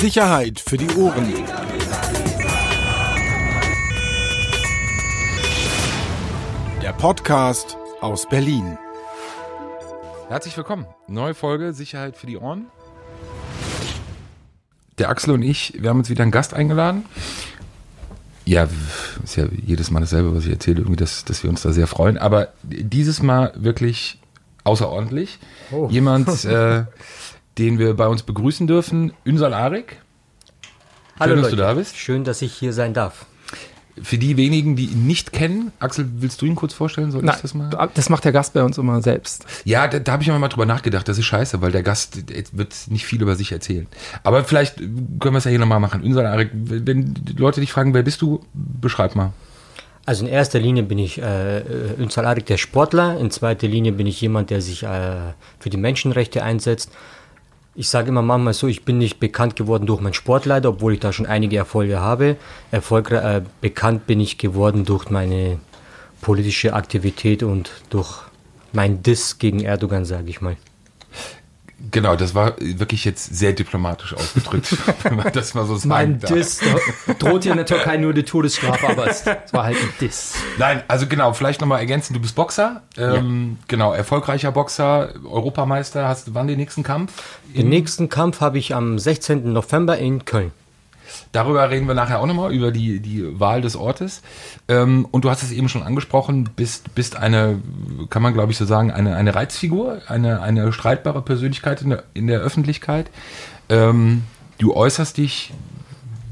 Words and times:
Sicherheit 0.00 0.60
für 0.60 0.76
die 0.76 0.88
Ohren. 0.96 1.32
Der 6.82 6.92
Podcast 6.92 7.78
aus 8.00 8.28
Berlin. 8.28 8.76
Herzlich 10.28 10.56
willkommen. 10.56 10.86
Neue 11.08 11.34
Folge 11.34 11.72
Sicherheit 11.72 12.16
für 12.16 12.26
die 12.26 12.36
Ohren. 12.36 12.66
Der 14.98 15.08
Axel 15.08 15.32
und 15.32 15.42
ich, 15.42 15.74
wir 15.78 15.90
haben 15.90 15.98
uns 15.98 16.10
wieder 16.10 16.22
einen 16.22 16.32
Gast 16.32 16.52
eingeladen. 16.52 17.04
Ja, 18.44 18.68
ist 19.24 19.36
ja 19.36 19.46
jedes 19.64 19.90
Mal 19.90 20.00
dasselbe, 20.00 20.34
was 20.34 20.44
ich 20.44 20.50
erzähle, 20.50 20.80
irgendwie, 20.80 20.96
dass, 20.96 21.24
dass 21.24 21.42
wir 21.42 21.50
uns 21.50 21.62
da 21.62 21.72
sehr 21.72 21.86
freuen. 21.86 22.18
Aber 22.18 22.48
dieses 22.62 23.22
Mal 23.22 23.52
wirklich 23.56 24.18
außerordentlich. 24.66 25.38
Oh. 25.70 25.88
Jemand, 25.90 26.44
äh, 26.44 26.84
den 27.58 27.78
wir 27.78 27.94
bei 27.94 28.06
uns 28.06 28.22
begrüßen 28.22 28.66
dürfen, 28.66 29.12
Ünsal 29.24 29.54
Arik. 29.54 30.02
Hallo 31.18 31.34
Schön, 31.34 31.42
dass 31.42 31.50
Leute. 31.52 31.56
du 31.56 31.62
da 31.62 31.74
bist. 31.74 31.96
Schön, 31.96 32.24
dass 32.24 32.42
ich 32.42 32.52
hier 32.52 32.72
sein 32.72 32.92
darf. 32.92 33.26
Für 34.02 34.18
die 34.18 34.36
wenigen, 34.36 34.76
die 34.76 34.86
ihn 34.86 35.06
nicht 35.06 35.32
kennen, 35.32 35.72
Axel, 35.78 36.06
willst 36.18 36.42
du 36.42 36.46
ihn 36.46 36.54
kurz 36.54 36.74
vorstellen? 36.74 37.10
Soll 37.12 37.22
Nein, 37.22 37.34
ich 37.34 37.40
das 37.40 37.54
mal? 37.54 37.70
Das 37.94 38.10
macht 38.10 38.26
der 38.26 38.32
Gast 38.32 38.52
bei 38.52 38.62
uns 38.62 38.76
immer 38.76 39.00
selbst. 39.00 39.46
Ja, 39.64 39.88
da, 39.88 39.98
da 39.98 40.12
habe 40.12 40.22
ich 40.22 40.28
immer 40.28 40.38
mal 40.38 40.48
drüber 40.48 40.66
nachgedacht. 40.66 41.08
Das 41.08 41.16
ist 41.16 41.24
scheiße, 41.24 41.62
weil 41.62 41.72
der 41.72 41.82
Gast 41.82 42.24
wird 42.52 42.74
nicht 42.88 43.06
viel 43.06 43.22
über 43.22 43.36
sich 43.36 43.52
erzählen. 43.52 43.86
Aber 44.22 44.44
vielleicht 44.44 44.76
können 44.76 45.20
wir 45.22 45.36
es 45.36 45.44
ja 45.44 45.50
hier 45.50 45.58
nochmal 45.58 45.80
machen. 45.80 46.02
Ünsal 46.04 46.26
Arik, 46.26 46.50
wenn 46.52 47.14
die 47.14 47.32
Leute 47.32 47.62
dich 47.62 47.72
fragen, 47.72 47.94
wer 47.94 48.02
bist 48.02 48.20
du, 48.20 48.44
beschreib 48.52 49.16
mal. 49.16 49.32
Also 50.04 50.26
in 50.26 50.30
erster 50.30 50.58
Linie 50.58 50.82
bin 50.82 50.98
ich 50.98 51.20
äh, 51.22 51.62
Ünsal 51.98 52.26
Arik, 52.26 52.44
der 52.44 52.58
Sportler. 52.58 53.18
In 53.18 53.30
zweiter 53.30 53.66
Linie 53.66 53.92
bin 53.92 54.06
ich 54.06 54.20
jemand, 54.20 54.50
der 54.50 54.60
sich 54.60 54.82
äh, 54.82 55.16
für 55.58 55.70
die 55.70 55.78
Menschenrechte 55.78 56.42
einsetzt. 56.42 56.92
Ich 57.78 57.90
sage 57.90 58.08
immer 58.08 58.22
manchmal 58.22 58.54
so, 58.54 58.68
ich 58.68 58.86
bin 58.86 58.96
nicht 58.96 59.20
bekannt 59.20 59.54
geworden 59.54 59.84
durch 59.84 60.00
meinen 60.00 60.14
Sportleiter, 60.14 60.70
obwohl 60.70 60.94
ich 60.94 61.00
da 61.00 61.12
schon 61.12 61.26
einige 61.26 61.58
Erfolge 61.58 62.00
habe. 62.00 62.36
Erfolg, 62.70 63.10
äh, 63.10 63.42
bekannt 63.60 64.06
bin 64.06 64.18
ich 64.18 64.38
geworden 64.38 64.86
durch 64.86 65.10
meine 65.10 65.58
politische 66.22 66.72
Aktivität 66.72 67.42
und 67.42 67.70
durch 67.90 68.22
mein 68.72 69.02
Diss 69.02 69.38
gegen 69.38 69.60
Erdogan, 69.60 70.06
sage 70.06 70.30
ich 70.30 70.40
mal. 70.40 70.56
Genau, 71.90 72.16
das 72.16 72.34
war 72.34 72.54
wirklich 72.58 73.04
jetzt 73.04 73.36
sehr 73.36 73.52
diplomatisch 73.52 74.14
ausgedrückt, 74.14 74.74
wenn 75.02 75.16
man 75.16 75.30
das 75.32 75.52
mal 75.52 75.66
so 75.66 75.76
sagen 75.76 75.88
Mein 75.88 76.20
darf. 76.20 76.32
Diss 76.32 76.60
droht 77.18 77.42
hier 77.42 77.52
in 77.52 77.58
der 77.58 77.66
Türkei 77.66 77.98
nur 77.98 78.14
die 78.14 78.22
Todesstrafe, 78.22 78.88
aber 78.88 79.08
es, 79.08 79.26
war 79.26 79.64
halt 79.64 79.76
ein 79.76 79.92
Diss. 80.00 80.34
Nein, 80.58 80.82
also 80.88 81.06
genau, 81.06 81.34
vielleicht 81.34 81.60
nochmal 81.60 81.80
ergänzen, 81.80 82.14
du 82.14 82.20
bist 82.20 82.34
Boxer, 82.34 82.82
ähm, 82.96 83.58
ja. 83.58 83.64
genau, 83.68 83.92
erfolgreicher 83.92 84.52
Boxer, 84.52 85.10
Europameister, 85.24 86.08
hast 86.08 86.28
du 86.28 86.34
wann 86.34 86.46
den 86.46 86.56
nächsten 86.56 86.82
Kampf? 86.82 87.12
Den 87.56 87.68
nächsten 87.68 88.08
Kampf 88.08 88.40
habe 88.40 88.58
ich 88.58 88.74
am 88.74 88.98
16. 88.98 89.52
November 89.52 89.98
in 89.98 90.24
Köln. 90.24 90.52
Darüber 91.32 91.70
reden 91.70 91.86
wir 91.86 91.94
nachher 91.94 92.20
auch 92.20 92.26
nochmal, 92.26 92.52
über 92.52 92.72
die, 92.72 93.00
die 93.00 93.38
Wahl 93.38 93.60
des 93.60 93.76
Ortes. 93.76 94.22
Ähm, 94.68 95.06
und 95.10 95.24
du 95.24 95.30
hast 95.30 95.42
es 95.42 95.52
eben 95.52 95.68
schon 95.68 95.82
angesprochen, 95.82 96.50
bist, 96.56 96.94
bist 96.94 97.16
eine, 97.16 97.60
kann 98.10 98.22
man 98.22 98.34
glaube 98.34 98.52
ich 98.52 98.58
so 98.58 98.64
sagen, 98.64 98.90
eine, 98.90 99.16
eine 99.16 99.34
Reizfigur, 99.34 100.02
eine, 100.08 100.42
eine 100.42 100.72
streitbare 100.72 101.22
Persönlichkeit 101.22 101.82
in 101.82 101.90
der, 101.90 102.04
in 102.14 102.26
der 102.26 102.40
Öffentlichkeit. 102.40 103.10
Ähm, 103.68 104.24
du 104.58 104.74
äußerst 104.74 105.16
dich, 105.16 105.52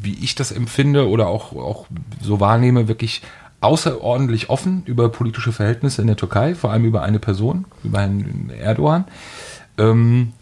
wie 0.02 0.19
ich 0.22 0.34
das 0.34 0.52
empfinde 0.52 1.08
oder 1.08 1.28
auch, 1.28 1.52
auch 1.52 1.86
so 2.20 2.41
wahrnehme, 2.41 2.89
wirklich 2.89 3.22
außerordentlich 3.61 4.50
offen 4.50 4.83
über 4.84 5.08
politische 5.08 5.52
Verhältnisse 5.52 6.02
in 6.02 6.06
der 6.06 6.17
Türkei, 6.17 6.55
vor 6.55 6.70
allem 6.70 6.84
über 6.84 7.02
eine 7.02 7.19
Person, 7.19 7.64
über 7.83 8.00
Herrn 8.00 8.50
Erdogan. 8.50 9.05
Ähm, 9.78 10.33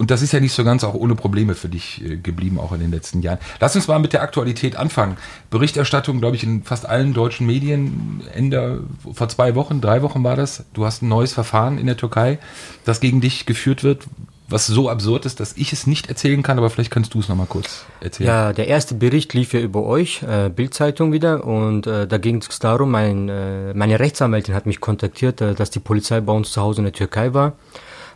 und 0.00 0.10
das 0.10 0.22
ist 0.22 0.32
ja 0.32 0.40
nicht 0.40 0.54
so 0.54 0.64
ganz 0.64 0.82
auch 0.82 0.94
ohne 0.94 1.14
Probleme 1.14 1.54
für 1.54 1.68
dich 1.68 2.02
äh, 2.02 2.16
geblieben, 2.16 2.58
auch 2.58 2.72
in 2.72 2.80
den 2.80 2.90
letzten 2.90 3.20
Jahren. 3.20 3.38
Lass 3.60 3.76
uns 3.76 3.86
mal 3.86 3.98
mit 3.98 4.14
der 4.14 4.22
Aktualität 4.22 4.74
anfangen. 4.74 5.18
Berichterstattung, 5.50 6.20
glaube 6.20 6.36
ich, 6.36 6.42
in 6.42 6.62
fast 6.62 6.86
allen 6.86 7.12
deutschen 7.12 7.46
Medien, 7.46 8.22
Ende, 8.32 8.82
vor 9.12 9.28
zwei 9.28 9.54
Wochen, 9.54 9.82
drei 9.82 10.00
Wochen 10.00 10.24
war 10.24 10.36
das. 10.36 10.64
Du 10.72 10.86
hast 10.86 11.02
ein 11.02 11.08
neues 11.08 11.34
Verfahren 11.34 11.76
in 11.76 11.84
der 11.84 11.98
Türkei, 11.98 12.38
das 12.86 13.00
gegen 13.00 13.20
dich 13.20 13.44
geführt 13.44 13.84
wird, 13.84 14.04
was 14.48 14.66
so 14.66 14.88
absurd 14.88 15.26
ist, 15.26 15.38
dass 15.38 15.52
ich 15.58 15.74
es 15.74 15.86
nicht 15.86 16.08
erzählen 16.08 16.42
kann, 16.42 16.56
aber 16.56 16.70
vielleicht 16.70 16.90
kannst 16.90 17.12
du 17.12 17.20
es 17.20 17.28
nochmal 17.28 17.46
kurz 17.46 17.84
erzählen. 18.00 18.28
Ja, 18.28 18.52
der 18.54 18.68
erste 18.68 18.94
Bericht 18.94 19.34
lief 19.34 19.52
ja 19.52 19.60
über 19.60 19.84
euch, 19.84 20.22
äh, 20.22 20.48
Bildzeitung 20.48 21.12
wieder, 21.12 21.44
und 21.44 21.86
äh, 21.86 22.06
da 22.06 22.16
ging 22.16 22.38
es 22.38 22.58
darum, 22.58 22.90
mein, 22.90 23.28
äh, 23.28 23.74
meine 23.74 24.00
Rechtsanwältin 24.00 24.54
hat 24.54 24.64
mich 24.64 24.80
kontaktiert, 24.80 25.42
äh, 25.42 25.54
dass 25.54 25.68
die 25.68 25.78
Polizei 25.78 26.22
bei 26.22 26.32
uns 26.32 26.52
zu 26.52 26.62
Hause 26.62 26.80
in 26.80 26.84
der 26.84 26.94
Türkei 26.94 27.34
war 27.34 27.52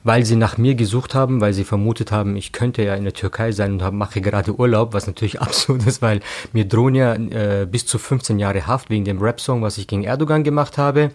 weil 0.05 0.25
sie 0.27 0.37
nach 0.37 0.59
mir 0.59 0.75
gesucht 0.75 1.15
haben, 1.15 1.41
weil 1.41 1.55
sie 1.55 1.65
vermutet 1.65 2.13
haben, 2.13 2.37
ich 2.37 2.53
könnte 2.53 2.83
ja 2.83 2.95
in 2.95 3.05
der 3.05 3.15
Türkei 3.15 3.53
sein 3.53 3.81
und 3.81 3.95
mache 3.95 4.21
gerade 4.21 4.55
Urlaub, 4.55 4.93
was 4.93 5.07
natürlich 5.07 5.41
absurd 5.41 5.87
ist, 5.87 6.03
weil 6.03 6.21
mir 6.53 6.67
drohen 6.67 6.95
ja 6.95 7.15
äh, 7.15 7.67
bis 7.69 7.87
zu 7.87 7.99
15 7.99 8.39
Jahre 8.39 8.67
Haft 8.67 8.91
wegen 8.91 9.05
dem 9.05 9.21
Rap-Song, 9.21 9.63
was 9.63 9.79
ich 9.79 9.89
gegen 9.89 10.05
Erdogan 10.05 10.45
gemacht 10.45 10.79
habe. 10.79 11.11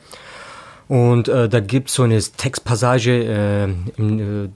Und 0.88 1.28
äh, 1.28 1.48
da 1.48 1.60
gibt 1.60 1.92
so 1.92 2.02
eine 2.02 2.20
Textpassage, 2.20 3.24
äh, 3.24 3.64
im, 3.98 4.46
äh, 4.46 4.50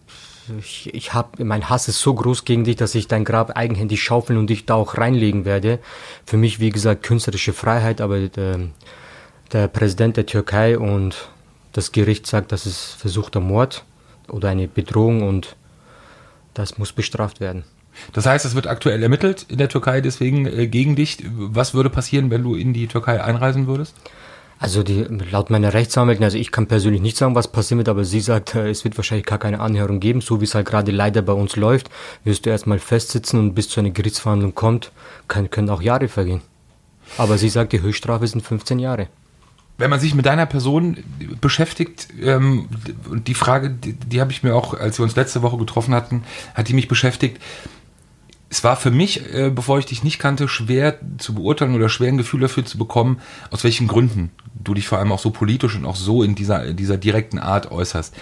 ich, 0.59 0.93
ich 0.93 1.13
habe, 1.13 1.45
mein 1.45 1.69
Hass 1.69 1.87
ist 1.87 2.01
so 2.01 2.13
groß 2.13 2.43
gegen 2.43 2.63
dich, 2.63 2.75
dass 2.75 2.95
ich 2.95 3.07
dein 3.07 3.23
Grab 3.23 3.55
eigenhändig 3.55 4.01
schaufeln 4.01 4.39
und 4.39 4.49
dich 4.49 4.65
da 4.65 4.73
auch 4.73 4.97
reinlegen 4.97 5.45
werde. 5.45 5.79
Für 6.25 6.37
mich, 6.37 6.59
wie 6.59 6.71
gesagt, 6.71 7.03
künstlerische 7.03 7.53
Freiheit, 7.53 8.01
aber 8.01 8.19
der, 8.19 8.55
äh, 8.55 8.67
der 9.51 9.67
Präsident 9.67 10.17
der 10.17 10.25
Türkei 10.25 10.79
und 10.79 11.29
das 11.71 11.91
Gericht 11.91 12.25
sagt, 12.25 12.51
das 12.51 12.65
ist 12.65 12.95
versuchter 12.97 13.39
Mord 13.39 13.85
oder 14.29 14.49
eine 14.49 14.67
Bedrohung 14.67 15.27
und 15.27 15.55
das 16.53 16.77
muss 16.77 16.91
bestraft 16.91 17.39
werden. 17.39 17.63
Das 18.11 18.25
heißt, 18.25 18.45
es 18.45 18.55
wird 18.55 18.67
aktuell 18.67 19.03
ermittelt 19.03 19.45
in 19.49 19.57
der 19.57 19.69
Türkei 19.69 20.01
deswegen 20.01 20.45
äh, 20.47 20.67
gegen 20.67 20.95
dich. 20.95 21.23
Was 21.31 21.73
würde 21.73 21.89
passieren, 21.89 22.31
wenn 22.31 22.43
du 22.43 22.55
in 22.55 22.73
die 22.73 22.87
Türkei 22.87 23.23
einreisen 23.23 23.67
würdest? 23.67 23.95
Also 24.59 24.81
die, 24.81 25.03
laut 25.03 25.49
meiner 25.49 25.73
Rechtsanwältin, 25.73 26.23
also 26.23 26.37
ich 26.37 26.51
kann 26.51 26.67
persönlich 26.67 27.01
nicht 27.01 27.17
sagen, 27.17 27.35
was 27.35 27.49
passieren 27.49 27.79
wird, 27.79 27.89
aber 27.89 28.05
sie 28.05 28.21
sagt, 28.21 28.55
äh, 28.55 28.69
es 28.69 28.83
wird 28.83 28.97
wahrscheinlich 28.97 29.25
gar 29.25 29.39
keine 29.39 29.59
Anhörung 29.59 29.99
geben, 29.99 30.21
so 30.21 30.41
wie 30.41 30.45
es 30.45 30.55
halt 30.55 30.67
gerade 30.67 30.91
leider 30.91 31.21
bei 31.21 31.33
uns 31.33 31.55
läuft. 31.55 31.89
Wirst 32.23 32.45
du 32.45 32.49
erstmal 32.49 32.79
festsitzen 32.79 33.39
und 33.39 33.53
bis 33.53 33.69
zu 33.69 33.79
einer 33.79 33.91
Gerichtsverhandlung 33.91 34.55
kommt, 34.55 34.91
kann, 35.27 35.49
können 35.49 35.69
auch 35.69 35.81
Jahre 35.81 36.07
vergehen. 36.07 36.41
Aber 37.17 37.37
sie 37.37 37.49
sagt, 37.49 37.73
die 37.73 37.81
Höchststrafe 37.81 38.25
sind 38.25 38.41
15 38.41 38.79
Jahre 38.79 39.07
wenn 39.77 39.89
man 39.89 39.99
sich 39.99 40.13
mit 40.13 40.25
deiner 40.25 40.45
Person 40.45 40.97
beschäftigt, 41.41 42.07
ähm, 42.21 42.67
und 43.09 43.27
die 43.27 43.33
Frage, 43.33 43.69
die, 43.69 43.93
die 43.93 44.21
habe 44.21 44.31
ich 44.31 44.43
mir 44.43 44.55
auch, 44.55 44.73
als 44.73 44.99
wir 44.99 45.03
uns 45.03 45.15
letzte 45.15 45.41
Woche 45.41 45.57
getroffen 45.57 45.93
hatten, 45.93 46.23
hat 46.53 46.67
die 46.67 46.73
mich 46.73 46.87
beschäftigt. 46.87 47.41
Es 48.49 48.63
war 48.63 48.75
für 48.75 48.91
mich, 48.91 49.33
äh, 49.33 49.49
bevor 49.49 49.79
ich 49.79 49.87
dich 49.87 50.03
nicht 50.03 50.19
kannte, 50.19 50.47
schwer 50.47 50.99
zu 51.17 51.33
beurteilen 51.33 51.73
oder 51.73 51.89
schwer 51.89 52.09
ein 52.09 52.17
Gefühl 52.17 52.41
dafür 52.41 52.65
zu 52.65 52.77
bekommen, 52.77 53.19
aus 53.49 53.63
welchen 53.63 53.87
Gründen 53.87 54.29
du 54.63 54.75
dich 54.75 54.87
vor 54.87 54.99
allem 54.99 55.11
auch 55.11 55.19
so 55.19 55.31
politisch 55.31 55.75
und 55.75 55.85
auch 55.85 55.95
so 55.95 56.21
in 56.21 56.35
dieser, 56.35 56.63
in 56.65 56.77
dieser 56.77 56.97
direkten 56.97 57.39
Art 57.39 57.71
äußerst. 57.71 58.13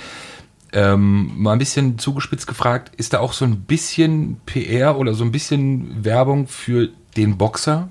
Ähm, 0.73 1.33
mal 1.35 1.51
ein 1.51 1.59
bisschen 1.59 1.99
zugespitzt 1.99 2.47
gefragt, 2.47 2.95
ist 2.95 3.11
da 3.11 3.19
auch 3.19 3.33
so 3.33 3.43
ein 3.43 3.63
bisschen 3.63 4.39
PR 4.45 4.97
oder 4.97 5.13
so 5.15 5.25
ein 5.25 5.33
bisschen 5.33 6.05
Werbung 6.05 6.47
für 6.47 6.89
den 7.17 7.37
Boxer, 7.37 7.89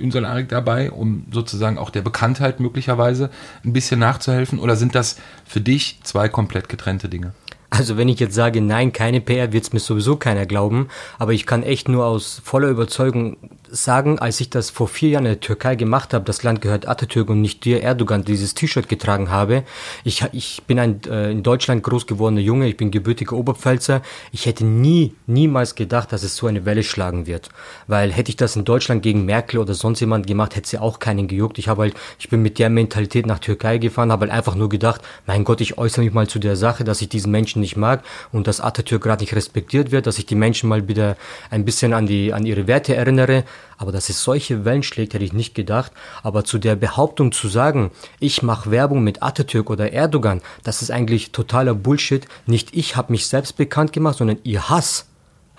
Ünsal 0.00 0.24
Arik 0.24 0.48
dabei, 0.48 0.90
um 0.90 1.26
sozusagen 1.30 1.78
auch 1.78 1.90
der 1.90 2.02
Bekanntheit 2.02 2.60
möglicherweise 2.60 3.30
ein 3.64 3.72
bisschen 3.72 4.00
nachzuhelfen? 4.00 4.58
Oder 4.58 4.76
sind 4.76 4.94
das 4.94 5.16
für 5.46 5.60
dich 5.60 6.00
zwei 6.02 6.28
komplett 6.28 6.68
getrennte 6.68 7.08
Dinge? 7.08 7.32
Also 7.70 7.96
wenn 7.96 8.08
ich 8.08 8.18
jetzt 8.18 8.34
sage, 8.34 8.60
nein, 8.60 8.92
keine 8.92 9.20
PR, 9.20 9.52
wird 9.52 9.64
es 9.64 9.72
mir 9.72 9.78
sowieso 9.78 10.16
keiner 10.16 10.44
glauben. 10.44 10.88
Aber 11.18 11.32
ich 11.32 11.46
kann 11.46 11.62
echt 11.62 11.88
nur 11.88 12.04
aus 12.04 12.42
voller 12.44 12.68
Überzeugung 12.68 13.36
sagen, 13.70 14.18
als 14.18 14.40
ich 14.40 14.50
das 14.50 14.70
vor 14.70 14.88
vier 14.88 15.10
Jahren 15.10 15.26
in 15.26 15.32
der 15.32 15.40
Türkei 15.40 15.74
gemacht 15.74 16.14
habe, 16.14 16.24
das 16.24 16.42
Land 16.42 16.60
gehört 16.60 16.86
Atatürk 16.86 17.30
und 17.30 17.40
nicht 17.40 17.64
dir, 17.64 17.82
Erdogan, 17.82 18.24
dieses 18.24 18.54
T-Shirt 18.54 18.88
getragen 18.88 19.30
habe. 19.30 19.64
Ich, 20.04 20.24
ich 20.32 20.62
bin 20.66 20.78
ein 20.78 21.00
äh, 21.08 21.30
in 21.30 21.42
Deutschland 21.42 21.82
groß 21.82 22.06
gewordener 22.06 22.40
Junge, 22.40 22.68
ich 22.68 22.76
bin 22.76 22.90
gebürtiger 22.90 23.36
Oberpfälzer. 23.36 24.02
Ich 24.32 24.46
hätte 24.46 24.64
nie, 24.64 25.14
niemals 25.26 25.74
gedacht, 25.74 26.12
dass 26.12 26.22
es 26.22 26.36
so 26.36 26.46
eine 26.46 26.64
Welle 26.64 26.82
schlagen 26.82 27.26
wird. 27.26 27.48
Weil 27.86 28.12
hätte 28.12 28.30
ich 28.30 28.36
das 28.36 28.56
in 28.56 28.64
Deutschland 28.64 29.02
gegen 29.02 29.24
Merkel 29.24 29.58
oder 29.58 29.74
sonst 29.74 30.00
jemand 30.00 30.26
gemacht, 30.26 30.56
hätte 30.56 30.68
sie 30.68 30.78
auch 30.78 30.98
keinen 30.98 31.28
gejuckt. 31.28 31.58
Ich 31.58 31.68
habe 31.68 31.82
halt, 31.82 31.94
ich 32.18 32.28
bin 32.28 32.42
mit 32.42 32.58
der 32.58 32.70
Mentalität 32.70 33.26
nach 33.26 33.38
Türkei 33.38 33.78
gefahren, 33.78 34.12
habe 34.12 34.26
halt 34.26 34.32
einfach 34.32 34.54
nur 34.54 34.68
gedacht, 34.68 35.02
mein 35.26 35.44
Gott, 35.44 35.60
ich 35.60 35.78
äußere 35.78 36.04
mich 36.04 36.12
mal 36.12 36.26
zu 36.26 36.38
der 36.38 36.56
Sache, 36.56 36.84
dass 36.84 37.00
ich 37.00 37.08
diesen 37.08 37.30
Menschen 37.30 37.60
nicht 37.60 37.76
mag 37.76 38.02
und 38.32 38.46
dass 38.46 38.60
Atatürk 38.60 39.02
gerade 39.02 39.22
nicht 39.22 39.34
respektiert 39.34 39.90
wird, 39.90 40.06
dass 40.06 40.18
ich 40.18 40.26
die 40.26 40.34
Menschen 40.34 40.68
mal 40.68 40.88
wieder 40.88 41.16
ein 41.50 41.64
bisschen 41.64 41.92
an 41.92 42.06
die, 42.06 42.32
an 42.32 42.46
ihre 42.46 42.66
Werte 42.66 42.94
erinnere. 42.94 43.44
Aber 43.78 43.92
dass 43.92 44.08
es 44.08 44.22
solche 44.22 44.64
Wellen 44.64 44.82
schlägt, 44.82 45.14
hätte 45.14 45.24
ich 45.24 45.32
nicht 45.32 45.54
gedacht. 45.54 45.92
Aber 46.22 46.44
zu 46.44 46.58
der 46.58 46.76
Behauptung 46.76 47.32
zu 47.32 47.48
sagen, 47.48 47.90
ich 48.18 48.42
mache 48.42 48.70
Werbung 48.70 49.02
mit 49.02 49.22
Atatürk 49.22 49.70
oder 49.70 49.92
Erdogan, 49.92 50.42
das 50.64 50.82
ist 50.82 50.90
eigentlich 50.90 51.32
totaler 51.32 51.74
Bullshit. 51.74 52.26
Nicht 52.46 52.76
ich 52.76 52.96
habe 52.96 53.12
mich 53.12 53.26
selbst 53.26 53.56
bekannt 53.56 53.92
gemacht, 53.92 54.18
sondern 54.18 54.38
ihr 54.44 54.68
Hass 54.68 55.06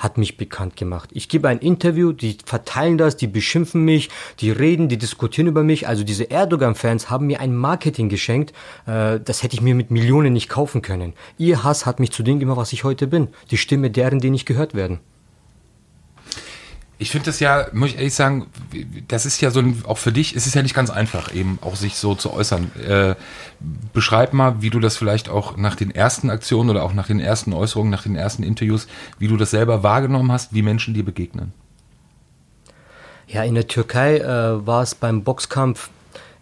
hat 0.02 0.18
mich 0.18 0.36
bekannt 0.38 0.76
gemacht. 0.76 1.10
Ich 1.14 1.30
gebe 1.30 1.48
ein 1.48 1.60
Interview, 1.60 2.12
die 2.12 2.38
verteilen 2.44 2.98
das, 2.98 3.18
die 3.18 3.28
beschimpfen 3.28 3.86
mich, 3.86 4.10
die 4.40 4.52
reden, 4.52 4.90
die 4.90 4.98
diskutieren 4.98 5.48
über 5.48 5.64
mich. 5.64 5.88
Also 5.88 6.04
diese 6.04 6.32
Erdogan-Fans 6.32 7.10
haben 7.10 7.28
mir 7.28 7.40
ein 7.40 7.56
Marketing 7.56 8.10
geschenkt, 8.10 8.52
äh, 8.88 9.20
das 9.20 9.44
hätte 9.44 9.56
ich 9.56 9.62
mir 9.62 9.76
mit 9.76 9.92
Millionen 9.92 10.34
nicht 10.34 10.50
kaufen 10.50 10.82
können. 10.82 11.14
Ihr 11.38 11.64
Hass 11.64 11.86
hat 11.86 12.00
mich 12.00 12.12
zu 12.12 12.24
dem 12.24 12.40
gemacht, 12.40 12.58
was 12.58 12.74
ich 12.74 12.84
heute 12.84 13.08
bin. 13.08 13.30
Die 13.52 13.58
Stimme 13.58 13.92
deren, 13.92 14.20
die 14.20 14.32
nicht 14.32 14.48
gehört 14.48 14.74
werden. 14.74 15.00
Ich 17.02 17.10
finde 17.10 17.26
das 17.26 17.40
ja, 17.40 17.66
muss 17.74 17.90
ich 17.90 17.96
ehrlich 17.96 18.14
sagen, 18.14 18.46
das 19.08 19.26
ist 19.26 19.42
ja 19.42 19.50
so 19.50 19.60
ein, 19.60 19.82
auch 19.88 19.98
für 19.98 20.12
dich 20.12 20.36
ist 20.36 20.46
es 20.46 20.54
ja 20.54 20.62
nicht 20.62 20.76
ganz 20.76 20.92
einfach, 20.92 21.34
eben 21.34 21.58
auch 21.62 21.76
sich 21.76 21.96
so 21.96 22.14
zu 22.14 22.32
äußern. 22.32 22.70
Äh, 22.80 23.16
beschreib 23.92 24.34
mal, 24.34 24.62
wie 24.62 24.70
du 24.70 24.80
das 24.80 24.98
vielleicht 24.98 25.28
auch 25.28 25.58
nach 25.58 25.76
den 25.76 25.90
ersten 25.90 26.30
Aktionen 26.30 26.70
oder 26.70 26.84
auch 26.84 26.94
nach 26.94 27.08
den 27.08 27.20
ersten 27.20 27.54
Äußerungen, 27.54 27.90
nach 27.90 28.04
den 28.04 28.16
ersten 28.16 28.44
Interviews, 28.44 28.86
wie 29.18 29.28
du 29.28 29.36
das 29.36 29.50
selber 29.50 29.82
wahrgenommen 29.82 30.32
hast, 30.32 30.54
wie 30.54 30.62
Menschen 30.62 30.94
dir 30.94 31.04
begegnen. 31.04 31.54
Ja, 33.28 33.44
in 33.46 33.56
der 33.56 33.66
Türkei 33.66 34.18
äh, 34.18 34.68
war 34.68 34.84
es 34.84 34.94
beim 34.94 35.24
Boxkampf 35.24 35.90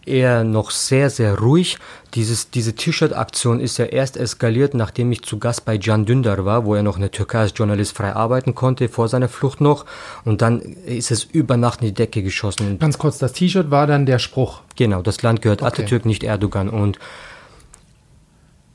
eher 0.05 0.43
noch 0.43 0.71
sehr, 0.71 1.09
sehr 1.09 1.37
ruhig. 1.39 1.77
Dieses, 2.15 2.49
diese 2.49 2.73
T-Shirt-Aktion 2.73 3.59
ist 3.59 3.77
ja 3.77 3.85
erst 3.85 4.17
eskaliert, 4.17 4.73
nachdem 4.73 5.11
ich 5.11 5.21
zu 5.21 5.37
Gast 5.37 5.65
bei 5.65 5.77
Can 5.77 6.05
Dündar 6.05 6.43
war, 6.45 6.65
wo 6.65 6.75
er 6.75 6.83
noch 6.83 6.95
in 6.95 7.01
der 7.01 7.11
Türkei 7.11 7.39
als 7.39 7.53
Journalist 7.55 7.95
frei 7.95 8.13
arbeiten 8.13 8.55
konnte, 8.55 8.89
vor 8.89 9.07
seiner 9.07 9.29
Flucht 9.29 9.61
noch. 9.61 9.85
Und 10.25 10.41
dann 10.41 10.59
ist 10.59 11.11
es 11.11 11.23
über 11.23 11.57
Nacht 11.57 11.81
in 11.81 11.87
die 11.87 11.93
Decke 11.93 12.23
geschossen. 12.23 12.79
Ganz 12.79 12.97
kurz, 12.97 13.17
das 13.19 13.33
T-Shirt 13.33 13.69
war 13.71 13.85
dann 13.85 14.05
der 14.05 14.19
Spruch. 14.19 14.61
Genau, 14.75 15.01
das 15.01 15.21
Land 15.21 15.41
gehört 15.41 15.61
okay. 15.61 15.81
Atatürk, 15.81 16.05
nicht 16.05 16.23
Erdogan. 16.23 16.69
Und 16.69 16.97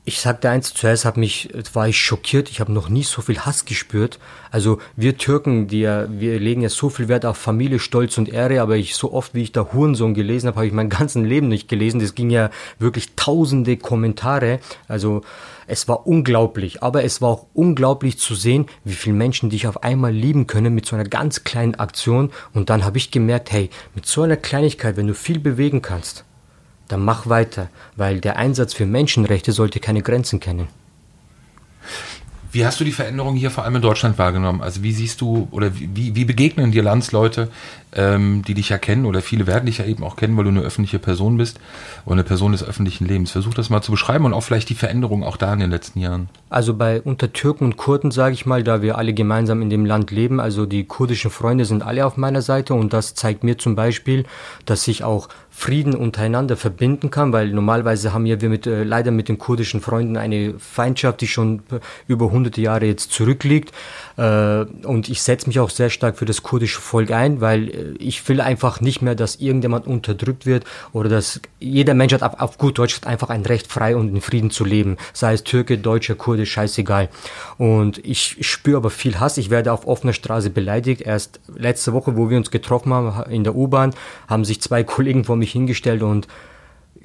ich 0.07 0.21
sagte 0.21 0.51
eins, 0.51 0.71
zuerst 0.75 1.03
hat 1.03 1.17
mich, 1.17 1.49
war 1.73 1.87
ich 1.87 1.97
schockiert, 1.97 2.51
ich 2.51 2.59
habe 2.59 2.71
noch 2.71 2.89
nie 2.89 3.01
so 3.01 3.23
viel 3.23 3.39
Hass 3.39 3.65
gespürt. 3.65 4.19
Also 4.51 4.77
wir 4.95 5.17
Türken, 5.17 5.67
die 5.67 5.79
ja, 5.79 6.07
wir 6.09 6.39
legen 6.39 6.61
ja 6.61 6.69
so 6.69 6.89
viel 6.89 7.07
Wert 7.07 7.25
auf 7.25 7.37
Familie, 7.37 7.79
Stolz 7.79 8.15
und 8.19 8.29
Ehre, 8.29 8.61
aber 8.61 8.75
ich 8.75 8.95
so 8.95 9.11
oft, 9.11 9.33
wie 9.33 9.41
ich 9.41 9.51
da 9.51 9.73
Hurensohn 9.73 10.13
gelesen 10.13 10.45
habe, 10.45 10.57
habe 10.57 10.67
ich 10.67 10.73
mein 10.73 10.89
ganzes 10.89 11.23
Leben 11.23 11.47
nicht 11.47 11.67
gelesen. 11.67 11.99
Das 11.99 12.13
ging 12.13 12.29
ja 12.29 12.51
wirklich 12.77 13.15
tausende 13.15 13.77
Kommentare. 13.77 14.59
Also 14.87 15.21
es 15.65 15.87
war 15.87 16.05
unglaublich, 16.05 16.83
aber 16.83 17.03
es 17.03 17.19
war 17.23 17.29
auch 17.29 17.47
unglaublich 17.55 18.19
zu 18.19 18.35
sehen, 18.35 18.67
wie 18.83 18.93
viele 18.93 19.15
Menschen 19.15 19.49
dich 19.49 19.65
auf 19.65 19.81
einmal 19.81 20.13
lieben 20.13 20.45
können 20.45 20.75
mit 20.75 20.85
so 20.85 20.95
einer 20.95 21.05
ganz 21.05 21.43
kleinen 21.43 21.73
Aktion. 21.75 22.31
Und 22.53 22.69
dann 22.69 22.85
habe 22.85 22.99
ich 22.99 23.09
gemerkt, 23.09 23.51
hey, 23.51 23.71
mit 23.95 24.05
so 24.05 24.21
einer 24.21 24.37
Kleinigkeit, 24.37 24.97
wenn 24.97 25.07
du 25.07 25.15
viel 25.15 25.39
bewegen 25.39 25.81
kannst, 25.81 26.25
dann 26.87 27.03
mach 27.03 27.27
weiter, 27.27 27.69
weil 27.95 28.19
der 28.21 28.37
Einsatz 28.37 28.73
für 28.73 28.85
Menschenrechte 28.85 29.51
sollte 29.51 29.79
keine 29.79 30.01
Grenzen 30.01 30.39
kennen. 30.39 30.67
Wie 32.55 32.65
hast 32.65 32.79
du 32.79 32.85
die 32.85 32.93
Veränderung 32.93 33.35
hier 33.35 33.51
vor 33.51 33.65
allem 33.65 33.75
in 33.75 33.81
Deutschland 33.81 34.17
wahrgenommen? 34.17 34.61
Also 34.61 34.81
wie 34.81 34.93
siehst 34.93 35.19
du 35.19 35.49
oder 35.51 35.77
wie, 35.77 36.15
wie 36.15 36.23
begegnen 36.23 36.71
dir 36.71 36.83
Landsleute, 36.83 37.49
ähm, 37.91 38.43
die 38.47 38.53
dich 38.53 38.69
ja 38.69 38.77
kennen 38.77 39.05
oder 39.05 39.21
viele 39.21 39.45
werden 39.45 39.65
dich 39.65 39.79
ja 39.79 39.85
eben 39.85 40.05
auch 40.05 40.15
kennen, 40.15 40.37
weil 40.37 40.45
du 40.45 40.51
eine 40.51 40.61
öffentliche 40.61 40.97
Person 40.97 41.35
bist 41.35 41.59
oder 42.05 42.13
eine 42.13 42.23
Person 42.23 42.53
des 42.53 42.63
öffentlichen 42.63 43.05
Lebens. 43.05 43.31
Versuch 43.31 43.53
das 43.53 43.69
mal 43.69 43.81
zu 43.81 43.91
beschreiben 43.91 44.23
und 44.23 44.33
auch 44.33 44.39
vielleicht 44.39 44.69
die 44.69 44.75
Veränderung 44.75 45.21
auch 45.25 45.35
da 45.35 45.51
in 45.51 45.59
den 45.59 45.69
letzten 45.69 45.99
Jahren. 45.99 46.29
Also 46.49 46.73
bei 46.73 47.01
unter 47.01 47.33
Türken 47.33 47.65
und 47.65 47.75
Kurden 47.75 48.11
sage 48.11 48.33
ich 48.33 48.45
mal, 48.45 48.63
da 48.63 48.81
wir 48.81 48.97
alle 48.97 49.13
gemeinsam 49.13 49.61
in 49.61 49.69
dem 49.69 49.85
Land 49.85 50.11
leben, 50.11 50.39
also 50.39 50.65
die 50.65 50.85
kurdischen 50.85 51.31
Freunde 51.31 51.65
sind 51.65 51.83
alle 51.83 52.05
auf 52.05 52.15
meiner 52.15 52.41
Seite 52.41 52.73
und 52.73 52.93
das 52.93 53.15
zeigt 53.15 53.43
mir 53.43 53.57
zum 53.57 53.75
Beispiel, 53.75 54.25
dass 54.65 54.87
ich 54.87 55.03
auch 55.03 55.27
Frieden 55.57 55.95
untereinander 55.95 56.57
verbinden 56.57 57.11
kann, 57.11 57.31
weil 57.31 57.49
normalerweise 57.49 58.13
haben 58.13 58.25
wir 58.25 58.37
mit, 58.49 58.67
äh, 58.67 58.83
leider 58.83 59.11
mit 59.11 59.29
den 59.29 59.37
kurdischen 59.37 59.79
Freunden 59.79 60.17
eine 60.17 60.55
Feindschaft, 60.59 61.21
die 61.21 61.27
schon 61.27 61.63
über 62.07 62.29
hunderte 62.29 62.59
Jahre 62.59 62.85
jetzt 62.85 63.13
zurückliegt. 63.13 63.71
Äh, 64.17 64.65
und 64.83 65.07
ich 65.07 65.21
setze 65.21 65.47
mich 65.47 65.59
auch 65.59 65.69
sehr 65.69 65.89
stark 65.89 66.17
für 66.17 66.25
das 66.25 66.43
kurdische 66.43 66.81
Volk 66.81 67.09
ein, 67.11 67.39
weil 67.39 67.69
äh, 67.69 67.73
ich 67.99 68.27
will 68.27 68.41
einfach 68.41 68.81
nicht 68.81 69.01
mehr, 69.01 69.15
dass 69.15 69.37
irgendjemand 69.37 69.87
unterdrückt 69.87 70.45
wird 70.45 70.65
oder 70.91 71.07
dass 71.09 71.39
jeder 71.59 71.93
Mensch 71.93 72.13
hat 72.13 72.21
auf, 72.21 72.39
auf 72.39 72.57
gut 72.57 72.77
Deutsch 72.77 72.99
einfach 73.05 73.29
ein 73.29 73.45
Recht, 73.45 73.67
frei 73.67 73.95
und 73.95 74.09
in 74.09 74.19
Frieden 74.19 74.51
zu 74.51 74.65
leben. 74.65 74.97
Sei 75.13 75.33
es 75.33 75.43
Türke, 75.45 75.77
Deutscher, 75.77 76.15
Kurde, 76.15 76.45
scheißegal. 76.45 77.07
Und 77.57 78.05
ich 78.05 78.37
spüre 78.41 78.77
aber 78.77 78.89
viel 78.89 79.21
Hass. 79.21 79.37
Ich 79.37 79.49
werde 79.49 79.71
auf 79.71 79.87
offener 79.87 80.13
Straße 80.13 80.49
beleidigt. 80.49 81.01
Erst 81.01 81.39
letzte 81.55 81.93
Woche, 81.93 82.17
wo 82.17 82.29
wir 82.29 82.37
uns 82.37 82.51
getroffen 82.51 82.93
haben 82.93 83.31
in 83.31 83.45
der 83.45 83.55
U-Bahn, 83.55 83.93
haben 84.27 84.43
sich 84.43 84.61
zwei 84.61 84.83
Kollegen 84.95 85.23
vor 85.23 85.37
mich 85.45 85.51
hingestellt 85.51 86.01
und 86.01 86.27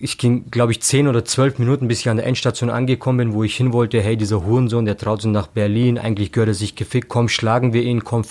ich 0.02 0.16
ging, 0.16 0.50
glaube 0.50 0.72
ich, 0.72 0.80
zehn 0.80 1.08
oder 1.08 1.26
zwölf 1.26 1.58
Minuten, 1.58 1.86
bis 1.86 2.00
ich 2.00 2.08
an 2.08 2.16
der 2.16 2.24
Endstation 2.24 2.70
angekommen 2.70 3.18
bin, 3.18 3.34
wo 3.34 3.44
ich 3.44 3.54
hin 3.54 3.74
wollte. 3.74 4.00
Hey, 4.00 4.16
dieser 4.16 4.46
Hurensohn, 4.46 4.86
der 4.86 4.96
traut 4.96 5.20
sich 5.20 5.30
nach 5.30 5.46
Berlin. 5.48 5.98
Eigentlich 5.98 6.32
gehört 6.32 6.48
er 6.48 6.54
sich 6.54 6.74
gefickt. 6.74 7.10
Komm, 7.10 7.28
schlagen 7.28 7.74
wir 7.74 7.82
ihn. 7.82 8.02
Komm, 8.02 8.24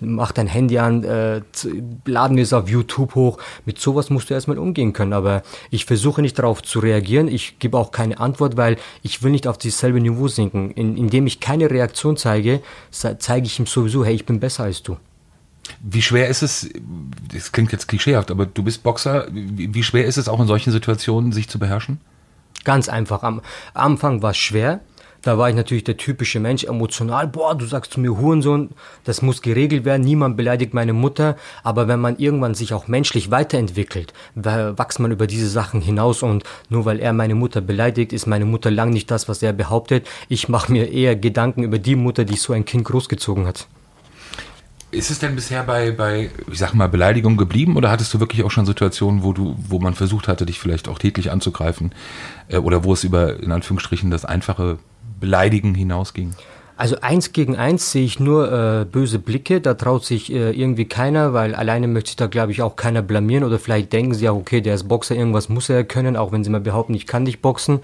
mach 0.00 0.32
dein 0.32 0.48
Handy 0.48 0.78
an. 0.78 1.04
Äh, 1.04 1.40
laden 2.04 2.36
wir 2.36 2.42
es 2.42 2.52
auf 2.52 2.68
YouTube 2.68 3.14
hoch. 3.14 3.38
Mit 3.64 3.78
sowas 3.78 4.10
musst 4.10 4.28
du 4.28 4.34
erstmal 4.34 4.58
umgehen 4.58 4.92
können. 4.92 5.14
Aber 5.14 5.42
ich 5.70 5.86
versuche 5.86 6.20
nicht 6.20 6.38
darauf 6.38 6.62
zu 6.62 6.78
reagieren. 6.78 7.28
Ich 7.28 7.58
gebe 7.58 7.78
auch 7.78 7.90
keine 7.90 8.20
Antwort, 8.20 8.58
weil 8.58 8.76
ich 9.02 9.22
will 9.22 9.30
nicht 9.30 9.46
auf 9.46 9.56
dieselbe 9.56 10.00
Niveau 10.00 10.28
sinken. 10.28 10.72
In, 10.72 10.98
indem 10.98 11.26
ich 11.26 11.40
keine 11.40 11.70
Reaktion 11.70 12.18
zeige, 12.18 12.60
zeige 12.90 13.46
ich 13.46 13.58
ihm 13.58 13.66
sowieso, 13.66 14.04
hey, 14.04 14.14
ich 14.14 14.26
bin 14.26 14.40
besser 14.40 14.64
als 14.64 14.82
du. 14.82 14.98
Wie 15.80 16.02
schwer 16.02 16.28
ist 16.28 16.42
es, 16.42 16.68
das 17.32 17.52
klingt 17.52 17.72
jetzt 17.72 17.86
klischeehaft, 17.86 18.30
aber 18.30 18.46
du 18.46 18.62
bist 18.62 18.82
Boxer, 18.82 19.28
wie 19.30 19.82
schwer 19.82 20.06
ist 20.06 20.16
es 20.16 20.28
auch 20.28 20.40
in 20.40 20.46
solchen 20.46 20.72
Situationen, 20.72 21.32
sich 21.32 21.48
zu 21.48 21.58
beherrschen? 21.58 22.00
Ganz 22.64 22.88
einfach. 22.88 23.22
Am 23.22 23.40
Anfang 23.74 24.22
war 24.22 24.32
es 24.32 24.36
schwer. 24.36 24.80
Da 25.22 25.36
war 25.36 25.48
ich 25.48 25.56
natürlich 25.56 25.84
der 25.84 25.96
typische 25.96 26.38
Mensch, 26.38 26.64
emotional. 26.64 27.26
Boah, 27.26 27.56
du 27.56 27.66
sagst 27.66 27.92
zu 27.92 28.00
mir 28.00 28.16
Hurensohn, 28.16 28.70
das 29.02 29.20
muss 29.20 29.42
geregelt 29.42 29.84
werden. 29.84 30.02
Niemand 30.02 30.36
beleidigt 30.36 30.74
meine 30.74 30.92
Mutter. 30.92 31.36
Aber 31.64 31.88
wenn 31.88 31.98
man 31.98 32.18
irgendwann 32.18 32.54
sich 32.54 32.72
auch 32.72 32.86
menschlich 32.86 33.30
weiterentwickelt, 33.30 34.12
wächst 34.34 35.00
man 35.00 35.10
über 35.10 35.26
diese 35.26 35.48
Sachen 35.48 35.80
hinaus. 35.80 36.22
Und 36.22 36.44
nur 36.68 36.84
weil 36.84 37.00
er 37.00 37.12
meine 37.12 37.34
Mutter 37.34 37.60
beleidigt, 37.60 38.12
ist 38.12 38.26
meine 38.26 38.44
Mutter 38.44 38.70
lang 38.70 38.90
nicht 38.90 39.10
das, 39.10 39.28
was 39.28 39.42
er 39.42 39.52
behauptet. 39.52 40.06
Ich 40.28 40.48
mache 40.48 40.70
mir 40.70 40.92
eher 40.92 41.16
Gedanken 41.16 41.64
über 41.64 41.78
die 41.78 41.96
Mutter, 41.96 42.24
die 42.24 42.36
so 42.36 42.52
ein 42.52 42.64
Kind 42.64 42.84
großgezogen 42.84 43.46
hat. 43.46 43.66
Ist 44.90 45.10
es 45.10 45.18
denn 45.18 45.34
bisher 45.34 45.64
bei, 45.64 45.90
bei, 45.90 46.30
ich 46.50 46.58
sag 46.58 46.72
mal, 46.72 46.88
Beleidigung 46.88 47.36
geblieben 47.36 47.76
oder 47.76 47.90
hattest 47.90 48.14
du 48.14 48.20
wirklich 48.20 48.42
auch 48.42 48.50
schon 48.50 48.64
Situationen, 48.64 49.22
wo 49.22 49.34
du, 49.34 49.54
wo 49.58 49.78
man 49.78 49.94
versucht 49.94 50.28
hatte, 50.28 50.46
dich 50.46 50.58
vielleicht 50.58 50.88
auch 50.88 50.98
tätlich 50.98 51.30
anzugreifen 51.30 51.92
äh, 52.48 52.56
oder 52.56 52.84
wo 52.84 52.94
es 52.94 53.04
über, 53.04 53.38
in 53.38 53.52
Anführungsstrichen, 53.52 54.10
das 54.10 54.24
einfache 54.24 54.78
Beleidigen 55.20 55.74
hinausging? 55.74 56.34
Also 56.78 57.00
eins 57.00 57.32
gegen 57.32 57.56
eins 57.56 57.90
sehe 57.90 58.04
ich 58.04 58.20
nur 58.20 58.52
äh, 58.52 58.84
böse 58.84 59.18
Blicke, 59.18 59.60
da 59.60 59.74
traut 59.74 60.04
sich 60.04 60.32
äh, 60.32 60.52
irgendwie 60.52 60.84
keiner, 60.86 61.34
weil 61.34 61.54
alleine 61.54 61.88
möchte 61.88 62.10
sich 62.10 62.16
da 62.16 62.28
glaube 62.28 62.52
ich 62.52 62.62
auch 62.62 62.76
keiner 62.76 63.02
blamieren 63.02 63.42
oder 63.44 63.58
vielleicht 63.58 63.92
denken 63.92 64.14
sie 64.14 64.26
ja, 64.26 64.32
okay, 64.32 64.60
der 64.60 64.76
ist 64.76 64.86
Boxer, 64.86 65.16
irgendwas 65.16 65.48
muss 65.48 65.68
er 65.68 65.82
können, 65.82 66.16
auch 66.16 66.30
wenn 66.32 66.44
sie 66.44 66.50
mal 66.50 66.60
behaupten, 66.60 66.94
ich 66.94 67.06
kann 67.06 67.24
nicht 67.24 67.42
boxen. 67.42 67.80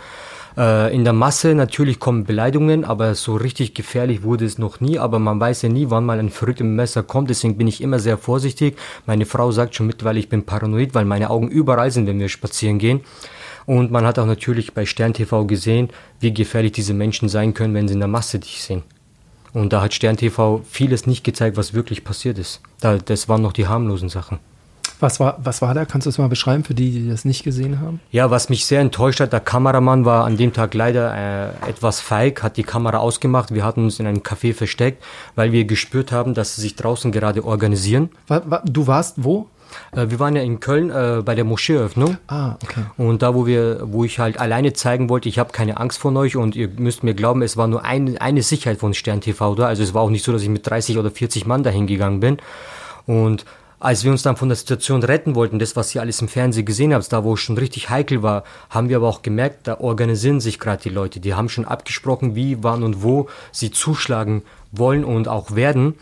Äh, 0.56 0.94
in 0.94 1.04
der 1.04 1.12
Masse 1.12 1.54
natürlich 1.54 1.98
kommen 1.98 2.24
Beleidigungen, 2.24 2.84
aber 2.84 3.14
so 3.14 3.34
richtig 3.36 3.74
gefährlich 3.74 4.22
wurde 4.22 4.44
es 4.44 4.58
noch 4.58 4.80
nie. 4.80 4.98
Aber 4.98 5.18
man 5.18 5.40
weiß 5.40 5.62
ja 5.62 5.68
nie, 5.68 5.90
wann 5.90 6.04
mal 6.04 6.18
ein 6.18 6.30
verrücktes 6.30 6.66
Messer 6.66 7.02
kommt. 7.02 7.30
Deswegen 7.30 7.56
bin 7.56 7.66
ich 7.66 7.80
immer 7.80 7.98
sehr 7.98 8.18
vorsichtig. 8.18 8.76
Meine 9.06 9.26
Frau 9.26 9.50
sagt 9.52 9.74
schon 9.74 9.86
mittlerweile, 9.86 10.18
ich 10.18 10.28
bin 10.28 10.44
paranoid, 10.44 10.94
weil 10.94 11.04
meine 11.04 11.30
Augen 11.30 11.48
überall 11.48 11.90
sind, 11.90 12.06
wenn 12.06 12.20
wir 12.20 12.28
spazieren 12.28 12.78
gehen. 12.78 13.00
Und 13.66 13.90
man 13.90 14.04
hat 14.06 14.18
auch 14.18 14.26
natürlich 14.26 14.74
bei 14.74 14.84
Stern 14.84 15.14
TV 15.14 15.46
gesehen, 15.46 15.88
wie 16.20 16.34
gefährlich 16.34 16.72
diese 16.72 16.94
Menschen 16.94 17.28
sein 17.28 17.54
können, 17.54 17.74
wenn 17.74 17.88
sie 17.88 17.94
in 17.94 18.00
der 18.00 18.08
Masse 18.08 18.38
dich 18.38 18.62
sehen. 18.62 18.82
Und 19.54 19.72
da 19.72 19.80
hat 19.80 19.94
Stern 19.94 20.16
TV 20.16 20.62
vieles 20.68 21.06
nicht 21.06 21.24
gezeigt, 21.24 21.56
was 21.56 21.74
wirklich 21.74 22.04
passiert 22.04 22.38
ist. 22.38 22.60
Da, 22.80 22.98
das 22.98 23.28
waren 23.28 23.40
noch 23.40 23.52
die 23.52 23.66
harmlosen 23.66 24.08
Sachen. 24.08 24.38
Was 25.00 25.20
war, 25.20 25.38
was 25.42 25.60
war 25.60 25.74
da? 25.74 25.84
Kannst 25.84 26.06
du 26.06 26.10
es 26.10 26.18
mal 26.18 26.28
beschreiben 26.28 26.64
für 26.64 26.74
die, 26.74 26.90
die 26.90 27.08
das 27.08 27.24
nicht 27.24 27.42
gesehen 27.42 27.80
haben? 27.80 28.00
Ja, 28.10 28.30
was 28.30 28.48
mich 28.48 28.66
sehr 28.66 28.80
enttäuscht 28.80 29.20
hat, 29.20 29.32
der 29.32 29.40
Kameramann 29.40 30.04
war 30.04 30.24
an 30.24 30.36
dem 30.36 30.52
Tag 30.52 30.74
leider 30.74 31.14
äh, 31.14 31.68
etwas 31.68 32.00
feig, 32.00 32.42
hat 32.42 32.56
die 32.56 32.62
Kamera 32.62 32.98
ausgemacht. 32.98 33.52
Wir 33.52 33.64
hatten 33.64 33.84
uns 33.84 33.98
in 33.98 34.06
einem 34.06 34.20
Café 34.20 34.54
versteckt, 34.54 35.02
weil 35.34 35.52
wir 35.52 35.64
gespürt 35.64 36.12
haben, 36.12 36.34
dass 36.34 36.56
sie 36.56 36.62
sich 36.62 36.76
draußen 36.76 37.12
gerade 37.12 37.44
organisieren. 37.44 38.10
Du 38.64 38.86
warst 38.86 39.22
wo? 39.24 39.48
Äh, 39.92 40.10
wir 40.10 40.20
waren 40.20 40.36
ja 40.36 40.42
in 40.42 40.60
Köln 40.60 40.90
äh, 40.90 41.22
bei 41.24 41.34
der 41.34 41.44
Moscheeöffnung. 41.44 42.16
Ah, 42.28 42.56
okay. 42.62 42.84
Und 42.96 43.22
da, 43.22 43.34
wo 43.34 43.46
wir, 43.46 43.80
wo 43.84 44.04
ich 44.04 44.18
halt 44.18 44.38
alleine 44.38 44.72
zeigen 44.72 45.08
wollte, 45.08 45.28
ich 45.28 45.38
habe 45.38 45.52
keine 45.52 45.78
Angst 45.78 45.98
vor 45.98 46.14
euch 46.16 46.36
und 46.36 46.56
ihr 46.56 46.68
müsst 46.68 47.02
mir 47.02 47.14
glauben, 47.14 47.42
es 47.42 47.56
war 47.56 47.66
nur 47.66 47.84
eine, 47.84 48.20
eine 48.20 48.42
Sicherheit 48.42 48.78
von 48.78 48.94
Stern 48.94 49.20
TV 49.20 49.54
da. 49.54 49.66
Also 49.66 49.82
es 49.82 49.94
war 49.94 50.02
auch 50.02 50.10
nicht 50.10 50.24
so, 50.24 50.32
dass 50.32 50.42
ich 50.42 50.48
mit 50.48 50.68
30 50.68 50.98
oder 50.98 51.10
40 51.10 51.46
Mann 51.46 51.62
dahin 51.62 51.86
gegangen 51.86 52.20
bin. 52.20 52.38
Und 53.06 53.44
als 53.84 54.02
wir 54.02 54.10
uns 54.10 54.22
dann 54.22 54.36
von 54.36 54.48
der 54.48 54.56
Situation 54.56 55.02
retten 55.02 55.34
wollten, 55.34 55.58
das, 55.58 55.76
was 55.76 55.94
ihr 55.94 56.00
alles 56.00 56.22
im 56.22 56.28
Fernsehen 56.28 56.64
gesehen 56.64 56.94
habt, 56.94 57.12
da 57.12 57.22
wo 57.22 57.34
es 57.34 57.40
schon 57.40 57.58
richtig 57.58 57.90
heikel 57.90 58.22
war, 58.22 58.44
haben 58.70 58.88
wir 58.88 58.96
aber 58.96 59.08
auch 59.08 59.20
gemerkt, 59.20 59.66
da 59.66 59.78
organisieren 59.78 60.40
sich 60.40 60.58
gerade 60.58 60.82
die 60.82 60.88
Leute. 60.88 61.20
Die 61.20 61.34
haben 61.34 61.50
schon 61.50 61.66
abgesprochen, 61.66 62.34
wie, 62.34 62.62
wann 62.62 62.82
und 62.82 63.02
wo 63.02 63.28
sie 63.52 63.70
zuschlagen 63.70 64.42
wollen 64.72 65.04
und 65.04 65.28
auch 65.28 65.54
werden. 65.54 65.96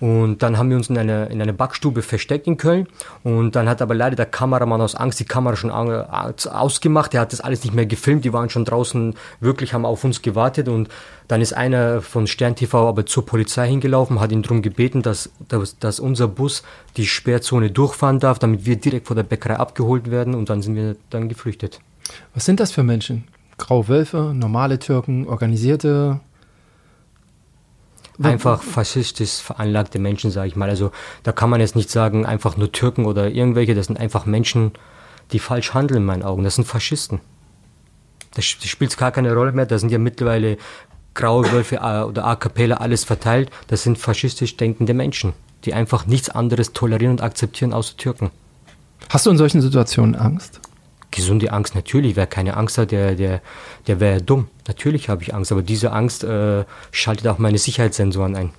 Und 0.00 0.42
dann 0.42 0.58
haben 0.58 0.70
wir 0.70 0.76
uns 0.76 0.88
in 0.88 0.98
eine, 0.98 1.26
in 1.26 1.42
eine 1.42 1.52
Backstube 1.52 2.02
versteckt 2.02 2.46
in 2.46 2.56
Köln. 2.56 2.86
Und 3.24 3.56
dann 3.56 3.68
hat 3.68 3.82
aber 3.82 3.94
leider 3.94 4.16
der 4.16 4.26
Kameramann 4.26 4.80
aus 4.80 4.94
Angst 4.94 5.18
die 5.18 5.24
Kamera 5.24 5.56
schon 5.56 5.70
ausgemacht. 5.70 7.12
Der 7.12 7.20
hat 7.20 7.32
das 7.32 7.40
alles 7.40 7.64
nicht 7.64 7.74
mehr 7.74 7.86
gefilmt. 7.86 8.24
Die 8.24 8.32
waren 8.32 8.48
schon 8.48 8.64
draußen, 8.64 9.14
wirklich 9.40 9.74
haben 9.74 9.84
auf 9.84 10.04
uns 10.04 10.22
gewartet. 10.22 10.68
Und 10.68 10.88
dann 11.26 11.40
ist 11.40 11.52
einer 11.52 12.00
von 12.00 12.26
Stern 12.26 12.54
TV 12.54 12.88
aber 12.88 13.06
zur 13.06 13.26
Polizei 13.26 13.68
hingelaufen, 13.68 14.20
hat 14.20 14.32
ihn 14.32 14.42
darum 14.42 14.62
gebeten, 14.62 15.02
dass, 15.02 15.30
dass, 15.48 15.78
dass 15.78 16.00
unser 16.00 16.28
Bus 16.28 16.62
die 16.96 17.06
Sperrzone 17.06 17.70
durchfahren 17.70 18.20
darf, 18.20 18.38
damit 18.38 18.66
wir 18.66 18.76
direkt 18.76 19.08
vor 19.08 19.16
der 19.16 19.24
Bäckerei 19.24 19.56
abgeholt 19.56 20.10
werden. 20.10 20.34
Und 20.34 20.48
dann 20.48 20.62
sind 20.62 20.76
wir 20.76 20.96
dann 21.10 21.28
geflüchtet. 21.28 21.80
Was 22.34 22.44
sind 22.44 22.60
das 22.60 22.70
für 22.70 22.82
Menschen? 22.82 23.24
Graue 23.58 23.88
Wölfe, 23.88 24.32
normale 24.34 24.78
Türken, 24.78 25.26
organisierte 25.26 26.20
einfach 28.22 28.62
faschistisch 28.62 29.36
veranlagte 29.36 29.98
Menschen, 29.98 30.30
sage 30.30 30.48
ich 30.48 30.56
mal. 30.56 30.68
Also 30.68 30.90
da 31.22 31.32
kann 31.32 31.50
man 31.50 31.60
jetzt 31.60 31.76
nicht 31.76 31.90
sagen, 31.90 32.26
einfach 32.26 32.56
nur 32.56 32.72
Türken 32.72 33.04
oder 33.04 33.30
irgendwelche, 33.30 33.74
das 33.74 33.86
sind 33.86 33.98
einfach 33.98 34.26
Menschen, 34.26 34.72
die 35.32 35.38
falsch 35.38 35.74
handeln 35.74 35.98
in 35.98 36.06
meinen 36.06 36.22
Augen. 36.22 36.44
Das 36.44 36.56
sind 36.56 36.66
Faschisten. 36.66 37.20
Das, 38.34 38.56
das 38.60 38.68
spielt 38.68 38.96
gar 38.96 39.10
keine 39.10 39.34
Rolle 39.34 39.52
mehr. 39.52 39.66
Da 39.66 39.78
sind 39.78 39.90
ja 39.90 39.98
mittlerweile 39.98 40.58
graue 41.14 41.50
Wölfe 41.52 41.76
äh, 41.76 42.02
oder 42.02 42.24
A 42.24 42.36
Cappella 42.36 42.76
alles 42.76 43.04
verteilt. 43.04 43.50
Das 43.68 43.82
sind 43.82 43.98
faschistisch 43.98 44.56
denkende 44.56 44.94
Menschen, 44.94 45.32
die 45.64 45.74
einfach 45.74 46.06
nichts 46.06 46.30
anderes 46.30 46.72
tolerieren 46.72 47.12
und 47.12 47.22
akzeptieren 47.22 47.72
außer 47.72 47.96
Türken. 47.96 48.30
Hast 49.10 49.26
du 49.26 49.30
in 49.30 49.38
solchen 49.38 49.60
Situationen 49.60 50.14
Angst? 50.14 50.60
Gesunde 51.10 51.52
Angst, 51.52 51.74
natürlich. 51.74 52.16
Wer 52.16 52.26
keine 52.26 52.56
Angst 52.56 52.78
hat, 52.78 52.90
der, 52.90 53.14
der, 53.14 53.40
der 53.86 54.00
wäre 54.00 54.20
dumm. 54.20 54.48
Natürlich 54.66 55.08
habe 55.08 55.22
ich 55.22 55.34
Angst, 55.34 55.52
aber 55.52 55.62
diese 55.62 55.92
Angst 55.92 56.24
äh, 56.24 56.64
schaltet 56.92 57.26
auch 57.28 57.38
meine 57.38 57.58
Sicherheitssensoren 57.58 58.36
ein, 58.36 58.50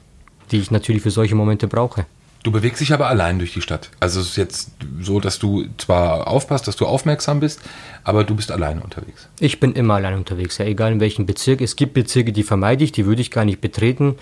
die 0.52 0.60
ich 0.60 0.72
natürlich 0.72 1.04
für 1.04 1.12
solche 1.12 1.36
Momente 1.36 1.68
brauche. 1.68 2.06
Du 2.42 2.52
bewegst 2.52 2.80
dich 2.80 2.94
aber 2.94 3.08
allein 3.08 3.38
durch 3.38 3.54
die 3.54 3.62
Stadt. 3.62 3.92
Also 4.00 4.22
es 4.22 4.30
ist 4.30 4.38
jetzt 4.38 4.72
so, 5.02 5.20
dass 5.20 5.40
du 5.40 5.66
zwar 5.78 6.28
aufpasst, 6.28 6.68
dass 6.70 6.78
du 6.78 6.86
aufmerksam 6.86 7.42
bist, 7.42 7.60
aber 8.06 8.24
du 8.24 8.34
bist 8.34 8.50
alleine 8.52 8.82
unterwegs. 8.82 9.28
Ich 9.40 9.60
bin 9.60 9.74
immer 9.74 9.96
allein 9.96 10.16
unterwegs, 10.16 10.58
ja, 10.58 10.66
egal 10.66 10.94
in 10.94 11.02
welchem 11.02 11.26
Bezirk. 11.26 11.60
Es 11.60 11.76
gibt 11.76 11.94
Bezirke, 11.94 12.32
die 12.32 12.44
vermeide 12.44 12.84
ich, 12.86 12.94
die 12.94 13.06
würde 13.06 13.22
ich 13.22 13.30
gar 13.30 13.44
nicht 13.44 13.60
betreten. 13.60 14.16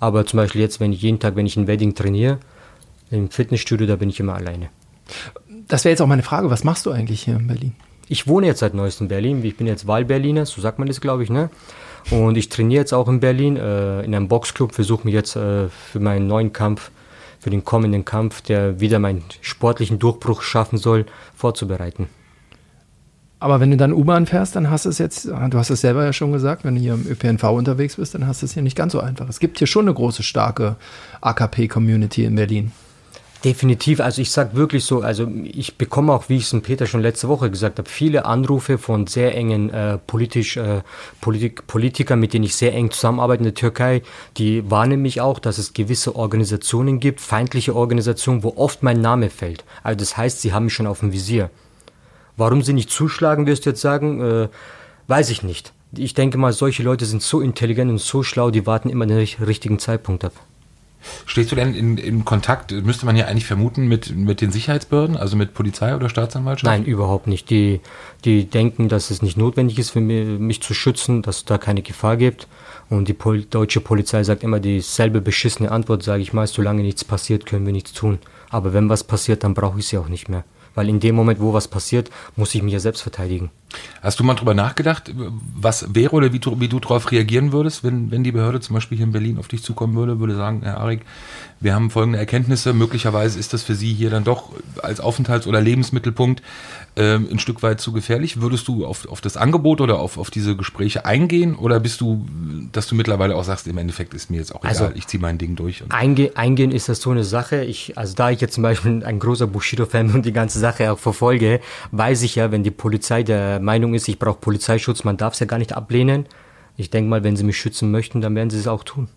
Aber 0.00 0.24
zum 0.24 0.38
Beispiel 0.38 0.62
jetzt, 0.62 0.80
wenn 0.80 0.94
ich 0.94 1.02
jeden 1.02 1.18
Tag, 1.18 1.36
wenn 1.36 1.44
ich 1.44 1.58
in 1.58 1.66
Wedding 1.66 1.94
trainiere, 1.94 2.38
im 3.10 3.30
Fitnessstudio, 3.30 3.86
da 3.86 3.96
bin 3.96 4.08
ich 4.08 4.18
immer 4.18 4.34
alleine. 4.34 4.70
Das 5.68 5.84
wäre 5.84 5.92
jetzt 5.92 6.00
auch 6.00 6.06
meine 6.06 6.22
Frage. 6.22 6.50
Was 6.50 6.64
machst 6.64 6.86
du 6.86 6.90
eigentlich 6.90 7.22
hier 7.22 7.36
in 7.36 7.46
Berlin? 7.46 7.74
Ich 8.08 8.26
wohne 8.26 8.46
jetzt 8.46 8.60
seit 8.60 8.72
neuestem 8.72 9.04
in 9.04 9.08
Berlin. 9.08 9.44
Ich 9.44 9.56
bin 9.56 9.66
jetzt 9.66 9.86
Wahlberliner, 9.86 10.46
so 10.46 10.62
sagt 10.62 10.78
man 10.78 10.88
das, 10.88 11.00
glaube 11.00 11.22
ich, 11.22 11.30
ne? 11.30 11.50
Und 12.10 12.38
ich 12.38 12.48
trainiere 12.48 12.80
jetzt 12.80 12.94
auch 12.94 13.06
in 13.06 13.20
Berlin 13.20 13.56
äh, 13.56 14.02
in 14.02 14.14
einem 14.14 14.28
Boxclub, 14.28 14.72
versuche 14.72 15.04
mich 15.04 15.12
jetzt 15.12 15.36
äh, 15.36 15.68
für 15.68 16.00
meinen 16.00 16.26
neuen 16.26 16.54
Kampf, 16.54 16.90
für 17.38 17.50
den 17.50 17.64
kommenden 17.64 18.06
Kampf, 18.06 18.40
der 18.40 18.80
wieder 18.80 18.98
meinen 18.98 19.24
sportlichen 19.42 19.98
Durchbruch 19.98 20.40
schaffen 20.40 20.78
soll, 20.78 21.04
vorzubereiten. 21.36 22.08
Aber 23.40 23.60
wenn 23.60 23.70
du 23.70 23.76
dann 23.76 23.92
U-Bahn 23.92 24.26
fährst, 24.26 24.56
dann 24.56 24.70
hast 24.70 24.86
du 24.86 24.88
es 24.88 24.98
jetzt, 24.98 25.26
du 25.26 25.58
hast 25.58 25.70
es 25.70 25.82
selber 25.82 26.04
ja 26.04 26.12
schon 26.12 26.32
gesagt, 26.32 26.64
wenn 26.64 26.74
du 26.74 26.80
hier 26.80 26.94
im 26.94 27.06
ÖPNV 27.06 27.44
unterwegs 27.44 27.96
bist, 27.96 28.14
dann 28.14 28.26
hast 28.26 28.42
du 28.42 28.46
es 28.46 28.54
hier 28.54 28.62
nicht 28.62 28.76
ganz 28.76 28.92
so 28.92 29.00
einfach. 29.00 29.28
Es 29.28 29.38
gibt 29.38 29.58
hier 29.58 29.66
schon 29.66 29.84
eine 29.84 29.94
große, 29.94 30.22
starke 30.22 30.76
AKP-Community 31.20 32.24
in 32.24 32.34
Berlin. 32.34 32.72
Definitiv, 33.44 34.00
also 34.00 34.20
ich 34.20 34.32
sage 34.32 34.56
wirklich 34.56 34.84
so, 34.84 35.00
also 35.02 35.30
ich 35.44 35.76
bekomme 35.76 36.12
auch, 36.12 36.28
wie 36.28 36.36
ich 36.36 36.42
es 36.42 36.50
dem 36.50 36.62
Peter 36.62 36.86
schon 36.86 37.02
letzte 37.02 37.28
Woche 37.28 37.50
gesagt 37.50 37.78
habe, 37.78 37.88
viele 37.88 38.24
Anrufe 38.24 38.78
von 38.78 39.06
sehr 39.06 39.36
engen 39.36 39.70
äh, 39.70 39.96
politisch, 39.98 40.56
äh, 40.56 40.82
Politik, 41.20 41.68
Politikern, 41.68 42.18
mit 42.18 42.32
denen 42.32 42.46
ich 42.46 42.56
sehr 42.56 42.74
eng 42.74 42.90
zusammenarbeite 42.90 43.38
in 43.38 43.44
der 43.44 43.54
Türkei, 43.54 44.02
die 44.38 44.68
warnen 44.68 45.00
mich 45.02 45.20
auch, 45.20 45.38
dass 45.38 45.58
es 45.58 45.72
gewisse 45.72 46.16
Organisationen 46.16 46.98
gibt, 46.98 47.20
feindliche 47.20 47.76
Organisationen, 47.76 48.42
wo 48.42 48.54
oft 48.56 48.82
mein 48.82 49.00
Name 49.00 49.30
fällt. 49.30 49.64
Also 49.84 49.98
das 49.98 50.16
heißt, 50.16 50.40
sie 50.40 50.52
haben 50.52 50.64
mich 50.64 50.74
schon 50.74 50.88
auf 50.88 51.00
dem 51.00 51.12
Visier. 51.12 51.48
Warum 52.36 52.62
sie 52.62 52.72
nicht 52.72 52.90
zuschlagen, 52.90 53.46
wirst 53.46 53.66
du 53.66 53.70
jetzt 53.70 53.80
sagen, 53.80 54.20
äh, 54.20 54.48
weiß 55.06 55.30
ich 55.30 55.44
nicht. 55.44 55.72
Ich 55.96 56.14
denke 56.14 56.38
mal, 56.38 56.52
solche 56.52 56.82
Leute 56.82 57.06
sind 57.06 57.22
so 57.22 57.40
intelligent 57.40 57.88
und 57.88 58.00
so 58.00 58.24
schlau, 58.24 58.50
die 58.50 58.66
warten 58.66 58.90
immer 58.90 59.06
den 59.06 59.18
richtigen 59.18 59.78
Zeitpunkt 59.78 60.24
ab. 60.24 60.32
Stehst 61.26 61.52
du 61.52 61.56
denn 61.56 61.74
in, 61.74 61.96
in 61.96 62.24
Kontakt, 62.24 62.72
müsste 62.72 63.06
man 63.06 63.16
ja 63.16 63.26
eigentlich 63.26 63.46
vermuten, 63.46 63.86
mit, 63.86 64.14
mit 64.14 64.40
den 64.40 64.50
Sicherheitsbehörden, 64.50 65.16
also 65.16 65.36
mit 65.36 65.54
Polizei 65.54 65.94
oder 65.94 66.08
Staatsanwaltschaft? 66.08 66.64
Nein, 66.64 66.84
überhaupt 66.84 67.26
nicht. 67.26 67.50
Die, 67.50 67.80
die 68.24 68.44
denken, 68.44 68.88
dass 68.88 69.10
es 69.10 69.22
nicht 69.22 69.36
notwendig 69.36 69.78
ist, 69.78 69.90
für 69.90 70.00
mich, 70.00 70.38
mich 70.38 70.62
zu 70.62 70.74
schützen, 70.74 71.22
dass 71.22 71.38
es 71.38 71.44
da 71.44 71.58
keine 71.58 71.82
Gefahr 71.82 72.16
gibt. 72.16 72.48
Und 72.90 73.08
die 73.08 73.12
Pol 73.12 73.42
deutsche 73.42 73.80
Polizei 73.80 74.22
sagt 74.24 74.42
immer 74.42 74.60
dieselbe 74.60 75.20
beschissene 75.20 75.70
Antwort, 75.70 76.02
sage 76.02 76.22
ich 76.22 76.32
mal, 76.32 76.46
solange 76.46 76.82
nichts 76.82 77.04
passiert, 77.04 77.46
können 77.46 77.66
wir 77.66 77.72
nichts 77.72 77.92
tun. 77.92 78.18
Aber 78.50 78.72
wenn 78.72 78.88
was 78.88 79.04
passiert, 79.04 79.44
dann 79.44 79.54
brauche 79.54 79.78
ich 79.78 79.86
sie 79.86 79.98
auch 79.98 80.08
nicht 80.08 80.28
mehr. 80.28 80.44
Weil 80.74 80.88
in 80.88 81.00
dem 81.00 81.14
Moment, 81.14 81.40
wo 81.40 81.52
was 81.52 81.68
passiert, 81.68 82.10
muss 82.36 82.54
ich 82.54 82.62
mich 82.62 82.72
ja 82.72 82.80
selbst 82.80 83.02
verteidigen. 83.02 83.50
Hast 84.02 84.18
du 84.18 84.24
mal 84.24 84.34
drüber 84.34 84.54
nachgedacht, 84.54 85.12
was 85.54 85.94
wäre 85.94 86.12
oder 86.12 86.32
wie 86.32 86.38
du, 86.38 86.58
wie 86.60 86.68
du 86.68 86.80
darauf 86.80 87.10
reagieren 87.10 87.52
würdest, 87.52 87.84
wenn, 87.84 88.10
wenn 88.10 88.24
die 88.24 88.32
Behörde 88.32 88.60
zum 88.60 88.74
Beispiel 88.74 88.96
hier 88.96 89.06
in 89.06 89.12
Berlin 89.12 89.38
auf 89.38 89.48
dich 89.48 89.62
zukommen 89.62 89.94
würde, 89.94 90.20
würde 90.20 90.36
sagen, 90.36 90.60
Herr 90.62 90.78
Arik, 90.78 91.02
wir 91.60 91.74
haben 91.74 91.90
folgende 91.90 92.18
Erkenntnisse, 92.18 92.72
möglicherweise 92.72 93.38
ist 93.38 93.52
das 93.52 93.64
für 93.64 93.74
Sie 93.74 93.92
hier 93.92 94.10
dann 94.10 94.22
doch 94.22 94.52
als 94.82 95.00
Aufenthalts- 95.00 95.46
oder 95.46 95.60
Lebensmittelpunkt 95.60 96.40
äh, 96.94 97.14
ein 97.14 97.40
Stück 97.40 97.62
weit 97.62 97.80
zu 97.80 97.92
gefährlich. 97.92 98.40
Würdest 98.40 98.68
du 98.68 98.86
auf, 98.86 99.08
auf 99.08 99.20
das 99.20 99.36
Angebot 99.36 99.80
oder 99.80 99.98
auf, 99.98 100.18
auf 100.18 100.30
diese 100.30 100.56
Gespräche 100.56 101.04
eingehen 101.04 101.56
oder 101.56 101.80
bist 101.80 102.00
du, 102.00 102.24
dass 102.70 102.86
du 102.86 102.94
mittlerweile 102.94 103.34
auch 103.34 103.44
sagst, 103.44 103.66
im 103.66 103.76
Endeffekt 103.76 104.14
ist 104.14 104.30
mir 104.30 104.36
jetzt 104.36 104.54
auch 104.54 104.60
egal, 104.60 104.68
also, 104.68 104.90
ich 104.94 105.08
ziehe 105.08 105.20
mein 105.20 105.38
Ding 105.38 105.56
durch? 105.56 105.82
Einge 105.88 106.30
eingehen 106.36 106.70
ist 106.70 106.88
das 106.88 107.00
so 107.00 107.10
eine 107.10 107.24
Sache. 107.24 107.64
Ich, 107.64 107.98
also 107.98 108.14
da 108.14 108.30
ich 108.30 108.40
jetzt 108.40 108.54
zum 108.54 108.62
Beispiel 108.62 109.04
ein 109.04 109.18
großer 109.18 109.48
Bushido-Fan 109.48 110.12
und 110.12 110.24
die 110.24 110.32
ganze 110.32 110.60
Sache 110.60 110.92
auch 110.92 110.98
verfolge, 110.98 111.60
weiß 111.90 112.22
ich 112.22 112.36
ja, 112.36 112.52
wenn 112.52 112.62
die 112.62 112.70
Polizei 112.70 113.24
der 113.24 113.57
Meinung 113.60 113.94
ist, 113.94 114.08
ich 114.08 114.18
brauche 114.18 114.38
Polizeischutz, 114.40 115.04
man 115.04 115.16
darf 115.16 115.34
es 115.34 115.40
ja 115.40 115.46
gar 115.46 115.58
nicht 115.58 115.74
ablehnen. 115.74 116.26
Ich 116.76 116.90
denke 116.90 117.10
mal, 117.10 117.24
wenn 117.24 117.36
sie 117.36 117.44
mich 117.44 117.58
schützen 117.58 117.90
möchten, 117.90 118.20
dann 118.20 118.34
werden 118.34 118.50
sie 118.50 118.58
es 118.58 118.68
auch 118.68 118.84
tun. 118.84 119.08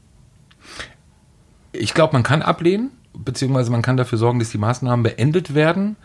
Ich 1.71 1.93
glaube, 1.93 2.13
man 2.13 2.23
kann 2.23 2.41
ablehnen, 2.41 2.91
beziehungsweise 3.13 3.71
man 3.71 3.81
kann 3.81 3.97
dafür 3.97 4.17
sorgen, 4.17 4.39
dass 4.39 4.49
die 4.49 4.57
Maßnahmen 4.57 5.03
beendet 5.03 5.53
werden. 5.53 5.95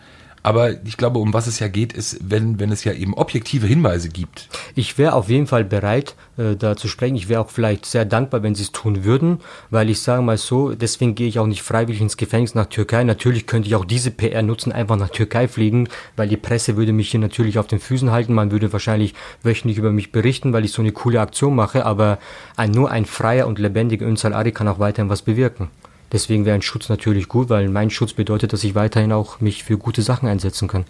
Aber 0.47 0.81
ich 0.85 0.95
glaube, 0.95 1.19
um 1.19 1.33
was 1.33 1.45
es 1.45 1.59
ja 1.59 1.67
geht, 1.67 1.91
ist, 1.91 2.19
wenn, 2.21 2.57
wenn 2.57 2.71
es 2.71 2.85
ja 2.85 2.93
eben 2.93 3.13
objektive 3.15 3.67
Hinweise 3.67 4.07
gibt. 4.07 4.47
Ich 4.75 4.97
wäre 4.97 5.11
auf 5.11 5.27
jeden 5.27 5.45
Fall 5.45 5.65
bereit, 5.65 6.15
äh, 6.37 6.55
da 6.55 6.77
zu 6.77 6.87
sprechen. 6.87 7.17
Ich 7.17 7.27
wäre 7.27 7.41
auch 7.41 7.49
vielleicht 7.49 7.85
sehr 7.85 8.05
dankbar, 8.05 8.43
wenn 8.43 8.55
sie 8.55 8.63
es 8.63 8.71
tun 8.71 9.03
würden, 9.03 9.41
weil 9.71 9.89
ich 9.89 9.99
sage 9.99 10.21
mal 10.21 10.37
so, 10.37 10.73
deswegen 10.73 11.15
gehe 11.15 11.27
ich 11.27 11.37
auch 11.39 11.47
nicht 11.47 11.63
freiwillig 11.63 11.99
ins 11.99 12.15
Gefängnis 12.15 12.55
nach 12.55 12.67
Türkei. 12.67 13.03
Natürlich 13.03 13.45
könnte 13.45 13.67
ich 13.67 13.75
auch 13.75 13.83
diese 13.83 14.09
PR 14.09 14.41
nutzen, 14.41 14.71
einfach 14.71 14.95
nach 14.95 15.09
Türkei 15.09 15.49
fliegen, 15.49 15.89
weil 16.15 16.29
die 16.29 16.37
Presse 16.37 16.77
würde 16.77 16.93
mich 16.93 17.11
hier 17.11 17.19
natürlich 17.19 17.59
auf 17.59 17.67
den 17.67 17.81
Füßen 17.81 18.11
halten. 18.11 18.33
Man 18.33 18.49
würde 18.49 18.71
wahrscheinlich 18.71 19.15
wöchentlich 19.43 19.77
über 19.77 19.91
mich 19.91 20.13
berichten, 20.13 20.53
weil 20.53 20.63
ich 20.63 20.71
so 20.71 20.81
eine 20.81 20.93
coole 20.93 21.19
Aktion 21.19 21.55
mache. 21.55 21.85
Aber 21.85 22.19
ein, 22.55 22.71
nur 22.71 22.89
ein 22.89 23.03
freier 23.05 23.47
und 23.47 23.59
lebendiger 23.59 24.07
Ünsal 24.07 24.31
Ari 24.31 24.53
kann 24.53 24.69
auch 24.69 24.79
weiterhin 24.79 25.09
was 25.09 25.23
bewirken. 25.23 25.67
Deswegen 26.11 26.45
wäre 26.45 26.55
ein 26.55 26.61
Schutz 26.61 26.89
natürlich 26.89 27.27
gut, 27.27 27.49
weil 27.49 27.69
mein 27.69 27.89
Schutz 27.89 28.13
bedeutet, 28.13 28.53
dass 28.53 28.63
ich 28.63 28.75
weiterhin 28.75 29.11
auch 29.11 29.41
mich 29.41 29.63
für 29.63 29.77
gute 29.77 30.01
Sachen 30.01 30.27
einsetzen 30.27 30.67
kann. 30.67 30.85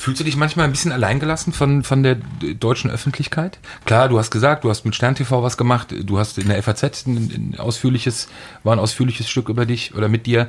Fühlst 0.00 0.18
du 0.18 0.24
dich 0.24 0.36
manchmal 0.36 0.64
ein 0.64 0.70
bisschen 0.70 0.92
alleingelassen 0.92 1.52
von, 1.52 1.82
von 1.82 2.02
der 2.02 2.16
deutschen 2.58 2.90
Öffentlichkeit? 2.90 3.58
Klar, 3.84 4.08
du 4.08 4.18
hast 4.18 4.30
gesagt, 4.30 4.64
du 4.64 4.70
hast 4.70 4.86
mit 4.86 4.94
Stern 4.94 5.14
TV 5.14 5.42
was 5.42 5.58
gemacht, 5.58 5.94
du 5.94 6.18
hast 6.18 6.38
in 6.38 6.48
der 6.48 6.62
FAZ 6.62 7.06
ein, 7.06 7.52
ein 7.52 7.60
ausführliches, 7.60 8.28
war 8.62 8.74
ein 8.74 8.78
ausführliches 8.78 9.28
Stück 9.28 9.50
über 9.50 9.66
dich 9.66 9.94
oder 9.94 10.08
mit 10.08 10.24
dir. 10.24 10.48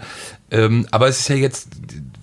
Ähm, 0.51 0.87
aber 0.91 1.09
es 1.09 1.19
ist 1.19 1.27
ja 1.27 1.35
jetzt, 1.35 1.67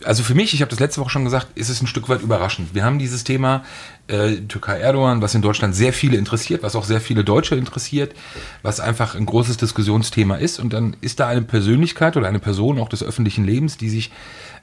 also 0.05 0.23
für 0.23 0.35
mich, 0.35 0.55
ich 0.55 0.61
habe 0.61 0.71
das 0.71 0.81
letzte 0.81 1.01
Woche 1.01 1.11
schon 1.11 1.25
gesagt, 1.25 1.49
ist 1.57 1.69
es 1.69 1.83
ein 1.83 1.87
Stück 1.87 2.09
weit 2.09 2.23
überraschend. 2.23 2.75
Wir 2.75 2.85
haben 2.85 2.99
dieses 2.99 3.25
Thema 3.25 3.65
äh, 4.07 4.37
Türkei 4.37 4.79
Erdogan, 4.79 5.23
was 5.23 5.35
in 5.35 5.43
Deutschland 5.43 5.75
sehr 5.75 5.93
viele 5.93 6.17
interessiert, 6.17 6.63
was 6.63 6.77
auch 6.77 6.85
sehr 6.85 7.01
viele 7.01 7.25
Deutsche 7.25 7.57
interessiert, 7.57 8.15
was 8.63 8.81
einfach 8.81 9.15
ein 9.15 9.27
großes 9.27 9.57
Diskussionsthema 9.57 10.37
ist. 10.37 10.61
Und 10.61 10.73
dann 10.73 10.97
ist 11.01 11.21
da 11.21 11.29
eine 11.29 11.43
Persönlichkeit 11.43 12.17
oder 12.17 12.29
eine 12.29 12.39
Person 12.39 12.79
auch 12.79 12.89
des 12.89 13.03
öffentlichen 13.03 13.45
Lebens, 13.45 13.77
die 13.77 13.91
sich 13.91 14.11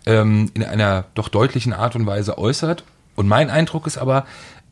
ähm, 0.06 0.52
in 0.54 0.64
einer 0.64 1.06
doch 1.16 1.30
deutlichen 1.30 1.74
Art 1.74 1.96
und 1.96 2.06
Weise 2.06 2.38
äußert. 2.38 2.84
Und 3.16 3.28
mein 3.28 3.50
Eindruck 3.50 3.88
ist 3.88 3.98
aber, 3.98 4.26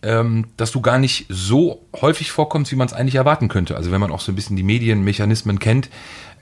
ähm, 0.03 0.45
dass 0.57 0.72
du 0.72 0.81
gar 0.81 1.00
nicht 1.00 1.25
so 1.29 1.81
häufig 2.00 2.31
vorkommst, 2.31 2.72
wie 2.72 2.75
man 2.75 2.88
es 2.88 2.93
eigentlich 2.93 3.15
erwarten 3.15 3.48
könnte. 3.48 3.75
Also 3.75 3.91
wenn 3.91 4.01
man 4.01 4.12
auch 4.12 4.19
so 4.19 4.31
ein 4.31 4.36
bisschen 4.36 4.55
die 4.55 4.63
Medienmechanismen 4.63 5.60
kennt, 5.60 5.89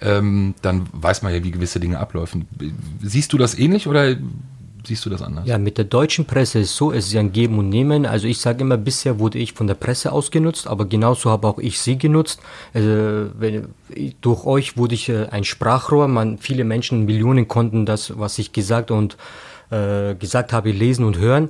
ähm, 0.01 0.55
dann 0.61 0.87
weiß 0.93 1.21
man 1.21 1.33
ja, 1.33 1.43
wie 1.43 1.51
gewisse 1.51 1.79
Dinge 1.79 1.99
abläufen. 1.99 2.47
Siehst 3.01 3.31
du 3.33 3.37
das 3.37 3.57
ähnlich 3.57 3.87
oder 3.87 4.15
siehst 4.83 5.05
du 5.05 5.11
das 5.11 5.21
anders? 5.21 5.47
Ja, 5.47 5.59
mit 5.59 5.77
der 5.77 5.85
deutschen 5.85 6.25
Presse 6.25 6.59
ist 6.59 6.75
so, 6.75 6.91
es 6.91 7.07
ist 7.07 7.15
ein 7.15 7.31
Geben 7.31 7.59
und 7.59 7.69
Nehmen. 7.69 8.07
Also 8.07 8.27
ich 8.27 8.39
sage 8.39 8.61
immer, 8.61 8.77
bisher 8.77 9.19
wurde 9.19 9.37
ich 9.37 9.53
von 9.53 9.67
der 9.67 9.75
Presse 9.75 10.11
ausgenutzt, 10.11 10.67
aber 10.67 10.85
genauso 10.85 11.29
habe 11.29 11.47
auch 11.47 11.59
ich 11.59 11.79
sie 11.79 11.99
genutzt. 11.99 12.41
Also, 12.73 13.29
wenn, 13.37 13.67
durch 14.21 14.43
euch 14.45 14.75
wurde 14.75 14.95
ich 14.95 15.07
äh, 15.09 15.27
ein 15.27 15.43
Sprachrohr. 15.43 16.07
Man, 16.07 16.39
viele 16.39 16.63
Menschen, 16.63 17.05
Millionen 17.05 17.47
konnten 17.47 17.85
das, 17.85 18.17
was 18.17 18.39
ich 18.39 18.53
gesagt 18.53 18.89
und 18.89 19.17
äh, 19.69 20.15
gesagt 20.15 20.51
habe, 20.51 20.71
lesen 20.71 21.05
und 21.05 21.17
hören. 21.17 21.49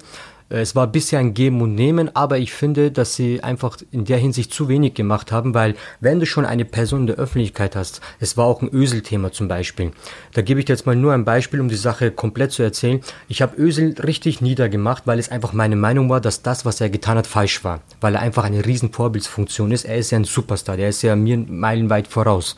Es 0.54 0.76
war 0.76 0.88
bisher 0.88 1.20
ein 1.20 1.34
Geben 1.34 1.62
und 1.62 1.76
Nehmen, 1.76 2.14
aber 2.14 2.38
ich 2.38 2.52
finde, 2.52 2.92
dass 2.92 3.16
sie 3.16 3.42
einfach 3.42 3.78
in 3.92 4.04
der 4.04 4.18
Hinsicht 4.18 4.54
zu 4.54 4.68
wenig 4.68 4.94
gemacht 4.94 5.32
haben, 5.32 5.54
weil 5.54 5.76
wenn 6.02 6.20
du 6.20 6.26
schon 6.26 6.46
eine 6.46 6.66
Person 6.66 7.02
in 7.02 7.08
der 7.08 7.16
Öffentlichkeit 7.16 7.78
hast, 7.78 8.02
es 8.20 8.36
war 8.36 8.46
auch 8.46 8.62
ein 8.62 8.70
Ösel-Thema 8.70 9.32
zum 9.32 9.48
Beispiel. 9.48 9.92
Da 10.34 10.42
gebe 10.42 10.60
ich 10.60 10.66
dir 10.66 10.74
jetzt 10.74 10.86
mal 10.86 10.96
nur 10.96 11.14
ein 11.14 11.24
Beispiel, 11.24 11.62
um 11.62 11.70
die 11.70 11.76
Sache 11.76 12.12
komplett 12.12 12.52
zu 12.52 12.64
erzählen. 12.64 13.00
Ich 13.30 13.42
habe 13.42 13.56
Ösel 13.56 13.96
richtig 14.04 14.42
niedergemacht, 14.42 15.08
weil 15.08 15.20
es 15.20 15.32
einfach 15.32 15.54
meine 15.54 15.78
Meinung 15.78 16.10
war, 16.10 16.20
dass 16.20 16.42
das, 16.42 16.66
was 16.66 16.82
er 16.82 16.90
getan 16.90 17.18
hat, 17.18 17.28
falsch 17.28 17.64
war. 17.64 17.80
Weil 18.02 18.16
er 18.16 18.22
einfach 18.22 18.44
eine 18.44 18.66
riesen 18.66 18.92
Vorbildsfunktion 18.92 19.72
ist. 19.72 19.86
Er 19.86 19.96
ist 19.96 20.12
ja 20.12 20.20
ein 20.20 20.26
Superstar, 20.26 20.76
der 20.76 20.90
ist 20.90 21.02
ja 21.02 21.16
mir 21.16 21.38
meilenweit 21.38 22.10
voraus. 22.10 22.58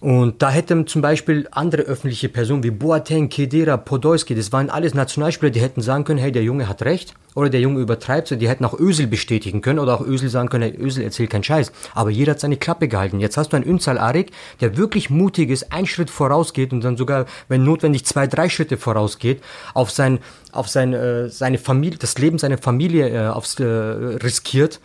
Und 0.00 0.42
da 0.42 0.50
hätten 0.50 0.86
zum 0.86 1.00
Beispiel 1.00 1.48
andere 1.52 1.82
öffentliche 1.82 2.28
Personen 2.28 2.62
wie 2.62 2.70
Boateng, 2.70 3.30
Kedira, 3.30 3.78
Podolski, 3.78 4.34
das 4.34 4.52
waren 4.52 4.68
alles 4.68 4.92
Nationalspieler, 4.92 5.50
die 5.50 5.60
hätten 5.60 5.80
sagen 5.80 6.04
können, 6.04 6.18
hey, 6.18 6.30
der 6.30 6.42
Junge 6.42 6.68
hat 6.68 6.82
recht 6.82 7.14
oder 7.34 7.48
der 7.48 7.60
Junge 7.60 7.80
übertreibt, 7.80 8.30
die 8.30 8.48
hätten 8.48 8.66
auch 8.66 8.78
Ösel 8.78 9.06
bestätigen 9.06 9.62
können 9.62 9.78
oder 9.78 9.94
auch 9.94 10.06
Ösel 10.06 10.28
sagen 10.28 10.50
können, 10.50 10.70
hey, 10.70 10.78
Ösel 10.78 11.02
erzählt 11.02 11.30
keinen 11.30 11.44
Scheiß. 11.44 11.72
Aber 11.94 12.10
jeder 12.10 12.32
hat 12.32 12.40
seine 12.40 12.58
Klappe 12.58 12.88
gehalten. 12.88 13.20
Jetzt 13.20 13.38
hast 13.38 13.52
du 13.52 13.56
einen 13.56 13.66
Ünzal 13.66 13.96
Arik, 13.96 14.32
der 14.60 14.76
wirklich 14.76 15.08
mutig 15.08 15.48
ist, 15.48 15.72
einen 15.72 15.86
Schritt 15.86 16.10
vorausgeht 16.10 16.74
und 16.74 16.84
dann 16.84 16.98
sogar, 16.98 17.24
wenn 17.48 17.64
notwendig, 17.64 18.04
zwei, 18.04 18.26
drei 18.26 18.50
Schritte 18.50 18.76
vorausgeht, 18.76 19.42
auf 19.72 19.90
sein, 19.90 20.18
auf 20.52 20.68
sein, 20.68 20.92
äh, 20.92 21.30
seine 21.30 21.56
Familie, 21.56 21.98
das 21.98 22.18
Leben 22.18 22.38
seiner 22.38 22.58
Familie 22.58 23.08
äh, 23.08 23.28
aufs, 23.28 23.58
äh, 23.60 23.64
riskiert 23.64 24.78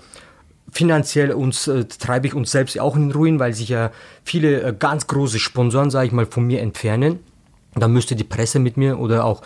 finanziell 0.72 1.32
uns 1.32 1.68
äh, 1.68 1.86
treibe 1.86 2.28
ich 2.28 2.34
uns 2.34 2.52
selbst 2.52 2.80
auch 2.80 2.96
in 2.96 3.10
den 3.10 3.12
Ruin, 3.12 3.40
weil 3.40 3.54
sich 3.54 3.70
ja 3.70 3.92
viele 4.24 4.62
äh, 4.62 4.76
ganz 4.78 5.08
große 5.08 5.40
Sponsoren, 5.40 5.92
sage 5.92 6.08
ich 6.08 6.14
mal, 6.14 6.26
von 6.26 6.46
mir 6.46 6.62
entfernen. 6.62 7.20
Da 7.76 7.88
müsste 7.88 8.16
die 8.16 8.24
Presse 8.24 8.60
mit 8.60 8.78
mir 8.78 9.00
oder 9.00 9.26
auch 9.26 9.42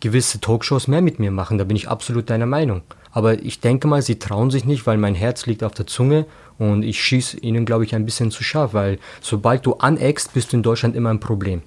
gewisse 0.00 0.40
Talkshows 0.40 0.88
mehr 0.88 1.02
mit 1.02 1.18
mir 1.18 1.30
machen. 1.30 1.58
Da 1.58 1.64
bin 1.64 1.76
ich 1.76 1.88
absolut 1.88 2.30
deiner 2.30 2.46
Meinung. 2.46 2.82
Aber 3.12 3.42
ich 3.42 3.60
denke 3.60 3.88
mal, 3.88 4.02
sie 4.02 4.18
trauen 4.18 4.50
sich 4.50 4.64
nicht, 4.64 4.86
weil 4.86 4.96
mein 4.96 5.14
Herz 5.14 5.46
liegt 5.46 5.64
auf 5.64 5.72
der 5.72 5.86
Zunge 5.86 6.26
und 6.58 6.84
ich 6.84 7.02
schieße 7.02 7.38
ihnen, 7.38 7.64
glaube 7.64 7.84
ich, 7.84 7.94
ein 7.94 8.04
bisschen 8.04 8.30
zu 8.30 8.44
scharf, 8.44 8.72
weil 8.72 8.98
sobald 9.20 9.66
du 9.66 9.74
aneckst, 9.74 10.32
bist 10.32 10.52
du 10.52 10.56
in 10.56 10.62
Deutschland 10.62 10.94
immer 10.94 11.10
ein 11.10 11.20
Problem. 11.20 11.62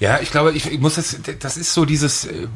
Ja, 0.00 0.18
ich 0.20 0.32
glaube, 0.32 0.50
ich, 0.52 0.70
ich 0.70 0.80
muss 0.80 0.96
das, 0.96 1.16
das 1.38 1.56
ist 1.56 1.72
so 1.72 1.84
dieses, 1.84 2.24
äh, 2.24 2.48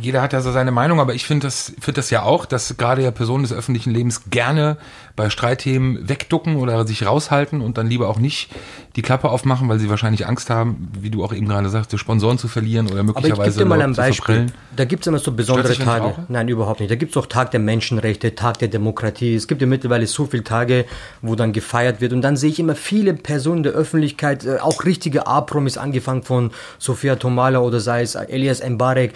jeder 0.00 0.22
hat 0.22 0.32
ja 0.32 0.40
so 0.40 0.52
seine 0.52 0.70
Meinung, 0.70 1.00
aber 1.00 1.14
ich 1.14 1.24
finde 1.24 1.46
das, 1.46 1.72
finde 1.80 1.96
das 1.96 2.10
ja 2.10 2.22
auch, 2.22 2.46
dass 2.46 2.76
gerade 2.76 3.02
ja 3.02 3.10
Personen 3.10 3.44
des 3.44 3.52
öffentlichen 3.52 3.90
Lebens 3.90 4.30
gerne 4.30 4.76
bei 5.16 5.30
Streitthemen 5.30 6.08
wegducken 6.08 6.56
oder 6.56 6.86
sich 6.86 7.06
raushalten 7.06 7.62
und 7.62 7.78
dann 7.78 7.88
lieber 7.88 8.08
auch 8.08 8.18
nicht 8.18 8.50
die 8.96 9.02
Klappe 9.02 9.30
aufmachen, 9.30 9.68
weil 9.68 9.78
sie 9.78 9.88
wahrscheinlich 9.88 10.26
Angst 10.26 10.50
haben, 10.50 10.88
wie 11.00 11.10
du 11.10 11.24
auch 11.24 11.32
eben 11.32 11.48
gerade 11.48 11.68
sagst, 11.68 11.98
Sponsoren 11.98 12.38
zu 12.38 12.48
verlieren 12.48 12.86
oder 12.86 13.02
möglicherweise. 13.02 13.32
Aber 13.32 13.46
ich 13.46 13.54
gebe 13.54 13.64
dir 13.64 13.68
mal 13.68 13.82
ein 13.82 13.94
Beispiel. 13.94 14.46
Da 14.74 14.84
gibt 14.84 15.02
es 15.02 15.06
immer 15.06 15.18
so 15.18 15.32
besondere 15.32 15.74
Tage. 15.74 16.14
Nein, 16.28 16.48
überhaupt 16.48 16.80
nicht. 16.80 16.90
Da 16.90 16.96
gibt 16.96 17.12
es 17.12 17.16
auch 17.16 17.26
Tag 17.26 17.50
der 17.50 17.60
Menschenrechte, 17.60 18.34
Tag 18.34 18.58
der 18.58 18.68
Demokratie. 18.68 19.34
Es 19.34 19.48
gibt 19.48 19.60
ja 19.62 19.66
mittlerweile 19.66 20.06
so 20.06 20.26
viele 20.26 20.44
Tage, 20.44 20.84
wo 21.22 21.34
dann 21.34 21.52
gefeiert 21.52 22.00
wird. 22.00 22.12
Und 22.12 22.22
dann 22.22 22.36
sehe 22.36 22.50
ich 22.50 22.60
immer 22.60 22.74
viele 22.74 23.14
Personen 23.14 23.62
der 23.62 23.72
Öffentlichkeit, 23.72 24.44
äh, 24.44 24.58
auch 24.58 24.84
richtige 24.84 25.26
A-Promis, 25.26 25.78
angefangen 25.78 26.22
von 26.22 26.50
Sofia 26.78 27.16
Tomala 27.16 27.60
oder 27.60 27.80
sei 27.80 28.02
es 28.02 28.14
Elias 28.14 28.62
Mbarek 28.66 29.14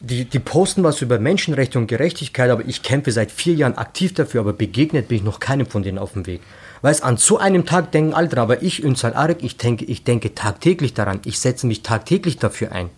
die, 0.00 0.24
die 0.24 0.38
posten 0.38 0.82
was 0.82 1.02
über 1.02 1.18
Menschenrechte 1.18 1.78
und 1.78 1.86
Gerechtigkeit, 1.86 2.50
aber 2.50 2.66
ich 2.66 2.82
kämpfe 2.82 3.12
seit 3.12 3.30
vier 3.30 3.54
Jahren 3.54 3.78
aktiv 3.78 4.14
dafür, 4.14 4.40
aber 4.40 4.52
begegnet 4.52 5.08
bin 5.08 5.18
ich 5.18 5.24
noch 5.24 5.40
keinem 5.40 5.66
von 5.66 5.82
denen 5.82 5.98
auf 5.98 6.12
dem 6.12 6.26
Weg. 6.26 6.42
Weißt, 6.82 7.02
an 7.02 7.16
so 7.16 7.38
einem 7.38 7.64
Tag 7.64 7.92
denken 7.92 8.14
alle 8.14 8.36
aber 8.36 8.62
ich, 8.62 8.82
Ünsal 8.82 9.14
Arek, 9.14 9.38
ich 9.42 9.56
denke, 9.56 9.84
ich 9.86 10.04
denke 10.04 10.34
tagtäglich 10.34 10.94
daran, 10.94 11.20
ich 11.24 11.38
setze 11.38 11.66
mich 11.66 11.82
tagtäglich 11.82 12.38
dafür 12.38 12.72
ein. 12.72 12.90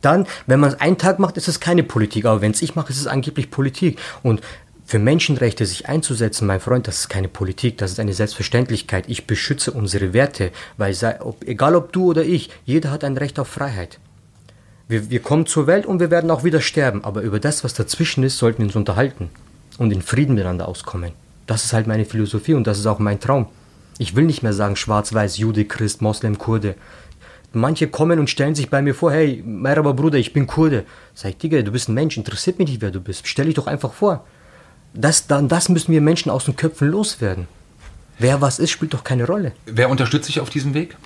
Dann, 0.00 0.26
wenn 0.46 0.60
man 0.60 0.70
es 0.70 0.80
einen 0.80 0.98
Tag 0.98 1.18
macht, 1.18 1.36
ist 1.36 1.48
es 1.48 1.60
keine 1.60 1.82
Politik, 1.82 2.24
aber 2.24 2.40
wenn 2.40 2.52
es 2.52 2.62
ich 2.62 2.74
mache, 2.74 2.90
ist 2.90 3.00
es 3.00 3.06
angeblich 3.06 3.50
Politik. 3.50 3.98
Und 4.22 4.40
für 4.84 4.98
Menschenrechte 4.98 5.66
sich 5.66 5.88
einzusetzen, 5.88 6.46
mein 6.46 6.60
Freund, 6.60 6.86
das 6.86 7.00
ist 7.00 7.08
keine 7.08 7.28
Politik, 7.28 7.78
das 7.78 7.92
ist 7.92 8.00
eine 8.00 8.14
Selbstverständlichkeit. 8.14 9.06
Ich 9.08 9.26
beschütze 9.26 9.72
unsere 9.72 10.12
Werte, 10.12 10.52
weil 10.76 10.94
sei, 10.94 11.20
ob, 11.20 11.42
egal 11.44 11.74
ob 11.74 11.92
du 11.92 12.04
oder 12.04 12.24
ich, 12.24 12.50
jeder 12.64 12.90
hat 12.92 13.02
ein 13.02 13.16
Recht 13.16 13.38
auf 13.38 13.48
Freiheit. 13.48 13.98
Wir, 14.88 15.10
wir 15.10 15.20
kommen 15.20 15.46
zur 15.46 15.66
Welt 15.66 15.84
und 15.84 15.98
wir 15.98 16.10
werden 16.10 16.30
auch 16.30 16.44
wieder 16.44 16.60
sterben. 16.60 17.04
Aber 17.04 17.22
über 17.22 17.40
das, 17.40 17.64
was 17.64 17.74
dazwischen 17.74 18.22
ist, 18.22 18.38
sollten 18.38 18.58
wir 18.58 18.66
uns 18.66 18.76
unterhalten 18.76 19.30
und 19.78 19.92
in 19.92 20.02
Frieden 20.02 20.34
miteinander 20.34 20.68
auskommen. 20.68 21.12
Das 21.46 21.64
ist 21.64 21.72
halt 21.72 21.86
meine 21.86 22.04
Philosophie 22.04 22.54
und 22.54 22.66
das 22.66 22.78
ist 22.78 22.86
auch 22.86 22.98
mein 22.98 23.20
Traum. 23.20 23.46
Ich 23.98 24.14
will 24.14 24.24
nicht 24.24 24.42
mehr 24.42 24.52
sagen 24.52 24.76
schwarz-weiß, 24.76 25.38
Jude, 25.38 25.64
Christ, 25.64 26.02
Moslem, 26.02 26.38
Kurde. 26.38 26.74
Manche 27.52 27.88
kommen 27.88 28.18
und 28.18 28.28
stellen 28.28 28.54
sich 28.54 28.68
bei 28.68 28.82
mir 28.82 28.94
vor, 28.94 29.12
hey, 29.12 29.42
Merhaba 29.44 29.92
Bruder, 29.92 30.18
ich 30.18 30.32
bin 30.32 30.46
Kurde. 30.46 30.84
Sag 31.14 31.30
ich, 31.30 31.38
Digga, 31.38 31.62
du 31.62 31.72
bist 31.72 31.88
ein 31.88 31.94
Mensch, 31.94 32.16
interessiert 32.16 32.58
mich 32.58 32.68
nicht, 32.68 32.82
wer 32.82 32.90
du 32.90 33.00
bist. 33.00 33.26
Stell 33.26 33.46
dich 33.46 33.54
doch 33.54 33.66
einfach 33.66 33.92
vor. 33.92 34.26
Das, 34.92 35.26
dann, 35.26 35.48
das 35.48 35.68
müssen 35.68 35.92
wir 35.92 36.00
Menschen 36.00 36.30
aus 36.30 36.44
den 36.44 36.56
Köpfen 36.56 36.88
loswerden. 36.88 37.48
Wer 38.18 38.40
was 38.40 38.58
ist, 38.58 38.70
spielt 38.70 38.94
doch 38.94 39.04
keine 39.04 39.26
Rolle. 39.26 39.52
Wer 39.66 39.90
unterstützt 39.90 40.28
dich 40.28 40.40
auf 40.40 40.50
diesem 40.50 40.74
Weg? 40.74 40.96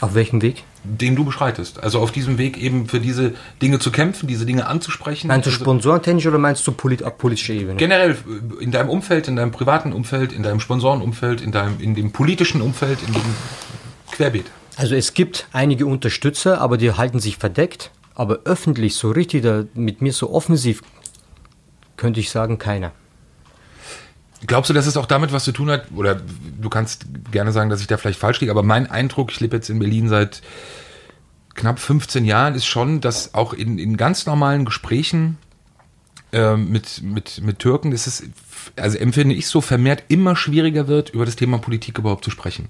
Auf 0.00 0.14
welchem 0.14 0.42
Weg? 0.42 0.62
Den 0.84 1.16
du 1.16 1.24
beschreitest. 1.24 1.82
Also 1.82 1.98
auf 1.98 2.12
diesem 2.12 2.38
Weg 2.38 2.56
eben 2.56 2.86
für 2.86 3.00
diese 3.00 3.34
Dinge 3.60 3.80
zu 3.80 3.90
kämpfen, 3.90 4.28
diese 4.28 4.46
Dinge 4.46 4.66
anzusprechen. 4.68 5.26
Meinst 5.26 5.46
du 5.46 5.50
also 5.50 5.64
sponsorentechnisch 5.64 6.26
oder 6.26 6.38
meinst 6.38 6.64
du 6.66 6.72
polit 6.72 7.02
auf 7.02 7.18
politischer 7.18 7.54
Ebene? 7.54 7.76
Generell 7.76 8.16
in 8.60 8.70
deinem 8.70 8.90
Umfeld, 8.90 9.26
in 9.26 9.34
deinem 9.34 9.50
privaten 9.50 9.92
Umfeld, 9.92 10.32
in 10.32 10.44
deinem 10.44 10.60
Sponsorenumfeld, 10.60 11.40
in 11.40 11.50
deinem, 11.50 11.80
in 11.80 11.96
dem 11.96 12.12
politischen 12.12 12.62
Umfeld, 12.62 13.00
in 13.06 13.12
dem 13.12 13.34
Querbeet. 14.12 14.46
Also 14.76 14.94
es 14.94 15.14
gibt 15.14 15.48
einige 15.52 15.86
Unterstützer, 15.86 16.60
aber 16.60 16.76
die 16.76 16.92
halten 16.92 17.18
sich 17.18 17.36
verdeckt. 17.36 17.90
Aber 18.14 18.40
öffentlich, 18.44 18.94
so 18.94 19.10
richtig, 19.10 19.42
da, 19.42 19.64
mit 19.74 20.00
mir 20.00 20.12
so 20.12 20.30
offensiv, 20.30 20.82
könnte 21.96 22.20
ich 22.20 22.30
sagen, 22.30 22.58
keiner. 22.58 22.92
Glaubst 24.46 24.70
du, 24.70 24.74
dass 24.74 24.86
es 24.86 24.96
auch 24.96 25.06
damit 25.06 25.32
was 25.32 25.44
zu 25.44 25.52
tun 25.52 25.70
hat? 25.70 25.86
Oder 25.94 26.14
du 26.14 26.68
kannst 26.68 27.06
gerne 27.32 27.52
sagen, 27.52 27.70
dass 27.70 27.80
ich 27.80 27.86
da 27.86 27.96
vielleicht 27.96 28.20
falsch 28.20 28.40
liege, 28.40 28.52
aber 28.52 28.62
mein 28.62 28.88
Eindruck, 28.88 29.32
ich 29.32 29.40
lebe 29.40 29.56
jetzt 29.56 29.68
in 29.68 29.78
Berlin 29.78 30.08
seit 30.08 30.42
knapp 31.54 31.80
15 31.80 32.24
Jahren, 32.24 32.54
ist 32.54 32.66
schon, 32.66 33.00
dass 33.00 33.34
auch 33.34 33.52
in, 33.52 33.78
in 33.78 33.96
ganz 33.96 34.26
normalen 34.26 34.64
Gesprächen 34.64 35.38
äh, 36.32 36.56
mit, 36.56 37.02
mit, 37.02 37.42
mit 37.42 37.58
Türken 37.58 37.90
ist 37.90 38.22
also 38.76 38.98
empfinde 38.98 39.34
ich 39.34 39.46
so 39.46 39.60
vermehrt 39.60 40.04
immer 40.08 40.36
schwieriger 40.36 40.88
wird, 40.88 41.10
über 41.10 41.24
das 41.24 41.36
Thema 41.36 41.58
Politik 41.58 41.98
überhaupt 41.98 42.24
zu 42.24 42.30
sprechen. 42.30 42.68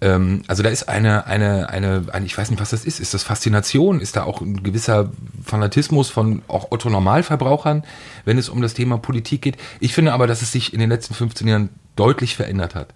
Ähm, 0.00 0.42
also 0.46 0.62
da 0.62 0.68
ist 0.68 0.88
eine, 0.88 1.26
eine, 1.26 1.70
eine, 1.70 2.06
eine, 2.12 2.26
ich 2.26 2.36
weiß 2.36 2.50
nicht, 2.50 2.60
was 2.60 2.70
das 2.70 2.84
ist. 2.84 3.00
Ist 3.00 3.14
das 3.14 3.22
Faszination? 3.22 4.00
Ist 4.00 4.16
da 4.16 4.24
auch 4.24 4.40
ein 4.40 4.62
gewisser 4.62 5.10
Fanatismus 5.44 6.10
von 6.10 6.42
auch 6.48 6.70
Otto 6.70 6.90
Normalverbrauchern, 6.90 7.84
wenn 8.24 8.38
es 8.38 8.48
um 8.48 8.60
das 8.60 8.74
Thema 8.74 8.98
Politik 8.98 9.42
geht? 9.42 9.56
Ich 9.80 9.94
finde 9.94 10.12
aber, 10.12 10.26
dass 10.26 10.42
es 10.42 10.52
sich 10.52 10.72
in 10.72 10.80
den 10.80 10.90
letzten 10.90 11.14
15 11.14 11.48
Jahren 11.48 11.68
deutlich 11.96 12.36
verändert 12.36 12.74
hat. 12.74 12.88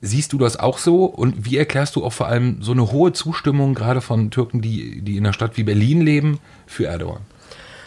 Siehst 0.00 0.32
du 0.32 0.38
das 0.38 0.58
auch 0.58 0.78
so? 0.78 1.06
Und 1.06 1.46
wie 1.46 1.56
erklärst 1.56 1.96
du 1.96 2.04
auch 2.04 2.12
vor 2.12 2.26
allem 2.26 2.60
so 2.60 2.72
eine 2.72 2.92
hohe 2.92 3.12
Zustimmung 3.12 3.74
gerade 3.74 4.00
von 4.00 4.30
Türken, 4.30 4.60
die, 4.60 5.00
die 5.00 5.16
in 5.16 5.24
einer 5.24 5.32
Stadt 5.32 5.56
wie 5.56 5.62
Berlin 5.62 6.02
leben, 6.02 6.40
für 6.66 6.86
Erdogan? 6.86 7.22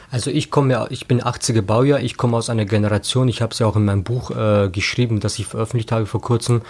Also 0.10 0.32
ich 0.32 0.50
komme 0.50 0.72
ja, 0.72 0.88
ich 0.90 1.08
bin 1.08 1.22
80er 1.22 1.62
Baujahr, 1.62 2.00
ich 2.00 2.16
komme 2.16 2.38
aus 2.38 2.50
einer 2.50 2.66
Generation, 2.66 3.28
ich 3.28 3.42
habe 3.42 3.52
es 3.52 3.60
ja 3.60 3.68
auch 3.68 3.76
in 3.76 3.86
meinem 3.86 4.04
Buch 4.04 4.32
äh, 4.32 4.70
geschrieben, 4.72 5.20
das 5.20 5.38
ich 5.38 5.46
veröffentlicht 5.46 5.92
habe 5.92 6.06
vor 6.06 6.22
kurzem. 6.22 6.62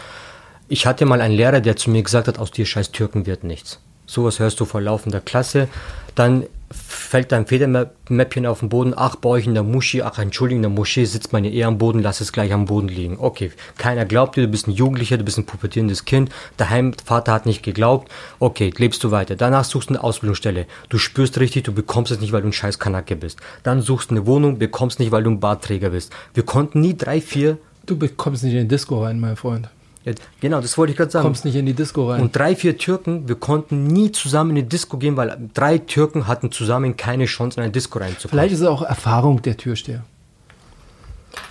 Ich 0.69 0.86
hatte 0.86 1.06
mal 1.06 1.21
einen 1.21 1.36
Lehrer, 1.36 1.62
der 1.62 1.77
zu 1.77 1.89
mir 1.89 2.03
gesagt 2.03 2.27
hat, 2.27 2.39
aus 2.39 2.51
dir 2.51 2.65
scheiß 2.65 2.91
Türken 2.91 3.25
wird 3.25 3.45
nichts. 3.45 3.80
Sowas 4.06 4.39
hörst 4.39 4.60
du 4.60 4.65
vor 4.65 4.82
laufender 4.82 5.21
Klasse. 5.21 5.69
Dann 6.13 6.45
fällt 6.69 7.32
dein 7.32 7.45
Federmäppchen 7.45 8.45
auf 8.45 8.60
den 8.60 8.67
Boden. 8.67 8.93
Ach, 8.95 9.15
bei 9.15 9.30
euch 9.30 9.47
in 9.47 9.53
der 9.53 9.63
Moschee, 9.63 10.01
ach, 10.01 10.19
Entschuldigung, 10.19 10.60
in 10.60 10.69
der 10.69 10.77
Moschee 10.77 11.06
sitzt 11.06 11.32
meine 11.32 11.49
Ehe 11.49 11.65
am 11.65 11.77
Boden, 11.77 12.01
lass 12.01 12.19
es 12.19 12.34
gleich 12.34 12.51
am 12.51 12.65
Boden 12.65 12.89
liegen. 12.89 13.17
Okay, 13.17 13.51
keiner 13.77 14.03
glaubt 14.03 14.36
dir, 14.36 14.41
du 14.41 14.49
bist 14.49 14.67
ein 14.67 14.71
Jugendlicher, 14.71 15.17
du 15.17 15.23
bist 15.23 15.38
ein 15.38 15.45
pubertierendes 15.45 16.03
Kind. 16.03 16.32
Daheim, 16.58 16.93
Vater 17.06 17.32
hat 17.32 17.45
nicht 17.45 17.63
geglaubt. 17.63 18.12
Okay, 18.39 18.73
lebst 18.75 19.03
du 19.06 19.12
weiter. 19.12 19.38
Danach 19.38 19.63
suchst 19.63 19.89
du 19.89 19.93
eine 19.93 20.03
Ausbildungsstelle. 20.03 20.65
Du 20.89 20.97
spürst 20.97 21.39
richtig, 21.39 21.63
du 21.63 21.73
bekommst 21.73 22.12
es 22.12 22.19
nicht, 22.19 22.34
weil 22.34 22.41
du 22.41 22.49
ein 22.49 22.53
scheiß 22.53 22.80
Kanake 22.80 23.15
bist. 23.15 23.39
Dann 23.63 23.82
suchst 23.82 24.12
du 24.12 24.15
eine 24.15 24.25
Wohnung, 24.25 24.60
bekommst 24.60 24.99
nicht, 24.99 25.13
weil 25.13 25.23
du 25.23 25.30
ein 25.30 25.39
Bartträger 25.39 25.91
bist. 25.91 26.12
Wir 26.34 26.43
konnten 26.43 26.82
nie 26.82 26.97
drei, 26.97 27.21
vier... 27.21 27.58
Du 27.86 27.97
bekommst 27.97 28.43
nicht 28.43 28.51
in 28.51 28.60
den 28.60 28.67
Disco 28.67 29.01
rein, 29.01 29.17
mein 29.17 29.38
Freund. 29.38 29.69
Ja, 30.08 30.13
genau, 30.39 30.62
das 30.62 30.78
wollte 30.78 30.91
ich 30.91 30.98
gerade 30.98 31.12
sagen. 31.12 31.24
Du 31.24 31.28
kommst 31.28 31.43
nicht 31.43 31.56
in 31.56 31.65
die 31.65 31.74
Disco 31.74 32.10
rein. 32.10 32.22
Und 32.22 32.34
drei, 32.34 32.56
vier 32.56 32.78
Türken, 32.78 33.28
wir 33.28 33.36
konnten 33.36 33.88
nie 33.88 34.12
zusammen 34.12 34.52
in 34.52 34.56
die 34.56 34.70
Disco 34.70 34.98
gehen, 34.98 35.17
weil 35.17 35.38
drei 35.54 35.80
Türken 35.80 36.28
hatten 36.28 36.50
zusammen 36.50 36.96
keine 36.96 37.26
Chance, 37.26 37.58
in 37.58 37.63
eine 37.63 37.74
Disco 37.74 38.00
reinzukommen. 38.00 38.30
Vielleicht 38.30 38.54
ist 38.54 38.62
es 38.62 38.67
auch 38.67 38.82
Erfahrung 38.84 39.41
der 39.41 39.58
Türsteher. 39.58 40.06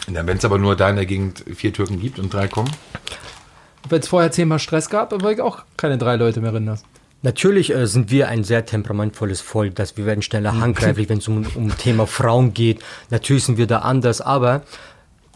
Wenn 0.07 0.39
es 0.39 0.45
aber 0.45 0.57
nur 0.57 0.75
da 0.75 0.89
in 0.89 0.97
der 0.97 1.05
Gegend 1.05 1.45
vier 1.55 1.73
Türken 1.73 2.01
gibt 2.01 2.19
und 2.19 2.33
drei 2.33 2.49
kommen? 2.49 2.71
Wenn 3.89 4.01
es 4.01 4.09
vorher 4.09 4.33
zehnmal 4.33 4.59
Stress 4.59 4.89
gab, 4.89 5.11
dann 5.11 5.21
wollte 5.21 5.41
ich 5.41 5.47
auch 5.47 5.63
keine 5.77 5.99
drei 5.99 6.17
Leute 6.17 6.41
mehr 6.41 6.55
rinnen 6.55 6.79
Natürlich 7.23 7.75
äh, 7.75 7.87
sind 7.87 8.11
wir 8.11 8.29
ein 8.29 8.45
sehr 8.45 8.65
temperamentvolles 8.65 9.41
Volk, 9.41 9.75
dass 9.75 9.97
wir 9.99 10.07
werden 10.07 10.23
schneller 10.23 10.59
handgreiflich, 10.61 11.09
wenn 11.11 11.19
es 11.19 11.29
um, 11.29 11.45
um 11.55 11.77
Thema 11.77 12.07
Frauen 12.07 12.55
geht. 12.55 12.81
Natürlich 13.11 13.45
sind 13.45 13.59
wir 13.59 13.67
da 13.67 13.81
anders, 13.81 14.21
aber 14.21 14.63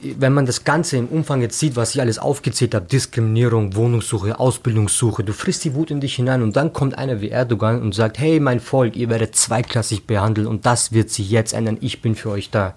wenn 0.03 0.33
man 0.33 0.47
das 0.47 0.65
Ganze 0.65 0.97
im 0.97 1.07
Umfang 1.07 1.41
jetzt 1.43 1.59
sieht, 1.59 1.77
was 1.77 1.95
ich 1.95 2.01
alles 2.01 2.19
aufgezählt 2.19 2.75
habe, 2.75 2.87
Diskriminierung, 2.87 3.75
Wohnungssuche, 3.77 4.39
Ausbildungssuche, 4.39 5.25
du 5.25 5.33
frisst 5.33 5.65
die 5.65 5.75
Wut 5.75 5.91
in 5.91 6.01
dich 6.01 6.15
hinein 6.15 6.43
und 6.43 6.57
dann 6.57 6.73
kommt 6.73 6.97
einer 6.97 7.21
wie 7.21 7.31
Erdogan 7.31 7.83
und 7.83 7.95
sagt, 7.95 8.19
hey 8.19 8.41
mein 8.41 8.61
Volk, 8.61 8.97
ihr 8.97 9.11
werdet 9.11 9.37
zweiklassig 9.37 10.07
behandelt 10.07 10.47
und 10.47 10.67
das 10.67 10.93
wird 10.93 11.11
sich 11.11 11.31
jetzt 11.31 11.53
ändern, 11.53 11.79
ich 11.81 12.03
bin 12.03 12.15
für 12.15 12.31
euch 12.31 12.51
da. 12.51 12.75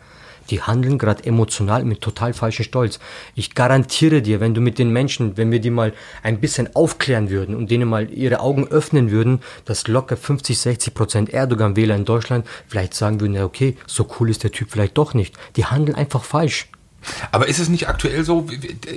Die 0.50 0.62
handeln 0.62 0.98
gerade 0.98 1.24
emotional 1.24 1.86
mit 1.86 2.02
total 2.02 2.34
falschem 2.34 2.66
Stolz. 2.66 3.00
Ich 3.34 3.56
garantiere 3.56 4.22
dir, 4.22 4.42
wenn 4.42 4.54
du 4.54 4.60
mit 4.60 4.78
den 4.78 4.90
Menschen, 4.90 5.38
wenn 5.38 5.52
wir 5.52 5.60
die 5.60 5.70
mal 5.70 5.94
ein 6.22 6.42
bisschen 6.42 6.76
aufklären 6.76 7.30
würden 7.30 7.56
und 7.56 7.72
denen 7.72 7.88
mal 7.88 8.12
ihre 8.12 8.42
Augen 8.42 8.68
öffnen 8.68 9.10
würden, 9.10 9.40
dass 9.64 9.88
locker 9.88 10.18
50, 10.18 10.58
60 10.58 10.94
Prozent 10.94 11.34
Erdogan-Wähler 11.34 11.96
in 11.96 12.04
Deutschland 12.04 12.46
vielleicht 12.68 12.94
sagen 12.94 13.22
würden, 13.22 13.36
ja 13.36 13.46
okay, 13.46 13.78
so 13.88 14.06
cool 14.20 14.30
ist 14.30 14.44
der 14.44 14.52
Typ 14.52 14.70
vielleicht 14.72 14.98
doch 14.98 15.14
nicht. 15.14 15.36
Die 15.56 15.66
handeln 15.66 15.96
einfach 15.96 16.26
falsch. 16.26 16.68
Aber 17.32 17.48
ist 17.48 17.60
es 17.60 17.70
nicht 17.70 17.88
aktuell 17.88 18.24
so? 18.24 18.48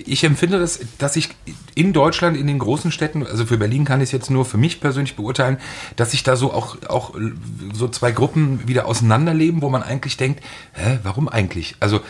Ich 0.04 0.24
empfinde 0.24 0.58
das, 0.58 0.80
dass 0.98 1.16
ich 1.16 1.30
in 1.74 1.92
Deutschland, 1.92 2.36
in 2.36 2.46
den 2.46 2.58
großen 2.58 2.90
Städten, 2.92 3.26
also 3.26 3.46
für 3.46 3.58
Berlin 3.58 3.84
kann 3.84 4.00
ich 4.00 4.08
es 4.08 4.12
jetzt 4.12 4.30
nur 4.30 4.44
für 4.44 4.58
mich 4.58 4.80
persönlich 4.80 5.16
beurteilen, 5.16 5.58
dass 5.96 6.12
sich 6.12 6.22
da 6.22 6.36
so 6.36 6.52
auch, 6.52 6.76
auch 6.88 7.14
so 7.72 7.88
zwei 7.88 8.12
Gruppen 8.12 8.66
wieder 8.68 8.86
auseinanderleben, 8.86 9.62
wo 9.62 9.68
man 9.68 9.82
eigentlich 9.82 10.16
denkt, 10.16 10.42
hä, 10.72 10.98
warum 11.02 11.28
eigentlich? 11.28 11.76
Also 11.80 12.00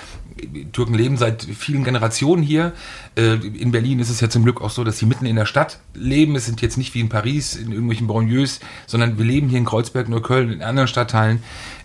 Türken 0.73 0.95
leben 0.95 1.17
seit 1.17 1.43
vielen 1.43 1.85
Generationen 1.85 2.43
hier. 2.43 2.73
Äh, 3.17 3.35
in 3.35 3.73
Berlin 3.73 4.01
ist 4.01 4.11
es 4.11 4.21
ja 4.21 4.29
zum 4.29 4.45
Glück 4.45 4.61
auch 4.61 4.71
so, 4.71 4.85
dass 4.85 4.99
sie 4.99 5.07
mitten 5.07 5.25
in 5.25 5.37
der 5.37 5.47
Stadt 5.47 5.81
leben. 5.95 6.37
Es 6.37 6.45
sind 6.45 6.61
jetzt 6.61 6.77
nicht 6.77 6.95
wie 6.95 7.01
in 7.01 7.09
Paris, 7.09 7.57
in 7.57 7.73
irgendwelchen 7.73 8.07
Banlieues, 8.07 8.61
sondern 8.87 9.17
wir 9.19 9.25
leben 9.25 9.49
hier 9.49 9.59
in 9.59 9.65
Kreuzberg, 9.65 10.09
Neukölln, 10.09 10.53
in 10.53 10.63
anderen 10.63 10.89
Stadtteilen 10.89 11.43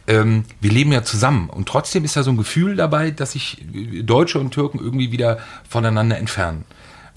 ähm, 0.07 0.45
wir 0.59 0.71
leben 0.71 0.91
ja 0.91 1.03
zusammen. 1.03 1.49
Und 1.49 1.67
trotzdem 1.67 2.03
ist 2.03 2.15
da 2.15 2.23
so 2.23 2.31
ein 2.31 2.37
Gefühl 2.37 2.75
dabei, 2.75 3.11
dass 3.11 3.33
sich 3.33 3.63
Deutsche 4.03 4.39
und 4.39 4.51
Türken 4.51 4.79
irgendwie 4.79 5.11
wieder 5.11 5.39
voneinander 5.67 6.17
entfernen. 6.17 6.65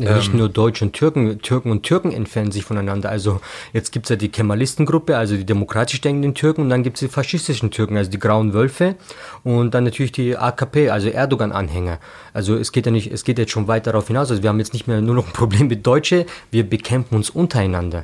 Ja, 0.00 0.16
nicht 0.16 0.32
ähm, 0.32 0.38
nur 0.38 0.48
Deutsche 0.48 0.84
und 0.84 0.92
Türken, 0.92 1.40
Türken 1.40 1.70
und 1.70 1.84
Türken 1.84 2.10
entfernen 2.10 2.50
sich 2.50 2.64
voneinander. 2.64 3.10
Also 3.10 3.40
jetzt 3.72 3.92
gibt's 3.92 4.08
ja 4.08 4.16
die 4.16 4.28
Kemalistengruppe, 4.28 5.16
also 5.16 5.36
die 5.36 5.44
demokratisch 5.44 6.00
denkenden 6.00 6.34
Türken, 6.34 6.62
und 6.62 6.68
dann 6.68 6.82
gibt's 6.82 7.00
die 7.00 7.08
faschistischen 7.08 7.70
Türken, 7.70 7.96
also 7.96 8.10
die 8.10 8.18
Grauen 8.18 8.54
Wölfe, 8.54 8.96
und 9.44 9.72
dann 9.72 9.84
natürlich 9.84 10.10
die 10.10 10.36
AKP, 10.36 10.90
also 10.90 11.08
Erdogan-Anhänger. 11.08 12.00
Also 12.32 12.56
es 12.56 12.72
geht 12.72 12.86
ja 12.86 12.92
nicht, 12.92 13.12
es 13.12 13.22
geht 13.22 13.38
jetzt 13.38 13.52
schon 13.52 13.68
weit 13.68 13.86
darauf 13.86 14.08
hinaus. 14.08 14.30
Also 14.30 14.42
wir 14.42 14.50
haben 14.50 14.58
jetzt 14.58 14.72
nicht 14.72 14.88
mehr 14.88 15.00
nur 15.00 15.14
noch 15.14 15.28
ein 15.28 15.32
Problem 15.32 15.68
mit 15.68 15.86
Deutsche, 15.86 16.26
wir 16.50 16.68
bekämpfen 16.68 17.14
uns 17.14 17.30
untereinander. 17.30 18.02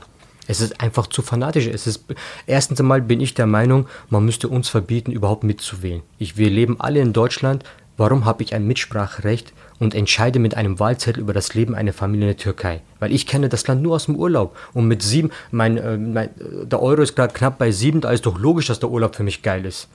Es 0.51 0.61
ist 0.61 0.81
einfach 0.81 1.07
zu 1.07 1.23
fanatisch. 1.23 1.69
Es 1.69 1.87
ist, 1.87 2.07
erstens 2.45 2.81
einmal 2.81 3.01
bin 3.03 3.21
ich 3.21 3.35
der 3.35 3.47
Meinung, 3.47 3.87
man 4.09 4.25
müsste 4.25 4.49
uns 4.49 4.69
verbieten, 4.69 5.13
überhaupt 5.13 5.45
mitzuwählen. 5.45 6.03
Ich, 6.19 6.37
wir 6.39 6.51
leben 6.51 6.81
alle 6.81 6.99
in 6.99 7.13
Deutschland. 7.13 7.63
Warum 7.97 8.25
habe 8.25 8.43
ich 8.43 8.53
ein 8.53 8.67
Mitspracherecht 8.67 9.53
und 9.79 9.95
entscheide 9.95 10.41
mit 10.41 10.57
einem 10.57 10.81
Wahlzettel 10.81 11.21
über 11.21 11.33
das 11.33 11.55
Leben 11.55 11.77
einer 11.77 11.93
Familie 11.93 12.31
in 12.31 12.37
der 12.37 12.43
Türkei? 12.43 12.81
Weil 12.99 13.13
ich 13.13 13.29
kenne 13.29 13.49
das 13.49 13.65
Land 13.69 13.81
nur 13.83 13.95
aus 13.95 14.07
dem 14.07 14.17
Urlaub. 14.17 14.57
Und 14.73 14.89
mit 14.89 15.03
sieben, 15.03 15.31
mein, 15.53 15.77
äh, 15.77 15.97
mein 15.97 16.31
der 16.65 16.83
Euro 16.83 17.03
ist 17.03 17.15
gerade 17.15 17.33
knapp 17.33 17.57
bei 17.57 17.71
sieben, 17.71 18.01
da 18.01 18.11
ist 18.11 18.27
doch 18.27 18.37
logisch, 18.37 18.67
dass 18.67 18.81
der 18.81 18.91
Urlaub 18.91 19.15
für 19.15 19.23
mich 19.23 19.43
geil 19.43 19.65
ist. 19.65 19.87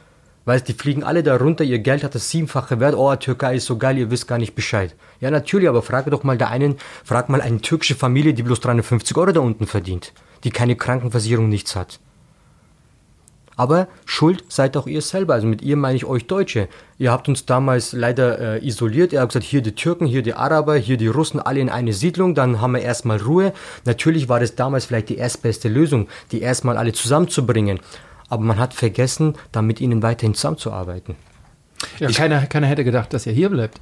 Weißt, 0.45 0.65
die 0.69 0.73
fliegen 0.73 1.03
alle 1.03 1.21
da 1.21 1.35
runter, 1.35 1.65
ihr 1.65 1.79
Geld 1.79 2.03
hat 2.03 2.15
das 2.15 2.29
siebenfache 2.29 2.79
Wert, 2.79 2.95
oh, 2.95 3.13
Türkei 3.17 3.55
ist 3.55 3.65
so 3.65 3.77
geil, 3.77 3.97
ihr 3.97 4.09
wisst 4.09 4.27
gar 4.27 4.37
nicht 4.37 4.55
Bescheid. 4.55 4.95
Ja, 5.19 5.31
natürlich, 5.31 5.67
aber 5.67 5.81
frage 5.81 6.11
doch 6.11 6.23
mal 6.23 6.37
da 6.37 6.47
einen, 6.47 6.77
frag 7.03 7.27
mal 7.27 7.41
eine 7.41 7.59
türkische 7.59 7.95
Familie, 7.95 8.33
die 8.33 8.43
bloß 8.43 8.61
350 8.61 9.17
Euro 9.17 9.33
da 9.33 9.41
unten 9.41 9.67
verdient 9.67 10.13
die 10.45 10.51
keine 10.51 10.77
Krankenversicherung, 10.77 11.49
nichts 11.49 11.75
hat. 11.75 11.99
Aber 13.57 13.87
schuld 14.05 14.43
seid 14.49 14.75
auch 14.75 14.87
ihr 14.87 15.01
selber. 15.01 15.33
Also 15.33 15.47
mit 15.47 15.61
ihr 15.61 15.77
meine 15.77 15.95
ich 15.95 16.05
euch 16.05 16.27
Deutsche. 16.27 16.67
Ihr 16.97 17.11
habt 17.11 17.29
uns 17.29 17.45
damals 17.45 17.93
leider 17.93 18.57
äh, 18.57 18.67
isoliert. 18.67 19.13
Ihr 19.13 19.21
habt 19.21 19.31
gesagt, 19.31 19.45
hier 19.45 19.61
die 19.61 19.73
Türken, 19.73 20.05
hier 20.05 20.21
die 20.21 20.33
Araber, 20.33 20.75
hier 20.75 20.97
die 20.97 21.07
Russen, 21.07 21.39
alle 21.39 21.61
in 21.61 21.69
eine 21.69 21.93
Siedlung. 21.93 22.35
Dann 22.35 22.59
haben 22.61 22.73
wir 22.73 22.81
erstmal 22.81 23.17
Ruhe. 23.17 23.53
Natürlich 23.85 24.27
war 24.27 24.39
das 24.39 24.55
damals 24.55 24.85
vielleicht 24.85 25.09
die 25.09 25.17
erstbeste 25.17 25.69
Lösung, 25.69 26.07
die 26.31 26.41
erstmal 26.41 26.77
alle 26.77 26.91
zusammenzubringen. 26.91 27.79
Aber 28.27 28.43
man 28.43 28.59
hat 28.59 28.73
vergessen, 28.73 29.35
dann 29.51 29.65
mit 29.65 29.79
ihnen 29.79 30.03
weiterhin 30.03 30.33
zusammenzuarbeiten. 30.33 31.15
Ja, 31.99 32.09
keiner, 32.09 32.45
keiner 32.47 32.67
hätte 32.67 32.83
gedacht, 32.83 33.13
dass 33.13 33.25
ihr 33.25 33.33
hier 33.33 33.49
bleibt. 33.49 33.79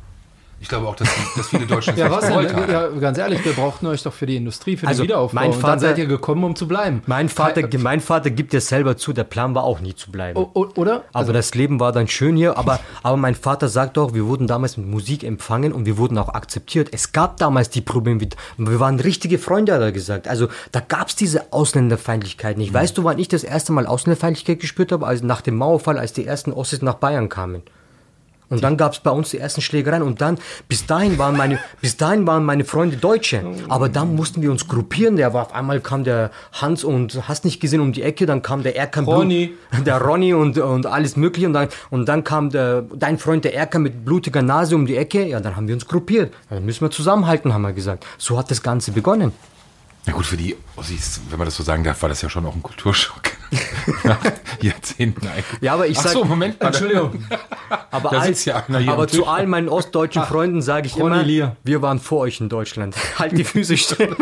Ich 0.64 0.70
glaube 0.70 0.88
auch, 0.88 0.96
dass, 0.96 1.10
dass 1.36 1.50
viele 1.50 1.66
Deutsche 1.66 1.92
ja, 1.98 2.10
was 2.10 2.26
denn? 2.26 2.70
Ja, 2.70 2.88
ganz 2.88 3.18
ehrlich, 3.18 3.44
wir 3.44 3.52
brauchten 3.52 3.86
euch 3.86 4.02
doch 4.02 4.14
für 4.14 4.26
die 4.26 4.38
Industrie, 4.38 4.78
für 4.78 4.88
also 4.88 5.04
den 5.04 5.10
Wiederaufbau. 5.10 5.42
Mein 5.42 5.52
Vater, 5.52 5.58
und 5.58 5.70
dann 5.70 5.80
seid 5.80 5.98
ihr 5.98 6.06
gekommen, 6.06 6.42
um 6.46 6.56
zu 6.56 6.70
bleiben. 6.70 7.04
Mein 7.06 7.28
Vater, 7.28 7.68
mein 7.80 8.00
Vater 8.00 8.30
gibt 8.30 8.54
ja 8.54 8.62
selber 8.62 8.96
zu, 8.96 9.12
der 9.12 9.26
Plan 9.26 9.56
war 9.56 9.66
auch 9.66 9.82
nie 9.82 9.94
zu 9.94 10.10
bleiben. 10.10 10.40
O, 10.40 10.70
oder? 10.78 11.04
Aber 11.12 11.20
also, 11.20 11.34
das 11.34 11.54
Leben 11.54 11.82
war 11.82 11.92
dann 11.92 12.08
schön 12.08 12.38
hier. 12.38 12.58
Aber, 12.58 12.80
aber 13.04 13.18
mein 13.18 13.36
Vater 13.36 13.68
sagt 13.68 13.98
auch, 13.98 14.14
wir 14.14 14.26
wurden 14.26 14.48
damals 14.48 14.78
mit 14.78 14.88
Musik 14.88 15.26
empfangen 15.26 15.74
und 15.74 15.86
wir 15.86 15.98
wurden 15.98 16.18
auch 16.18 16.30
akzeptiert. 16.30 16.88
Es 16.94 17.12
gab 17.12 17.36
damals 17.36 17.70
die 17.70 17.82
Probleme, 17.82 18.26
wir 18.56 18.80
waren 18.80 19.02
richtige 19.02 19.40
Freunde, 19.40 19.74
hat 19.74 19.82
er 19.82 19.92
gesagt. 19.92 20.30
Also 20.30 20.48
da 20.72 20.80
gab 20.80 21.10
es 21.10 21.18
diese 21.18 21.52
Ausländerfeindlichkeit 21.52 22.58
nicht. 22.58 22.72
Mhm. 22.72 22.76
Weißt 22.76 22.98
du, 22.98 23.04
wann 23.04 23.20
ich 23.20 23.28
das 23.28 23.44
erste 23.44 23.74
Mal 23.74 23.86
Ausländerfeindlichkeit 23.86 24.62
gespürt 24.62 24.94
habe? 24.94 25.06
Also 25.06 25.26
nach 25.26 25.42
dem 25.42 25.58
Mauerfall, 25.58 26.00
als 26.00 26.14
die 26.14 26.26
ersten 26.26 26.54
Ossis 26.54 26.82
nach 26.82 26.94
Bayern 26.94 27.28
kamen. 27.28 27.64
Und 28.54 28.64
dann 28.64 28.78
gab 28.78 28.94
es 28.94 29.00
bei 29.00 29.10
uns 29.10 29.32
die 29.32 29.40
ersten 29.40 29.62
Schlägereien 29.62 30.04
und 30.04 30.22
dann, 30.22 30.38
bis 30.70 30.86
dahin 30.86 31.18
waren 31.18 31.36
meine, 31.36 31.58
bis 31.82 31.98
dahin 31.98 32.28
waren 32.28 32.46
meine 32.46 32.66
Freunde 32.66 32.98
Deutsche. 32.98 33.44
Aber 33.68 33.90
dann 33.90 34.16
mussten 34.16 34.44
wir 34.44 34.52
uns 34.52 34.68
gruppieren. 34.68 35.16
Der 35.16 35.34
war 35.34 35.42
auf 35.42 35.56
einmal 35.56 35.80
kam 35.82 36.04
der 36.04 36.30
Hans 36.54 36.84
und 36.84 37.28
hast 37.28 37.46
nicht 37.46 37.60
gesehen 37.60 37.82
um 37.82 37.94
die 37.94 38.04
Ecke, 38.04 38.28
dann 38.28 38.44
kam 38.44 38.62
der 38.62 38.76
Erkan 38.76 39.06
Ronny. 39.06 39.54
der 39.86 40.00
Ronny 40.00 40.36
und, 40.36 40.58
und 40.60 40.86
alles 40.86 41.18
mögliche 41.18 41.48
und 41.48 41.54
dann, 41.54 41.70
und 41.90 42.08
dann 42.08 42.24
kam 42.24 42.52
der, 42.52 42.84
dein 42.94 43.18
Freund 43.18 43.44
der 43.44 43.56
Erkan 43.56 43.82
mit 43.82 44.06
blutiger 44.06 44.44
Nase 44.44 44.76
um 44.76 44.86
die 44.86 44.98
Ecke. 44.98 45.26
Ja, 45.26 45.40
dann 45.40 45.56
haben 45.56 45.68
wir 45.68 45.74
uns 45.74 45.88
gruppiert. 45.88 46.32
Dann 46.52 46.64
müssen 46.64 46.82
wir 46.82 46.92
zusammenhalten, 46.92 47.54
haben 47.54 47.64
wir 47.64 47.74
gesagt. 47.74 48.06
So 48.20 48.38
hat 48.38 48.52
das 48.52 48.62
Ganze 48.62 48.92
begonnen. 48.92 49.32
Na 50.06 50.12
gut, 50.12 50.26
für 50.26 50.36
die 50.36 50.56
Ossis, 50.76 51.22
wenn 51.30 51.38
man 51.38 51.46
das 51.46 51.56
so 51.56 51.64
sagen 51.64 51.84
darf, 51.84 52.02
war 52.02 52.10
das 52.10 52.22
ja 52.22 52.30
schon 52.30 52.46
auch 52.46 52.56
ein 52.56 52.62
Kulturschock. 52.64 53.22
Nach 54.04 54.20
Jahrzehnten 54.62 55.28
eigentlich. 55.28 55.62
Ja, 55.62 55.76
aber 55.76 55.88
ich 55.88 55.98
sage. 55.98 56.10
so, 56.10 56.26
Moment, 56.26 56.60
Entschuldigung. 56.60 57.24
aber, 57.92 58.12
als, 58.20 58.44
ja 58.46 58.66
aber 58.88 59.08
zu 59.08 59.28
all 59.28 59.48
meinen 59.48 59.70
ostdeutschen 59.70 60.24
Ach, 60.24 60.28
Freunden 60.28 60.62
sage 60.62 60.88
ich 60.88 60.98
immer, 60.98 61.24
Lier. 61.24 61.56
wir 61.64 61.82
waren 61.82 62.00
vor 62.00 62.22
euch 62.22 62.42
in 62.42 62.50
Deutschland. 62.50 62.96
halt 63.20 63.38
die 63.38 63.44
Füße 63.44 63.78
still. 63.78 64.16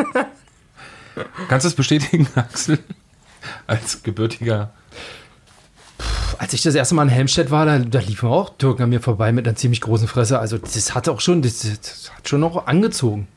Kannst 1.48 1.66
du 1.66 1.70
das 1.70 1.76
bestätigen, 1.76 2.28
Axel? 2.36 2.80
Als 3.66 4.04
gebürtiger 4.04 4.72
als 6.38 6.54
ich 6.54 6.64
das 6.64 6.74
erste 6.74 6.96
Mal 6.96 7.04
in 7.04 7.10
Helmstedt 7.10 7.52
war, 7.52 7.68
da, 7.68 7.78
da 7.78 8.00
liefen 8.00 8.28
auch 8.28 8.50
Türken 8.58 8.82
an 8.82 8.90
mir 8.90 9.00
vorbei 9.00 9.32
mit 9.32 9.48
einer 9.48 9.56
ziemlich 9.56 9.80
großen 9.80 10.08
Fresse. 10.08 10.40
Also 10.40 10.58
das 10.58 10.96
hat 10.96 11.08
auch 11.08 11.22
schon, 11.22 11.44
das, 11.44 11.60
das 11.60 12.12
hat 12.16 12.28
schon 12.28 12.40
noch 12.40 12.66
angezogen 12.66 13.28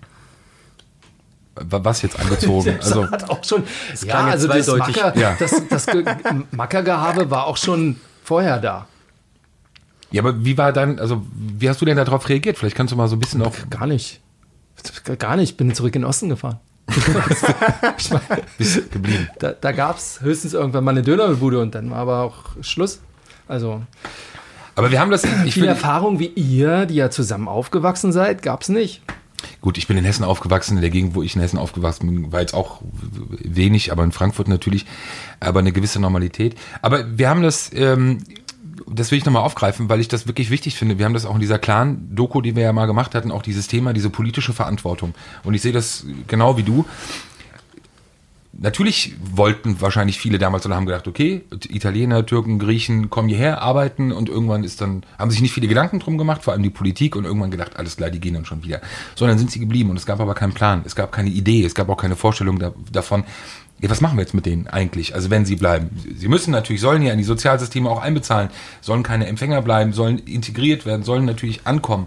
was 1.57 2.03
jetzt 2.03 2.19
angezogen? 2.19 2.77
Das 2.79 2.93
also 2.93 3.11
hat 3.11 3.31
auch 3.31 3.45
schon, 3.45 3.65
ja, 4.05 4.25
also 4.25 4.49
das, 4.49 4.67
Macker, 4.67 5.17
ja. 5.17 5.37
das, 5.39 5.63
das 5.69 5.87
Mackergehabe 6.51 7.31
war 7.31 7.47
auch 7.47 7.57
schon 7.57 8.01
vorher 8.23 8.59
da. 8.59 8.89
Ja, 10.11 10.23
aber 10.23 10.45
wie 10.45 10.57
war 10.57 10.73
dann, 10.73 10.99
also 10.99 11.25
wie 11.33 11.69
hast 11.69 11.81
du 11.81 11.85
denn 11.85 11.97
darauf 11.97 12.29
reagiert? 12.29 12.57
Vielleicht 12.57 12.77
kannst 12.77 12.93
du 12.93 12.97
mal 12.97 13.09
so 13.09 13.17
ein 13.17 13.21
bisschen 13.21 13.43
auf. 13.43 13.69
Gar 13.69 13.87
nicht. 13.87 14.21
Gar 15.19 15.37
nicht. 15.37 15.51
Ich 15.51 15.57
bin 15.57 15.75
zurück 15.75 15.95
in 15.97 16.03
den 16.03 16.09
Osten 16.09 16.29
gefahren. 16.29 16.61
ich 17.99 18.11
mein, 18.11 18.21
Bist 18.59 18.93
geblieben. 18.93 19.29
Da, 19.39 19.53
da 19.53 19.73
gab 19.73 19.97
es 19.97 20.21
höchstens 20.21 20.53
irgendwann 20.53 20.85
mal 20.85 20.91
eine 20.91 21.03
Dönerbude 21.03 21.61
und 21.61 21.75
dann 21.75 21.91
war 21.91 21.99
aber 21.99 22.21
auch 22.21 22.37
Schluss. 22.61 23.01
Also. 23.49 23.83
Aber 24.77 24.91
wir 24.91 25.01
haben 25.01 25.11
das. 25.11 25.25
Ich 25.45 25.55
viel 25.55 25.65
Erfahrung 25.65 26.19
wie 26.19 26.27
ihr, 26.29 26.87
die 26.87 26.95
ja 26.97 27.11
zusammen 27.11 27.49
aufgewachsen 27.49 28.13
seid, 28.13 28.43
gab 28.43 28.63
es 28.63 28.69
nicht. 28.69 29.03
Gut, 29.65 29.79
ich 29.79 29.87
bin 29.87 29.97
in 29.97 30.05
Hessen 30.05 30.25
aufgewachsen, 30.25 30.77
in 30.77 30.83
der 30.83 30.91
Gegend, 30.91 31.15
wo 31.15 31.23
ich 31.23 31.35
in 31.35 31.41
Hessen 31.41 31.59
aufgewachsen 31.59 32.07
bin, 32.07 32.33
war 32.33 32.41
jetzt 32.41 32.53
auch 32.53 32.83
wenig, 33.41 33.93
aber 33.93 34.05
in 34.05 34.13
Frankfurt 34.13 34.47
natürlich, 34.47 34.85
aber 35.41 35.61
eine 35.61 35.73
gewisse 35.73 35.99
Normalität. 35.99 36.55
Aber 36.83 37.17
wir 37.17 37.31
haben 37.31 37.43
das, 37.43 37.71
ähm, 37.73 38.19
das 38.87 39.11
will 39.11 39.17
ich 39.17 39.25
nochmal 39.25 39.43
aufgreifen, 39.43 39.89
weil 39.89 40.01
ich 40.01 40.09
das 40.09 40.27
wirklich 40.27 40.51
wichtig 40.51 40.77
finde. 40.77 40.99
Wir 40.99 41.07
haben 41.07 41.15
das 41.15 41.25
auch 41.25 41.35
in 41.35 41.41
dieser 41.41 41.59
klaren 41.59 42.15
Doku, 42.15 42.43
die 42.43 42.55
wir 42.55 42.63
ja 42.63 42.75
mal 42.75 42.85
gemacht 42.85 43.15
hatten, 43.15 43.31
auch 43.31 43.41
dieses 43.41 43.67
Thema, 43.67 43.95
diese 43.95 44.11
politische 44.11 44.53
Verantwortung. 44.53 45.15
Und 45.45 45.55
ich 45.55 45.63
sehe 45.63 45.73
das 45.73 46.05
genau 46.27 46.59
wie 46.59 46.63
du 46.63 46.85
natürlich 48.59 49.15
wollten 49.21 49.81
wahrscheinlich 49.81 50.19
viele 50.19 50.39
damals 50.39 50.67
und 50.67 50.75
haben 50.75 50.87
gedacht, 50.87 51.09
okay, 51.09 51.43
Italiener, 51.69 52.25
Türken, 52.27 52.59
Griechen 52.59 53.11
kommen 53.11 53.29
hierher, 53.29 53.63
arbeiten 53.63 54.13
und 54.13 54.29
irgendwann 54.29 54.65
ist 54.65 54.81
dann, 54.81 55.05
haben 55.19 55.31
sich 55.31 55.41
nicht 55.41 55.53
viele 55.53 55.69
Gedanken 55.69 56.01
drum 56.01 56.19
gemacht, 56.19 56.43
vor 56.43 56.53
allem 56.53 56.63
die 56.63 56.71
Politik 56.71 57.17
und 57.17 57.25
irgendwann 57.25 57.51
gedacht, 57.51 57.77
alles 57.77 57.97
klar, 57.97 58.11
die 58.11 58.21
gehen 58.21 58.35
dann 58.35 58.45
schon 58.45 58.63
wieder. 58.65 58.81
Sondern 59.15 59.39
sind 59.39 59.51
sie 59.51 59.61
geblieben 59.61 59.91
und 59.91 59.97
es 59.97 60.07
gab 60.07 60.21
aber 60.21 60.35
keinen 60.35 60.55
Plan, 60.55 60.83
es 60.85 60.95
gab 60.95 61.13
keine 61.13 61.31
Idee, 61.31 61.65
es 61.65 61.75
gab 61.75 61.89
auch 61.89 61.97
keine 61.97 62.17
Vorstellung 62.17 62.59
da, 62.59 62.73
davon, 62.93 63.25
ja, 63.81 63.91
was 63.91 64.01
machen 64.01 64.17
wir 64.17 64.23
jetzt 64.23 64.35
mit 64.35 64.47
denen 64.47 64.69
eigentlich? 64.69 65.15
Also 65.15 65.31
wenn 65.31 65.45
sie 65.45 65.57
bleiben. 65.57 65.91
Sie 66.17 66.29
müssen 66.29 66.53
natürlich, 66.53 66.81
sollen 66.81 67.03
ja 67.03 67.13
in 67.13 67.19
die 67.19 67.25
Sozialsysteme 67.25 67.91
auch 67.91 68.01
einbezahlen, 68.01 68.51
sollen 68.81 69.03
keine 69.03 69.27
Empfänger 69.27 69.63
bleiben, 69.63 69.93
sollen 69.93 70.19
integriert 70.19 70.87
werden, 70.87 71.03
sollen 71.03 71.25
natürlich 71.25 71.67
ankommen. 71.67 72.07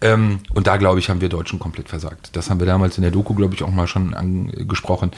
Ähm, 0.00 0.40
und 0.54 0.66
da, 0.66 0.76
glaube 0.76 0.98
ich, 0.98 1.10
haben 1.10 1.20
wir 1.20 1.28
Deutschen 1.28 1.58
komplett 1.58 1.88
versagt. 1.88 2.30
Das 2.32 2.50
haben 2.50 2.60
wir 2.60 2.66
damals 2.66 2.96
in 2.96 3.02
der 3.02 3.10
Doku, 3.10 3.34
glaube 3.34 3.54
ich, 3.54 3.62
auch 3.62 3.70
mal 3.70 3.86
schon 3.86 4.14
angesprochen. 4.14 5.10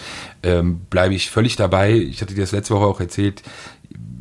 Ähm, 0.43 0.81
Bleibe 0.91 1.15
ich 1.15 1.31
völlig 1.31 1.57
dabei. 1.57 1.93
Ich 1.93 2.21
hatte 2.21 2.35
dir 2.35 2.41
das 2.41 2.53
letzte 2.53 2.75
Woche 2.75 2.87
auch 2.87 3.01
erzählt. 3.01 3.43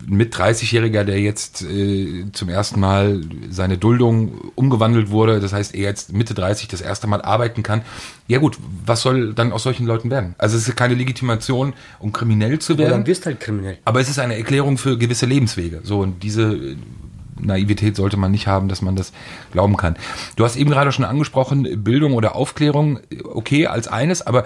Mit 0.05 0.35
30-Jähriger, 0.35 1.03
der 1.03 1.19
jetzt 1.19 1.61
äh, 1.61 2.25
zum 2.33 2.49
ersten 2.49 2.79
Mal 2.79 3.21
seine 3.49 3.77
Duldung 3.77 4.51
umgewandelt 4.55 5.09
wurde, 5.09 5.39
das 5.39 5.53
heißt, 5.53 5.73
er 5.73 5.81
jetzt 5.81 6.11
Mitte 6.11 6.33
30 6.33 6.67
das 6.67 6.81
erste 6.81 7.07
Mal 7.07 7.21
arbeiten 7.21 7.63
kann. 7.63 7.83
Ja 8.27 8.39
gut, 8.39 8.57
was 8.85 9.01
soll 9.01 9.33
dann 9.33 9.53
aus 9.53 9.63
solchen 9.63 9.85
Leuten 9.85 10.09
werden? 10.09 10.35
Also 10.37 10.57
es 10.57 10.67
ist 10.67 10.75
keine 10.75 10.95
Legitimation, 10.95 11.73
um 11.99 12.11
kriminell 12.11 12.59
zu 12.59 12.77
werden. 12.77 12.89
Aber 12.89 12.97
dann 12.97 13.07
wirst 13.07 13.25
halt 13.25 13.39
kriminell. 13.39 13.77
Aber 13.85 14.01
es 14.01 14.09
ist 14.09 14.19
eine 14.19 14.37
Erklärung 14.37 14.77
für 14.77 14.97
gewisse 14.97 15.27
Lebenswege. 15.27 15.81
So, 15.83 15.99
und 15.99 16.23
diese 16.23 16.75
Naivität 17.41 17.95
sollte 17.95 18.17
man 18.17 18.31
nicht 18.31 18.47
haben, 18.47 18.67
dass 18.67 18.81
man 18.81 18.95
das 18.95 19.11
glauben 19.51 19.77
kann. 19.77 19.95
Du 20.35 20.45
hast 20.45 20.55
eben 20.55 20.69
gerade 20.69 20.91
schon 20.91 21.05
angesprochen, 21.05 21.83
Bildung 21.83 22.13
oder 22.13 22.35
Aufklärung, 22.35 22.99
okay, 23.23 23.67
als 23.67 23.87
eines, 23.87 24.25
aber 24.25 24.45